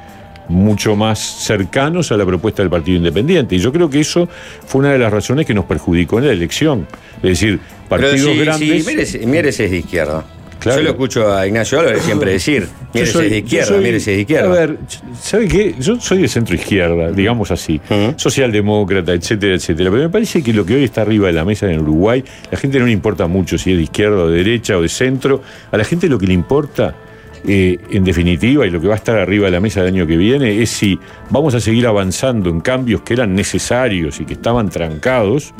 mucho 0.49 0.95
más 0.95 1.19
cercanos 1.19 2.11
a 2.11 2.17
la 2.17 2.25
propuesta 2.25 2.61
del 2.61 2.69
Partido 2.69 2.97
Independiente. 2.97 3.55
Y 3.55 3.59
yo 3.59 3.71
creo 3.71 3.89
que 3.89 3.99
eso 3.99 4.27
fue 4.65 4.79
una 4.79 4.91
de 4.91 4.99
las 4.99 5.11
razones 5.11 5.45
que 5.45 5.53
nos 5.53 5.65
perjudicó 5.65 6.19
en 6.19 6.27
la 6.27 6.33
elección. 6.33 6.87
Es 7.17 7.21
decir, 7.39 7.59
partidos 7.89 8.19
si, 8.21 8.37
grandes... 8.39 8.83
si 8.83 8.89
Mieres, 8.89 9.25
Mieres 9.27 9.59
es 9.59 9.71
de 9.71 9.77
izquierda. 9.77 10.25
Claro. 10.59 10.77
Yo 10.79 10.83
lo 10.85 10.89
escucho 10.91 11.33
a 11.35 11.45
Ignacio 11.45 11.77
Álvarez 11.77 12.03
siempre 12.03 12.31
decir, 12.31 12.69
soy- 12.93 13.25
es 13.25 13.31
de 13.31 13.37
izquierda, 13.39 13.77
Mieres 13.79 14.07
es 14.07 14.15
de 14.15 14.21
izquierda. 14.21 14.47
A 14.47 14.53
ver, 14.65 14.77
¿sabe 15.21 15.47
qué? 15.49 15.75
Yo 15.77 15.99
soy 15.99 16.21
de 16.21 16.29
centro 16.29 16.55
izquierda, 16.55 17.11
digamos 17.11 17.51
así, 17.51 17.81
socialdemócrata, 18.15 19.11
etcétera, 19.13 19.55
etcétera. 19.55 19.91
Pero 19.91 20.03
me 20.03 20.09
parece 20.09 20.41
que 20.41 20.53
lo 20.53 20.65
que 20.65 20.75
hoy 20.75 20.85
está 20.85 21.01
arriba 21.01 21.27
de 21.27 21.33
la 21.33 21.43
mesa 21.43 21.69
en 21.69 21.81
Uruguay, 21.81 22.23
la 22.49 22.57
gente 22.57 22.79
no 22.79 22.85
le 22.85 22.93
importa 22.93 23.27
mucho 23.27 23.57
si 23.57 23.71
es 23.71 23.77
de 23.77 23.83
izquierda 23.83 24.15
o 24.23 24.29
de 24.29 24.37
derecha 24.37 24.77
o 24.77 24.81
de 24.81 24.87
centro. 24.87 25.41
A 25.69 25.77
la 25.77 25.83
gente 25.83 26.07
lo 26.07 26.17
que 26.17 26.27
le 26.27 26.33
importa, 26.33 26.95
eh, 27.45 27.77
en 27.89 28.03
definitiva, 28.03 28.65
y 28.65 28.69
lo 28.69 28.79
que 28.79 28.87
va 28.87 28.93
a 28.93 28.97
estar 28.97 29.17
arriba 29.17 29.45
de 29.45 29.51
la 29.51 29.59
mesa 29.59 29.81
el 29.81 29.87
año 29.87 30.07
que 30.07 30.17
viene, 30.17 30.61
es 30.61 30.69
si 30.69 30.97
vamos 31.29 31.53
a 31.55 31.59
seguir 31.59 31.87
avanzando 31.87 32.49
en 32.49 32.61
cambios 32.61 33.01
que 33.01 33.13
eran 33.13 33.35
necesarios 33.35 34.21
y 34.21 34.25
que 34.25 34.33
estaban 34.33 34.69
trancados, 34.69 35.53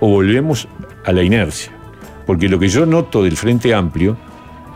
o 0.00 0.08
volvemos 0.08 0.68
a 1.04 1.12
la 1.12 1.22
inercia. 1.22 1.72
Porque 2.26 2.48
lo 2.48 2.58
que 2.58 2.68
yo 2.68 2.86
noto 2.86 3.22
del 3.22 3.36
Frente 3.36 3.72
Amplio 3.72 4.16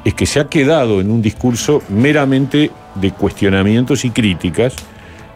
es 0.05 0.15
que 0.15 0.27
se 0.27 0.41
ha 0.41 0.49
quedado 0.49 1.01
en 1.01 1.11
un 1.11 1.21
discurso 1.23 1.83
meramente 1.89 2.71
de 2.95 3.11
cuestionamientos 3.13 4.05
y 4.05 4.11
críticas 4.11 4.75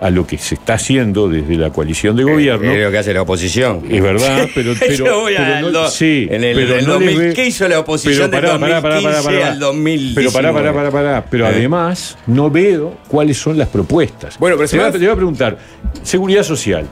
a 0.00 0.10
lo 0.10 0.26
que 0.26 0.36
se 0.38 0.56
está 0.56 0.74
haciendo 0.74 1.28
desde 1.28 1.56
la 1.56 1.70
coalición 1.70 2.16
de 2.16 2.24
gobierno. 2.24 2.70
Es 2.70 2.84
lo 2.84 2.90
que 2.90 2.98
hace 2.98 3.14
la 3.14 3.22
oposición. 3.22 3.82
Es 3.90 4.02
verdad, 4.02 4.46
pero, 4.54 4.74
pero, 4.78 4.92
Yo 4.94 5.20
voy 5.20 5.34
pero 5.36 5.60
no- 5.62 5.70
do- 5.70 5.88
sí, 5.88 6.28
en 6.30 6.44
el, 6.44 6.54
pero 6.54 6.74
del 6.74 6.86
no 6.86 6.98
le 6.98 7.06
2000, 7.06 7.18
ve- 7.28 7.34
¿Qué 7.34 7.46
hizo 7.46 7.66
la 7.68 7.78
oposición 7.80 8.30
pero 8.30 8.50
del 8.52 8.60
pará, 8.60 8.80
pará, 8.82 9.00
pará, 9.00 9.16
2015 9.16 9.24
pará, 9.24 9.38
pará. 9.40 9.52
al 9.52 9.58
2019? 9.58 10.14
Pero 10.14 10.32
pará, 10.32 10.52
pará, 10.52 10.72
pará, 10.74 10.90
pará. 10.90 11.24
Pero 11.30 11.44
Eh. 11.46 11.48
además 11.48 12.18
no 12.26 12.50
veo 12.50 12.98
cuáles 13.08 13.38
son 13.38 13.56
las 13.56 13.68
propuestas. 13.68 14.38
Bueno, 14.38 14.56
pero 14.56 14.68
se 14.68 14.76
va- 14.78 14.90
te 14.92 14.98
voy 14.98 15.06
a 15.08 15.14
preguntar, 15.14 15.56
seguridad 16.02 16.42
social. 16.42 16.86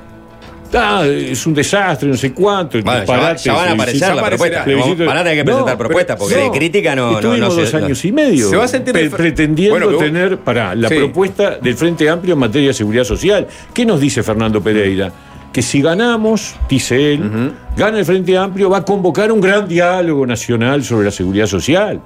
Ah, 0.77 1.05
es 1.07 1.47
un 1.47 1.55
desastre, 1.55 2.09
no 2.09 2.17
sé 2.17 2.33
cuánto. 2.33 2.81
Bueno, 2.83 3.01
disparates, 3.01 3.45
ya 3.45 3.53
van 3.53 3.69
a 3.69 3.73
aparecer 3.73 4.15
las 4.15 4.29
propuestas. 4.29 4.67
Van 5.07 5.17
a 5.19 5.23
tener 5.23 5.37
que 5.39 5.45
presentar 5.45 5.79
propuestas, 5.79 6.17
porque 6.19 6.35
de 6.37 6.51
crítica 6.51 6.97
no- 6.97 7.13
Estuvimos 7.17 7.39
no 7.41 7.51
se- 7.55 7.61
dos 7.63 7.73
no- 7.75 7.87
años 7.87 8.05
y 8.05 8.13
medio 8.13 8.49
Se 8.51 8.57
va 8.57 8.65
a 8.65 8.69
sentir 8.69 8.93
pre- 8.93 9.11
pretendiendo 9.11 9.79
Bueno, 9.87 9.99
tener 9.99 10.39
para 10.39 10.75
la 10.75 10.89
Sí. 10.89 10.97
propuesta 10.97 11.59
del 11.59 11.75
Frente 11.77 12.09
Amplio 12.09 12.35
en 12.35 12.41
materia 12.41 12.69
de 12.69 12.75
seguridad 12.75 13.05
social. 13.05 13.47
¿Qué 13.73 13.87
nos 13.87 14.01
dice 14.01 14.23
Fernando 14.23 14.61
Pereira? 14.61 15.13
Que 15.53 15.63
si 15.63 15.81
ganamos, 15.81 16.57
dice 16.69 17.15
él, 17.15 17.53
gana 17.77 18.01
el 18.01 18.05
Frente 18.05 18.37
Amplio, 18.37 18.69
va 18.69 18.79
a 18.79 18.85
convocar 18.85 19.31
un 19.31 19.41
gran 19.41 19.69
diálogo 19.69 20.27
nacional 20.27 20.83
sobre 20.83 21.05
la 21.05 21.11
seguridad 21.13 21.47
social. 21.47 22.01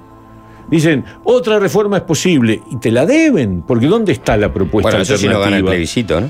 Dicen, 0.69 1.03
otra 1.23 1.57
reforma 1.57 1.97
es 1.97 2.03
posible, 2.03 2.61
y 2.69 2.75
te 2.77 2.91
la 2.91 3.07
deben, 3.07 3.63
porque 3.63 3.87
¿dónde 3.87 4.11
está 4.11 4.37
la 4.37 4.53
propuesta 4.53 4.89
Bueno, 4.91 5.01
eso 5.01 5.17
si 5.17 5.27
no 5.27 5.39
gana 5.39 5.57
el 5.57 5.65
plebiscito, 5.65 6.21
¿no? 6.21 6.29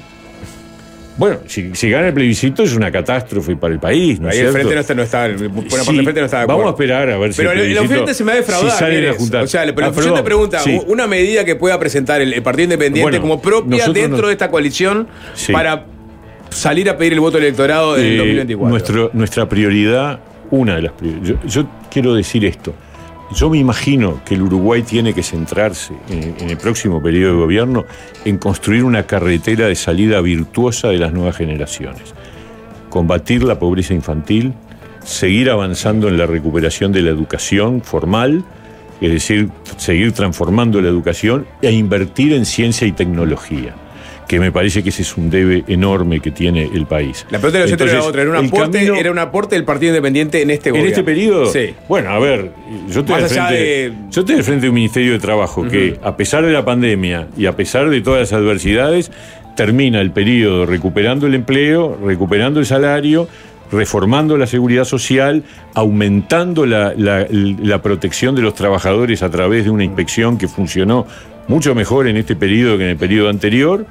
Bueno, 1.19 1.37
si, 1.47 1.75
si 1.75 1.89
gana 1.89 2.07
el 2.07 2.13
plebiscito 2.13 2.63
es 2.63 2.73
una 2.73 2.91
catástrofe 2.91 3.55
para 3.57 3.73
el 3.73 3.79
país, 3.79 4.19
¿no 4.19 4.29
es 4.29 4.35
Ahí 4.35 4.41
el 4.45 4.51
frente 4.53 4.73
no 4.73 4.79
está, 4.81 4.95
no 4.95 5.03
está, 5.03 5.27
buena 5.27 5.53
parte 5.53 5.91
del 5.93 6.03
frente 6.03 6.19
no 6.21 6.25
está 6.25 6.37
de 6.37 6.43
acuerdo. 6.43 6.59
Vamos 6.59 6.65
a 6.67 6.69
esperar 6.71 7.09
a 7.09 7.17
ver 7.17 7.33
si 7.33 7.37
Pero 7.37 7.51
el 7.51 7.59
el, 7.77 7.87
frente 7.87 8.13
se 8.13 8.23
me 8.23 8.31
va 8.31 8.33
a 8.33 8.37
defraudar. 8.37 8.71
si 8.71 8.77
salen 8.79 8.97
a 8.97 8.99
Mieres. 9.01 9.17
juntar. 9.17 9.43
O 9.43 9.47
sea, 9.47 9.61
pero 9.75 9.87
Ah, 9.87 9.91
yo 9.95 10.13
te 10.13 10.23
pregunta, 10.23 10.59
sí. 10.59 10.79
una 10.87 11.05
medida 11.07 11.43
que 11.45 11.55
pueda 11.55 11.77
presentar 11.77 12.21
el, 12.21 12.33
el 12.33 12.41
Partido 12.41 12.63
Independiente 12.63 13.01
Bueno, 13.03 13.21
como 13.21 13.41
propia 13.41 13.85
dentro 13.89 14.21
no- 14.21 14.27
de 14.27 14.33
esta 14.33 14.49
coalición 14.49 15.07
Sí. 15.35 15.51
para 15.51 15.85
salir 16.49 16.89
a 16.89 16.97
pedir 16.97 17.13
el 17.13 17.19
voto 17.19 17.37
electorado 17.37 17.95
del 17.95 18.05
Eh, 18.13 18.17
2024. 18.17 18.69
nuestro- 18.69 19.09
nuestra 19.13 19.47
prioridad, 19.49 20.19
una 20.51 20.77
de 20.77 20.81
las 20.83 20.93
prioridades. 20.93 21.37
Yo, 21.43 21.47
yo 21.63 21.69
quiero 21.91 22.13
decir 22.15 22.45
esto. 22.45 22.73
Yo 23.31 23.49
me 23.49 23.60
imagino 23.60 24.22
que 24.26 24.34
el 24.34 24.41
Uruguay 24.41 24.81
tiene 24.81 25.14
que 25.14 25.22
centrarse 25.22 25.93
en, 26.10 26.49
el 26.49 26.57
próximo 26.57 27.01
periodo 27.01 27.34
de 27.34 27.39
gobierno 27.39 27.85
en 28.26 28.39
construir 28.39 28.84
una 28.84 29.03
carretera 29.03 29.68
de 29.68 29.76
salida 29.76 30.19
virtuosa 30.22 30.88
de 30.88 30.97
las 30.97 31.14
nuevas 31.14 31.38
generaciones. 31.38 32.15
Combatir 32.89 33.43
la 33.43 33.60
pobreza 33.60 33.93
infantil, 33.93 34.53
seguir 35.03 35.51
avanzando 35.51 36.07
en 36.07 36.18
la 36.18 36.26
recuperación 36.26 36.91
de 36.91 37.03
la 37.03 37.11
educación 37.11 37.81
formal, 37.81 38.43
es 38.99 39.11
decir, 39.11 39.49
seguir 39.77 40.11
transformando 40.11 40.81
la 40.81 40.89
educación 40.89 41.45
e 41.61 41.72
invertir 41.72 42.34
en 42.34 42.45
ciencia 42.45 42.88
y 42.88 42.91
tecnología, 42.93 43.76
que 44.30 44.39
me 44.39 44.51
parece 44.51 44.84
que 44.84 44.89
ese 44.89 45.01
es 45.01 45.18
un 45.18 45.31
debe 45.31 45.64
enorme 45.68 46.19
que 46.19 46.30
tiene 46.30 46.69
el 46.72 46.85
país. 46.85 47.26
La 47.31 47.39
pregunta 47.39 47.57
de 47.57 47.64
los 47.64 47.72
era 47.72 47.84
Entonces, 47.84 48.07
otra, 48.07 48.22
era 48.22 48.30
un, 48.30 48.45
aporte, 48.45 48.77
camino- 48.77 48.95
era 48.95 49.10
un 49.11 49.18
aporte 49.18 49.56
del 49.56 49.64
Partido 49.65 49.89
Independiente 49.89 50.43
en 50.43 50.51
este 50.51 50.69
¿En 50.69 50.73
gobierno. 50.76 50.89
este 50.91 51.03
periodo? 51.03 51.45
Sí. 51.47 51.73
Bueno, 51.88 52.11
a 52.11 52.19
ver, 52.19 52.51
yo 52.91 52.99
estoy, 52.99 53.15
al 53.15 53.27
frente, 53.27 53.53
de- 53.56 53.93
yo 54.11 54.22
estoy 54.22 54.35
al 54.35 54.43
frente 54.43 54.61
de 54.65 54.69
un 54.69 54.76
Ministerio 54.76 55.14
de 55.14 55.19
Trabajo 55.19 55.68
que, 55.68 55.97
a 56.03 56.15
pesar 56.15 56.45
de 56.45 56.51
la 56.53 56.64
pandemia 56.64 57.27
y 57.35 57.47
a 57.47 57.56
pesar 57.56 57.89
de 57.89 58.01
todas 58.01 58.19
las 58.19 58.34
adversidades, 58.34 59.11
termina 59.57 59.99
el 59.99 60.11
periodo 60.11 60.68
recuperando 60.68 61.26
el 61.26 61.34
empleo, 61.34 61.97
recuperando 62.06 62.60
el 62.60 62.68
salario, 62.68 63.27
reformando 63.72 64.38
la 64.38 64.45
seguridad 64.45 64.84
social, 64.85 65.43
aumentando 65.73 66.68
la, 66.68 66.93
la- 66.95 67.26
la 67.31 67.81
protección 67.81 68.35
de 68.35 68.43
los 68.43 68.53
trabajadores 68.53 69.23
a 69.23 69.31
través 69.31 69.64
de 69.64 69.72
una 69.72 69.84
inspección 69.84 70.38
que 70.38 70.47
funcionó 70.47 71.07
mucho 71.47 71.73
mejor 71.73 72.07
en 72.07 72.15
este 72.18 72.35
periodo 72.35 72.77
que 72.77 72.84
en 72.84 72.89
el 72.91 72.97
periodo 72.97 73.30
anterior. 73.30 73.88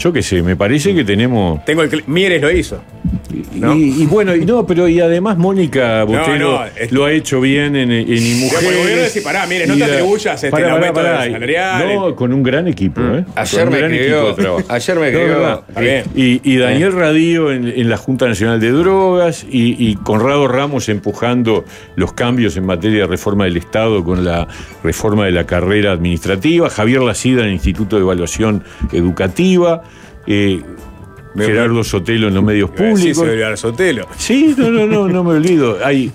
Yo 0.00 0.14
qué 0.14 0.22
sé, 0.22 0.42
me 0.42 0.56
parece 0.56 0.94
que 0.94 1.04
tenemos... 1.04 1.62
Tengo 1.66 1.82
el 1.82 2.04
Mieres 2.06 2.40
lo 2.40 2.50
hizo. 2.50 2.82
¿No? 3.54 3.74
Y, 3.76 4.02
y 4.02 4.06
bueno, 4.06 4.34
y 4.34 4.44
no, 4.44 4.66
pero 4.66 4.88
y 4.88 5.00
además 5.00 5.38
Mónica 5.38 6.04
Botero 6.04 6.38
no, 6.38 6.64
es- 6.76 6.90
lo 6.92 7.04
ha 7.04 7.12
hecho 7.12 7.40
bien 7.40 7.76
en, 7.76 7.90
en 7.92 8.40
Mujeres. 8.40 8.68
el 8.68 8.78
gobierno 8.78 9.02
dice, 9.04 9.22
pará, 9.22 9.46
mire, 9.46 9.66
no 9.66 9.76
te 9.76 9.84
atribuyas 9.84 10.34
este, 10.34 10.50
Pará, 10.50 10.64
pará, 10.64 10.74
aumento 10.76 10.94
pará. 10.94 11.24
salarial. 11.24 11.94
No, 11.94 12.16
con 12.16 12.32
un 12.32 12.42
gran 12.42 12.66
equipo, 12.68 13.00
¿eh? 13.00 13.24
Ayer 13.36 13.64
Con 13.64 13.72
me 13.72 13.78
gran 13.78 13.92
escribió- 13.92 14.64
ayer 14.68 14.98
me 14.98 15.12
No, 15.12 15.62
escribió-. 15.68 16.04
Y, 16.16 16.40
y 16.44 16.56
Daniel 16.56 16.92
Radío 16.92 17.52
en, 17.52 17.66
en 17.68 17.88
la 17.88 17.96
Junta 17.96 18.26
Nacional 18.26 18.58
de 18.60 18.70
Drogas 18.70 19.44
y, 19.50 19.76
y 19.78 19.94
Conrado 19.96 20.48
Ramos 20.48 20.88
empujando 20.88 21.64
los 21.96 22.12
cambios 22.12 22.56
en 22.56 22.66
materia 22.66 23.02
de 23.02 23.06
reforma 23.06 23.44
del 23.44 23.56
Estado 23.56 24.02
con 24.04 24.24
la 24.24 24.48
reforma 24.82 25.24
de 25.26 25.32
la 25.32 25.46
carrera 25.46 25.92
administrativa, 25.92 26.68
Javier 26.70 27.00
Lacida 27.02 27.42
en 27.42 27.48
el 27.48 27.52
Instituto 27.54 27.96
de 27.96 28.02
Evaluación 28.02 28.64
Educativa, 28.92 29.82
eh, 30.26 30.60
Me- 31.34 31.46
Gerardo 31.46 31.82
Sotelo 31.84 32.28
en 32.28 32.34
los 32.34 32.42
medios 32.44 32.70
Sí, 32.70 32.82
públicos. 32.82 33.16
se 33.24 33.30
olvidó 33.30 33.56
Sotelo. 33.56 34.06
Sí, 34.16 34.54
no, 34.56 34.70
no, 34.70 34.86
no, 34.86 35.08
no 35.08 35.24
me 35.24 35.30
olvido. 35.34 35.78
Hay, 35.84 36.10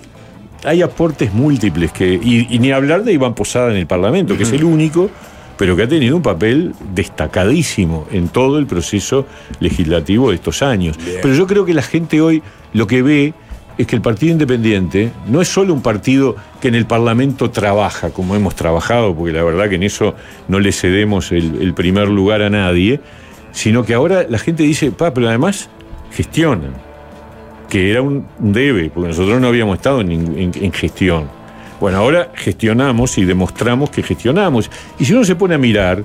hay 0.64 0.82
aportes 0.82 1.32
múltiples 1.32 1.92
que. 1.92 2.14
Y, 2.14 2.46
y 2.54 2.58
ni 2.58 2.70
hablar 2.72 3.02
de 3.04 3.12
Iván 3.12 3.34
Posada 3.34 3.70
en 3.70 3.76
el 3.78 3.86
Parlamento, 3.86 4.36
que 4.36 4.42
es 4.42 4.52
el 4.52 4.64
único, 4.64 5.10
pero 5.56 5.74
que 5.76 5.84
ha 5.84 5.88
tenido 5.88 6.16
un 6.16 6.22
papel 6.22 6.74
destacadísimo 6.94 8.06
en 8.12 8.28
todo 8.28 8.58
el 8.58 8.66
proceso 8.66 9.26
legislativo 9.60 10.30
de 10.30 10.36
estos 10.36 10.62
años. 10.62 10.96
Pero 11.22 11.34
yo 11.34 11.46
creo 11.46 11.64
que 11.64 11.74
la 11.74 11.82
gente 11.82 12.20
hoy 12.20 12.42
lo 12.72 12.86
que 12.86 13.02
ve 13.02 13.34
es 13.78 13.86
que 13.86 13.96
el 13.96 14.02
Partido 14.02 14.32
Independiente 14.32 15.10
no 15.28 15.40
es 15.42 15.48
solo 15.48 15.74
un 15.74 15.82
partido 15.82 16.36
que 16.60 16.68
en 16.68 16.74
el 16.74 16.86
Parlamento 16.86 17.50
trabaja, 17.50 18.10
como 18.10 18.34
hemos 18.36 18.54
trabajado, 18.54 19.14
porque 19.14 19.32
la 19.32 19.42
verdad 19.44 19.68
que 19.68 19.74
en 19.74 19.82
eso 19.82 20.14
no 20.48 20.60
le 20.60 20.72
cedemos 20.72 21.30
el, 21.32 21.60
el 21.60 21.74
primer 21.74 22.08
lugar 22.08 22.40
a 22.42 22.48
nadie, 22.50 23.00
sino 23.56 23.84
que 23.84 23.94
ahora 23.94 24.26
la 24.28 24.38
gente 24.38 24.62
dice, 24.64 24.90
pa, 24.90 25.14
pero 25.14 25.28
además 25.28 25.70
gestionan 26.12 26.74
que 27.70 27.90
era 27.90 28.02
un 28.02 28.26
debe, 28.38 28.90
porque 28.90 29.08
nosotros 29.08 29.40
no 29.40 29.48
habíamos 29.48 29.76
estado 29.78 30.02
en, 30.02 30.08
ningún- 30.08 30.38
en- 30.38 30.52
en 30.64 30.72
gestión. 30.72 31.24
Bueno, 31.80 31.96
ahora 31.98 32.30
gestionamos 32.34 33.16
y 33.18 33.24
demostramos 33.24 33.88
que 33.90 34.02
gestionamos. 34.02 34.70
Y 34.98 35.04
si 35.06 35.14
uno 35.14 35.24
se 35.24 35.34
pone 35.36 35.54
a 35.54 35.58
mirar 35.58 36.04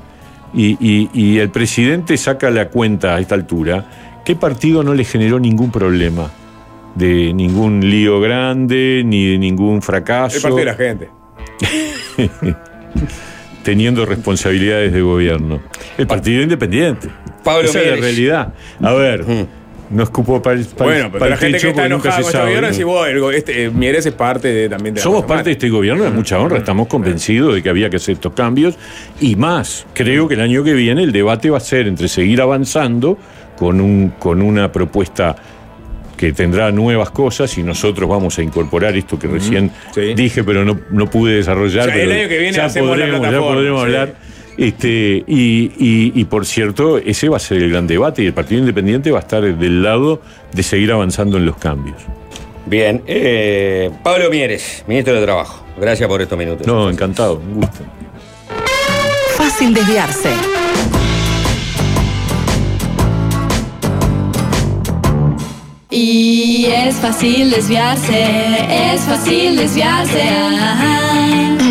y, 0.54 0.78
y- 0.80 1.10
y 1.14 1.38
el 1.40 1.50
presidente 1.50 2.16
saca 2.18 2.50
la 2.50 2.70
cuenta 2.70 3.16
a 3.16 3.20
esta 3.20 3.36
altura, 3.36 3.86
¿qué 4.26 4.36
partido 4.36 4.82
no 4.84 4.94
le 4.94 5.04
generó 5.04 5.40
ningún 5.40 5.72
problema? 5.72 6.32
De 6.96 7.34
ningún 7.34 7.80
lío 7.90 8.20
grande, 8.22 9.04
ni 9.06 9.26
de 9.28 9.38
ningún 9.38 9.82
fracaso. 9.82 10.38
El 10.38 10.42
partido 10.42 10.60
de 10.60 10.66
la 10.66 10.74
gente. 10.74 11.10
teniendo 13.64 14.06
responsabilidades 14.06 14.94
de 14.94 15.02
gobierno. 15.02 15.62
El 15.98 16.08
partido 16.08 16.42
independiente. 16.42 17.10
Pablo 17.44 17.70
Esa 17.70 17.82
es 17.82 17.88
la 17.88 17.96
realidad. 17.96 18.54
A 18.82 18.94
ver, 18.94 19.26
no 19.92 20.04
escupo 20.04 20.42
para 20.42 20.58
el, 20.58 20.66
Bueno, 20.78 21.10
pero 21.12 21.28
la 21.28 21.38
gente 21.38 21.60
que 21.60 21.70
está 21.70 21.86
enojada 21.86 22.16
con 22.16 22.26
este 22.26 22.40
gobierno 22.40 22.68
dice, 22.70 22.84
vos, 22.84 23.08
este, 23.34 23.66
eh, 23.66 23.70
Mieres 23.70 24.06
es 24.06 24.14
parte 24.14 24.48
de, 24.48 24.70
también 24.70 24.96
de 24.96 25.00
la 25.00 25.04
Somos 25.04 25.26
parte 25.26 25.46
de 25.46 25.52
este 25.52 25.70
gobierno, 25.70 26.04
de 26.04 26.12
mucha 26.12 26.40
honra, 26.40 26.58
estamos 26.58 26.88
convencidos 26.88 27.56
de 27.56 27.62
que 27.62 27.70
había 27.70 27.90
que 27.90 27.98
hacer 27.98 28.14
estos 28.14 28.34
cambios 28.34 28.76
y 29.20 29.36
más, 29.36 29.86
creo 29.94 30.28
que 30.28 30.36
el 30.36 30.42
año 30.42 30.64
que 30.64 30.74
viene 30.74 31.04
el 31.04 31.12
debate 31.12 31.50
va 31.50 31.58
a 31.58 31.62
ser 31.62 31.88
entre 31.88 32.08
seguir 32.08 32.42
avanzando 32.42 33.18
con, 33.58 33.82
un, 33.82 34.14
con 34.18 34.42
una 34.42 34.72
propuesta 34.72 35.36
que 36.22 36.34
tendrá 36.34 36.72
nuevas 36.72 37.10
cosas 37.10 37.58
y 37.58 37.64
nosotros 37.64 38.08
vamos 38.08 38.38
a 38.38 38.44
incorporar 38.44 38.96
esto 38.96 39.18
que 39.18 39.26
recién 39.26 39.72
sí. 39.92 40.14
dije 40.14 40.44
pero 40.44 40.64
no, 40.64 40.80
no 40.92 41.10
pude 41.10 41.34
desarrollar. 41.38 41.90
O 41.90 41.92
sea, 41.92 41.96
el 41.96 42.08
pero 42.10 42.20
año 42.22 42.30
que 42.30 42.38
viene 42.38 42.56
ya 42.56 42.68
la 42.68 42.74
podremos, 42.74 43.22
ya 43.32 43.40
podremos 43.40 43.80
sí. 43.82 43.86
hablar. 43.88 44.16
Este, 44.56 45.24
y, 45.28 45.72
y- 45.80 46.12
y, 46.14 46.26
por 46.26 46.46
cierto, 46.46 47.00
ese 47.00 47.28
va 47.28 47.38
a 47.38 47.40
ser 47.40 47.58
el 47.58 47.72
gran 47.72 47.88
debate 47.88 48.22
y 48.22 48.28
el 48.28 48.34
Partido 48.34 48.60
Independiente 48.60 49.10
va 49.10 49.18
a 49.18 49.22
estar 49.22 49.42
del 49.42 49.82
lado 49.82 50.22
de 50.54 50.62
seguir 50.62 50.92
avanzando 50.92 51.38
en 51.38 51.46
los 51.48 51.58
cambios. 51.58 51.98
Bien, 52.68 53.02
eh, 53.08 53.90
Pablo 54.04 54.30
Mieres, 54.30 54.84
ministro 54.88 55.16
de 55.16 55.24
Trabajo. 55.24 55.66
Gracias 55.80 56.08
por 56.08 56.22
estos 56.22 56.38
minutos. 56.38 56.68
No, 56.68 56.88
encantado, 56.88 57.38
un 57.44 57.56
gusto. 57.62 57.80
Fácil 59.38 59.74
desviarse. 59.74 60.30
Y 65.94 66.68
es 66.68 66.96
fácil 66.96 67.52
desviarse, 67.52 68.24
es 68.94 69.02
fácil 69.02 69.58
desviarse. 69.58 70.22
Ajá. 70.22 71.71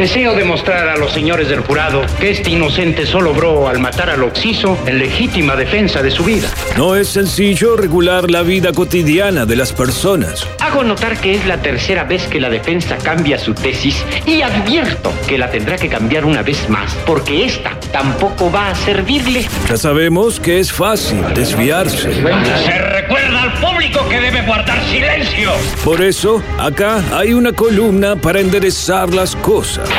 Deseo 0.00 0.34
demostrar 0.34 0.88
a 0.88 0.96
los 0.96 1.12
señores 1.12 1.50
del 1.50 1.60
jurado 1.60 2.00
que 2.18 2.30
este 2.30 2.52
inocente 2.52 3.04
solo 3.04 3.32
obró 3.32 3.68
al 3.68 3.80
matar 3.80 4.08
al 4.08 4.22
Oxiso 4.22 4.78
en 4.86 4.98
legítima 4.98 5.56
defensa 5.56 6.02
de 6.02 6.10
su 6.10 6.24
vida. 6.24 6.48
No 6.78 6.96
es 6.96 7.10
sencillo 7.10 7.76
regular 7.76 8.30
la 8.30 8.40
vida 8.40 8.72
cotidiana 8.72 9.44
de 9.44 9.56
las 9.56 9.74
personas. 9.74 10.48
Hago 10.58 10.84
notar 10.84 11.20
que 11.20 11.34
es 11.34 11.44
la 11.44 11.60
tercera 11.60 12.04
vez 12.04 12.26
que 12.28 12.40
la 12.40 12.48
defensa 12.48 12.96
cambia 12.96 13.38
su 13.38 13.52
tesis 13.52 14.02
y 14.24 14.40
advierto 14.40 15.12
que 15.28 15.36
la 15.36 15.50
tendrá 15.50 15.76
que 15.76 15.90
cambiar 15.90 16.24
una 16.24 16.40
vez 16.40 16.70
más, 16.70 16.94
porque 17.04 17.44
esta 17.44 17.76
tampoco 17.92 18.50
va 18.50 18.70
a 18.70 18.74
servirle. 18.74 19.46
Ya 19.68 19.76
sabemos 19.76 20.40
que 20.40 20.60
es 20.60 20.72
fácil 20.72 21.22
desviarse. 21.34 22.14
Se 22.14 22.78
recuerda 22.78 23.42
al 23.42 23.52
público 23.60 24.08
que 24.08 24.18
debe 24.18 24.40
guardar 24.46 24.82
silencio. 24.84 25.52
Por 25.84 26.00
eso, 26.00 26.42
acá 26.58 27.02
hay 27.12 27.34
una 27.34 27.52
columna 27.52 28.16
para 28.16 28.40
enderezar 28.40 29.12
las 29.12 29.36
cosas. 29.36 29.89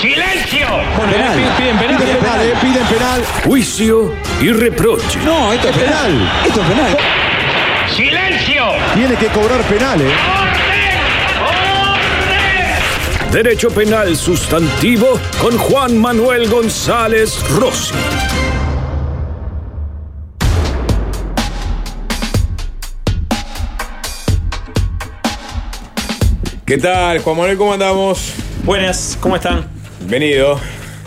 ¡Silencio! 0.00 0.66
Penal. 1.10 1.36
Piden 1.58 1.78
penal, 1.78 1.96
piden 1.98 2.16
penal, 2.16 2.40
eh, 2.42 2.54
piden 2.60 2.86
penal. 2.86 3.24
Juicio 3.44 4.14
y 4.40 4.50
reproche. 4.50 5.18
No, 5.24 5.52
esto 5.52 5.68
es 5.68 5.76
penal. 5.76 6.32
Esto 6.46 6.60
es 6.62 6.66
penal. 6.68 6.96
¡Silencio! 7.94 8.64
Tiene 8.94 9.14
que 9.16 9.26
cobrar 9.26 9.60
penal, 9.62 10.00
eh. 10.00 10.14
Derecho 13.30 13.70
penal 13.70 14.16
sustantivo 14.16 15.20
con 15.40 15.56
Juan 15.56 15.98
Manuel 15.98 16.48
González 16.48 17.38
Rossi. 17.50 17.94
¿Qué 26.66 26.78
tal, 26.78 27.18
Juan 27.18 27.36
Manuel? 27.36 27.58
¿Cómo 27.58 27.72
andamos? 27.72 28.39
Buenas, 28.64 29.16
¿cómo 29.20 29.36
están? 29.36 29.66
Bienvenido. 30.00 30.60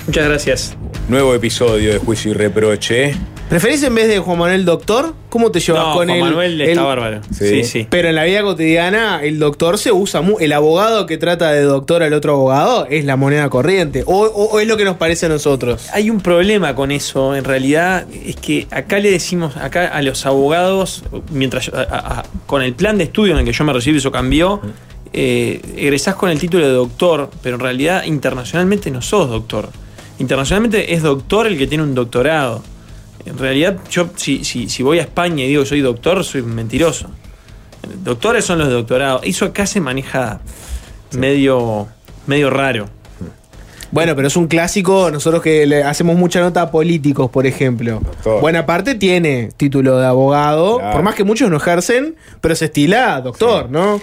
Muchas 0.08 0.26
gracias. 0.28 0.76
Nuevo 1.08 1.34
episodio 1.36 1.94
de 1.94 2.00
Juicio 2.00 2.32
y 2.32 2.34
Reproche. 2.34 3.16
¿Preferís 3.50 3.84
en 3.84 3.94
vez 3.94 4.08
de 4.08 4.18
Juan 4.20 4.40
Manuel 4.40 4.66
doctor? 4.66 5.14
¿Cómo 5.30 5.52
te 5.52 5.60
llevas 5.60 5.84
No, 5.84 5.94
con 5.94 6.08
Juan 6.08 6.10
él? 6.18 6.20
Manuel 6.24 6.62
está 6.62 6.82
bárbaro. 6.84 7.22
Sí, 7.32 7.64
sí. 7.64 7.86
Pero 7.90 8.10
en 8.10 8.16
la 8.16 8.24
vida 8.24 8.42
cotidiana, 8.42 9.20
el 9.22 9.38
doctor 9.38 9.78
se 9.78 9.92
usa 9.92 10.22
El 10.40 10.54
abogado 10.54 11.06
que 11.06 11.18
trata 11.18 11.52
de 11.52 11.62
doctor 11.62 12.02
al 12.04 12.14
otro 12.14 12.34
abogado 12.34 12.88
es 12.90 13.06
la 13.06 13.16
moneda 13.16 13.50
corriente. 13.50 14.04
O, 14.08 14.24
o- 14.24 14.46
o 14.56 14.60
es 14.60 14.68
lo 14.68 14.76
que 14.76 14.86
nos 14.86 14.98
parece 14.98 15.28
a 15.28 15.30
nosotros. 15.30 15.88
Hay 15.94 16.10
un 16.10 16.20
problema 16.22 16.74
con 16.74 16.90
eso, 16.92 17.36
en 17.36 17.44
realidad, 17.44 18.06
es 18.26 18.38
que 18.38 18.68
acá 18.72 18.98
le 19.00 19.12
decimos, 19.12 19.56
acá 19.58 19.88
a 19.90 20.02
los 20.02 20.26
abogados, 20.26 21.04
mientras 21.32 21.68
yo- 21.68 21.78
a- 21.78 21.82
a- 21.82 22.20
a- 22.22 22.26
con 22.48 22.64
el 22.64 22.74
plan 22.74 22.98
de 22.98 23.04
estudio 23.04 23.34
en 23.34 23.40
el 23.40 23.46
que 23.46 23.54
yo 23.54 23.64
me 23.66 23.74
recibí, 23.74 23.98
eso 24.00 24.12
cambió, 24.12 24.62
eh, 25.14 25.62
egresás 25.78 26.16
con 26.16 26.30
el 26.30 26.40
título 26.40 26.66
de 26.66 26.74
doctor, 26.74 27.30
pero 27.42 27.56
en 27.56 27.62
realidad 27.62 28.04
internacionalmente 28.06 28.90
no 28.90 29.02
sos 29.02 29.30
doctor. 29.30 29.70
Internacionalmente 30.20 30.94
es 30.94 31.04
doctor 31.04 31.48
el 31.48 31.58
que 31.58 31.68
tiene 31.68 31.84
un 31.84 31.94
doctorado. 31.94 32.64
En 33.26 33.38
realidad, 33.38 33.78
yo 33.90 34.10
si, 34.16 34.44
si, 34.44 34.70
si 34.70 34.84
voy 34.84 35.00
a 35.00 35.04
España 35.04 35.46
y 35.46 35.48
digo 35.48 35.64
que 35.64 35.70
soy 35.70 35.82
doctor, 35.82 36.24
soy 36.24 36.42
mentiroso. 36.42 37.10
Doctores 38.04 38.44
son 38.44 38.60
los 38.60 38.68
de 38.68 38.74
doctorado. 38.74 39.22
Eso 39.24 39.46
acá 39.46 39.66
se 39.66 39.80
maneja 39.80 40.42
medio, 41.12 41.88
medio 42.28 42.50
raro. 42.50 42.90
Bueno, 43.92 44.16
pero 44.16 44.28
es 44.28 44.36
un 44.36 44.48
clásico. 44.48 45.12
Nosotros 45.12 45.44
que 45.44 45.68
le 45.68 45.84
hacemos 45.84 46.16
mucha 46.16 46.40
nota 46.40 46.64
a 46.64 46.72
políticos, 46.72 47.30
por 47.30 47.46
ejemplo. 47.46 48.02
Buena 48.42 48.66
parte 48.66 48.96
tiene 48.96 49.52
título 49.56 50.00
de 50.00 50.08
abogado. 50.08 50.78
Claro. 50.78 50.94
Por 50.94 51.04
más 51.04 51.14
que 51.14 51.24
muchos 51.24 51.52
no 51.52 51.58
ejercen, 51.58 52.16
pero 52.42 52.56
se 52.56 52.66
estila 52.66 53.22
doctor, 53.22 53.70
¿no? 53.70 54.02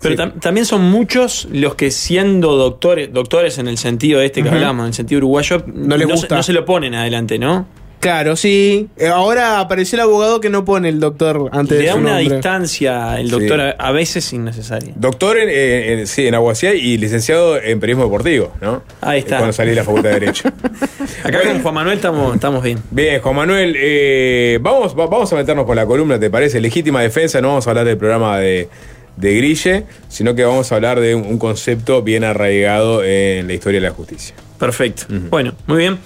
Pero 0.00 0.14
tam- 0.14 0.40
también 0.40 0.66
son 0.66 0.82
muchos 0.82 1.48
los 1.50 1.74
que 1.74 1.90
siendo 1.90 2.56
doctores, 2.56 3.12
doctores 3.12 3.58
en 3.58 3.66
el 3.68 3.78
sentido 3.78 4.20
este 4.20 4.42
que 4.42 4.48
hablamos, 4.50 4.84
en 4.84 4.88
el 4.88 4.94
sentido 4.94 5.18
uruguayo, 5.18 5.64
No 5.66 5.96
les 5.96 6.06
se- 6.06 6.12
gusta. 6.12 6.36
no 6.36 6.42
se 6.42 6.52
lo 6.52 6.64
ponen 6.64 6.94
adelante, 6.94 7.38
¿no? 7.38 7.66
Claro, 7.98 8.36
sí. 8.36 8.88
Eh, 8.98 9.08
Ahora 9.08 9.58
apareció 9.58 9.96
el 9.96 10.02
abogado 10.02 10.38
que 10.38 10.50
no 10.50 10.66
pone 10.66 10.90
el 10.90 11.00
doctor 11.00 11.48
antes 11.50 11.78
Le 11.78 11.78
de 11.78 11.86
da 11.86 11.92
su 11.94 11.98
una 11.98 12.16
nombre. 12.18 12.34
distancia 12.34 13.18
el 13.18 13.30
doctor 13.30 13.58
a, 13.60 13.70
a 13.70 13.90
veces 13.90 14.30
innecesaria. 14.34 14.92
Doctor 14.96 15.38
en, 15.38 15.48
en- 15.48 15.98
en- 16.00 16.06
sí, 16.06 16.26
en 16.26 16.34
Aguacía 16.34 16.74
y 16.74 16.98
licenciado 16.98 17.56
en 17.60 17.80
periodismo 17.80 18.04
deportivo, 18.04 18.52
¿no? 18.60 18.82
Ahí 19.00 19.20
está. 19.20 19.38
Cuando 19.38 19.54
salí 19.54 19.70
de 19.70 19.76
la 19.76 19.84
Facultad 19.84 20.10
de 20.10 20.20
Derecho. 20.20 20.48
Acá 21.24 21.40
con 21.42 21.62
Juan 21.62 21.74
Manuel 21.74 21.96
estamos, 21.96 22.34
estamos 22.34 22.62
bien. 22.62 22.78
Bien, 22.90 23.20
Juan 23.22 23.34
Manuel, 23.34 23.74
eh, 23.76 24.58
vamos, 24.60 24.94
va- 24.96 25.06
vamos 25.06 25.32
a 25.32 25.36
meternos 25.36 25.64
con 25.64 25.74
la 25.74 25.86
columna, 25.86 26.20
¿te 26.20 26.28
parece? 26.28 26.60
Legítima 26.60 27.00
defensa, 27.00 27.40
no 27.40 27.48
vamos 27.48 27.66
a 27.66 27.70
hablar 27.70 27.86
del 27.86 27.96
programa 27.96 28.38
de, 28.38 28.68
de 29.16 29.34
Grille, 29.34 29.86
sino 30.08 30.34
que 30.34 30.44
vamos 30.44 30.70
a 30.70 30.76
hablar 30.76 31.00
de 31.00 31.14
un, 31.14 31.38
concepto 31.38 32.02
bien 32.02 32.24
arraigado 32.24 33.02
en 33.04 33.46
la 33.46 33.54
historia 33.54 33.80
de 33.80 33.86
la 33.88 33.92
justicia. 33.92 34.34
Perfecto. 34.58 35.06
Bueno, 35.30 35.54
muy 35.66 35.78
bien. 35.78 35.98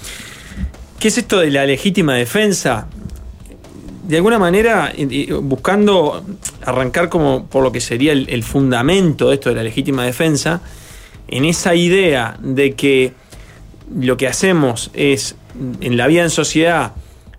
¿Qué 0.98 1.08
es 1.08 1.18
esto 1.18 1.40
de 1.40 1.50
la 1.50 1.64
legítima 1.66 2.14
defensa? 2.14 2.86
De 4.06 4.16
alguna 4.16 4.38
manera, 4.38 4.92
buscando 5.42 6.24
arrancar 6.64 7.08
como 7.08 7.46
por 7.46 7.62
lo 7.62 7.72
que 7.72 7.80
sería 7.80 8.12
el, 8.12 8.28
el 8.28 8.42
fundamento 8.42 9.28
de 9.28 9.34
esto 9.34 9.50
de 9.50 9.56
la 9.56 9.62
legítima 9.62 10.04
defensa, 10.04 10.60
en 11.28 11.44
esa 11.44 11.74
idea 11.74 12.36
de 12.40 12.74
que 12.74 13.12
lo 13.94 14.16
que 14.16 14.26
hacemos 14.26 14.90
es, 14.94 15.36
en 15.80 15.96
la 15.96 16.06
vida 16.06 16.22
en 16.22 16.30
sociedad, 16.30 16.92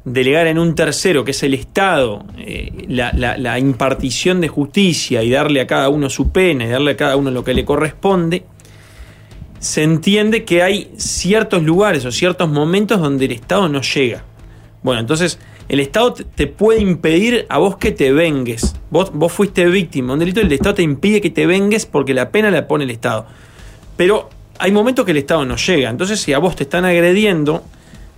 delegar 0.03 0.47
en 0.47 0.57
un 0.57 0.73
tercero, 0.75 1.23
que 1.23 1.31
es 1.31 1.43
el 1.43 1.53
Estado, 1.53 2.25
eh, 2.37 2.71
la, 2.87 3.59
impartición 3.59 4.41
de 4.41 4.47
justicia 4.47 5.23
y 5.23 5.29
darle 5.29 5.61
a 5.61 5.67
cada 5.67 5.89
uno 5.89 6.09
su 6.09 6.31
pena 6.31 6.65
y 6.65 6.69
darle 6.69 6.91
a 6.91 6.97
cada 6.97 7.15
uno 7.15 7.29
lo 7.31 7.43
que 7.43 7.53
le 7.53 7.65
corresponde, 7.65 8.43
se 9.59 9.83
entiende 9.83 10.43
que 10.43 10.63
hay 10.63 10.91
ciertos 10.97 11.61
lugares 11.61 12.03
o 12.05 12.11
ciertos 12.11 12.49
momentos 12.49 12.99
donde 12.99 13.25
el 13.25 13.31
Estado 13.31 13.69
no 13.69 13.81
llega. 13.81 14.23
Bueno, 14.81 15.01
entonces 15.01 15.37
el 15.69 15.79
Estado 15.79 16.13
te- 16.13 16.47
puede 16.47 16.81
impedir 16.81 17.45
a 17.47 17.59
vos 17.59 17.77
que 17.77 17.91
te 17.91 18.11
vengues. 18.11 18.75
Vos, 18.89 19.11
vos 19.13 19.31
fuiste 19.31 19.65
víctima 19.67 20.07
de 20.07 20.13
un 20.13 20.19
delito 20.19 20.41
el 20.41 20.51
Estado 20.51 20.75
te 20.75 20.81
impide 20.81 21.21
que 21.21 21.29
te 21.29 21.45
vengues 21.45 21.85
porque 21.85 22.15
la 22.15 22.31
pena 22.31 22.49
la 22.49 22.67
pone 22.67 22.85
el 22.85 22.89
Estado. 22.89 23.27
Pero 23.95 24.29
hay 24.57 24.71
momentos 24.71 25.05
que 25.05 25.11
el 25.11 25.17
Estado 25.17 25.45
no 25.45 25.57
llega. 25.57 25.91
Entonces, 25.91 26.19
si 26.19 26.33
a 26.33 26.39
vos 26.39 26.55
te 26.55 26.63
están 26.63 26.85
agrediendo, 26.85 27.63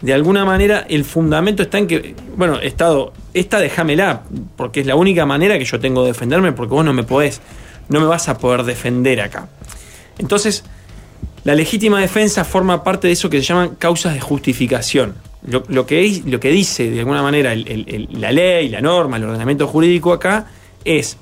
de 0.04 0.14
alguna 0.14 0.44
manera 0.44 0.86
el 0.90 1.06
fundamento 1.06 1.64
está 1.64 1.78
en 1.78 1.88
que, 1.88 2.14
bueno, 2.36 2.60
Estado, 2.60 3.14
esta 3.34 3.60
déjamela, 3.60 4.24
porque 4.58 4.82
es 4.82 4.86
la 4.86 4.98
única 4.98 5.26
manera 5.26 5.58
que 5.58 5.64
yo 5.64 5.80
tengo 5.80 6.02
de 6.02 6.10
defenderme, 6.10 6.52
porque 6.52 6.74
vos 6.74 6.84
no 6.84 6.92
me 6.92 7.04
podés, 7.04 7.40
no 7.88 8.02
me 8.02 8.06
vas 8.06 8.28
a 8.28 8.38
poder 8.38 8.64
defender 8.64 9.22
acá. 9.22 9.48
Entonces, 10.18 10.66
la 11.46 11.56
legítima 11.56 12.02
defensa 12.02 12.44
forma 12.44 12.84
parte 12.84 13.08
de 13.08 13.14
eso 13.14 13.30
que 13.30 13.40
se 13.40 13.46
llaman 13.46 13.76
causas 13.76 14.14
de 14.14 14.20
justificación. 14.20 15.16
Lo, 15.48 15.64
lo 15.70 15.86
que, 15.86 16.22
lo 16.26 16.38
que 16.38 16.50
dice 16.50 16.92
de 16.92 17.00
alguna 17.00 17.22
manera 17.22 17.56
la 17.56 18.32
ley, 18.34 18.68
la 18.68 18.82
norma, 18.82 19.16
el 19.16 19.24
ordenamiento 19.24 19.68
jurídico 19.68 20.12
acá 20.12 20.48
es, 20.84 21.16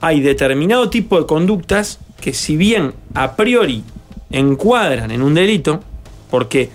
hay 0.00 0.20
determinado 0.20 0.90
tipo 0.90 1.20
de 1.20 1.26
conductas 1.26 2.00
que 2.20 2.34
si 2.34 2.56
bien 2.56 2.92
a 3.14 3.36
priori 3.36 3.84
encuadran 4.30 5.12
en 5.12 5.22
un 5.22 5.34
delito, 5.34 5.80
porque 6.28 6.70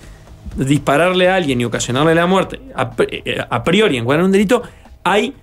dispararle 0.55 1.29
a 1.29 1.35
alguien 1.35 1.61
y 1.61 1.65
ocasionarle 1.65 2.13
la 2.15 2.25
muerte 2.27 2.59
a, 2.75 2.91
eh, 3.09 3.37
a 3.49 3.63
priori 3.63 3.97
encuadran 3.97 4.23
en 4.23 4.25
un 4.27 4.31
delito, 4.31 4.63
hay, 5.03 5.33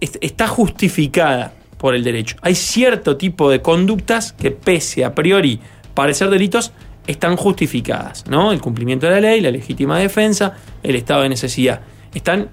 est- 0.00 0.16
está 0.20 0.48
justificada 0.48 1.52
por 1.76 1.94
el 1.94 2.02
derecho. 2.02 2.36
Hay 2.42 2.54
cierto 2.54 3.16
tipo 3.16 3.50
de 3.50 3.60
conductas 3.62 4.32
que 4.32 4.50
pese 4.50 5.04
a 5.04 5.14
priori 5.14 5.60
parecer 5.94 6.30
delitos, 6.30 6.72
están 7.06 7.36
justificadas, 7.36 8.24
¿no? 8.28 8.52
El 8.52 8.60
cumplimiento 8.60 9.06
de 9.06 9.12
la 9.12 9.20
ley, 9.20 9.40
la 9.40 9.50
legítima 9.50 9.98
defensa, 9.98 10.54
el 10.82 10.94
estado 10.96 11.22
de 11.22 11.30
necesidad. 11.30 11.80
Están 12.14 12.50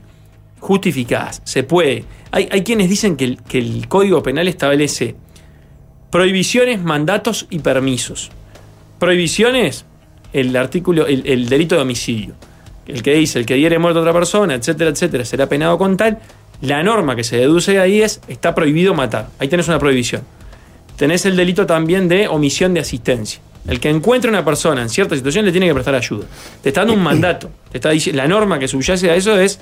justificadas. 0.59 1.41
Se 1.43 1.63
puede. 1.63 2.05
Hay, 2.31 2.47
hay 2.51 2.63
quienes 2.63 2.89
dicen 2.89 3.17
que 3.17 3.38
el 3.57 3.88
Código 3.88 4.23
Penal 4.23 4.47
establece 4.47 5.15
prohibiciones, 6.09 6.81
mandatos 6.81 7.47
y 7.49 7.59
permisos. 7.59 8.31
Prohibiciones, 8.99 9.85
el 10.40 10.56
artículo, 10.56 11.07
el, 11.07 11.24
el 11.26 11.48
delito 11.49 11.76
de 11.76 11.82
homicidio. 11.82 12.34
El 12.88 13.02
que 13.02 13.14
dice, 13.16 13.40
el 13.40 13.45
que 13.45 13.56
diere 13.56 13.80
muerto 13.80 13.99
a 13.99 14.02
otra 14.03 14.14
persona, 14.14 14.53
etcétera, 14.56 14.91
etcétera, 14.91 15.26
será 15.26 15.48
penado 15.49 15.78
con 15.78 15.98
tal. 15.98 16.20
La 16.62 16.84
norma 16.84 17.16
que 17.16 17.24
se 17.24 17.38
deduce 17.38 17.72
de 17.74 17.80
ahí 17.80 18.02
es, 18.02 18.22
está 18.28 18.53
prohibido 18.53 18.94
matar. 18.94 19.30
Ahí 19.40 19.48
tenés 19.48 19.68
una 19.68 19.80
prohibición. 19.80 20.22
Tenés 20.95 21.26
el 21.26 21.36
delito 21.36 21.66
también 21.66 22.07
de 22.07 22.28
omisión 22.28 22.74
de 22.74 22.80
asistencia. 22.82 23.41
El 23.68 23.80
que 23.80 23.90
encuentre 23.90 24.30
una 24.30 24.45
persona 24.45 24.82
en 24.84 24.90
cierta 24.90 25.16
situación 25.16 25.45
le 25.45 25.52
tiene 25.52 25.68
que 25.68 25.74
prestar 25.74 25.95
ayuda. 25.95 26.26
Te 26.62 26.70
está 26.70 26.82
dando 26.82 26.94
un 26.94 27.02
mandato. 27.03 27.49
Te 27.72 27.80
está 27.80 27.91
dici- 27.91 28.14
la 28.14 28.28
norma 28.28 28.60
que 28.60 28.68
subyace 28.68 29.10
a 29.10 29.16
eso 29.16 29.38
es 29.40 29.60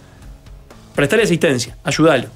prestarle 0.93 1.23
asistencia, 1.23 1.77
ayudarlo. 1.83 2.27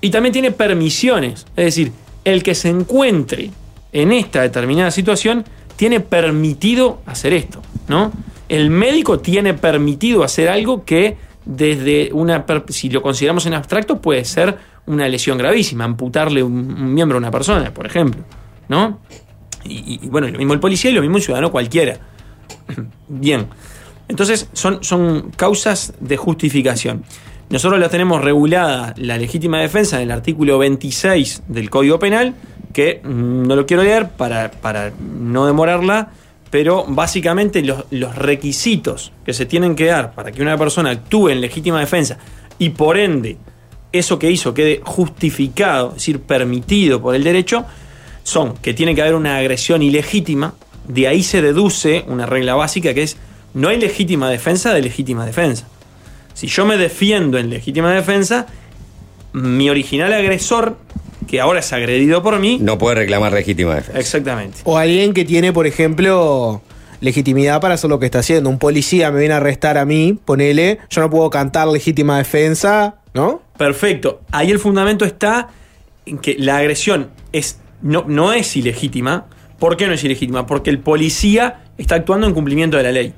Y 0.00 0.08
también 0.10 0.32
tiene 0.32 0.50
permisiones. 0.50 1.46
Es 1.56 1.64
decir, 1.66 1.92
el 2.24 2.42
que 2.42 2.54
se 2.54 2.70
encuentre 2.70 3.50
en 3.92 4.12
esta 4.12 4.40
determinada 4.42 4.90
situación 4.90 5.44
tiene 5.80 6.00
permitido 6.00 7.00
hacer 7.06 7.32
esto, 7.32 7.62
¿no? 7.88 8.12
El 8.50 8.68
médico 8.68 9.18
tiene 9.20 9.54
permitido 9.54 10.22
hacer 10.22 10.50
algo 10.50 10.84
que 10.84 11.16
desde 11.46 12.10
una, 12.12 12.44
si 12.68 12.90
lo 12.90 13.00
consideramos 13.00 13.46
en 13.46 13.54
abstracto, 13.54 13.98
puede 13.98 14.26
ser 14.26 14.58
una 14.84 15.08
lesión 15.08 15.38
gravísima, 15.38 15.84
amputarle 15.84 16.42
un, 16.42 16.52
un 16.52 16.92
miembro 16.92 17.16
a 17.16 17.20
una 17.20 17.30
persona, 17.30 17.72
por 17.72 17.86
ejemplo, 17.86 18.20
¿no? 18.68 18.98
Y, 19.64 20.00
y- 20.04 20.08
bueno, 20.08 20.28
lo 20.28 20.36
mismo 20.36 20.52
el 20.52 20.60
policía 20.60 20.90
y 20.90 20.94
lo 20.94 21.00
mismo 21.00 21.16
el 21.16 21.22
ciudadano 21.22 21.50
cualquiera. 21.50 21.96
Bien. 23.08 23.46
Entonces, 24.06 24.50
son, 24.52 24.84
son 24.84 25.30
causas 25.34 25.94
de 25.98 26.18
justificación. 26.18 27.04
Nosotros 27.48 27.80
la 27.80 27.88
tenemos 27.88 28.22
regulada 28.22 28.92
la 28.98 29.16
legítima 29.16 29.60
defensa 29.60 29.96
en 29.96 30.02
el 30.02 30.10
artículo 30.10 30.58
26 30.58 31.44
del 31.48 31.70
Código 31.70 31.98
Penal, 31.98 32.34
que 32.72 33.00
mm, 33.02 33.46
no 33.46 33.56
lo 33.56 33.66
quiero 33.66 33.82
leer 33.82 34.08
para, 34.10 34.50
para 34.50 34.92
no 35.00 35.46
demorarla, 35.46 36.10
pero 36.50 36.84
básicamente 36.88 37.62
los, 37.62 37.84
los 37.90 38.16
requisitos 38.16 39.12
que 39.24 39.32
se 39.32 39.46
tienen 39.46 39.76
que 39.76 39.86
dar 39.86 40.14
para 40.14 40.32
que 40.32 40.42
una 40.42 40.58
persona 40.58 40.90
actúe 40.90 41.28
en 41.28 41.40
legítima 41.40 41.80
defensa 41.80 42.18
y 42.58 42.70
por 42.70 42.98
ende 42.98 43.38
eso 43.92 44.18
que 44.18 44.30
hizo 44.30 44.54
quede 44.54 44.80
justificado, 44.84 45.88
es 45.88 45.94
decir, 45.94 46.20
permitido 46.20 47.00
por 47.00 47.14
el 47.14 47.24
derecho, 47.24 47.64
son 48.22 48.54
que 48.56 48.74
tiene 48.74 48.94
que 48.94 49.02
haber 49.02 49.14
una 49.14 49.36
agresión 49.36 49.82
ilegítima, 49.82 50.54
de 50.86 51.08
ahí 51.08 51.22
se 51.22 51.42
deduce 51.42 52.04
una 52.06 52.26
regla 52.26 52.54
básica 52.54 52.94
que 52.94 53.02
es 53.02 53.16
no 53.54 53.68
hay 53.68 53.80
legítima 53.80 54.30
defensa 54.30 54.72
de 54.72 54.82
legítima 54.82 55.26
defensa. 55.26 55.66
Si 56.34 56.46
yo 56.46 56.64
me 56.64 56.76
defiendo 56.76 57.38
en 57.38 57.50
legítima 57.50 57.92
defensa, 57.92 58.46
mi 59.32 59.68
original 59.70 60.12
agresor, 60.12 60.76
que 61.30 61.40
ahora 61.40 61.60
es 61.60 61.72
agredido 61.72 62.22
por 62.24 62.40
mí, 62.40 62.58
No 62.60 62.76
puede 62.76 62.96
reclamar 62.96 63.32
legítima 63.32 63.76
defensa. 63.76 64.00
exactamente. 64.00 64.58
O 64.64 64.76
alguien 64.76 65.14
que 65.14 65.24
tiene, 65.24 65.52
por 65.52 65.66
ejemplo, 65.68 66.60
legitimidad 67.00 67.60
para 67.60 67.74
hacer 67.74 67.88
lo 67.88 68.00
que 68.00 68.06
está 68.06 68.18
haciendo. 68.18 68.50
Un 68.50 68.58
policía 68.58 69.12
me 69.12 69.20
viene 69.20 69.34
a 69.34 69.36
arrestar 69.36 69.78
a 69.78 69.84
mí, 69.84 70.18
ponele, 70.24 70.78
yo 70.90 71.00
no 71.00 71.08
puedo 71.08 71.30
cantar 71.30 71.68
legítima 71.68 72.18
defensa, 72.18 72.96
¿no? 73.14 73.42
Perfecto. 73.56 74.22
Ahí 74.32 74.50
el 74.50 74.58
fundamento 74.58 75.04
está 75.04 75.48
en 76.04 76.18
que 76.18 76.34
la 76.36 76.56
agresión 76.58 77.10
es, 77.32 77.60
no, 77.80 78.04
no 78.08 78.32
es 78.32 78.56
ilegítima. 78.56 79.26
¿Por 79.60 79.76
qué 79.76 79.86
no 79.86 79.92
es 79.92 80.02
ilegítima? 80.02 80.46
Porque 80.46 80.70
el 80.70 80.80
policía 80.80 81.62
está 81.78 81.94
actuando 81.94 82.26
en 82.26 82.34
cumplimiento 82.34 82.76
de 82.76 82.82
la 82.82 82.90
ley. 82.92 83.14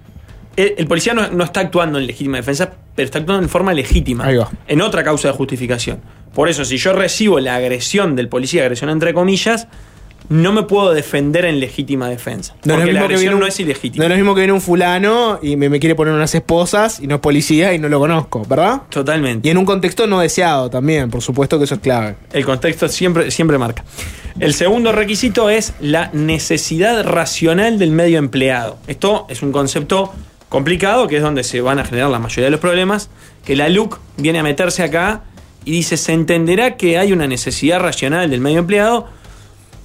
El, 0.56 0.74
el 0.76 0.86
policía 0.86 1.14
no, 1.14 1.30
no 1.30 1.44
está 1.44 1.60
actuando 1.60 1.98
en 1.98 2.06
legítima 2.06 2.36
defensa, 2.38 2.72
pero 2.94 3.06
está 3.06 3.18
actuando 3.18 3.42
en 3.42 3.48
forma 3.48 3.72
legítima. 3.72 4.26
Ahí 4.26 4.36
va. 4.36 4.50
En 4.66 4.80
otra 4.80 5.02
causa 5.02 5.28
de 5.28 5.34
justificación. 5.34 6.00
Por 6.34 6.48
eso, 6.48 6.64
si 6.64 6.78
yo 6.78 6.92
recibo 6.92 7.40
la 7.40 7.56
agresión 7.56 8.16
del 8.16 8.28
policía, 8.28 8.62
agresión 8.62 8.90
entre 8.90 9.12
comillas, 9.12 9.68
no 10.28 10.52
me 10.52 10.62
puedo 10.62 10.94
defender 10.94 11.44
en 11.44 11.60
legítima 11.60 12.08
defensa. 12.08 12.54
No 12.64 12.74
es, 12.74 12.78
porque 12.78 12.78
lo 12.78 12.78
la 12.78 12.84
mismo 12.84 12.92
que 12.92 13.04
agresión 13.04 13.20
viene 13.20 13.34
un, 13.34 13.40
no 13.40 13.46
es 13.46 13.60
ilegítima. 13.60 14.02
no 14.02 14.04
es 14.04 14.10
lo 14.10 14.16
mismo 14.16 14.34
que 14.34 14.40
viene 14.40 14.52
un 14.52 14.60
fulano 14.60 15.38
y 15.42 15.56
me, 15.56 15.68
me 15.68 15.80
quiere 15.80 15.94
poner 15.94 16.14
unas 16.14 16.34
esposas 16.34 17.00
y 17.00 17.06
no 17.06 17.16
es 17.16 17.20
policía 17.20 17.74
y 17.74 17.78
no 17.78 17.88
lo 17.88 17.98
conozco, 17.98 18.44
¿verdad? 18.48 18.82
Totalmente. 18.88 19.46
Y 19.46 19.50
en 19.50 19.58
un 19.58 19.64
contexto 19.64 20.06
no 20.06 20.20
deseado 20.20 20.70
también, 20.70 21.10
por 21.10 21.22
supuesto 21.22 21.58
que 21.58 21.64
eso 21.64 21.74
es 21.74 21.80
clave. 21.80 22.16
El 22.32 22.44
contexto 22.44 22.88
siempre, 22.88 23.30
siempre 23.30 23.58
marca. 23.58 23.84
El 24.40 24.54
segundo 24.54 24.92
requisito 24.92 25.50
es 25.50 25.74
la 25.80 26.10
necesidad 26.14 27.04
racional 27.04 27.78
del 27.78 27.90
medio 27.90 28.18
empleado. 28.18 28.78
Esto 28.86 29.26
es 29.28 29.42
un 29.42 29.52
concepto 29.52 30.12
complicado, 30.52 31.08
que 31.08 31.16
es 31.16 31.22
donde 31.22 31.44
se 31.44 31.62
van 31.62 31.78
a 31.78 31.84
generar 31.84 32.10
la 32.10 32.18
mayoría 32.18 32.44
de 32.44 32.50
los 32.50 32.60
problemas, 32.60 33.08
que 33.42 33.56
la 33.56 33.70
LUC 33.70 33.98
viene 34.18 34.38
a 34.38 34.42
meterse 34.42 34.82
acá 34.82 35.22
y 35.64 35.70
dice, 35.70 35.96
se 35.96 36.12
entenderá 36.12 36.76
que 36.76 36.98
hay 36.98 37.10
una 37.10 37.26
necesidad 37.26 37.80
racional 37.80 38.28
del 38.28 38.42
medio 38.42 38.58
empleado 38.58 39.08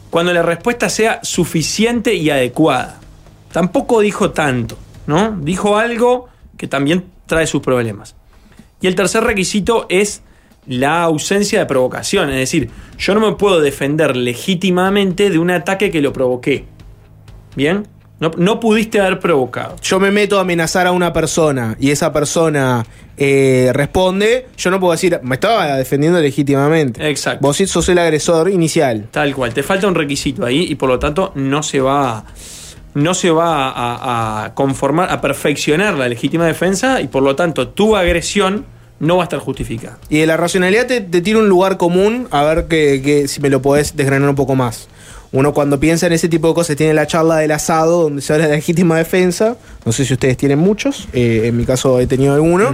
cuando 0.10 0.34
la 0.34 0.42
respuesta 0.42 0.90
sea 0.90 1.22
suficiente 1.24 2.16
y 2.16 2.30
adecuada. 2.32 3.00
Tampoco 3.54 4.02
dijo 4.02 4.32
tanto, 4.32 4.78
¿no? 5.06 5.38
Dijo 5.40 5.78
algo 5.78 6.28
que 6.58 6.68
también 6.68 7.06
trae 7.28 7.48
sus 7.48 7.62
problemas. 7.62 8.18
Y 8.82 8.88
el 8.88 8.96
tercer 8.96 9.24
requisito 9.24 9.86
es 9.88 10.22
la 10.66 11.04
ausencia 11.04 11.60
de 11.60 11.66
provocación, 11.66 12.30
es 12.30 12.40
decir, 12.40 12.70
yo 12.98 13.14
no 13.16 13.22
me 13.22 13.38
puedo 13.38 13.62
defender 13.62 14.18
legítimamente 14.18 15.30
de 15.30 15.40
un 15.40 15.50
ataque 15.50 15.92
que 15.92 16.02
lo 16.02 16.12
provoqué. 16.12 16.66
¿Bien? 17.56 17.88
No, 18.20 18.32
no 18.38 18.60
pudiste 18.60 19.00
haber 19.00 19.20
provocado. 19.20 19.76
Yo 19.82 20.00
me 20.00 20.10
meto 20.10 20.38
a 20.38 20.42
amenazar 20.42 20.88
a 20.88 20.92
una 20.92 21.14
persona 21.14 21.76
y 21.80 21.92
esa 21.92 22.12
persona 22.12 22.86
eh, 23.16 23.70
responde, 23.74 24.48
yo 24.58 24.72
no 24.72 24.80
puedo 24.80 24.94
decir, 24.94 25.20
me 25.22 25.36
estaba 25.36 25.78
defendiendo 25.78 26.20
legítimamente. 26.20 27.08
Exacto. 27.08 27.46
Vos 27.46 27.58
sos 27.58 27.90
el 27.90 28.00
agresor 28.00 28.50
inicial. 28.50 29.08
Tal 29.12 29.36
cual. 29.36 29.54
Te 29.54 29.62
falta 29.62 29.88
un 29.88 29.96
requisito 29.96 30.46
ahí 30.46 30.66
y 30.70 30.76
por 30.76 30.90
lo 30.90 30.98
tanto 30.98 31.32
no 31.36 31.62
se 31.62 31.80
va. 31.80 32.26
No 32.96 33.14
se 33.14 33.30
va 33.30 33.70
a, 33.70 34.46
a 34.46 34.54
conformar, 34.56 35.12
a 35.12 35.22
perfeccionar 35.22 35.94
la 35.94 36.10
legítima 36.10 36.48
defensa 36.48 37.00
y 37.00 37.08
por 37.08 37.22
lo 37.22 37.36
tanto 37.36 37.68
tu 37.68 37.96
agresión 37.96 38.66
no 39.00 39.18
va 39.18 39.24
a 39.24 39.26
estar 39.26 39.40
justificada. 39.40 40.00
Y 40.10 40.18
de 40.18 40.26
la 40.26 40.38
racionalidad 40.38 40.88
te, 40.88 41.02
te 41.02 41.22
tiro 41.22 41.40
un 41.40 41.50
lugar 41.50 41.78
común, 41.78 42.28
a 42.32 42.44
ver 42.44 42.68
que, 42.68 43.02
que 43.04 43.28
si 43.28 43.42
me 43.42 43.50
lo 43.50 43.62
podés 43.62 43.96
desgranar 43.96 44.30
un 44.30 44.36
poco 44.36 44.56
más. 44.56 44.88
Uno 45.32 45.54
cuando 45.54 45.80
piensa 45.80 46.08
en 46.08 46.14
ese 46.14 46.30
tipo 46.30 46.48
de 46.48 46.54
cosas 46.54 46.76
tiene 46.76 46.94
la 46.94 47.06
charla 47.06 47.38
del 47.38 47.52
asado 47.52 48.04
donde 48.04 48.22
se 48.22 48.34
habla 48.34 48.48
de 48.48 48.56
legítima 48.56 48.98
defensa. 48.98 49.58
No 49.86 49.92
sé 49.92 50.06
si 50.06 50.14
ustedes 50.14 50.38
tienen 50.38 50.60
muchos, 50.60 51.08
eh, 51.14 51.44
en 51.46 51.58
mi 51.58 51.66
caso 51.66 52.00
he 52.00 52.08
tenido 52.08 52.34
alguno. 52.34 52.74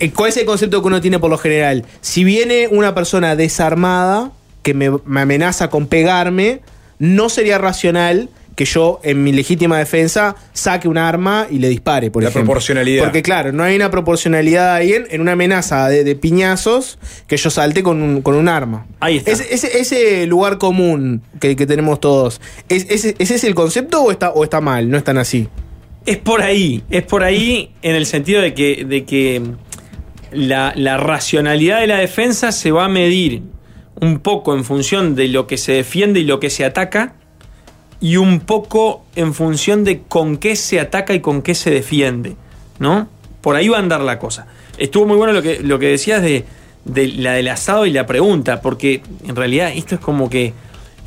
Eh, 0.00 0.10
¿Cuál 0.12 0.30
es 0.30 0.36
el 0.38 0.46
concepto 0.46 0.80
que 0.80 0.86
uno 0.86 1.00
tiene 1.00 1.18
por 1.18 1.30
lo 1.30 1.38
general? 1.38 1.84
Si 2.00 2.24
viene 2.24 2.68
una 2.70 2.94
persona 2.94 3.36
desarmada 3.36 4.32
que 4.62 4.72
me, 4.72 4.90
me 5.04 5.20
amenaza 5.20 5.68
con 5.68 5.86
pegarme, 5.86 6.60
no 6.98 7.28
sería 7.28 7.58
racional 7.58 8.30
que 8.54 8.64
yo 8.64 9.00
en 9.02 9.22
mi 9.24 9.32
legítima 9.32 9.78
defensa 9.78 10.36
saque 10.52 10.86
un 10.88 10.96
arma 10.98 11.46
y 11.50 11.58
le 11.58 11.68
dispare, 11.68 12.10
por 12.10 12.22
La 12.22 12.28
ejemplo. 12.28 12.46
proporcionalidad. 12.46 13.02
Porque 13.04 13.22
claro, 13.22 13.52
no 13.52 13.62
hay 13.64 13.74
una 13.76 13.90
proporcionalidad 13.90 14.74
ahí 14.74 14.92
en, 14.92 15.06
en 15.10 15.20
una 15.20 15.32
amenaza 15.32 15.88
de, 15.88 16.04
de 16.04 16.14
piñazos 16.14 16.98
que 17.26 17.36
yo 17.36 17.50
salte 17.50 17.82
con 17.82 18.00
un, 18.02 18.22
con 18.22 18.34
un 18.36 18.48
arma. 18.48 18.86
Ahí 19.00 19.16
está. 19.16 19.32
Ese, 19.32 19.52
ese- 19.54 19.78
ese 19.80 20.26
lugar 20.26 20.58
común 20.58 21.22
que, 21.40 21.56
que 21.56 21.66
tenemos 21.66 21.98
todos, 22.00 22.40
¿es, 22.68 22.86
ese, 22.90 23.14
¿ese 23.18 23.34
es 23.34 23.44
el 23.44 23.54
concepto 23.54 24.02
o 24.02 24.10
está, 24.12 24.30
o 24.30 24.44
está 24.44 24.60
mal? 24.60 24.88
No 24.88 24.96
es 24.96 25.04
tan 25.04 25.18
así. 25.18 25.48
Es 26.06 26.18
por 26.18 26.42
ahí, 26.42 26.82
es 26.90 27.02
por 27.02 27.24
ahí 27.24 27.70
en 27.82 27.96
el 27.96 28.06
sentido 28.06 28.40
de 28.42 28.54
que, 28.54 28.84
de 28.84 29.04
que 29.04 29.42
la, 30.32 30.72
la 30.76 30.96
racionalidad 30.96 31.80
de 31.80 31.86
la 31.86 31.96
defensa 31.98 32.52
se 32.52 32.70
va 32.70 32.84
a 32.84 32.88
medir 32.88 33.42
un 34.00 34.18
poco 34.18 34.54
en 34.54 34.64
función 34.64 35.14
de 35.14 35.28
lo 35.28 35.46
que 35.46 35.56
se 35.56 35.72
defiende 35.72 36.20
y 36.20 36.24
lo 36.24 36.40
que 36.40 36.50
se 36.50 36.64
ataca 36.64 37.14
y 38.04 38.18
un 38.18 38.40
poco 38.40 39.02
en 39.16 39.32
función 39.32 39.82
de 39.82 40.02
con 40.06 40.36
qué 40.36 40.56
se 40.56 40.78
ataca 40.78 41.14
y 41.14 41.20
con 41.20 41.40
qué 41.40 41.54
se 41.54 41.70
defiende, 41.70 42.36
¿no? 42.78 43.08
Por 43.40 43.56
ahí 43.56 43.68
va 43.68 43.78
a 43.78 43.80
andar 43.80 44.02
la 44.02 44.18
cosa. 44.18 44.46
Estuvo 44.76 45.06
muy 45.06 45.16
bueno 45.16 45.32
lo 45.32 45.40
que, 45.40 45.60
lo 45.62 45.78
que 45.78 45.86
decías 45.88 46.20
de, 46.20 46.44
de 46.84 47.08
la 47.08 47.32
del 47.32 47.48
asado 47.48 47.86
y 47.86 47.90
la 47.92 48.04
pregunta, 48.04 48.60
porque 48.60 49.00
en 49.26 49.34
realidad 49.34 49.72
esto 49.74 49.94
es 49.94 50.02
como 50.02 50.28
que 50.28 50.52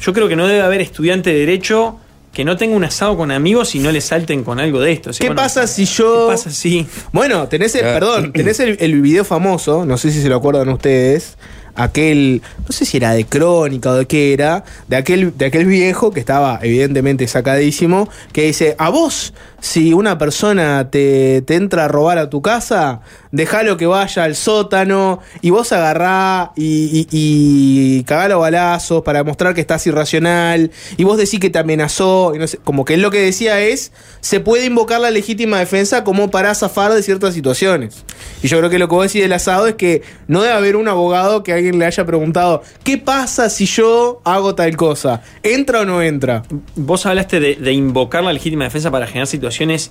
yo 0.02 0.12
creo 0.12 0.28
que 0.28 0.36
no 0.36 0.48
debe 0.48 0.62
haber 0.62 0.82
estudiante 0.82 1.32
de 1.32 1.40
derecho 1.42 2.00
que 2.34 2.44
no 2.44 2.58
tenga 2.58 2.76
un 2.76 2.84
asado 2.84 3.16
con 3.16 3.30
amigos 3.30 3.76
y 3.76 3.80
no 3.80 3.92
le 3.92 4.02
salten 4.02 4.44
con 4.44 4.60
algo 4.60 4.80
de 4.80 4.92
esto. 4.94 5.12
O 5.12 5.14
sea, 5.14 5.24
¿Qué 5.24 5.30
bueno, 5.30 5.42
pasa 5.44 5.68
si 5.68 5.86
yo.? 5.86 6.28
¿Qué 6.30 6.34
pasa 6.34 6.50
si.? 6.50 6.88
Bueno, 7.12 7.48
tenés 7.48 7.76
el, 7.76 7.86
Ah. 7.86 7.94
perdón, 7.94 8.32
tenés 8.34 8.60
el, 8.60 8.76
el 8.80 9.02
video 9.02 9.24
famoso, 9.24 9.86
no 9.86 9.98
sé 10.00 10.12
si 10.12 10.20
se 10.22 10.30
lo 10.30 10.36
acuerdan 10.38 10.70
ustedes, 10.70 11.38
aquel, 11.78 12.42
no 12.66 12.74
sé 12.74 12.84
si 12.84 12.98
era 12.98 13.14
de 13.14 13.26
crónica 13.26 13.92
o 13.92 13.96
de 13.96 14.06
qué 14.06 14.34
era, 14.34 14.66
de 14.88 14.98
aquel, 14.98 15.38
de 15.38 15.46
aquel 15.46 15.66
viejo 15.66 16.12
que 16.12 16.20
estaba 16.20 16.60
evidentemente 16.62 17.26
sacadísimo, 17.28 18.10
que 18.34 18.48
dice, 18.48 18.76
a 18.78 18.90
vos, 18.90 19.34
si 19.60 19.94
una 19.94 20.18
persona 20.18 20.90
te, 20.92 21.42
te 21.42 21.56
entra 21.56 21.86
a 21.86 21.88
robar 21.88 22.20
a 22.20 22.30
tu 22.30 22.42
casa, 22.42 23.02
dejalo 23.32 23.76
que 23.78 23.88
vaya 23.88 24.24
al 24.24 24.36
sótano 24.36 25.20
y 25.42 25.50
vos 25.50 25.72
agarrá 25.72 26.52
y, 26.56 27.08
y, 27.12 28.00
y 28.00 28.04
cagalo 28.04 28.40
balazos 28.40 29.02
para 29.02 29.24
mostrar 29.24 29.56
que 29.56 29.62
estás 29.62 29.86
irracional 29.88 30.72
y 30.96 31.04
vos 31.04 31.18
decís 31.18 31.40
que 31.40 31.50
te 31.50 31.58
amenazó, 31.58 32.34
y 32.36 32.58
como 32.64 32.86
que 32.86 32.98
lo 32.98 33.10
que 33.10 33.20
decía 33.20 33.60
es, 33.60 33.92
se 34.22 34.40
puede 34.40 34.66
invocar 34.66 35.02
la 35.02 35.10
legítima 35.10 35.58
defensa 35.58 36.04
como 36.04 36.30
para 36.30 36.54
zafar 36.54 36.94
de 36.94 37.02
ciertas 37.02 37.34
situaciones. 37.34 38.04
Y 38.44 38.48
yo 38.48 38.60
creo 38.60 38.70
que 38.70 38.78
lo 38.78 38.88
que 38.88 38.96
vos 38.96 39.08
decís 39.08 39.24
del 39.24 39.34
asado 39.34 39.68
es 39.68 39.76
que 39.76 40.04
no 40.28 40.44
debe 40.44 40.54
haber 40.54 40.76
un 40.76 40.88
abogado 40.88 41.42
que 41.42 41.54
alguien 41.54 41.80
le 41.80 41.86
haya 41.86 42.06
preguntado, 42.06 42.62
¿qué 42.84 43.00
pasa 43.00 43.50
si 43.50 43.66
yo 43.66 44.22
hago 44.24 44.54
tal 44.54 44.78
cosa? 44.78 45.24
¿Entra 45.42 45.82
o 45.82 45.86
no 45.86 46.04
entra? 46.04 46.44
Vos 46.76 47.06
hablaste 47.08 47.40
de 47.40 47.72
invocar 47.72 48.24
la 48.24 48.34
legítima 48.34 48.66
defensa 48.66 48.92
para 48.92 49.08
generar 49.08 49.26
situaciones 49.26 49.47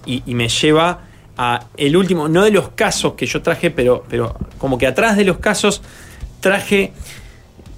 y, 0.07 0.23
y 0.27 0.35
me 0.35 0.49
lleva 0.49 1.01
a 1.37 1.67
el 1.77 1.97
último, 1.97 2.29
no 2.29 2.45
de 2.45 2.51
los 2.51 2.71
casos 2.71 3.15
que 3.15 3.27
yo 3.27 3.43
traje, 3.43 3.71
pero, 3.71 4.05
pero 4.09 4.35
como 4.59 4.79
que 4.79 4.87
atrás 4.87 5.17
de 5.17 5.25
los 5.25 5.39
casos 5.39 5.83
traje 6.41 6.93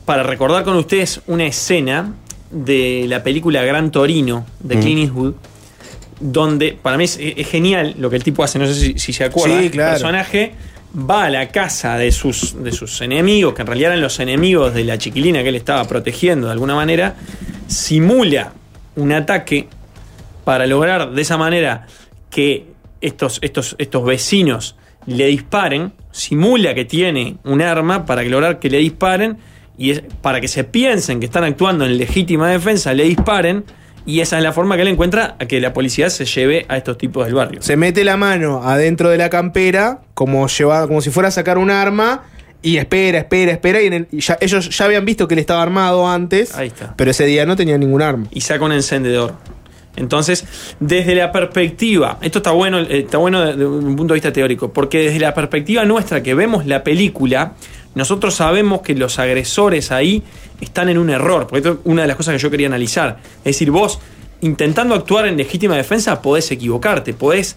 para 0.04 0.22
recordar 0.22 0.64
con 0.64 0.76
ustedes 0.76 1.20
una 1.26 1.46
escena 1.46 2.14
de 2.50 3.04
la 3.08 3.22
película 3.22 3.62
Gran 3.62 3.90
Torino 3.90 4.46
de 4.60 4.76
Mm. 4.76 4.80
Clint 4.80 5.00
Eastwood, 5.00 5.34
donde 6.20 6.78
para 6.80 6.96
mí 6.96 7.04
es, 7.04 7.18
es 7.20 7.48
genial 7.48 7.94
lo 7.98 8.10
que 8.10 8.16
el 8.16 8.24
tipo 8.24 8.42
hace, 8.42 8.58
no 8.58 8.66
sé 8.66 8.74
si, 8.74 8.98
si 8.98 9.12
se 9.12 9.24
acuerda. 9.24 9.60
Sí, 9.60 9.70
claro. 9.70 9.90
El 9.90 9.94
personaje 9.94 10.52
va 10.96 11.24
a 11.24 11.30
la 11.30 11.48
casa 11.48 11.96
de 11.98 12.10
sus, 12.10 12.62
de 12.62 12.72
sus 12.72 13.00
enemigos, 13.02 13.54
que 13.54 13.62
en 13.62 13.66
realidad 13.66 13.92
eran 13.92 14.02
los 14.02 14.18
enemigos 14.20 14.72
de 14.72 14.84
la 14.84 14.96
chiquilina 14.98 15.42
que 15.42 15.50
él 15.50 15.56
estaba 15.56 15.84
protegiendo 15.86 16.46
de 16.46 16.52
alguna 16.54 16.74
manera, 16.74 17.14
simula 17.66 18.52
un 18.96 19.12
ataque 19.12 19.68
para 20.48 20.66
lograr 20.66 21.10
de 21.10 21.20
esa 21.20 21.36
manera 21.36 21.84
que 22.30 22.68
estos, 23.02 23.38
estos, 23.42 23.76
estos 23.78 24.02
vecinos 24.02 24.76
le 25.04 25.26
disparen, 25.26 25.92
simula 26.10 26.72
que 26.74 26.86
tiene 26.86 27.36
un 27.44 27.60
arma 27.60 28.06
para 28.06 28.22
lograr 28.22 28.58
que 28.58 28.70
le 28.70 28.78
disparen 28.78 29.36
y 29.76 29.90
es, 29.90 30.02
para 30.22 30.40
que 30.40 30.48
se 30.48 30.64
piensen 30.64 31.20
que 31.20 31.26
están 31.26 31.44
actuando 31.44 31.84
en 31.84 31.98
legítima 31.98 32.48
defensa, 32.48 32.94
le 32.94 33.04
disparen 33.04 33.62
y 34.06 34.20
esa 34.20 34.38
es 34.38 34.42
la 34.42 34.54
forma 34.54 34.76
que 34.76 34.82
él 34.82 34.88
encuentra 34.88 35.36
a 35.38 35.44
que 35.44 35.60
la 35.60 35.74
policía 35.74 36.08
se 36.08 36.24
lleve 36.24 36.64
a 36.70 36.78
estos 36.78 36.96
tipos 36.96 37.26
del 37.26 37.34
barrio. 37.34 37.60
Se 37.60 37.76
mete 37.76 38.02
la 38.02 38.16
mano 38.16 38.62
adentro 38.64 39.10
de 39.10 39.18
la 39.18 39.28
campera, 39.28 40.00
como, 40.14 40.48
lleva, 40.48 40.86
como 40.88 41.02
si 41.02 41.10
fuera 41.10 41.28
a 41.28 41.30
sacar 41.30 41.58
un 41.58 41.70
arma, 41.70 42.22
y 42.62 42.78
espera, 42.78 43.18
espera, 43.18 43.52
espera, 43.52 43.82
y, 43.82 43.86
en 43.88 43.92
el- 43.92 44.08
y 44.10 44.20
ya- 44.20 44.38
ellos 44.40 44.70
ya 44.74 44.86
habían 44.86 45.04
visto 45.04 45.28
que 45.28 45.34
él 45.34 45.40
estaba 45.40 45.62
armado 45.62 46.08
antes, 46.08 46.54
Ahí 46.56 46.68
está. 46.68 46.94
pero 46.96 47.10
ese 47.10 47.26
día 47.26 47.44
no 47.44 47.54
tenía 47.54 47.76
ningún 47.76 48.00
arma. 48.00 48.26
y 48.30 48.40
saca 48.40 48.64
un 48.64 48.72
encendedor. 48.72 49.34
Entonces, 49.98 50.46
desde 50.80 51.14
la 51.14 51.32
perspectiva, 51.32 52.18
esto 52.22 52.38
está 52.38 52.52
bueno, 52.52 52.78
eh, 52.78 53.00
está 53.00 53.18
bueno 53.18 53.44
desde 53.44 53.66
un 53.66 53.96
punto 53.96 54.14
de 54.14 54.16
vista 54.16 54.32
teórico, 54.32 54.72
porque 54.72 55.04
desde 55.04 55.18
la 55.18 55.34
perspectiva 55.34 55.84
nuestra 55.84 56.22
que 56.22 56.34
vemos 56.34 56.66
la 56.66 56.84
película, 56.84 57.54
nosotros 57.94 58.34
sabemos 58.34 58.82
que 58.82 58.94
los 58.94 59.18
agresores 59.18 59.90
ahí 59.90 60.22
están 60.60 60.88
en 60.88 60.98
un 60.98 61.10
error, 61.10 61.46
porque 61.46 61.68
esto 61.68 61.72
es 61.72 61.78
una 61.84 62.02
de 62.02 62.08
las 62.08 62.16
cosas 62.16 62.34
que 62.34 62.38
yo 62.38 62.50
quería 62.50 62.68
analizar. 62.68 63.18
Es 63.38 63.44
decir, 63.44 63.70
vos 63.70 63.98
intentando 64.40 64.94
actuar 64.94 65.26
en 65.26 65.36
legítima 65.36 65.76
defensa 65.76 66.22
podés 66.22 66.50
equivocarte, 66.52 67.12
podés, 67.12 67.56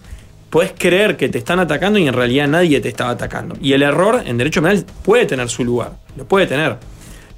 creer 0.76 1.16
que 1.16 1.28
te 1.28 1.38
están 1.38 1.60
atacando 1.60 1.98
y 1.98 2.06
en 2.06 2.12
realidad 2.12 2.48
nadie 2.48 2.80
te 2.80 2.88
estaba 2.88 3.10
atacando. 3.10 3.56
Y 3.62 3.72
el 3.72 3.82
error 3.82 4.22
en 4.26 4.36
derecho 4.36 4.60
penal 4.60 4.84
puede 5.02 5.26
tener 5.26 5.48
su 5.48 5.64
lugar, 5.64 5.92
lo 6.16 6.24
puede 6.24 6.46
tener. 6.46 6.76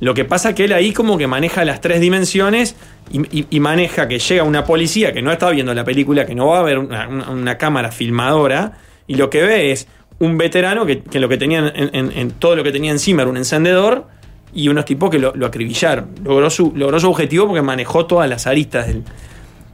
Lo 0.00 0.14
que 0.14 0.24
pasa 0.24 0.54
que 0.54 0.64
él 0.64 0.72
ahí 0.72 0.92
como 0.92 1.16
que 1.16 1.26
maneja 1.26 1.64
las 1.64 1.80
tres 1.80 2.00
dimensiones 2.00 2.74
y, 3.10 3.60
maneja 3.60 4.08
que 4.08 4.18
llega 4.18 4.42
una 4.42 4.64
policía 4.64 5.12
que 5.12 5.22
no 5.22 5.30
está 5.30 5.50
viendo 5.50 5.72
la 5.74 5.84
película, 5.84 6.26
que 6.26 6.34
no 6.34 6.48
va 6.48 6.60
a 6.60 6.62
ver 6.62 6.78
una, 6.78 7.08
una- 7.08 7.30
una 7.30 7.58
cámara 7.58 7.92
filmadora, 7.92 8.72
y 9.06 9.14
lo 9.16 9.30
que 9.30 9.42
ve 9.42 9.72
es 9.72 9.86
un 10.18 10.38
veterano 10.38 10.86
que, 10.86 11.02
que 11.02 11.20
lo 11.20 11.28
que 11.28 11.36
tenía 11.36 11.58
en, 11.74 11.90
en- 11.94 12.12
en 12.16 12.30
todo 12.32 12.56
lo 12.56 12.64
que 12.64 12.72
tenía 12.72 12.90
encima 12.90 13.22
era 13.22 13.30
un 13.30 13.36
encendedor 13.36 14.06
y 14.54 14.68
unos 14.68 14.84
tipos 14.84 15.10
que 15.10 15.18
lo, 15.18 15.32
lo 15.34 15.46
acribillaron. 15.46 16.10
Logró 16.24 16.48
su, 16.50 16.72
logró 16.74 16.98
su 16.98 17.08
objetivo 17.10 17.46
porque 17.46 17.62
manejó 17.62 18.06
todas 18.06 18.28
las 18.28 18.46
aristas 18.46 18.86
del. 18.86 19.02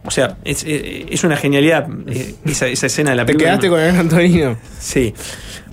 O 0.05 0.11
sea, 0.11 0.37
es, 0.45 0.65
es- 0.67 1.23
una 1.25 1.37
genialidad 1.37 1.87
eh, 2.09 2.35
esa, 2.47 2.67
esa 2.67 2.87
escena 2.87 3.11
de 3.11 3.17
la 3.17 3.27
Te 3.27 3.35
película. 3.35 3.51
quedaste 3.59 3.69
con 3.69 3.81
el 3.81 3.97
Antonino. 3.97 4.57
Sí. 4.79 5.15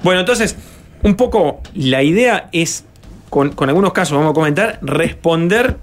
Bueno, 0.04 0.20
entonces, 0.20 0.56
un 1.04 1.16
poco 1.16 1.62
la 1.74 2.04
idea 2.04 2.50
es, 2.52 2.84
con, 3.30 3.52
con 3.54 3.70
algunos 3.70 3.94
casos 3.94 4.18
vamos 4.18 4.32
a 4.32 4.34
comentar, 4.34 4.80
responder, 4.82 5.78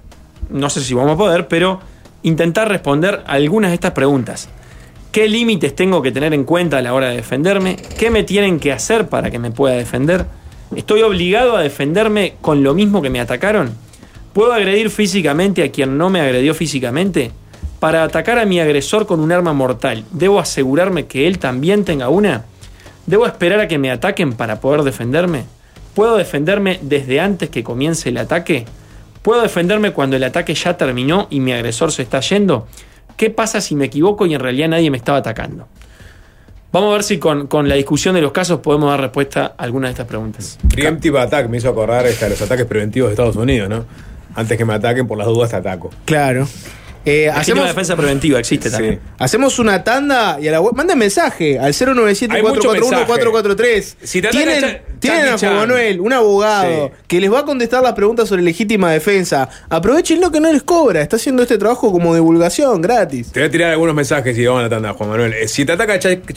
no 0.49 0.69
sé 0.69 0.81
si 0.81 0.93
vamos 0.93 1.13
a 1.13 1.17
poder, 1.17 1.47
pero 1.47 1.79
intentar 2.23 2.69
responder 2.69 3.23
algunas 3.27 3.71
de 3.71 3.75
estas 3.75 3.91
preguntas. 3.91 4.49
¿Qué 5.11 5.29
límites 5.29 5.75
tengo 5.75 6.01
que 6.01 6.11
tener 6.11 6.33
en 6.33 6.43
cuenta 6.43 6.79
a 6.79 6.81
la 6.81 6.93
hora 6.93 7.09
de 7.09 7.17
defenderme? 7.17 7.77
¿Qué 7.97 8.09
me 8.09 8.23
tienen 8.23 8.59
que 8.59 8.73
hacer 8.73 9.07
para 9.07 9.31
que 9.31 9.39
me 9.39 9.51
pueda 9.51 9.75
defender? 9.75 10.25
¿Estoy 10.75 11.03
obligado 11.03 11.55
a 11.55 11.61
defenderme 11.61 12.33
con 12.41 12.63
lo 12.63 12.73
mismo 12.73 13.01
que 13.01 13.09
me 13.09 13.21
atacaron? 13.21 13.73
¿Puedo 14.33 14.51
agredir 14.51 14.89
físicamente 14.89 15.63
a 15.63 15.71
quien 15.71 15.97
no 15.97 16.09
me 16.09 16.19
agredió 16.19 16.53
físicamente? 16.53 17.31
Para 17.79 18.03
atacar 18.03 18.39
a 18.39 18.45
mi 18.45 18.59
agresor 18.59 19.05
con 19.05 19.21
un 19.21 19.31
arma 19.31 19.53
mortal, 19.53 20.03
¿debo 20.11 20.39
asegurarme 20.39 21.05
que 21.05 21.27
él 21.27 21.39
también 21.39 21.85
tenga 21.85 22.09
una? 22.09 22.43
¿Debo 23.05 23.25
esperar 23.25 23.59
a 23.61 23.67
que 23.67 23.77
me 23.77 23.91
ataquen 23.91 24.33
para 24.33 24.59
poder 24.59 24.81
defenderme? 24.81 25.45
¿Puedo 25.93 26.17
defenderme 26.17 26.79
desde 26.81 27.21
antes 27.21 27.49
que 27.49 27.63
comience 27.63 28.09
el 28.09 28.17
ataque? 28.17 28.65
¿Puedo 29.25 29.41
defenderme 29.41 29.89
cuando 29.89 30.17
el 30.17 30.23
ataque 30.23 30.53
ya 30.53 30.77
terminó 30.77 31.25
y 31.31 31.39
mi 31.39 31.51
agresor 31.51 31.91
se 31.91 32.03
está 32.03 32.19
yendo? 32.19 32.67
¿Qué 33.17 33.31
pasa 33.31 33.59
si 33.59 33.73
me 33.75 33.85
equivoco 33.85 34.27
y 34.27 34.35
en 34.35 34.39
realidad 34.39 34.69
nadie 34.69 34.91
me 34.91 34.97
estaba 34.97 35.17
atacando? 35.17 35.67
Vamos 36.71 36.91
a 36.91 36.93
ver 36.93 37.01
si 37.03 37.17
con, 37.17 37.47
con 37.47 37.67
la 37.67 37.73
discusión 37.73 38.13
de 38.13 38.21
los 38.21 38.31
casos 38.31 38.59
podemos 38.59 38.91
dar 38.91 39.01
respuesta 39.01 39.55
a 39.57 39.63
algunas 39.63 39.87
de 39.87 39.91
estas 39.93 40.05
preguntas. 40.05 40.59
Preemptive 40.69 41.19
attack 41.19 41.49
me 41.49 41.57
hizo 41.57 41.69
acordar 41.69 42.05
este, 42.05 42.25
a 42.25 42.29
los 42.29 42.39
ataques 42.39 42.67
preventivos 42.67 43.09
de 43.09 43.13
Estados 43.13 43.35
Unidos, 43.35 43.67
¿no? 43.67 43.85
Antes 44.35 44.59
que 44.59 44.63
me 44.63 44.75
ataquen, 44.75 45.07
por 45.07 45.17
las 45.17 45.25
dudas 45.25 45.49
te 45.49 45.55
ataco. 45.55 45.89
Claro. 46.05 46.47
Eh, 47.05 47.29
hacemos, 47.29 47.67
defensa 47.67 47.95
preventiva 47.95 48.39
existe 48.39 48.69
también. 48.71 48.99
hacemos 49.19 49.59
una 49.59 49.83
tanda 49.83 50.39
y 50.41 50.47
a 50.47 50.51
la 50.53 50.61
web. 50.61 50.73
Manden 50.75 50.97
mensaje 50.97 51.59
al 51.59 51.73
097-441-443. 51.73 53.95
Si 54.03 54.21
tienen 54.21 54.61
Cha- 54.61 54.81
tienen 54.99 55.27
a 55.33 55.37
Juan. 55.37 55.55
Manuel, 55.55 55.99
un 56.01 56.13
abogado, 56.13 56.91
que 57.07 57.19
les 57.19 57.31
va 57.31 57.39
a 57.41 57.45
contestar 57.45 57.83
las 57.83 57.93
preguntas 57.93 58.27
sobre 58.27 58.41
legítima 58.41 58.91
defensa. 58.91 59.47
Aprovechenlo 59.69 60.31
que 60.31 60.39
no 60.39 60.51
les 60.51 60.63
cobra. 60.63 61.01
Está 61.01 61.17
haciendo 61.17 61.43
este 61.43 61.57
trabajo 61.57 61.91
como 61.91 62.15
divulgación, 62.15 62.81
gratis. 62.81 63.31
Te 63.31 63.41
voy 63.41 63.49
a 63.49 63.51
tirar 63.51 63.71
algunos 63.71 63.93
mensajes 63.93 64.35
y 64.37 64.45
vamos 64.45 64.61
a 64.61 64.63
la 64.63 64.69
tanda, 64.69 64.93
Juan 64.93 65.09
Manuel. 65.09 65.33
Eh, 65.33 65.47
Si 65.47 65.65
te 65.65 65.73
ataca 65.73 65.97
Jack- 65.99 66.33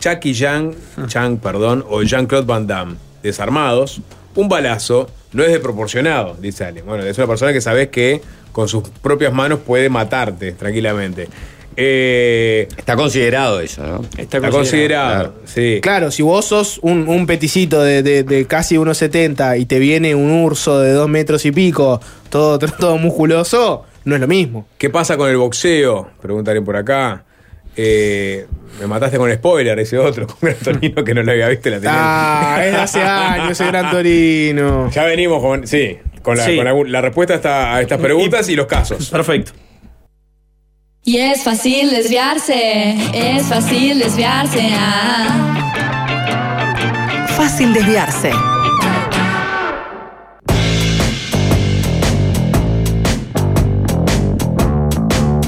Jackie 0.00 0.34
Chan, 0.34 0.74
Chan, 1.08 1.36
perdón, 1.38 1.84
o 1.88 2.02
Jean-Claude 2.02 2.46
Van 2.46 2.66
Damme, 2.66 2.96
desarmados, 3.22 4.00
un 4.34 4.48
balazo 4.48 5.10
no 5.34 5.42
es 5.44 5.50
desproporcionado, 5.50 6.36
dice 6.40 6.64
alguien. 6.64 6.86
Bueno, 6.86 7.04
es 7.04 7.18
una 7.18 7.26
persona 7.26 7.52
que 7.52 7.60
sabes 7.60 7.88
que 7.88 8.22
con 8.52 8.68
sus 8.68 8.88
propias 8.88 9.32
manos 9.32 9.58
puede 9.66 9.88
matarte 9.90 10.52
tranquilamente. 10.52 11.28
Eh, 11.76 12.68
Está 12.76 12.94
considerado 12.96 13.60
eso, 13.60 13.82
¿no? 13.84 14.00
Está 14.16 14.40
considerado, 14.48 15.34
sí. 15.44 15.80
Claro, 15.82 16.10
si 16.12 16.22
vos 16.22 16.44
sos 16.44 16.78
un, 16.82 17.08
un 17.08 17.26
peticito 17.26 17.82
de, 17.82 18.02
de- 18.04 18.22
de 18.22 18.46
casi 18.46 18.76
1,70 18.76 19.58
y 19.60 19.66
te 19.66 19.80
viene 19.80 20.14
un 20.14 20.30
urso 20.30 20.78
de 20.80 20.92
2 20.92 21.08
metros 21.08 21.44
y 21.46 21.50
pico, 21.50 22.00
todo, 22.30 22.58
todo 22.78 22.96
musculoso, 22.96 23.84
no 24.04 24.14
es 24.14 24.20
lo 24.20 24.28
mismo. 24.28 24.68
¿Qué 24.78 24.88
pasa 24.88 25.16
con 25.16 25.28
el 25.28 25.36
boxeo? 25.36 26.08
Preguntaré 26.22 26.62
por 26.62 26.76
acá. 26.76 27.24
Eh, 27.76 28.46
me 28.80 28.86
mataste 28.86 29.18
con 29.18 29.32
spoiler, 29.32 29.78
ese 29.78 29.98
otro, 29.98 30.26
con 30.28 30.36
Gran 30.40 30.56
Torino 30.56 31.04
que 31.04 31.14
no 31.14 31.22
lo 31.22 31.32
había 31.32 31.48
visto. 31.48 31.68
y 31.68 31.72
La 31.72 31.78
tenía- 31.78 31.92
Ah, 31.96 32.64
es 32.64 32.72
de 32.72 32.78
hace 32.78 33.02
años 33.02 33.50
ese 33.52 33.66
Gran 33.66 33.90
Torino. 33.90 34.90
Ya 34.90 35.04
venimos 35.04 35.40
con, 35.40 35.66
sí, 35.66 35.98
con, 36.22 36.36
la, 36.36 36.44
Sí. 36.44 36.56
con 36.56 36.66
algún- 36.66 36.90
la 36.92 37.00
respuesta 37.00 37.74
a 37.74 37.80
estas 37.80 37.98
preguntas 38.00 38.48
y 38.48 38.56
los 38.56 38.66
casos. 38.66 39.10
Perfecto. 39.10 39.52
Y 41.06 41.18
es 41.18 41.42
fácil 41.42 41.90
desviarse, 41.90 42.94
es 43.12 43.42
fácil 43.46 43.98
desviarse. 43.98 44.68
Ah. 44.72 45.50
Fácil 47.36 47.74
desviarse. 47.74 48.30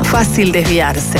Fácil 0.05 0.53
desviarse. 0.53 1.19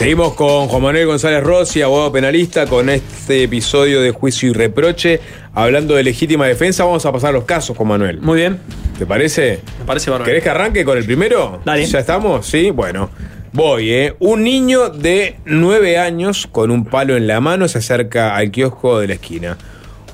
Seguimos 0.00 0.32
con 0.32 0.68
Juan 0.68 0.82
Manuel 0.82 1.04
González 1.04 1.42
Rossi, 1.42 1.82
abogado 1.82 2.10
penalista, 2.10 2.64
con 2.64 2.88
este 2.88 3.42
episodio 3.42 4.00
de 4.00 4.12
juicio 4.12 4.48
y 4.48 4.54
reproche. 4.54 5.20
Hablando 5.52 5.94
de 5.94 6.02
legítima 6.02 6.46
defensa, 6.46 6.84
vamos 6.84 7.04
a 7.04 7.12
pasar 7.12 7.34
los 7.34 7.44
casos, 7.44 7.76
Juan 7.76 7.90
Manuel. 7.90 8.18
Muy 8.18 8.38
bien. 8.38 8.60
¿Te 8.98 9.04
parece? 9.04 9.60
Me 9.78 9.84
parece 9.84 10.08
bárbaro. 10.08 10.24
¿Querés 10.24 10.42
que 10.42 10.48
arranque 10.48 10.86
con 10.86 10.96
el 10.96 11.04
primero? 11.04 11.60
Dale. 11.66 11.84
¿Ya 11.84 11.98
estamos? 11.98 12.46
Sí, 12.46 12.70
bueno. 12.70 13.10
Voy, 13.52 13.90
¿eh? 13.90 14.14
Un 14.20 14.42
niño 14.42 14.88
de 14.88 15.36
9 15.44 15.98
años 15.98 16.48
con 16.50 16.70
un 16.70 16.86
palo 16.86 17.14
en 17.14 17.26
la 17.26 17.42
mano 17.42 17.68
se 17.68 17.76
acerca 17.76 18.36
al 18.36 18.50
kiosco 18.50 19.00
de 19.00 19.08
la 19.08 19.12
esquina. 19.12 19.58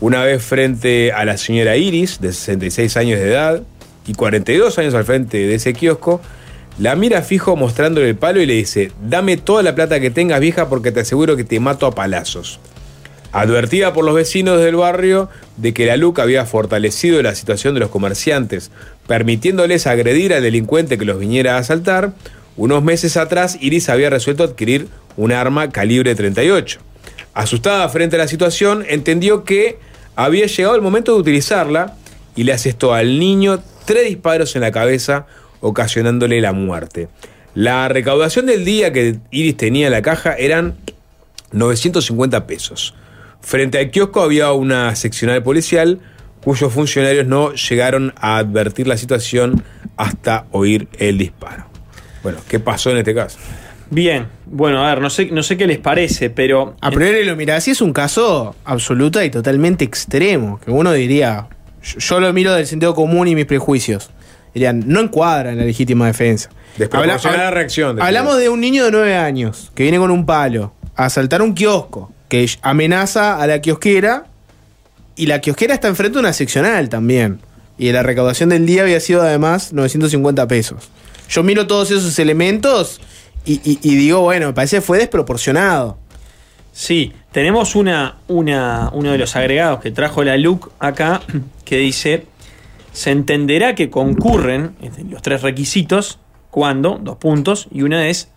Una 0.00 0.24
vez 0.24 0.42
frente 0.42 1.12
a 1.12 1.24
la 1.24 1.36
señora 1.36 1.76
Iris, 1.76 2.20
de 2.20 2.32
66 2.32 2.96
años 2.96 3.20
de 3.20 3.28
edad, 3.28 3.62
y 4.04 4.14
42 4.14 4.80
años 4.80 4.94
al 4.94 5.04
frente 5.04 5.38
de 5.38 5.54
ese 5.54 5.74
kiosco, 5.74 6.20
la 6.78 6.94
mira 6.94 7.23
fijo 7.23 7.57
mostrándole 7.57 8.09
el 8.11 8.16
palo 8.16 8.40
y 8.40 8.47
le 8.47 8.55
dice, 8.55 8.93
dame 9.03 9.36
toda 9.36 9.62
la 9.62 9.74
plata 9.74 9.98
que 9.98 10.11
tengas 10.11 10.40
vieja 10.40 10.69
porque 10.69 10.93
te 10.93 11.01
aseguro 11.01 11.36
que 11.36 11.44
te 11.44 11.59
mato 11.59 11.86
a 11.86 11.94
palazos. 11.94 12.61
Advertida 13.32 13.93
por 13.93 14.05
los 14.05 14.15
vecinos 14.15 14.61
del 14.61 14.77
barrio 14.77 15.28
de 15.57 15.74
que 15.74 15.86
la 15.86 15.97
LUC 15.97 16.19
había 16.20 16.44
fortalecido 16.47 17.23
la 17.23 17.35
situación 17.35 17.74
de 17.74 17.81
los 17.81 17.90
comerciantes, 17.90 18.70
permitiéndoles 19.07 19.86
agredir 19.86 20.35
al 20.35 20.43
delincuente 20.43 20.98
que 20.98 21.05
los 21.05 21.19
viniera 21.19 21.57
a 21.57 21.59
asaltar, 21.59 22.12
unos 22.57 22.82
meses 22.82 23.16
atrás 23.16 23.59
Iris 23.61 23.89
había 23.89 24.11
resuelto 24.11 24.44
adquirir 24.44 24.89
un 25.16 25.32
arma 25.32 25.70
calibre 25.70 26.15
38. 26.15 26.78
Asustada 27.35 27.89
frente 27.89 28.16
a 28.16 28.20
la 28.20 28.28
situación, 28.28 28.85
entendió 28.89 29.44
que 29.44 29.78
había 30.15 30.47
llegado 30.47 30.74
el 30.74 30.82
momento 30.82 31.12
de 31.15 31.20
utilizarla 31.20 31.94
y 32.35 32.44
le 32.44 32.53
asestó 32.53 32.94
al 32.94 33.19
niño 33.19 33.61
tres 33.85 34.09
disparos 34.09 34.57
en 34.57 34.62
la 34.62 34.73
cabeza, 34.73 35.27
ocasionándole 35.61 36.41
la 36.41 36.53
muerte. 36.53 37.09
La 37.55 37.89
recaudación 37.89 38.47
del 38.47 38.65
día 38.65 38.93
que 38.93 39.16
Iris 39.31 39.57
tenía 39.57 39.87
en 39.87 39.93
la 39.93 40.03
caja 40.03 40.35
eran 40.35 40.77
950 41.53 42.47
pesos. 42.47 42.95
Frente 43.41 43.78
al 43.78 43.91
kiosco 43.91 44.23
había 44.23 44.53
una 44.53 44.95
seccional 44.97 45.43
policial 45.43 46.01
cuyos 46.43 46.73
funcionarios 46.73 47.27
no 47.27 47.55
llegaron 47.55 48.12
a 48.16 48.37
advertir 48.37 48.87
la 48.87 48.97
situación 48.97 49.65
hasta 49.97 50.47
oír 50.53 50.87
el 50.99 51.19
disparo. 51.19 51.66
Bueno, 52.23 52.39
¿qué 52.49 52.61
pasó 52.61 52.91
en 52.91 52.99
este 52.99 53.15
caso? 53.15 53.39
Bien, 53.91 54.27
bueno, 54.47 54.85
a 54.85 54.89
ver, 54.91 55.01
no 55.01 55.11
sé, 55.11 55.27
no 55.31 55.43
sé 55.43 55.57
qué 55.57 55.66
les 55.66 55.78
parece, 55.78 56.28
pero. 56.28 56.77
A 56.81 56.91
priori 56.91 57.24
lo 57.24 57.37
mirás, 57.37 57.59
así 57.59 57.70
es 57.70 57.81
un 57.81 57.93
caso 57.93 58.55
absoluta 58.65 59.24
y 59.24 59.31
totalmente 59.31 59.85
extremo, 59.85 60.61
que 60.65 60.70
uno 60.70 60.93
diría, 60.93 61.49
yo, 61.83 61.99
yo 61.99 62.20
lo 62.20 62.33
miro 62.33 62.53
del 62.53 62.66
sentido 62.66 62.95
común 62.95 63.28
y 63.28 63.35
mis 63.35 63.47
prejuicios. 63.47 64.11
Dirían, 64.57 64.85
no 64.87 65.01
encuadra 65.01 65.53
en 65.53 65.59
la 65.59 65.65
legítima 65.65 66.07
defensa. 66.07 66.49
Desproporcionada 66.78 67.49
Habla- 67.49 67.51
reacción. 67.51 67.97
de- 67.97 68.03
Hablamos 68.03 68.39
de 68.39 68.49
un 68.49 68.59
niño 68.59 68.87
de 68.87 68.91
9 68.91 69.15
años 69.15 69.70
que 69.74 69.83
viene 69.83 69.99
con 69.99 70.11
un 70.11 70.24
palo 70.24 70.73
a 70.97 71.05
asaltar 71.05 71.43
un 71.43 71.53
kiosco, 71.53 72.11
que 72.31 72.49
amenaza 72.62 73.37
a 73.39 73.47
la 73.47 73.61
kiosquera 73.61 74.28
y 75.15 75.27
la 75.27 75.43
kiosquera 75.43 75.74
está 75.74 75.89
enfrente 75.89 76.15
de 76.15 76.20
una 76.20 76.33
seccional 76.33 76.89
también. 76.89 77.41
Y 77.77 77.93
la 77.93 78.03
recaudación 78.03 78.49
del 78.49 78.65
día 78.65 78.81
había 78.81 78.99
sido 79.01 79.20
además 79.20 79.74
950 79.74 80.49
pesos. 80.49 80.89
Yo 81.28 81.43
miro 81.43 81.66
todos 81.66 81.91
esos 81.91 82.19
elementos 82.19 83.03
y, 83.45 83.61
y- 83.62 83.78
y 83.83 83.95
digo, 83.97 84.20
bueno, 84.23 84.47
me 84.47 84.53
parece 84.55 84.77
que 84.77 84.81
fue 84.81 84.97
desproporcionado. 84.97 85.99
Sí, 86.73 87.12
tenemos 87.31 87.74
una, 87.77 88.16
una, 88.28 88.89
uno 88.95 89.12
de 89.12 89.19
los 89.19 89.37
agregados 89.37 89.81
que 89.81 89.91
trajo 89.91 90.24
la 90.24 90.39
LUC 90.39 90.70
acá 90.78 91.20
que 91.66 91.77
dice: 91.77 92.24
se 92.97 93.10
entenderá 93.10 93.74
que 93.74 93.90
concurren 93.90 94.74
los 95.10 95.20
tres 95.20 95.43
requisitos 95.43 96.18
cuando, 96.51 96.98
dos 96.98 97.18
puntos, 97.18 97.68
y 97.70 97.82
una 97.82 98.09
es 98.09 98.32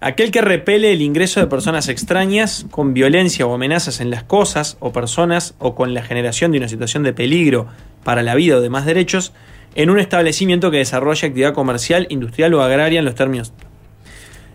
aquel 0.00 0.30
que 0.30 0.40
repele 0.40 0.92
el 0.92 1.02
ingreso 1.02 1.38
de 1.38 1.48
personas 1.48 1.86
extrañas 1.90 2.64
con 2.70 2.94
violencia 2.94 3.46
o 3.46 3.52
amenazas 3.52 4.00
en 4.00 4.08
las 4.08 4.22
cosas 4.22 4.78
o 4.80 4.90
personas 4.90 5.54
o 5.58 5.74
con 5.74 5.92
la 5.92 6.02
generación 6.02 6.50
de 6.50 6.56
una 6.56 6.68
situación 6.68 7.02
de 7.02 7.12
peligro 7.12 7.66
para 8.02 8.22
la 8.22 8.34
vida 8.34 8.56
o 8.56 8.62
demás 8.62 8.86
derechos 8.86 9.34
en 9.74 9.90
un 9.90 9.98
establecimiento 9.98 10.70
que 10.70 10.78
desarrolle 10.78 11.26
actividad 11.26 11.52
comercial, 11.52 12.06
industrial 12.08 12.54
o 12.54 12.62
agraria 12.62 13.00
en 13.00 13.04
los 13.04 13.14
términos 13.14 13.52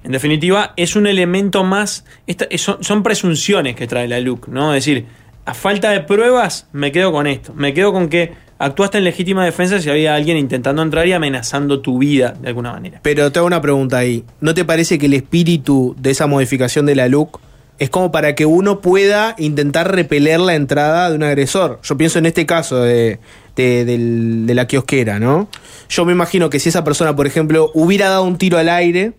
en 0.03 0.11
definitiva, 0.11 0.73
es 0.75 0.95
un 0.95 1.05
elemento 1.07 1.63
más. 1.63 2.05
son, 2.57 2.83
son 2.83 3.01
presunciones 3.01 3.75
que 3.75 3.87
trae 3.87 4.07
la 4.07 4.19
LUC, 4.19 4.49
¿no? 4.49 4.73
Es 4.75 4.85
decir, 4.85 5.07
a 5.45 5.55
falta 5.55 5.89
de 5.89 6.01
pruebas, 6.01 6.67
me 6.73 6.91
quedo 6.91 7.11
con 7.11 7.25
esto. 7.25 7.53
Me 7.55 7.73
quedo 7.73 7.91
con 7.91 8.09
que 8.09 8.44
actuaste 8.59 8.97
en 8.99 9.03
legítima 9.03 9.43
defensa 9.45 9.79
si 9.81 9.89
había 9.89 10.15
alguien 10.15 10.37
intentando 10.37 10.81
entrar 10.81 11.07
y 11.07 11.13
amenazando 11.13 11.81
tu 11.81 11.97
vida 11.99 12.35
de 12.39 12.47
alguna 12.49 12.71
manera. 12.71 12.99
Pero 13.03 13.31
te 13.31 13.39
hago 13.39 13.47
una 13.47 13.61
pregunta 13.61 13.97
ahí. 13.97 14.23
¿No 14.41 14.53
te 14.53 14.63
parece 14.65 14.97
que 14.97 15.07
el 15.07 15.13
espíritu 15.13 15.95
de 15.99 16.11
esa 16.11 16.27
modificación 16.27 16.85
de 16.85 16.95
la 16.95 17.07
LUC 17.07 17.39
es 17.77 17.89
como 17.89 18.11
para 18.11 18.35
que 18.35 18.45
uno 18.45 18.79
pueda 18.79 19.35
intentar 19.37 19.93
repeler 19.93 20.39
la 20.39 20.55
entrada 20.55 21.09
de 21.09 21.15
un 21.15 21.23
agresor? 21.23 21.79
Yo 21.83 21.97
pienso 21.97 22.19
en 22.19 22.25
este 22.25 22.45
caso 22.45 22.81
de, 22.81 23.19
de- 23.55 24.53
la 24.53 24.65
kiosquera, 24.67 25.19
¿no? 25.19 25.49
Yo 25.89 26.05
me 26.05 26.13
imagino 26.13 26.49
que 26.49 26.59
si 26.59 26.69
esa 26.69 26.83
persona, 26.85 27.15
por 27.15 27.27
ejemplo, 27.27 27.71
hubiera 27.73 28.09
dado 28.09 28.23
un 28.23 28.37
tiro 28.37 28.57
al 28.57 28.69
aire 28.69 29.13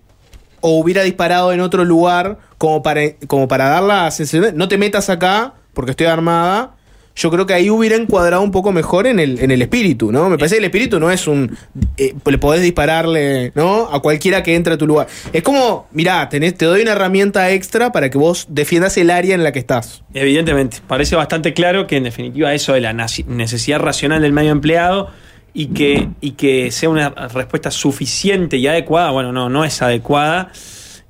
o 0.63 0.79
hubiera 0.81 1.03
disparado 1.03 1.53
en 1.53 1.61
otro 1.61 1.85
lugar 1.85 2.39
como 2.57 2.83
para, 2.83 3.03
como 3.27 3.47
para 3.47 3.69
dar 3.69 3.83
la 3.83 4.11
sensación, 4.11 4.57
no 4.57 4.67
te 4.69 4.79
metas 4.79 5.11
acá 5.11 5.53
porque 5.75 5.91
estoy 5.91 6.07
armada. 6.07 6.73
Yo 7.16 7.30
creo 7.30 7.47
que 7.47 7.55
ahí 7.55 7.70
hubiera 7.70 7.97
encuadrado 7.97 8.43
un 8.43 8.51
poco 8.51 8.72
mejor 8.72 9.06
en 9.06 9.18
el, 9.18 9.38
en 9.40 9.51
el 9.51 9.62
espíritu, 9.62 10.12
¿no? 10.12 10.28
Me 10.28 10.36
parece 10.36 10.56
que 10.56 10.59
el 10.59 10.64
espíritu 10.66 11.01
no 11.01 11.10
es 11.10 11.26
un. 11.26 11.56
eh, 11.97 12.14
le 12.24 12.38
podés 12.38 12.60
dispararle, 12.60 13.52
¿no? 13.55 13.88
A 13.90 14.01
cualquiera 14.01 14.43
que 14.43 14.55
entre 14.55 14.74
a 14.74 14.78
tu 14.78 14.86
lugar. 14.86 15.06
Es 15.32 15.43
como, 15.43 15.88
mirá, 15.93 16.28
tenés, 16.28 16.55
te 16.56 16.66
doy 16.66 16.82
una 16.82 16.93
herramienta 16.93 17.51
extra 17.51 17.90
para 17.90 18.10
que 18.10 18.18
vos 18.18 18.47
defiendas 18.51 18.98
el 18.98 19.10
área 19.10 19.34
en 19.34 19.43
la 19.43 19.51
que 19.52 19.59
estás. 19.59 20.02
Evidentemente, 20.12 20.78
parece 20.86 21.16
bastante 21.16 21.55
claro 21.55 21.86
que 21.86 21.97
en 21.97 22.05
definitiva 22.05 22.52
eso 22.52 22.74
de 22.74 22.82
la 22.82 22.93
necesidad 22.93 23.80
racional 23.80 24.20
del 24.20 24.32
medio 24.32 24.52
empleado 24.52 25.10
y 25.55 25.68
que, 25.68 26.10
y 26.20 26.32
que 26.32 26.70
sea 26.70 26.90
una 26.90 27.09
respuesta 27.09 27.70
suficiente 27.70 28.59
y 28.59 28.66
adecuada, 28.66 29.10
bueno, 29.10 29.32
no, 29.32 29.48
no 29.48 29.64
es 29.64 29.80
adecuada 29.80 30.52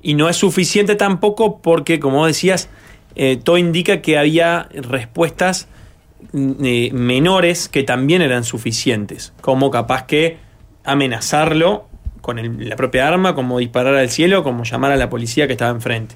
y 0.01 0.13
no 0.13 0.29
es 0.29 0.37
suficiente 0.37 0.95
tampoco 0.95 1.59
porque, 1.61 1.99
como 1.99 2.25
decías, 2.25 2.69
eh, 3.17 3.37
todo 3.43 3.57
indica 3.57 4.01
que 4.01 4.17
había 4.17 4.69
respuestas 4.71 5.67
eh, 6.33 6.89
menores 6.93 7.69
que 7.69 7.83
también 7.83 8.21
eran 8.21 8.43
suficientes, 8.43 9.33
como 9.41 9.71
capaz 9.71 10.05
que 10.05 10.37
amenazarlo 10.83 11.87
con 12.21 12.39
el- 12.39 12.67
la 12.69 12.75
propia 12.75 13.07
arma, 13.07 13.35
como 13.35 13.59
disparar 13.59 13.95
al 13.95 14.09
cielo, 14.09 14.43
como 14.43 14.63
llamar 14.63 14.91
a 14.91 14.95
la 14.97 15.09
policía 15.09 15.47
que 15.47 15.53
estaba 15.53 15.71
enfrente. 15.71 16.15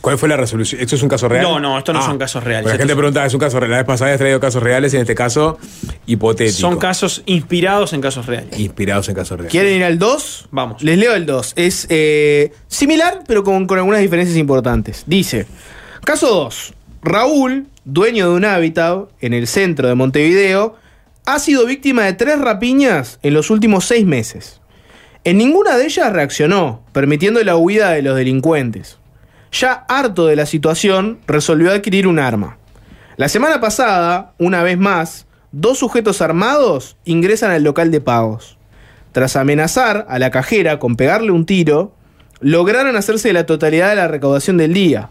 ¿Cuál 0.00 0.16
fue 0.16 0.28
la 0.28 0.36
resolución? 0.36 0.80
¿Esto 0.80 0.94
es 0.94 1.02
un 1.02 1.08
caso 1.08 1.28
real? 1.28 1.42
No, 1.42 1.58
no, 1.58 1.76
esto 1.76 1.92
no 1.92 1.98
Ah, 1.98 2.02
son 2.06 2.18
casos 2.18 2.44
reales. 2.44 2.66
La 2.70 2.78
gente 2.78 2.92
es- 2.92 2.96
pregunta, 2.96 3.26
¿es 3.26 3.34
un 3.34 3.40
caso 3.40 3.58
real? 3.58 3.72
La 3.72 3.76
vez 3.78 3.86
pasada 3.86 4.12
has 4.12 4.18
traído 4.18 4.38
casos 4.38 4.62
reales 4.62 4.92
y 4.94 4.96
en 4.96 5.02
este 5.02 5.14
caso 5.16 5.58
hipotético. 6.06 6.56
Son 6.60 6.78
casos 6.78 7.22
inspirados 7.26 7.92
en 7.92 8.00
casos 8.00 8.26
reales. 8.26 8.56
Inspirados 8.58 9.08
en 9.08 9.16
casos 9.16 9.36
reales. 9.36 9.50
¿Quieren 9.50 9.76
ir 9.76 9.84
al 9.84 9.98
2? 9.98 10.48
Vamos. 10.52 10.82
Les 10.84 10.96
leo 10.96 11.14
el 11.16 11.26
2. 11.26 11.52
Es 11.56 11.86
eh, 11.90 12.52
similar, 12.68 13.24
pero 13.26 13.42
con, 13.42 13.66
con 13.66 13.76
algunas 13.78 14.00
diferencias 14.00 14.38
importantes. 14.38 15.02
Dice: 15.06 15.46
Caso 16.04 16.28
2. 16.28 16.74
Raúl, 17.02 17.66
dueño 17.88 18.28
de 18.28 18.36
un 18.36 18.44
hábitat 18.44 19.08
en 19.20 19.32
el 19.32 19.46
centro 19.46 19.88
de 19.88 19.94
Montevideo, 19.94 20.76
ha 21.24 21.38
sido 21.38 21.64
víctima 21.64 22.04
de 22.04 22.12
tres 22.12 22.38
rapiñas 22.38 23.18
en 23.22 23.32
los 23.32 23.50
últimos 23.50 23.86
seis 23.86 24.04
meses. 24.04 24.60
En 25.24 25.38
ninguna 25.38 25.76
de 25.78 25.86
ellas 25.86 26.12
reaccionó, 26.12 26.82
permitiendo 26.92 27.42
la 27.42 27.56
huida 27.56 27.90
de 27.90 28.02
los 28.02 28.14
delincuentes. 28.14 28.98
Ya 29.52 29.72
harto 29.88 30.26
de 30.26 30.36
la 30.36 30.44
situación, 30.44 31.20
resolvió 31.26 31.72
adquirir 31.72 32.06
un 32.06 32.18
arma. 32.18 32.58
La 33.16 33.30
semana 33.30 33.58
pasada, 33.58 34.34
una 34.38 34.62
vez 34.62 34.76
más, 34.76 35.26
dos 35.50 35.78
sujetos 35.78 36.20
armados 36.20 36.98
ingresan 37.06 37.50
al 37.50 37.64
local 37.64 37.90
de 37.90 38.02
pagos. 38.02 38.58
Tras 39.12 39.34
amenazar 39.34 40.04
a 40.10 40.18
la 40.18 40.30
cajera 40.30 40.78
con 40.78 40.96
pegarle 40.96 41.30
un 41.30 41.46
tiro, 41.46 41.94
lograron 42.40 42.96
hacerse 42.96 43.28
de 43.28 43.34
la 43.34 43.46
totalidad 43.46 43.88
de 43.88 43.96
la 43.96 44.08
recaudación 44.08 44.58
del 44.58 44.74
día. 44.74 45.08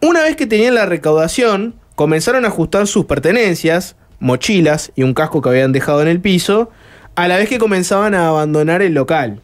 Una 0.00 0.22
vez 0.22 0.36
que 0.36 0.46
tenían 0.46 0.76
la 0.76 0.86
recaudación, 0.86 1.74
comenzaron 1.94 2.44
a 2.44 2.48
ajustar 2.48 2.86
sus 2.86 3.04
pertenencias, 3.06 3.96
mochilas 4.20 4.92
y 4.96 5.02
un 5.02 5.14
casco 5.14 5.42
que 5.42 5.48
habían 5.48 5.72
dejado 5.72 6.02
en 6.02 6.08
el 6.08 6.20
piso, 6.20 6.70
a 7.14 7.28
la 7.28 7.36
vez 7.36 7.48
que 7.48 7.58
comenzaban 7.58 8.14
a 8.14 8.28
abandonar 8.28 8.82
el 8.82 8.94
local. 8.94 9.40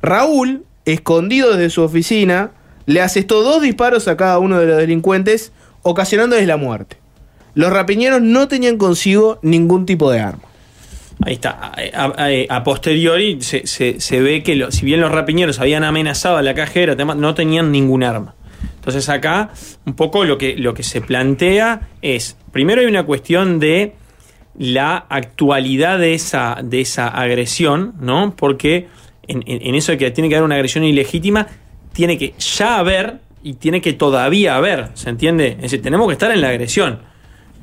Raúl, 0.00 0.64
escondido 0.84 1.52
desde 1.52 1.70
su 1.70 1.82
oficina, 1.82 2.50
le 2.86 3.00
asestó 3.00 3.42
dos 3.42 3.62
disparos 3.62 4.08
a 4.08 4.16
cada 4.16 4.38
uno 4.38 4.58
de 4.58 4.66
los 4.66 4.76
delincuentes, 4.78 5.52
ocasionándoles 5.82 6.46
la 6.46 6.56
muerte. 6.56 6.96
Los 7.54 7.70
rapiñeros 7.72 8.22
no 8.22 8.48
tenían 8.48 8.78
consigo 8.78 9.38
ningún 9.42 9.84
tipo 9.86 10.10
de 10.10 10.20
arma. 10.20 10.42
Ahí 11.24 11.34
está. 11.34 11.72
A, 12.48 12.64
posteriori 12.64 13.40
se, 13.42 13.66
se- 13.66 14.20
ve 14.20 14.42
que 14.42 14.66
si 14.70 14.84
bien 14.86 15.00
los 15.00 15.12
rapiñeros 15.12 15.60
habían 15.60 15.84
amenazado 15.84 16.36
a 16.38 16.42
la 16.42 16.54
cajera, 16.54 16.94
no 16.96 17.34
tenían 17.34 17.70
ningún 17.70 18.02
arma. 18.02 18.34
Entonces 18.76 19.08
acá 19.08 19.50
un 19.86 19.94
poco 19.94 20.24
lo 20.24 20.38
que, 20.38 20.56
lo 20.56 20.74
que 20.74 20.82
se 20.82 21.00
plantea 21.00 21.88
es, 22.02 22.36
primero 22.50 22.80
hay 22.80 22.86
una 22.86 23.04
cuestión 23.04 23.58
de 23.58 23.94
la 24.58 25.06
actualidad 25.08 25.98
de 25.98 26.14
esa, 26.14 26.58
de 26.62 26.80
esa 26.80 27.08
agresión, 27.08 27.94
¿no? 28.00 28.34
Porque 28.36 28.88
en, 29.26 29.74
eso 29.74 29.92
de 29.92 29.98
que 29.98 30.10
tiene 30.10 30.28
que 30.28 30.36
haber 30.36 30.44
una 30.44 30.56
agresión 30.56 30.84
ilegítima, 30.84 31.46
tiene 31.92 32.18
que 32.18 32.34
ya 32.38 32.78
haber 32.78 33.20
y 33.42 33.54
tiene 33.54 33.80
que 33.80 33.92
todavía 33.92 34.56
haber, 34.56 34.90
¿se 34.94 35.10
entiende? 35.10 35.52
Es 35.56 35.62
decir, 35.62 35.82
tenemos 35.82 36.06
que 36.06 36.12
estar 36.12 36.30
en 36.30 36.40
la 36.40 36.48
agresión 36.48 37.00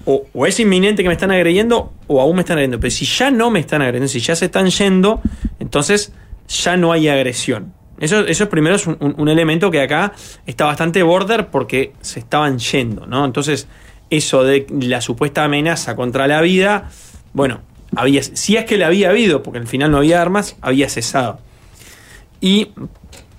o, 0.06 0.26
o 0.34 0.46
es 0.46 0.60
inminente 0.60 1.04
que 1.04 1.10
me 1.10 1.14
están 1.14 1.32
agrediendo 1.32 1.94
o 2.08 2.22
aún 2.22 2.36
me 2.36 2.42
están 2.42 2.58
agrediendo. 2.58 2.80
Pero 2.80 2.92
si 2.92 3.06
ya 3.06 3.32
no 3.32 3.52
me 3.52 3.60
están 3.60 3.82
agrediendo, 3.82 4.08
si 4.08 4.20
ya 4.20 4.36
se 4.36 4.46
están 4.46 4.70
yendo, 4.70 5.22
entonces 5.60 6.14
ya 6.48 6.78
no 6.78 6.92
hay 6.92 7.08
agresión. 7.08 7.74
Eso, 8.00 8.20
eso 8.26 8.44
es 8.46 8.50
primero 8.50 8.76
es 8.76 8.88
un, 8.88 8.98
un- 9.00 9.16
un 9.18 9.30
elemento 9.30 9.70
que 9.72 9.82
acá 9.82 10.14
está 10.46 10.66
bastante 10.66 11.04
border 11.04 11.48
porque 11.48 11.94
se 12.02 12.20
estaban 12.20 12.58
yendo, 12.60 13.06
¿no? 13.06 13.26
Entonces, 13.26 13.68
eso 14.10 14.44
de 14.44 14.66
la 14.82 15.02
supuesta 15.02 15.44
amenaza 15.44 15.96
contra 15.96 16.28
la 16.28 16.42
vida, 16.42 16.90
bueno, 17.34 17.62
había, 17.96 18.24
si 18.24 18.56
es 18.58 18.66
que 18.66 18.78
la 18.78 18.88
había 18.88 19.10
habido, 19.10 19.44
porque 19.44 19.60
al 19.60 19.68
final 19.68 19.92
no 19.92 19.98
había 19.98 20.22
armas, 20.22 20.56
había 20.62 20.90
cesado. 20.90 21.40
Y 22.42 22.70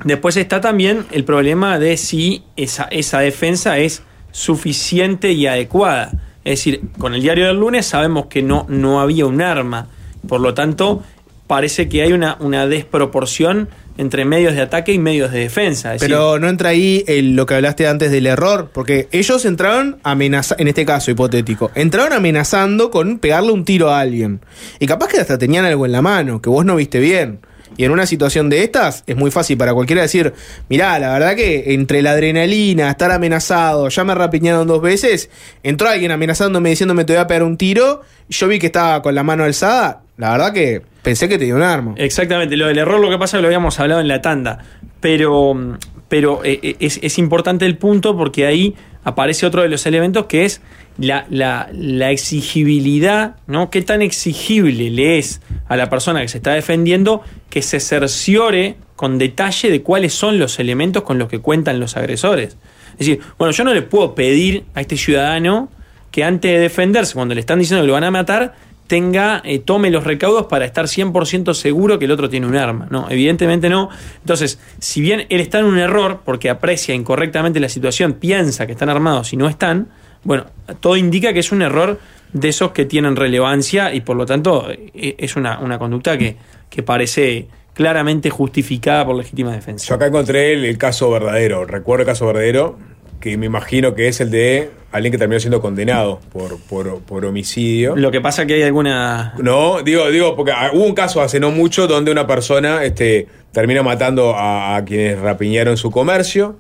después 0.05 0.37
está 0.37 0.61
también 0.61 1.07
el 1.11 1.25
problema 1.25 1.79
de 1.79 1.97
si 1.97 2.45
esa, 2.57 2.85
esa 2.85 3.21
defensa 3.21 3.79
es 3.79 4.03
suficiente 4.31 5.33
y 5.33 5.47
adecuada. 5.47 6.13
Es 6.45 6.59
decir, 6.61 6.83
con 6.99 7.15
el 7.15 7.23
diario 7.23 7.47
del 7.47 7.57
lunes 7.59 7.87
sabemos 7.87 8.27
que 8.27 8.43
no, 8.43 8.67
no 8.69 9.01
había 9.01 9.27
un 9.27 9.41
arma. 9.43 9.89
Por 10.29 10.41
lo 10.41 10.55
tanto, 10.55 11.03
parece 11.47 11.89
que 11.89 12.03
hay 12.03 12.13
una, 12.13 12.37
una 12.41 12.67
desproporción 12.67 13.69
entre 14.01 14.25
medios 14.25 14.55
de 14.55 14.63
ataque 14.63 14.93
y 14.93 14.99
medios 14.99 15.31
de 15.31 15.41
defensa. 15.41 15.93
Decir, 15.93 16.09
Pero 16.09 16.39
no 16.39 16.49
entra 16.49 16.71
ahí 16.71 17.05
el- 17.07 17.37
lo 17.37 17.47
que 17.47 17.55
hablaste 17.55 17.87
antes 17.87 18.11
del 18.11 18.27
error, 18.27 18.71
porque 18.73 19.09
ellos 19.13 19.45
entraron 19.45 19.99
amenazando, 20.03 20.63
en 20.63 20.69
este 20.69 20.85
caso 20.87 21.11
hipotético, 21.11 21.71
entraron 21.75 22.13
amenazando 22.15 22.91
con 22.91 23.19
pegarle 23.19 23.53
un 23.53 23.65
tiro 23.65 23.91
a 23.91 24.01
alguien. 24.01 24.41
Y 24.79 24.87
capaz 24.87 25.09
que 25.09 25.19
hasta 25.21 25.39
tenían 25.39 25.65
algo 25.65 25.85
en 25.87 25.93
la 25.93 26.03
mano, 26.03 26.41
que 26.41 26.49
vos 26.51 26.65
no 26.65 26.77
viste 26.77 26.99
bien. 26.99 27.41
Y 27.77 27.85
en 27.85 27.93
una 27.93 28.05
situación 28.05 28.51
de 28.51 28.65
estas 28.65 29.05
es 29.07 29.17
muy 29.17 29.31
fácil 29.31 29.57
para 29.57 29.73
cualquiera 29.73 30.03
decir, 30.03 30.35
mirá, 30.69 30.99
la 30.99 31.13
verdad 31.13 31.37
que 31.37 31.73
entre 31.73 32.03
la 32.03 32.11
adrenalina, 32.11 32.91
estar 32.91 33.11
amenazado, 33.13 33.89
ya 33.89 34.03
me 34.05 34.15
rapiñaron 34.15 34.67
dos 34.67 34.83
veces, 34.83 35.31
entró 35.63 35.89
alguien 35.89 36.11
amenazándome 36.11 36.71
diciéndome 36.71 37.05
te 37.05 37.13
voy 37.13 37.21
a 37.23 37.27
pegar 37.27 37.43
un 37.45 37.57
tiro, 37.57 38.03
y 38.29 38.35
yo 38.35 38.49
vi 38.49 38.59
que 38.59 38.67
estaba 38.67 39.01
con 39.03 39.15
la 39.15 39.23
mano 39.23 39.45
alzada, 39.45 40.03
la 40.21 40.31
verdad 40.33 40.53
que 40.53 40.83
pensé 41.03 41.29
que 41.29 41.39
tenía 41.39 41.55
un 41.57 41.63
arma. 41.63 41.95
Exactamente, 41.97 42.57
lo 42.57 42.67
del 42.67 42.79
error 42.79 43.01
lo 43.01 43.11
que 43.11 43.19
pasa 43.19 43.37
es 43.37 43.39
que 43.39 43.43
lo 43.43 43.49
habíamos 43.49 43.81
hablado 43.81 44.01
en 44.01 44.09
la 44.09 44.21
tanda, 44.23 44.59
pero, 45.01 45.77
pero 46.09 46.45
eh, 46.45 46.61
eh, 46.63 46.77
es, 46.79 47.19
importante 47.19 47.67
el 47.67 47.77
punto 47.79 48.17
porque 48.17 48.47
ahí 48.47 48.75
aparece 49.03 49.47
otro 49.47 49.63
de 49.63 49.69
los 49.69 49.87
elementos 49.87 50.27
que 50.27 50.45
es 50.45 50.61
la, 50.99 51.25
la- 51.31 51.69
la 51.73 52.11
exigibilidad, 52.11 53.37
¿no? 53.47 53.71
¿Qué 53.71 53.81
tan 53.83 54.03
exigible 54.03 54.91
le 54.91 55.19
es 55.19 55.41
a 55.69 55.77
la 55.77 55.89
persona 55.89 56.21
que 56.21 56.29
se 56.29 56.37
está 56.39 56.53
defendiendo 56.53 57.23
que 57.49 57.63
se 57.63 57.81
cerciore 57.81 58.77
con 58.97 59.17
detalle 59.17 59.71
de 59.71 59.81
cuáles 59.83 60.13
son 60.13 60.39
los 60.39 60.59
elementos 60.59 61.03
con 61.03 61.19
los 61.19 61.29
que 61.29 61.39
cuentan 61.39 61.81
los 61.81 61.97
agresores? 61.97 62.59
Es 62.93 62.99
decir, 63.07 63.21
bueno, 63.39 63.53
yo 63.53 63.65
no 63.65 63.73
le 63.73 63.81
puedo 63.83 64.15
pedir 64.15 64.65
a 64.75 64.83
este 64.83 64.99
ciudadano 64.99 65.71
que 66.11 66.25
antes 66.25 66.51
de 66.53 66.59
defenderse, 66.59 67.15
cuando 67.15 67.35
le 67.35 67.41
están 67.41 67.59
diciendo 67.61 67.83
que 67.83 67.87
lo 67.87 67.95
van 67.95 68.05
a 68.05 68.11
matar, 68.11 68.55
tenga, 68.91 69.41
eh, 69.45 69.61
tome 69.61 69.89
los 69.89 70.03
recaudos 70.03 70.47
para 70.47 70.65
estar 70.65 70.87
100% 70.87 71.55
seguro 71.55 72.01
que 72.01 72.07
el 72.07 72.11
otro 72.11 72.29
tiene 72.29 72.49
un 72.49 72.57
arma. 72.57 72.89
No, 72.91 73.09
evidentemente 73.09 73.69
no. 73.69 73.89
Entonces, 74.19 74.59
si 74.81 75.01
bien 75.01 75.27
él 75.29 75.41
está 75.41 75.61
en 75.61 75.67
un 75.67 75.79
error 75.79 76.23
porque 76.25 76.51
aprecia 76.51 76.93
incorrectamente 76.93 77.61
la 77.61 77.69
situación, 77.69 78.15
piensa 78.15 78.67
que 78.67 78.73
están 78.73 78.89
armados 78.89 79.33
y 79.33 79.37
no 79.37 79.49
están, 79.49 79.91
bueno, 80.25 80.47
todo 80.81 80.97
indica 80.97 81.33
que 81.33 81.39
es 81.39 81.53
un 81.53 81.63
error 81.63 82.01
de 82.33 82.49
esos 82.49 82.73
que 82.73 82.85
tienen 82.85 83.15
relevancia 83.15 83.95
y 83.95 84.01
por 84.01 84.17
lo 84.17 84.27
tanto 84.27 84.67
eh, 84.69 85.15
es 85.17 85.37
una, 85.37 85.61
una 85.61 85.79
conducta 85.79 86.19
que, 86.19 86.35
que 86.69 86.83
parece 86.83 87.47
claramente 87.73 88.29
justificada 88.29 89.07
por 89.07 89.15
legítima 89.15 89.53
defensa. 89.53 89.87
Yo 89.87 89.95
acá 89.95 90.09
encontré 90.09 90.55
el, 90.55 90.65
el 90.65 90.79
caso 90.79 91.13
verdadero, 91.13 91.65
recuerdo 91.65 92.03
el 92.03 92.07
caso 92.07 92.27
verdadero, 92.27 92.77
que 93.21 93.37
me 93.37 93.47
imagino 93.47 93.95
que 93.95 94.09
es 94.09 94.21
el 94.21 94.31
de 94.31 94.71
alguien 94.93 95.13
que 95.13 95.19
terminó 95.19 95.39
siendo 95.39 95.61
condenado 95.61 96.21
por, 96.33 96.59
por, 96.63 97.01
por 97.01 97.25
homicidio. 97.25 97.95
Lo 97.97 98.11
que 98.11 98.21
pasa 98.21 98.47
que 98.47 98.55
hay 98.55 98.63
alguna... 98.63 99.35
No, 99.39 99.83
digo, 99.83 100.11
digo, 100.11 100.35
porque 100.35 100.53
ah, 100.53 100.71
hubo 100.73 100.85
un 100.85 100.95
caso 100.95 101.21
hace 101.21 101.39
no 101.39 101.51
mucho 101.51 101.87
donde 101.87 102.11
una 102.11 102.27
persona 102.27 102.83
este, 102.85 103.27
termina 103.53 103.83
matando 103.83 104.35
a, 104.35 104.77
a 104.77 104.85
quienes 104.85 105.19
rapiñaron 105.19 105.77
su 105.77 105.91
comercio 105.91 106.57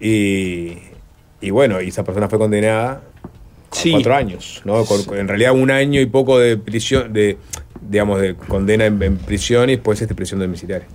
y, 0.00 0.74
y 1.40 1.50
bueno, 1.50 1.80
y 1.80 1.88
esa 1.88 2.04
persona 2.04 2.28
fue 2.28 2.38
condenada 2.38 2.90
a 2.92 3.00
Sí. 3.74 3.90
cuatro 3.90 4.14
años, 4.14 4.62
¿no? 4.64 4.84
Con- 4.84 5.18
en 5.18 5.26
realidad 5.26 5.52
un 5.52 5.70
año 5.70 6.00
y 6.00 6.06
poco 6.06 6.38
de 6.38 6.56
prisión, 6.56 7.12
de 7.12 7.38
digamos, 7.90 8.20
de 8.20 8.34
condena 8.36 8.86
en, 8.86 9.02
en 9.02 9.16
prisión 9.16 9.68
y 9.68 9.74
después 9.76 10.00
este 10.00 10.14
prisión 10.14 10.38
domiciliaria. 10.40 10.86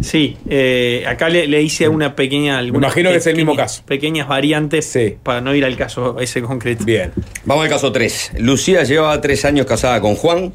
Sí, 0.00 0.36
eh, 0.48 1.04
acá 1.06 1.28
le, 1.28 1.46
le 1.46 1.62
hice 1.62 1.88
una 1.88 2.14
pequeña. 2.14 2.58
algunas 2.58 2.88
imagino 2.90 3.10
que 3.10 3.16
es 3.16 3.26
el 3.26 3.36
mismo 3.36 3.56
caso. 3.56 3.82
Pequeñas 3.86 4.28
variantes 4.28 4.98
para 5.22 5.40
no 5.40 5.54
ir 5.54 5.64
al 5.64 5.76
caso 5.76 6.18
ese 6.20 6.42
concreto. 6.42 6.84
Bien. 6.84 7.12
Vamos 7.44 7.64
al 7.64 7.70
caso 7.70 7.92
3. 7.92 8.32
Lucía 8.38 8.84
llevaba 8.84 9.20
tres 9.20 9.44
años 9.44 9.66
casada 9.66 10.00
con 10.00 10.14
Juan. 10.14 10.52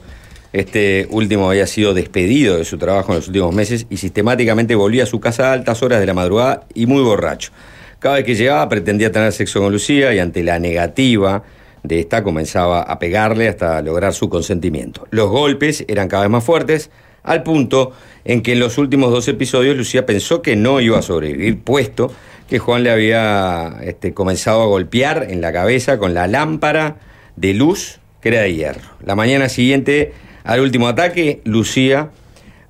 Este 0.53 1.07
último 1.09 1.49
había 1.49 1.65
sido 1.65 1.95
despedido 1.95 2.57
de 2.57 2.65
su 2.65 2.77
trabajo 2.77 3.11
en 3.11 3.17
los 3.17 3.27
últimos 3.27 3.55
meses 3.55 3.87
y 3.89 3.97
sistemáticamente 3.97 4.75
volvía 4.75 5.03
a 5.03 5.07
su 5.07 5.19
casa 5.19 5.49
a 5.49 5.53
altas 5.53 5.81
horas 5.81 5.99
de 5.99 6.05
la 6.05 6.13
madrugada 6.13 6.65
y 6.75 6.85
muy 6.85 7.01
borracho. 7.01 7.51
Cada 7.97 8.15
vez 8.15 8.25
que 8.25 8.35
llegaba 8.35 8.69
pretendía 8.69 9.11
tener 9.11 9.31
sexo 9.31 9.61
con 9.61 9.71
Lucía 9.71 10.13
y 10.13 10.19
ante 10.19 10.43
la 10.43 10.59
negativa 10.59 11.43
de 11.81 11.99
esta 11.99 12.23
comenzaba 12.23 12.83
a 12.83 12.99
pegarle 12.99 13.47
hasta 13.47 13.81
lograr 13.81 14.13
su 14.13 14.29
consentimiento. 14.29 15.07
Los 15.09 15.29
golpes 15.29 15.85
eran 15.87 16.07
cada 16.07 16.23
vez 16.23 16.31
más 16.31 16.43
fuertes, 16.43 16.91
al 17.23 17.43
punto 17.43 17.91
en 18.25 18.41
que 18.41 18.53
en 18.53 18.59
los 18.59 18.77
últimos 18.77 19.11
dos 19.11 19.27
episodios 19.27 19.75
Lucía 19.75 20.05
pensó 20.05 20.41
que 20.41 20.55
no 20.55 20.79
iba 20.79 20.99
a 20.99 21.01
sobrevivir, 21.01 21.59
puesto 21.59 22.11
que 22.47 22.59
Juan 22.59 22.83
le 22.83 22.91
había 22.91 23.77
este, 23.81 24.13
comenzado 24.13 24.61
a 24.61 24.65
golpear 24.65 25.27
en 25.29 25.41
la 25.41 25.51
cabeza 25.51 25.97
con 25.97 26.13
la 26.13 26.27
lámpara 26.27 26.97
de 27.35 27.53
luz 27.53 27.99
que 28.21 28.29
era 28.29 28.41
de 28.41 28.53
hierro. 28.53 28.89
La 29.03 29.15
mañana 29.15 29.49
siguiente 29.49 30.13
al 30.43 30.59
último 30.59 30.87
ataque, 30.87 31.41
Lucía 31.45 32.11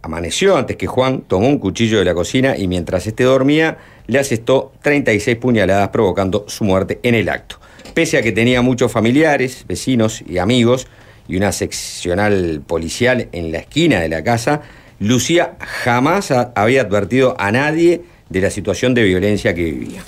amaneció 0.02 0.58
antes 0.58 0.78
que 0.78 0.86
Juan, 0.86 1.22
tomó 1.22 1.48
un 1.48 1.58
cuchillo 1.58 1.98
de 1.98 2.06
la 2.06 2.14
cocina 2.14 2.56
y 2.58 2.68
mientras 2.68 3.08
este 3.08 3.24
dormía 3.24 3.78
le 4.06 4.20
asestó 4.20 4.74
36 4.82 5.38
puñaladas 5.38 5.90
provocando 5.90 6.46
su 6.48 6.66
muerte 6.66 7.00
en 7.04 7.16
el 7.16 7.30
acto. 7.30 7.60
Pese 7.94 8.18
a 8.18 8.22
que 8.22 8.32
tenía 8.32 8.62
muchos 8.62 8.92
familiares, 8.92 9.66
vecinos 9.68 10.24
y 10.28 10.38
amigos 10.38 10.88
y 11.28 11.38
una 11.38 11.52
seccional 11.52 12.62
policial 12.66 13.30
en 13.32 13.52
la 13.52 13.60
esquina 13.60 14.00
de 14.00 14.10
la 14.10 14.24
casa, 14.24 14.62
Lucía 15.00 15.56
jamás 15.60 16.32
había 16.32 16.82
advertido 16.82 17.36
a 17.40 17.52
nadie 17.52 18.02
de 18.30 18.42
la 18.42 18.50
situación 18.50 18.94
de 18.94 19.04
violencia 19.04 19.54
que 19.54 19.64
vivía. 19.64 20.02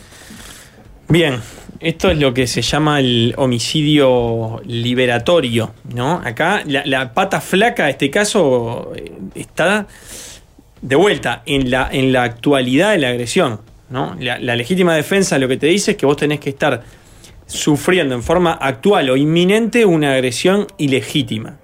Bien, 1.08 1.40
esto 1.80 2.10
es 2.10 2.18
lo 2.18 2.34
que 2.34 2.48
se 2.48 2.62
llama 2.62 3.00
el 3.00 3.34
homicidio 3.38 4.62
liberatorio, 4.66 5.74
¿no? 5.94 6.22
Acá 6.24 6.64
la, 6.66 7.14
pata 7.14 7.42
flaca, 7.42 7.86
en 7.86 7.90
este 7.92 8.10
caso, 8.10 8.94
eh, 8.96 9.12
está 9.36 9.86
de 10.82 10.96
vuelta 10.96 11.44
en 11.46 11.70
la, 11.70 11.90
en 11.92 12.12
la 12.12 12.24
actualidad 12.24 12.92
de 12.92 12.98
la 13.00 13.10
agresión, 13.10 13.62
¿no? 13.90 14.16
La, 14.20 14.40
la 14.40 14.56
legítima 14.56 14.96
defensa 14.96 15.38
lo 15.38 15.48
que 15.48 15.58
te 15.58 15.68
dice 15.68 15.92
es 15.92 15.98
que 15.98 16.06
vos 16.06 16.18
tenés 16.18 16.40
que 16.40 16.50
estar 16.50 16.84
sufriendo 17.46 18.16
en 18.16 18.24
forma 18.24 18.54
actual 18.54 19.10
o 19.10 19.18
inminente 19.18 19.86
una 19.86 20.14
agresión 20.14 20.68
ilegítima. 20.78 21.58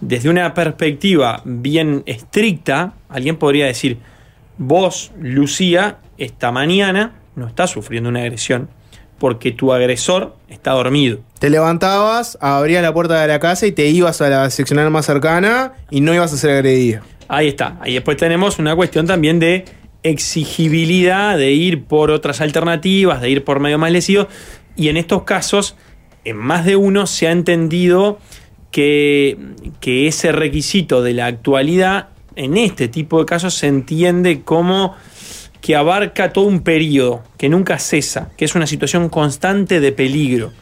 Desde 0.00 0.28
una 0.28 0.52
perspectiva 0.54 1.42
bien 1.44 2.02
estricta, 2.06 2.94
alguien 3.08 3.36
podría 3.36 3.66
decir, 3.66 3.98
vos, 4.58 5.12
Lucía, 5.20 5.98
esta 6.18 6.50
mañana 6.50 7.12
no 7.36 7.46
estás 7.46 7.70
sufriendo 7.70 8.08
una 8.08 8.20
agresión 8.20 8.68
porque 9.18 9.52
tu 9.52 9.72
agresor 9.72 10.34
está 10.48 10.72
dormido. 10.72 11.20
Te 11.38 11.48
levantabas, 11.48 12.36
abrías 12.40 12.82
la 12.82 12.92
puerta 12.92 13.20
de 13.20 13.28
la 13.28 13.38
casa 13.38 13.66
y 13.66 13.72
te 13.72 13.86
ibas 13.86 14.20
a 14.20 14.28
la 14.28 14.50
seccional 14.50 14.90
más 14.90 15.06
cercana 15.06 15.74
y 15.90 16.00
no 16.00 16.12
ibas 16.12 16.32
a 16.32 16.36
ser 16.36 16.50
agredida. 16.50 17.02
Ahí 17.28 17.46
está. 17.46 17.78
Ahí 17.80 17.94
después 17.94 18.16
tenemos 18.16 18.58
una 18.58 18.74
cuestión 18.74 19.06
también 19.06 19.38
de 19.38 19.64
exigibilidad, 20.02 21.38
de 21.38 21.52
ir 21.52 21.84
por 21.84 22.10
otras 22.10 22.40
alternativas, 22.40 23.20
de 23.20 23.30
ir 23.30 23.44
por 23.44 23.60
medio 23.60 23.78
más 23.78 23.92
lesivo. 23.92 24.26
Y 24.76 24.88
en 24.88 24.96
estos 24.96 25.22
casos, 25.24 25.76
en 26.24 26.36
más 26.36 26.64
de 26.64 26.76
uno 26.76 27.06
se 27.06 27.28
ha 27.28 27.32
entendido 27.32 28.18
que, 28.70 29.36
que 29.80 30.06
ese 30.06 30.32
requisito 30.32 31.02
de 31.02 31.12
la 31.14 31.26
actualidad, 31.26 32.08
en 32.36 32.56
este 32.56 32.88
tipo 32.88 33.18
de 33.18 33.26
casos, 33.26 33.54
se 33.54 33.66
entiende 33.66 34.42
como 34.42 34.94
que 35.60 35.76
abarca 35.76 36.32
todo 36.32 36.46
un 36.46 36.62
periodo, 36.62 37.22
que 37.38 37.48
nunca 37.48 37.78
cesa, 37.78 38.30
que 38.36 38.44
es 38.44 38.54
una 38.54 38.66
situación 38.66 39.08
constante 39.08 39.80
de 39.80 39.92
peligro. 39.92 40.52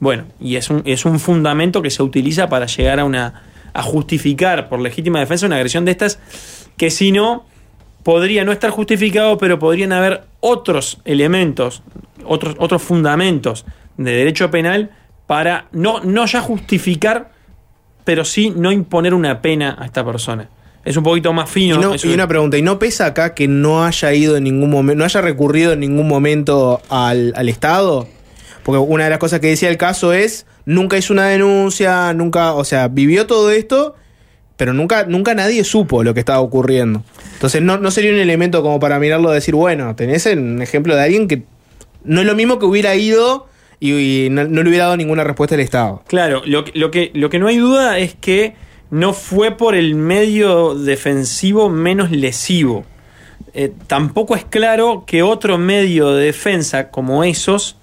Bueno, 0.00 0.24
y 0.40 0.56
es 0.56 0.70
un, 0.70 0.82
es 0.84 1.04
un 1.04 1.20
fundamento 1.20 1.82
que 1.82 1.90
se 1.90 2.02
utiliza 2.02 2.48
para 2.48 2.66
llegar 2.66 3.00
a 3.00 3.04
una 3.04 3.42
a 3.76 3.82
justificar 3.82 4.70
por 4.70 4.80
legítima 4.80 5.20
defensa 5.20 5.44
una 5.44 5.56
agresión 5.56 5.84
de 5.84 5.90
estas, 5.90 6.18
que 6.78 6.90
si 6.90 7.12
no, 7.12 7.44
podría 8.02 8.42
no 8.42 8.52
estar 8.52 8.70
justificado, 8.70 9.36
pero 9.36 9.58
podrían 9.58 9.92
haber 9.92 10.22
otros 10.40 10.98
elementos, 11.04 11.82
otros, 12.28 12.54
otros 12.58 12.82
fundamentos 12.82 13.64
de 13.96 14.12
derecho 14.12 14.50
penal 14.50 14.90
para 15.26 15.66
no, 15.72 16.00
no 16.00 16.26
ya 16.26 16.40
justificar, 16.40 17.30
pero 18.04 18.24
sí 18.24 18.52
no 18.54 18.70
imponer 18.72 19.14
una 19.14 19.40
pena 19.42 19.76
a 19.78 19.84
esta 19.86 20.04
persona. 20.04 20.48
Es 20.84 20.96
un 20.96 21.02
poquito 21.02 21.32
más 21.32 21.50
fino. 21.50 21.76
Y, 21.76 22.06
no- 22.06 22.14
una 22.14 22.28
pregunta, 22.28 22.56
¿y 22.56 22.62
no 22.62 22.78
pesa 22.78 23.06
acá 23.06 23.34
que 23.34 23.48
no 23.48 23.84
haya 23.84 24.12
ido 24.14 24.36
en 24.36 24.44
ningún 24.44 24.70
momento, 24.70 24.98
no 24.98 25.04
haya 25.04 25.20
recurrido 25.20 25.72
en 25.72 25.80
ningún 25.80 26.06
momento 26.06 26.80
al, 26.88 27.32
al 27.36 27.48
Estado? 27.48 28.06
Porque 28.62 28.78
una 28.78 29.04
de 29.04 29.10
las 29.10 29.18
cosas 29.18 29.40
que 29.40 29.48
decía 29.48 29.68
el 29.68 29.76
caso 29.78 30.12
es, 30.12 30.46
nunca 30.64 30.96
hizo 30.96 31.12
una 31.12 31.26
denuncia, 31.26 32.12
nunca, 32.14 32.52
o 32.54 32.64
sea, 32.64 32.86
vivió 32.88 33.26
todo 33.26 33.50
esto, 33.50 33.96
pero 34.56 34.72
nunca, 34.72 35.04
nunca 35.06 35.34
nadie 35.34 35.64
supo 35.64 36.04
lo 36.04 36.14
que 36.14 36.20
estaba 36.20 36.38
ocurriendo. 36.40 37.02
Entonces 37.34 37.62
no, 37.62 37.78
no 37.78 37.90
sería 37.90 38.12
un 38.12 38.18
elemento 38.18 38.62
como 38.62 38.78
para 38.80 38.98
mirarlo 39.00 39.30
y 39.32 39.34
decir, 39.34 39.54
bueno, 39.56 39.94
tenés 39.96 40.24
un 40.26 40.62
ejemplo 40.62 40.94
de 40.94 41.02
alguien 41.02 41.26
que 41.28 41.42
no 42.06 42.20
es 42.20 42.26
lo 42.26 42.34
mismo 42.34 42.58
que 42.58 42.64
hubiera 42.66 42.94
ido 42.94 43.46
y, 43.80 44.28
no, 44.30 44.44
le 44.44 44.60
hubiera 44.68 44.84
dado 44.84 44.96
ninguna 44.96 45.22
respuesta 45.24 45.54
al 45.54 45.60
Estado. 45.60 46.02
Claro, 46.06 46.42
lo, 46.46 46.64
que- 46.64 46.72
lo, 46.78 46.90
que, 46.90 47.10
lo 47.14 47.28
que 47.30 47.38
no 47.38 47.48
hay 47.48 47.58
duda 47.58 47.98
es 47.98 48.14
que 48.14 48.54
no 48.90 49.12
fue 49.12 49.50
por 49.50 49.74
el 49.74 49.94
medio 49.94 50.74
defensivo 50.74 51.68
menos 51.68 52.10
lesivo. 52.10 52.84
Eh, 53.52 53.72
tampoco 53.86 54.34
es 54.36 54.44
claro 54.44 55.04
que 55.06 55.22
otro 55.22 55.58
medio 55.58 56.12
de 56.12 56.26
defensa 56.26 56.90
como 56.90 57.24
esos 57.24 57.76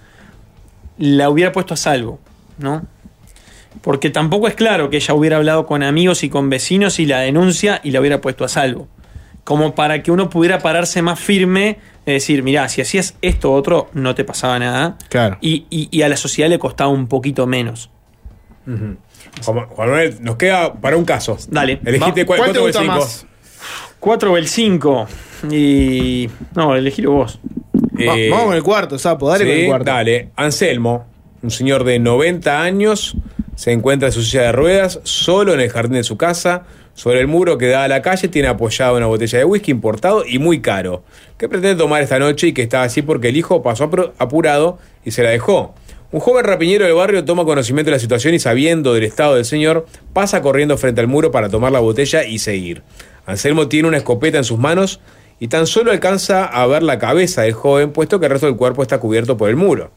la 0.97 1.29
hubiera 1.29 1.51
puesto 1.51 1.73
a 1.73 1.77
salvo, 1.77 2.19
¿no? 2.57 2.83
Porque 3.81 4.09
tampoco 4.11 4.47
es 4.47 4.53
claro 4.53 4.89
que 4.89 4.97
ella 4.97 5.13
hubiera 5.15 5.37
hablado 5.37 5.65
con 5.65 5.81
amigos 5.83 6.23
y 6.23 6.29
con 6.29 6.49
vecinos 6.49 6.99
y 6.99 7.05
la 7.05 7.19
denuncia 7.19 7.81
y 7.83 7.91
la 7.91 7.99
hubiera 7.99 8.21
puesto 8.21 8.45
a 8.45 8.47
salvo. 8.47 8.87
Como 9.43 9.75
para 9.75 10.01
que 10.03 10.11
uno 10.11 10.29
pudiera 10.29 10.59
pararse 10.59 11.01
más 11.01 11.19
firme, 11.19 11.77
es 12.05 12.13
decir, 12.13 12.43
mirá, 12.43 12.69
si 12.69 12.81
hacías 12.81 13.15
esto 13.21 13.51
o 13.51 13.55
otro, 13.55 13.89
no 13.93 14.15
te 14.15 14.23
pasaba 14.23 14.57
nada. 14.59 14.97
Claro. 15.09 15.37
Y, 15.41 15.65
y- 15.69 15.89
y 15.91 16.01
a 16.03 16.09
la 16.09 16.15
sociedad 16.17 16.49
le 16.49 16.59
costaba 16.59 16.89
un 16.89 17.07
poquito 17.07 17.45
menos. 17.45 17.89
Juan, 18.65 18.97
Juan 19.43 19.89
Manuel, 19.89 20.17
nos 20.21 20.37
queda 20.37 20.73
para 20.73 20.95
un 20.95 21.05
caso. 21.05 21.37
Dale. 21.49 21.79
Elegiste 21.85 22.25
cuál, 22.25 22.39
¿cuál 22.39 22.51
te 22.53 22.59
cuatro 22.59 22.61
o 22.61 22.65
gusta 22.67 22.79
cinco. 22.81 22.95
más? 22.95 23.25
4 23.99 24.31
o 24.33 24.37
el 24.37 24.47
5. 24.47 25.07
Y. 25.51 26.29
No, 26.55 26.75
elegilo 26.75 27.11
vos. 27.11 27.39
Eh, 27.97 28.29
vamos 28.29 28.47
con 28.47 28.55
el 28.55 28.63
cuarto, 28.63 28.99
Sapo, 28.99 29.29
dale 29.29 29.45
sí, 29.45 29.49
con 29.51 29.59
el 29.59 29.65
cuarto. 29.67 29.85
Dale. 29.85 30.29
Anselmo, 30.35 31.05
un 31.41 31.51
señor 31.51 31.83
de 31.85 31.99
90 31.99 32.61
años, 32.61 33.15
se 33.55 33.71
encuentra 33.71 34.09
en 34.09 34.11
su 34.13 34.21
silla 34.21 34.43
de 34.43 34.51
ruedas, 34.51 34.99
solo 35.03 35.53
en 35.53 35.61
el 35.61 35.69
jardín 35.69 35.93
de 35.93 36.03
su 36.03 36.17
casa. 36.17 36.63
Sobre 36.93 37.19
el 37.19 37.27
muro 37.27 37.57
que 37.57 37.67
da 37.67 37.83
a 37.83 37.87
la 37.87 38.01
calle 38.01 38.27
tiene 38.27 38.47
apoyada 38.47 38.93
una 38.93 39.07
botella 39.07 39.39
de 39.39 39.45
whisky 39.45 39.71
importado 39.71 40.23
y 40.25 40.37
muy 40.37 40.61
caro, 40.61 41.03
que 41.37 41.49
pretende 41.49 41.75
tomar 41.75 42.03
esta 42.03 42.19
noche 42.19 42.47
y 42.47 42.53
que 42.53 42.61
está 42.61 42.83
así 42.83 43.01
porque 43.01 43.29
el 43.29 43.37
hijo 43.37 43.63
pasó 43.63 43.89
apurado 44.19 44.77
y 45.03 45.11
se 45.11 45.23
la 45.23 45.31
dejó. 45.31 45.73
Un 46.11 46.19
joven 46.19 46.45
rapiñero 46.45 46.85
del 46.85 46.93
barrio 46.93 47.25
toma 47.25 47.43
conocimiento 47.43 47.89
de 47.89 47.95
la 47.95 47.99
situación 47.99 48.35
y 48.35 48.39
sabiendo 48.39 48.93
del 48.93 49.03
estado 49.03 49.33
del 49.33 49.45
señor, 49.45 49.87
pasa 50.13 50.43
corriendo 50.43 50.77
frente 50.77 51.01
al 51.01 51.07
muro 51.07 51.31
para 51.31 51.49
tomar 51.49 51.71
la 51.71 51.79
botella 51.79 52.23
y 52.23 52.37
seguir. 52.37 52.83
Anselmo 53.25 53.67
tiene 53.67 53.87
una 53.87 53.97
escopeta 53.97 54.37
en 54.37 54.43
sus 54.43 54.59
manos 54.59 54.99
y 55.39 55.47
tan 55.47 55.65
solo 55.65 55.91
alcanza 55.91 56.45
a 56.45 56.67
ver 56.67 56.83
la 56.83 56.99
cabeza 56.99 57.41
del 57.41 57.53
joven, 57.53 57.91
puesto 57.91 58.19
que 58.19 58.27
el 58.27 58.31
resto 58.31 58.45
del 58.45 58.55
cuerpo 58.55 58.83
está 58.83 58.99
cubierto 58.99 59.37
por 59.37 59.49
el 59.49 59.55
muro. 59.55 59.91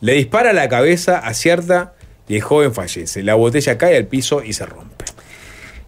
Le 0.00 0.12
dispara 0.12 0.52
la 0.52 0.68
cabeza, 0.68 1.18
acierta 1.18 1.94
y 2.28 2.36
el 2.36 2.42
joven 2.42 2.72
fallece. 2.72 3.24
La 3.24 3.34
botella 3.34 3.76
cae 3.76 3.96
al 3.96 4.06
piso 4.06 4.44
y 4.44 4.52
se 4.52 4.64
rompe. 4.64 5.06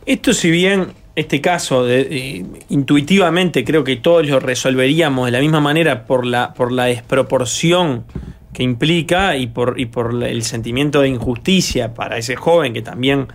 Esto, 0.07 0.33
si 0.33 0.51
bien 0.51 0.89
este 1.15 1.41
caso, 1.41 1.85
de- 1.85 2.01
eh, 2.11 2.45
intuitivamente 2.71 3.65
creo 3.65 3.85
que 3.85 3.97
todos 3.97 4.27
lo 4.27 4.41
resolveríamos 4.41 5.27
de 5.27 5.33
la 5.33 5.41
misma 5.41 5.61
manera 5.61 6.05
por 6.07 6.25
la, 6.25 6.55
por 6.55 6.73
la 6.73 6.87
desproporción 6.87 8.05
que 8.53 8.63
implica 8.63 9.37
y 9.37 9.47
por, 9.47 9.79
y 9.79 9.87
por 9.87 10.23
el 10.25 10.43
sentimiento 10.43 11.01
de 11.03 11.09
injusticia 11.09 11.95
para 11.95 12.17
ese 12.17 12.37
joven 12.37 12.73
que 12.73 12.83
también 12.83 13.29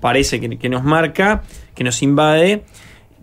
parece 0.00 0.40
que, 0.40 0.58
que 0.58 0.68
nos 0.68 0.84
marca, 0.84 1.42
que 1.74 1.84
nos 1.84 2.02
invade, 2.02 2.64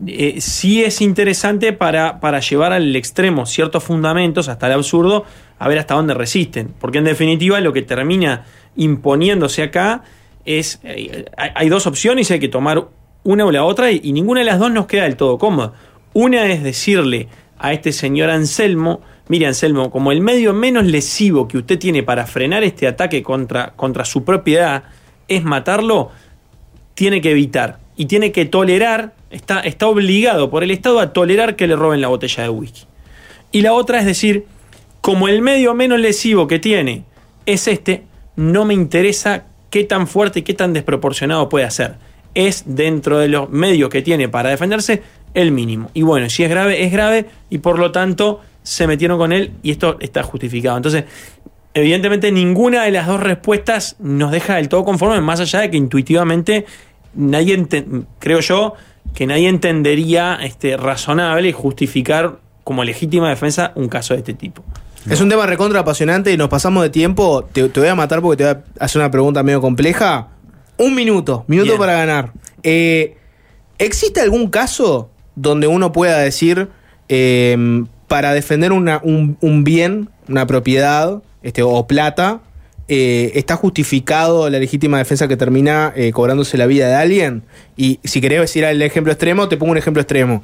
eh, 0.06 0.36
sí 0.41 0.84
es 0.84 1.02
interesante 1.02 1.74
para, 1.74 2.19
para 2.19 2.40
llevar 2.40 2.74
al 2.74 2.95
extremo 2.95 3.45
ciertos 3.45 3.84
fundamentos, 3.84 4.48
hasta 4.48 4.68
el 4.68 4.74
absurdo, 4.74 5.26
a 5.60 5.68
ver 5.68 5.80
hasta 5.80 5.95
dónde 5.95 6.14
resisten. 6.14 6.74
Porque 6.80 6.99
en 6.99 7.06
definitiva 7.06 7.60
lo 7.61 7.74
que 7.74 7.82
termina 7.82 8.45
imponiéndose 8.76 9.64
acá 9.64 10.03
es, 10.48 10.80
eh, 10.84 11.26
hay, 11.36 11.69
dos 11.69 11.86
opciones 11.86 12.30
y 12.30 12.34
hay 12.34 12.40
que 12.40 12.48
tomar 12.48 12.88
una 13.24 13.45
o 13.45 13.52
la 13.52 13.64
otra 13.64 13.91
y, 13.91 13.99
y 14.02 14.14
ninguna 14.14 14.40
de 14.40 14.45
las 14.45 14.60
dos 14.60 14.72
nos 14.72 14.88
queda 14.88 15.03
del 15.03 15.18
todo 15.18 15.38
cómoda. 15.38 15.74
Una 16.14 16.48
es 16.48 16.64
decirle 16.64 17.28
a 17.60 17.74
este 17.74 17.91
señor 17.91 18.30
Anselmo, 18.30 19.02
mire 19.28 19.45
Anselmo, 19.45 19.91
como 19.91 20.11
el 20.11 20.22
medio 20.22 20.53
menos 20.53 20.86
lesivo 20.86 21.48
que 21.48 21.57
usted 21.57 21.78
tiene 21.78 22.02
para 22.02 22.26
frenar 22.26 22.64
este 22.64 22.88
ataque 22.88 23.22
contra, 23.22 23.74
contra 23.76 24.06
su 24.06 24.24
propiedad 24.24 24.84
es 25.28 25.44
matarlo, 25.44 26.11
tiene 26.94 27.19
que 27.19 27.32
evitar 27.32 27.80
y 27.98 28.06
tiene 28.06 28.32
que 28.32 28.45
tolerar, 28.45 29.14
está, 29.30 29.60
está 29.60 29.88
obligado 29.88 30.49
por 30.49 30.64
el 30.64 30.72
Estado 30.72 30.99
a 30.99 31.11
tolerar 31.11 31.57
que 31.57 31.68
le 31.68 31.76
roben 31.76 31.99
la 31.99 32.07
botella 32.07 32.44
de 32.44 32.49
whisky. 32.49 32.86
Y 33.52 33.61
la 33.61 33.74
otra 33.74 33.99
es 33.99 34.06
decir, 34.06 34.45
como 35.02 35.28
el 35.28 35.41
medio 35.41 35.74
menos 35.74 35.99
lesivo 35.99 36.48
que 36.48 36.60
tiene 36.60 37.03
es 37.45 37.68
este, 37.68 38.03
no 38.36 38.65
me 38.65 38.74
interesa 38.74 39.45
qué 39.69 39.84
tan 39.84 40.07
fuerte 40.07 40.39
y 40.39 40.41
qué 40.44 40.53
tan 40.53 40.73
desproporcionado 40.73 41.49
puede 41.49 41.69
ser. 41.72 41.95
Es 42.34 42.64
dentro 42.65 43.18
de 43.19 43.27
los 43.27 43.49
medios 43.49 43.89
que 43.89 44.02
tiene 44.02 44.30
para 44.30 44.49
defenderse 44.49 45.02
el 45.34 45.52
mínimo. 45.52 45.89
Y 45.94 46.03
bueno, 46.03 46.30
si 46.30 46.44
es 46.44 46.49
grave, 46.49 46.84
es 46.84 46.91
grave 46.91 47.26
y 47.49 47.60
por 47.60 47.80
lo 47.80 47.91
tanto 47.91 48.41
se 48.64 48.88
metieron 48.88 49.18
con 49.18 49.31
él 49.31 49.53
y 49.64 49.72
esto 49.72 49.98
está 49.99 50.23
justificado. 50.23 50.77
Entonces, 50.77 51.06
evidentemente 51.73 52.31
ninguna 52.31 52.84
de 52.84 52.91
las 52.91 53.07
dos 53.07 53.19
respuestas 53.19 53.95
nos 53.99 54.31
deja 54.31 54.56
del 54.56 54.69
todo 54.69 54.84
conformes, 54.84 55.22
más 55.22 55.39
allá 55.39 55.61
de 55.61 55.72
que 55.72 55.77
intuitivamente 55.77 56.65
nadie, 57.14 57.65
creo 58.19 58.39
yo, 58.39 58.73
que 59.14 59.26
nadie 59.26 59.48
entendería 59.48 60.38
este, 60.41 60.77
razonable 60.77 61.53
justificar 61.53 62.39
como 62.64 62.84
legítima 62.84 63.30
defensa 63.30 63.72
un 63.76 63.88
caso 63.88 64.14
de 64.14 64.19
este 64.19 64.34
tipo. 64.34 64.64
Es 65.09 65.21
un 65.21 65.29
tema 65.29 65.45
recontra 65.45 65.79
apasionante 65.81 66.31
y 66.31 66.38
nos 66.38 66.49
pasamos 66.49 66.84
de 66.84 66.89
tiempo. 66.89 67.43
Te, 67.51 67.69
te 67.69 67.79
voy 67.79 67.89
a 67.89 67.95
matar 67.95 68.21
porque 68.21 68.43
te 68.43 68.53
voy 68.53 68.61
a 68.79 68.84
hacer 68.85 69.01
una 69.01 69.11
pregunta 69.11 69.41
medio 69.43 69.61
compleja. 69.61 70.27
Un 70.77 70.95
minuto, 70.95 71.43
minuto 71.47 71.69
Bien. 71.71 71.79
para 71.79 71.93
ganar. 71.93 72.34
Eh, 72.63 73.15
¿Existe 73.79 74.21
algún 74.21 74.49
caso 74.49 75.09
donde 75.35 75.67
uno 75.67 75.91
pueda 75.91 76.17
decir, 76.19 76.69
eh, 77.09 77.84
para 78.07 78.34
defender 78.34 78.71
una- 78.71 78.99
un, 79.03 79.38
un 79.41 79.63
bien, 79.63 80.09
una 80.27 80.45
propiedad 80.45 81.21
este, 81.41 81.61
o 81.63 81.88
plata, 81.88 82.41
eh, 82.89 83.31
está 83.35 83.55
justificado 83.55 84.49
la 84.49 84.59
legítima 84.59 84.97
defensa 84.97 85.27
que 85.27 85.35
termina 85.38 85.91
eh, 85.95 86.11
cobrándose 86.11 86.57
la 86.57 86.65
vida 86.65 86.88
de 86.89 86.95
alguien? 86.95 87.43
Y 87.75 87.99
si 88.03 88.19
querés 88.21 88.41
decir 88.41 88.63
el 88.65 88.81
ejemplo 88.81 89.11
extremo, 89.13 89.47
te 89.47 89.57
pongo 89.57 89.71
un 89.71 89.77
ejemplo 89.77 90.01
extremo. 90.01 90.43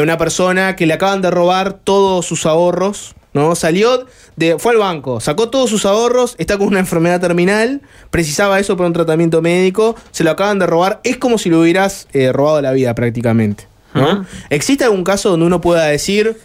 Una 0.00 0.18
persona 0.18 0.76
que 0.76 0.86
le 0.86 0.94
acaban 0.94 1.22
de 1.22 1.30
robar 1.30 1.72
todos 1.74 2.26
sus 2.26 2.46
ahorros 2.46 3.14
¿no? 3.34 3.54
Salió, 3.54 4.06
de, 4.36 4.58
fue 4.58 4.72
al 4.72 4.78
banco, 4.78 5.20
sacó 5.20 5.48
todos 5.48 5.70
sus 5.70 5.86
ahorros, 5.86 6.34
está 6.38 6.58
con 6.58 6.68
una 6.68 6.80
enfermedad 6.80 7.20
terminal, 7.20 7.80
precisaba 8.10 8.58
eso 8.60 8.76
para 8.76 8.86
un 8.88 8.92
tratamiento 8.92 9.40
médico, 9.42 9.96
se 10.10 10.24
lo 10.24 10.30
acaban 10.30 10.58
de 10.58 10.66
robar, 10.66 11.00
es 11.04 11.16
como 11.16 11.38
si 11.38 11.48
le 11.50 11.56
hubieras 11.56 12.08
eh, 12.12 12.32
robado 12.32 12.60
la 12.62 12.72
vida 12.72 12.94
prácticamente. 12.94 13.66
¿no? 13.94 14.24
¿Existe 14.50 14.84
algún 14.84 15.04
caso 15.04 15.30
donde 15.30 15.46
uno 15.46 15.60
pueda 15.60 15.84
decir 15.86 16.36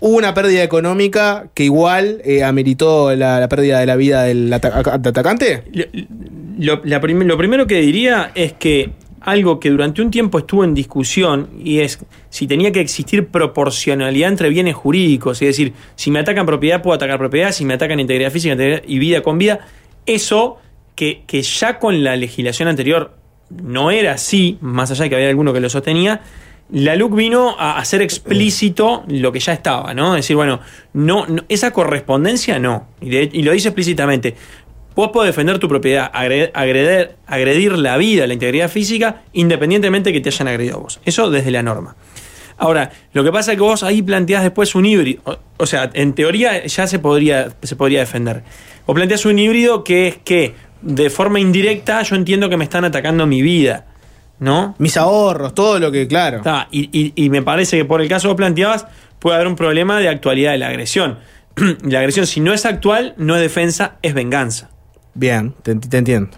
hubo 0.00 0.16
una 0.16 0.32
pérdida 0.32 0.62
económica 0.62 1.48
que 1.54 1.64
igual 1.64 2.20
eh, 2.24 2.44
ameritó 2.44 3.16
la, 3.16 3.40
la 3.40 3.48
pérdida 3.48 3.80
de 3.80 3.86
la 3.86 3.96
vida 3.96 4.22
del 4.22 4.52
ata- 4.52 4.94
atacante? 4.94 5.64
Lo, 6.58 6.80
la 6.84 7.00
prim- 7.00 7.24
lo 7.26 7.36
primero 7.36 7.66
que 7.66 7.80
diría 7.80 8.30
es 8.36 8.52
que 8.52 8.90
algo 9.20 9.58
que 9.60 9.70
durante 9.70 10.02
un 10.02 10.10
tiempo 10.10 10.38
estuvo 10.38 10.64
en 10.64 10.74
discusión 10.74 11.48
y 11.62 11.80
es 11.80 11.98
si 12.30 12.46
tenía 12.46 12.72
que 12.72 12.80
existir 12.80 13.26
proporcionalidad 13.28 14.28
entre 14.30 14.48
bienes 14.48 14.74
jurídicos, 14.74 15.40
es 15.42 15.48
decir, 15.48 15.72
si 15.96 16.10
me 16.10 16.18
atacan 16.20 16.46
propiedad 16.46 16.82
puedo 16.82 16.94
atacar 16.94 17.18
propiedad, 17.18 17.52
si 17.52 17.64
me 17.64 17.74
atacan 17.74 18.00
integridad 18.00 18.30
física 18.30 18.56
y 18.86 18.98
vida 18.98 19.22
con 19.22 19.38
vida, 19.38 19.60
eso 20.06 20.58
que, 20.94 21.22
que 21.26 21.42
ya 21.42 21.78
con 21.78 22.02
la 22.02 22.16
legislación 22.16 22.68
anterior 22.68 23.14
no 23.50 23.90
era 23.90 24.12
así, 24.12 24.58
más 24.60 24.90
allá 24.90 25.04
de 25.04 25.10
que 25.10 25.16
había 25.16 25.28
alguno 25.28 25.52
que 25.52 25.60
lo 25.60 25.68
sostenía, 25.70 26.20
la 26.70 26.96
LUC 26.96 27.14
vino 27.14 27.56
a 27.58 27.78
hacer 27.78 28.02
explícito 28.02 29.02
lo 29.08 29.32
que 29.32 29.40
ya 29.40 29.54
estaba, 29.54 29.94
¿no? 29.94 30.14
Es 30.16 30.24
decir, 30.24 30.36
bueno, 30.36 30.60
no, 30.92 31.24
no- 31.26 31.42
esa 31.48 31.70
correspondencia 31.72 32.58
no. 32.58 32.88
Y, 33.00 33.16
y 33.38 33.42
lo 33.42 33.52
dice 33.52 33.68
explícitamente. 33.68 34.34
Vos 34.98 35.10
podés 35.12 35.28
defender 35.28 35.60
tu 35.60 35.68
propiedad, 35.68 36.10
agre- 36.12 36.50
agredir, 36.54 37.10
agredir 37.28 37.78
la 37.78 37.96
vida, 37.96 38.26
la 38.26 38.32
integridad 38.34 38.68
física, 38.68 39.22
independientemente 39.32 40.12
que 40.12 40.20
te 40.20 40.30
hayan 40.30 40.48
agredido 40.48 40.78
a 40.78 40.80
vos. 40.80 41.00
Eso 41.04 41.30
desde 41.30 41.52
la 41.52 41.62
norma. 41.62 41.94
Ahora, 42.56 42.90
lo 43.12 43.22
que 43.22 43.30
pasa 43.30 43.52
es 43.52 43.58
que 43.58 43.62
vos 43.62 43.84
ahí 43.84 44.02
planteás 44.02 44.42
después 44.42 44.74
un 44.74 44.86
híbrido. 44.86 45.22
O, 45.24 45.36
o 45.58 45.66
sea, 45.66 45.88
en 45.94 46.14
teoría 46.14 46.66
ya 46.66 46.88
se 46.88 46.98
podría, 46.98 47.50
se 47.62 47.76
podría 47.76 48.00
defender. 48.00 48.42
O 48.86 48.94
planteás 48.94 49.24
un 49.24 49.38
híbrido 49.38 49.84
que 49.84 50.08
es 50.08 50.16
que 50.18 50.54
de 50.82 51.10
forma 51.10 51.38
indirecta 51.38 52.02
yo 52.02 52.16
entiendo 52.16 52.48
que 52.48 52.56
me 52.56 52.64
están 52.64 52.84
atacando 52.84 53.24
mi 53.24 53.40
vida. 53.40 53.86
¿No? 54.40 54.74
Mis 54.78 54.96
ahorros, 54.96 55.54
todo 55.54 55.78
lo 55.78 55.92
que, 55.92 56.08
claro. 56.08 56.38
Está, 56.38 56.66
y, 56.72 56.90
y- 56.92 57.12
y 57.24 57.30
me 57.30 57.42
parece 57.42 57.76
que 57.76 57.84
por 57.84 58.00
el 58.00 58.08
caso 58.08 58.22
que 58.26 58.28
vos 58.30 58.36
planteabas, 58.36 58.86
puede 59.20 59.36
haber 59.36 59.46
un 59.46 59.54
problema 59.54 60.00
de 60.00 60.08
actualidad 60.08 60.50
de 60.52 60.58
la 60.58 60.66
agresión. 60.68 61.18
la 61.84 62.00
agresión, 62.00 62.26
si 62.26 62.40
no 62.40 62.52
es 62.52 62.66
actual, 62.66 63.14
no 63.16 63.36
es 63.36 63.42
defensa, 63.42 63.94
es 64.02 64.12
venganza. 64.14 64.70
Bien, 65.18 65.52
te, 65.62 65.74
te 65.74 65.96
entiendo. 65.98 66.30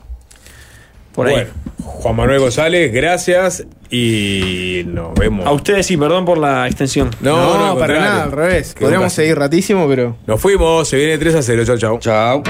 Por 1.13 1.27
ahí. 1.27 1.35
Bueno, 1.35 1.51
Juan 1.85 2.17
Manuel 2.17 2.41
González, 2.41 2.91
gracias 2.93 3.65
y 3.91 4.83
nos 4.87 5.13
vemos. 5.15 5.47
A 5.47 5.53
ustedes 5.53 5.85
sí, 5.87 5.97
perdón 5.99 6.25
por 6.25 6.39
la 6.39 6.67
extensión. 6.67 7.11
No, 7.21 7.37
No, 7.37 7.53
no, 7.53 7.79
para 7.79 7.95
contrario. 7.95 8.01
nada, 8.01 8.23
al 8.25 8.33
revés. 8.33 8.73
Qué 8.75 8.81
Podríamos 8.85 9.13
seguir 9.13 9.37
ratísimo, 9.39 9.87
pero. 9.87 10.17
Nos 10.27 10.41
fuimos, 10.41 10.89
se 10.89 10.97
viene 10.97 11.19
3 11.19 11.35
a 11.35 11.43
0. 11.43 11.65
Chau, 11.67 11.77
chau. 11.79 11.99
Chao. 11.99 12.43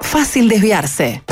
Fácil 0.00 0.48
desviarse. 0.48 1.22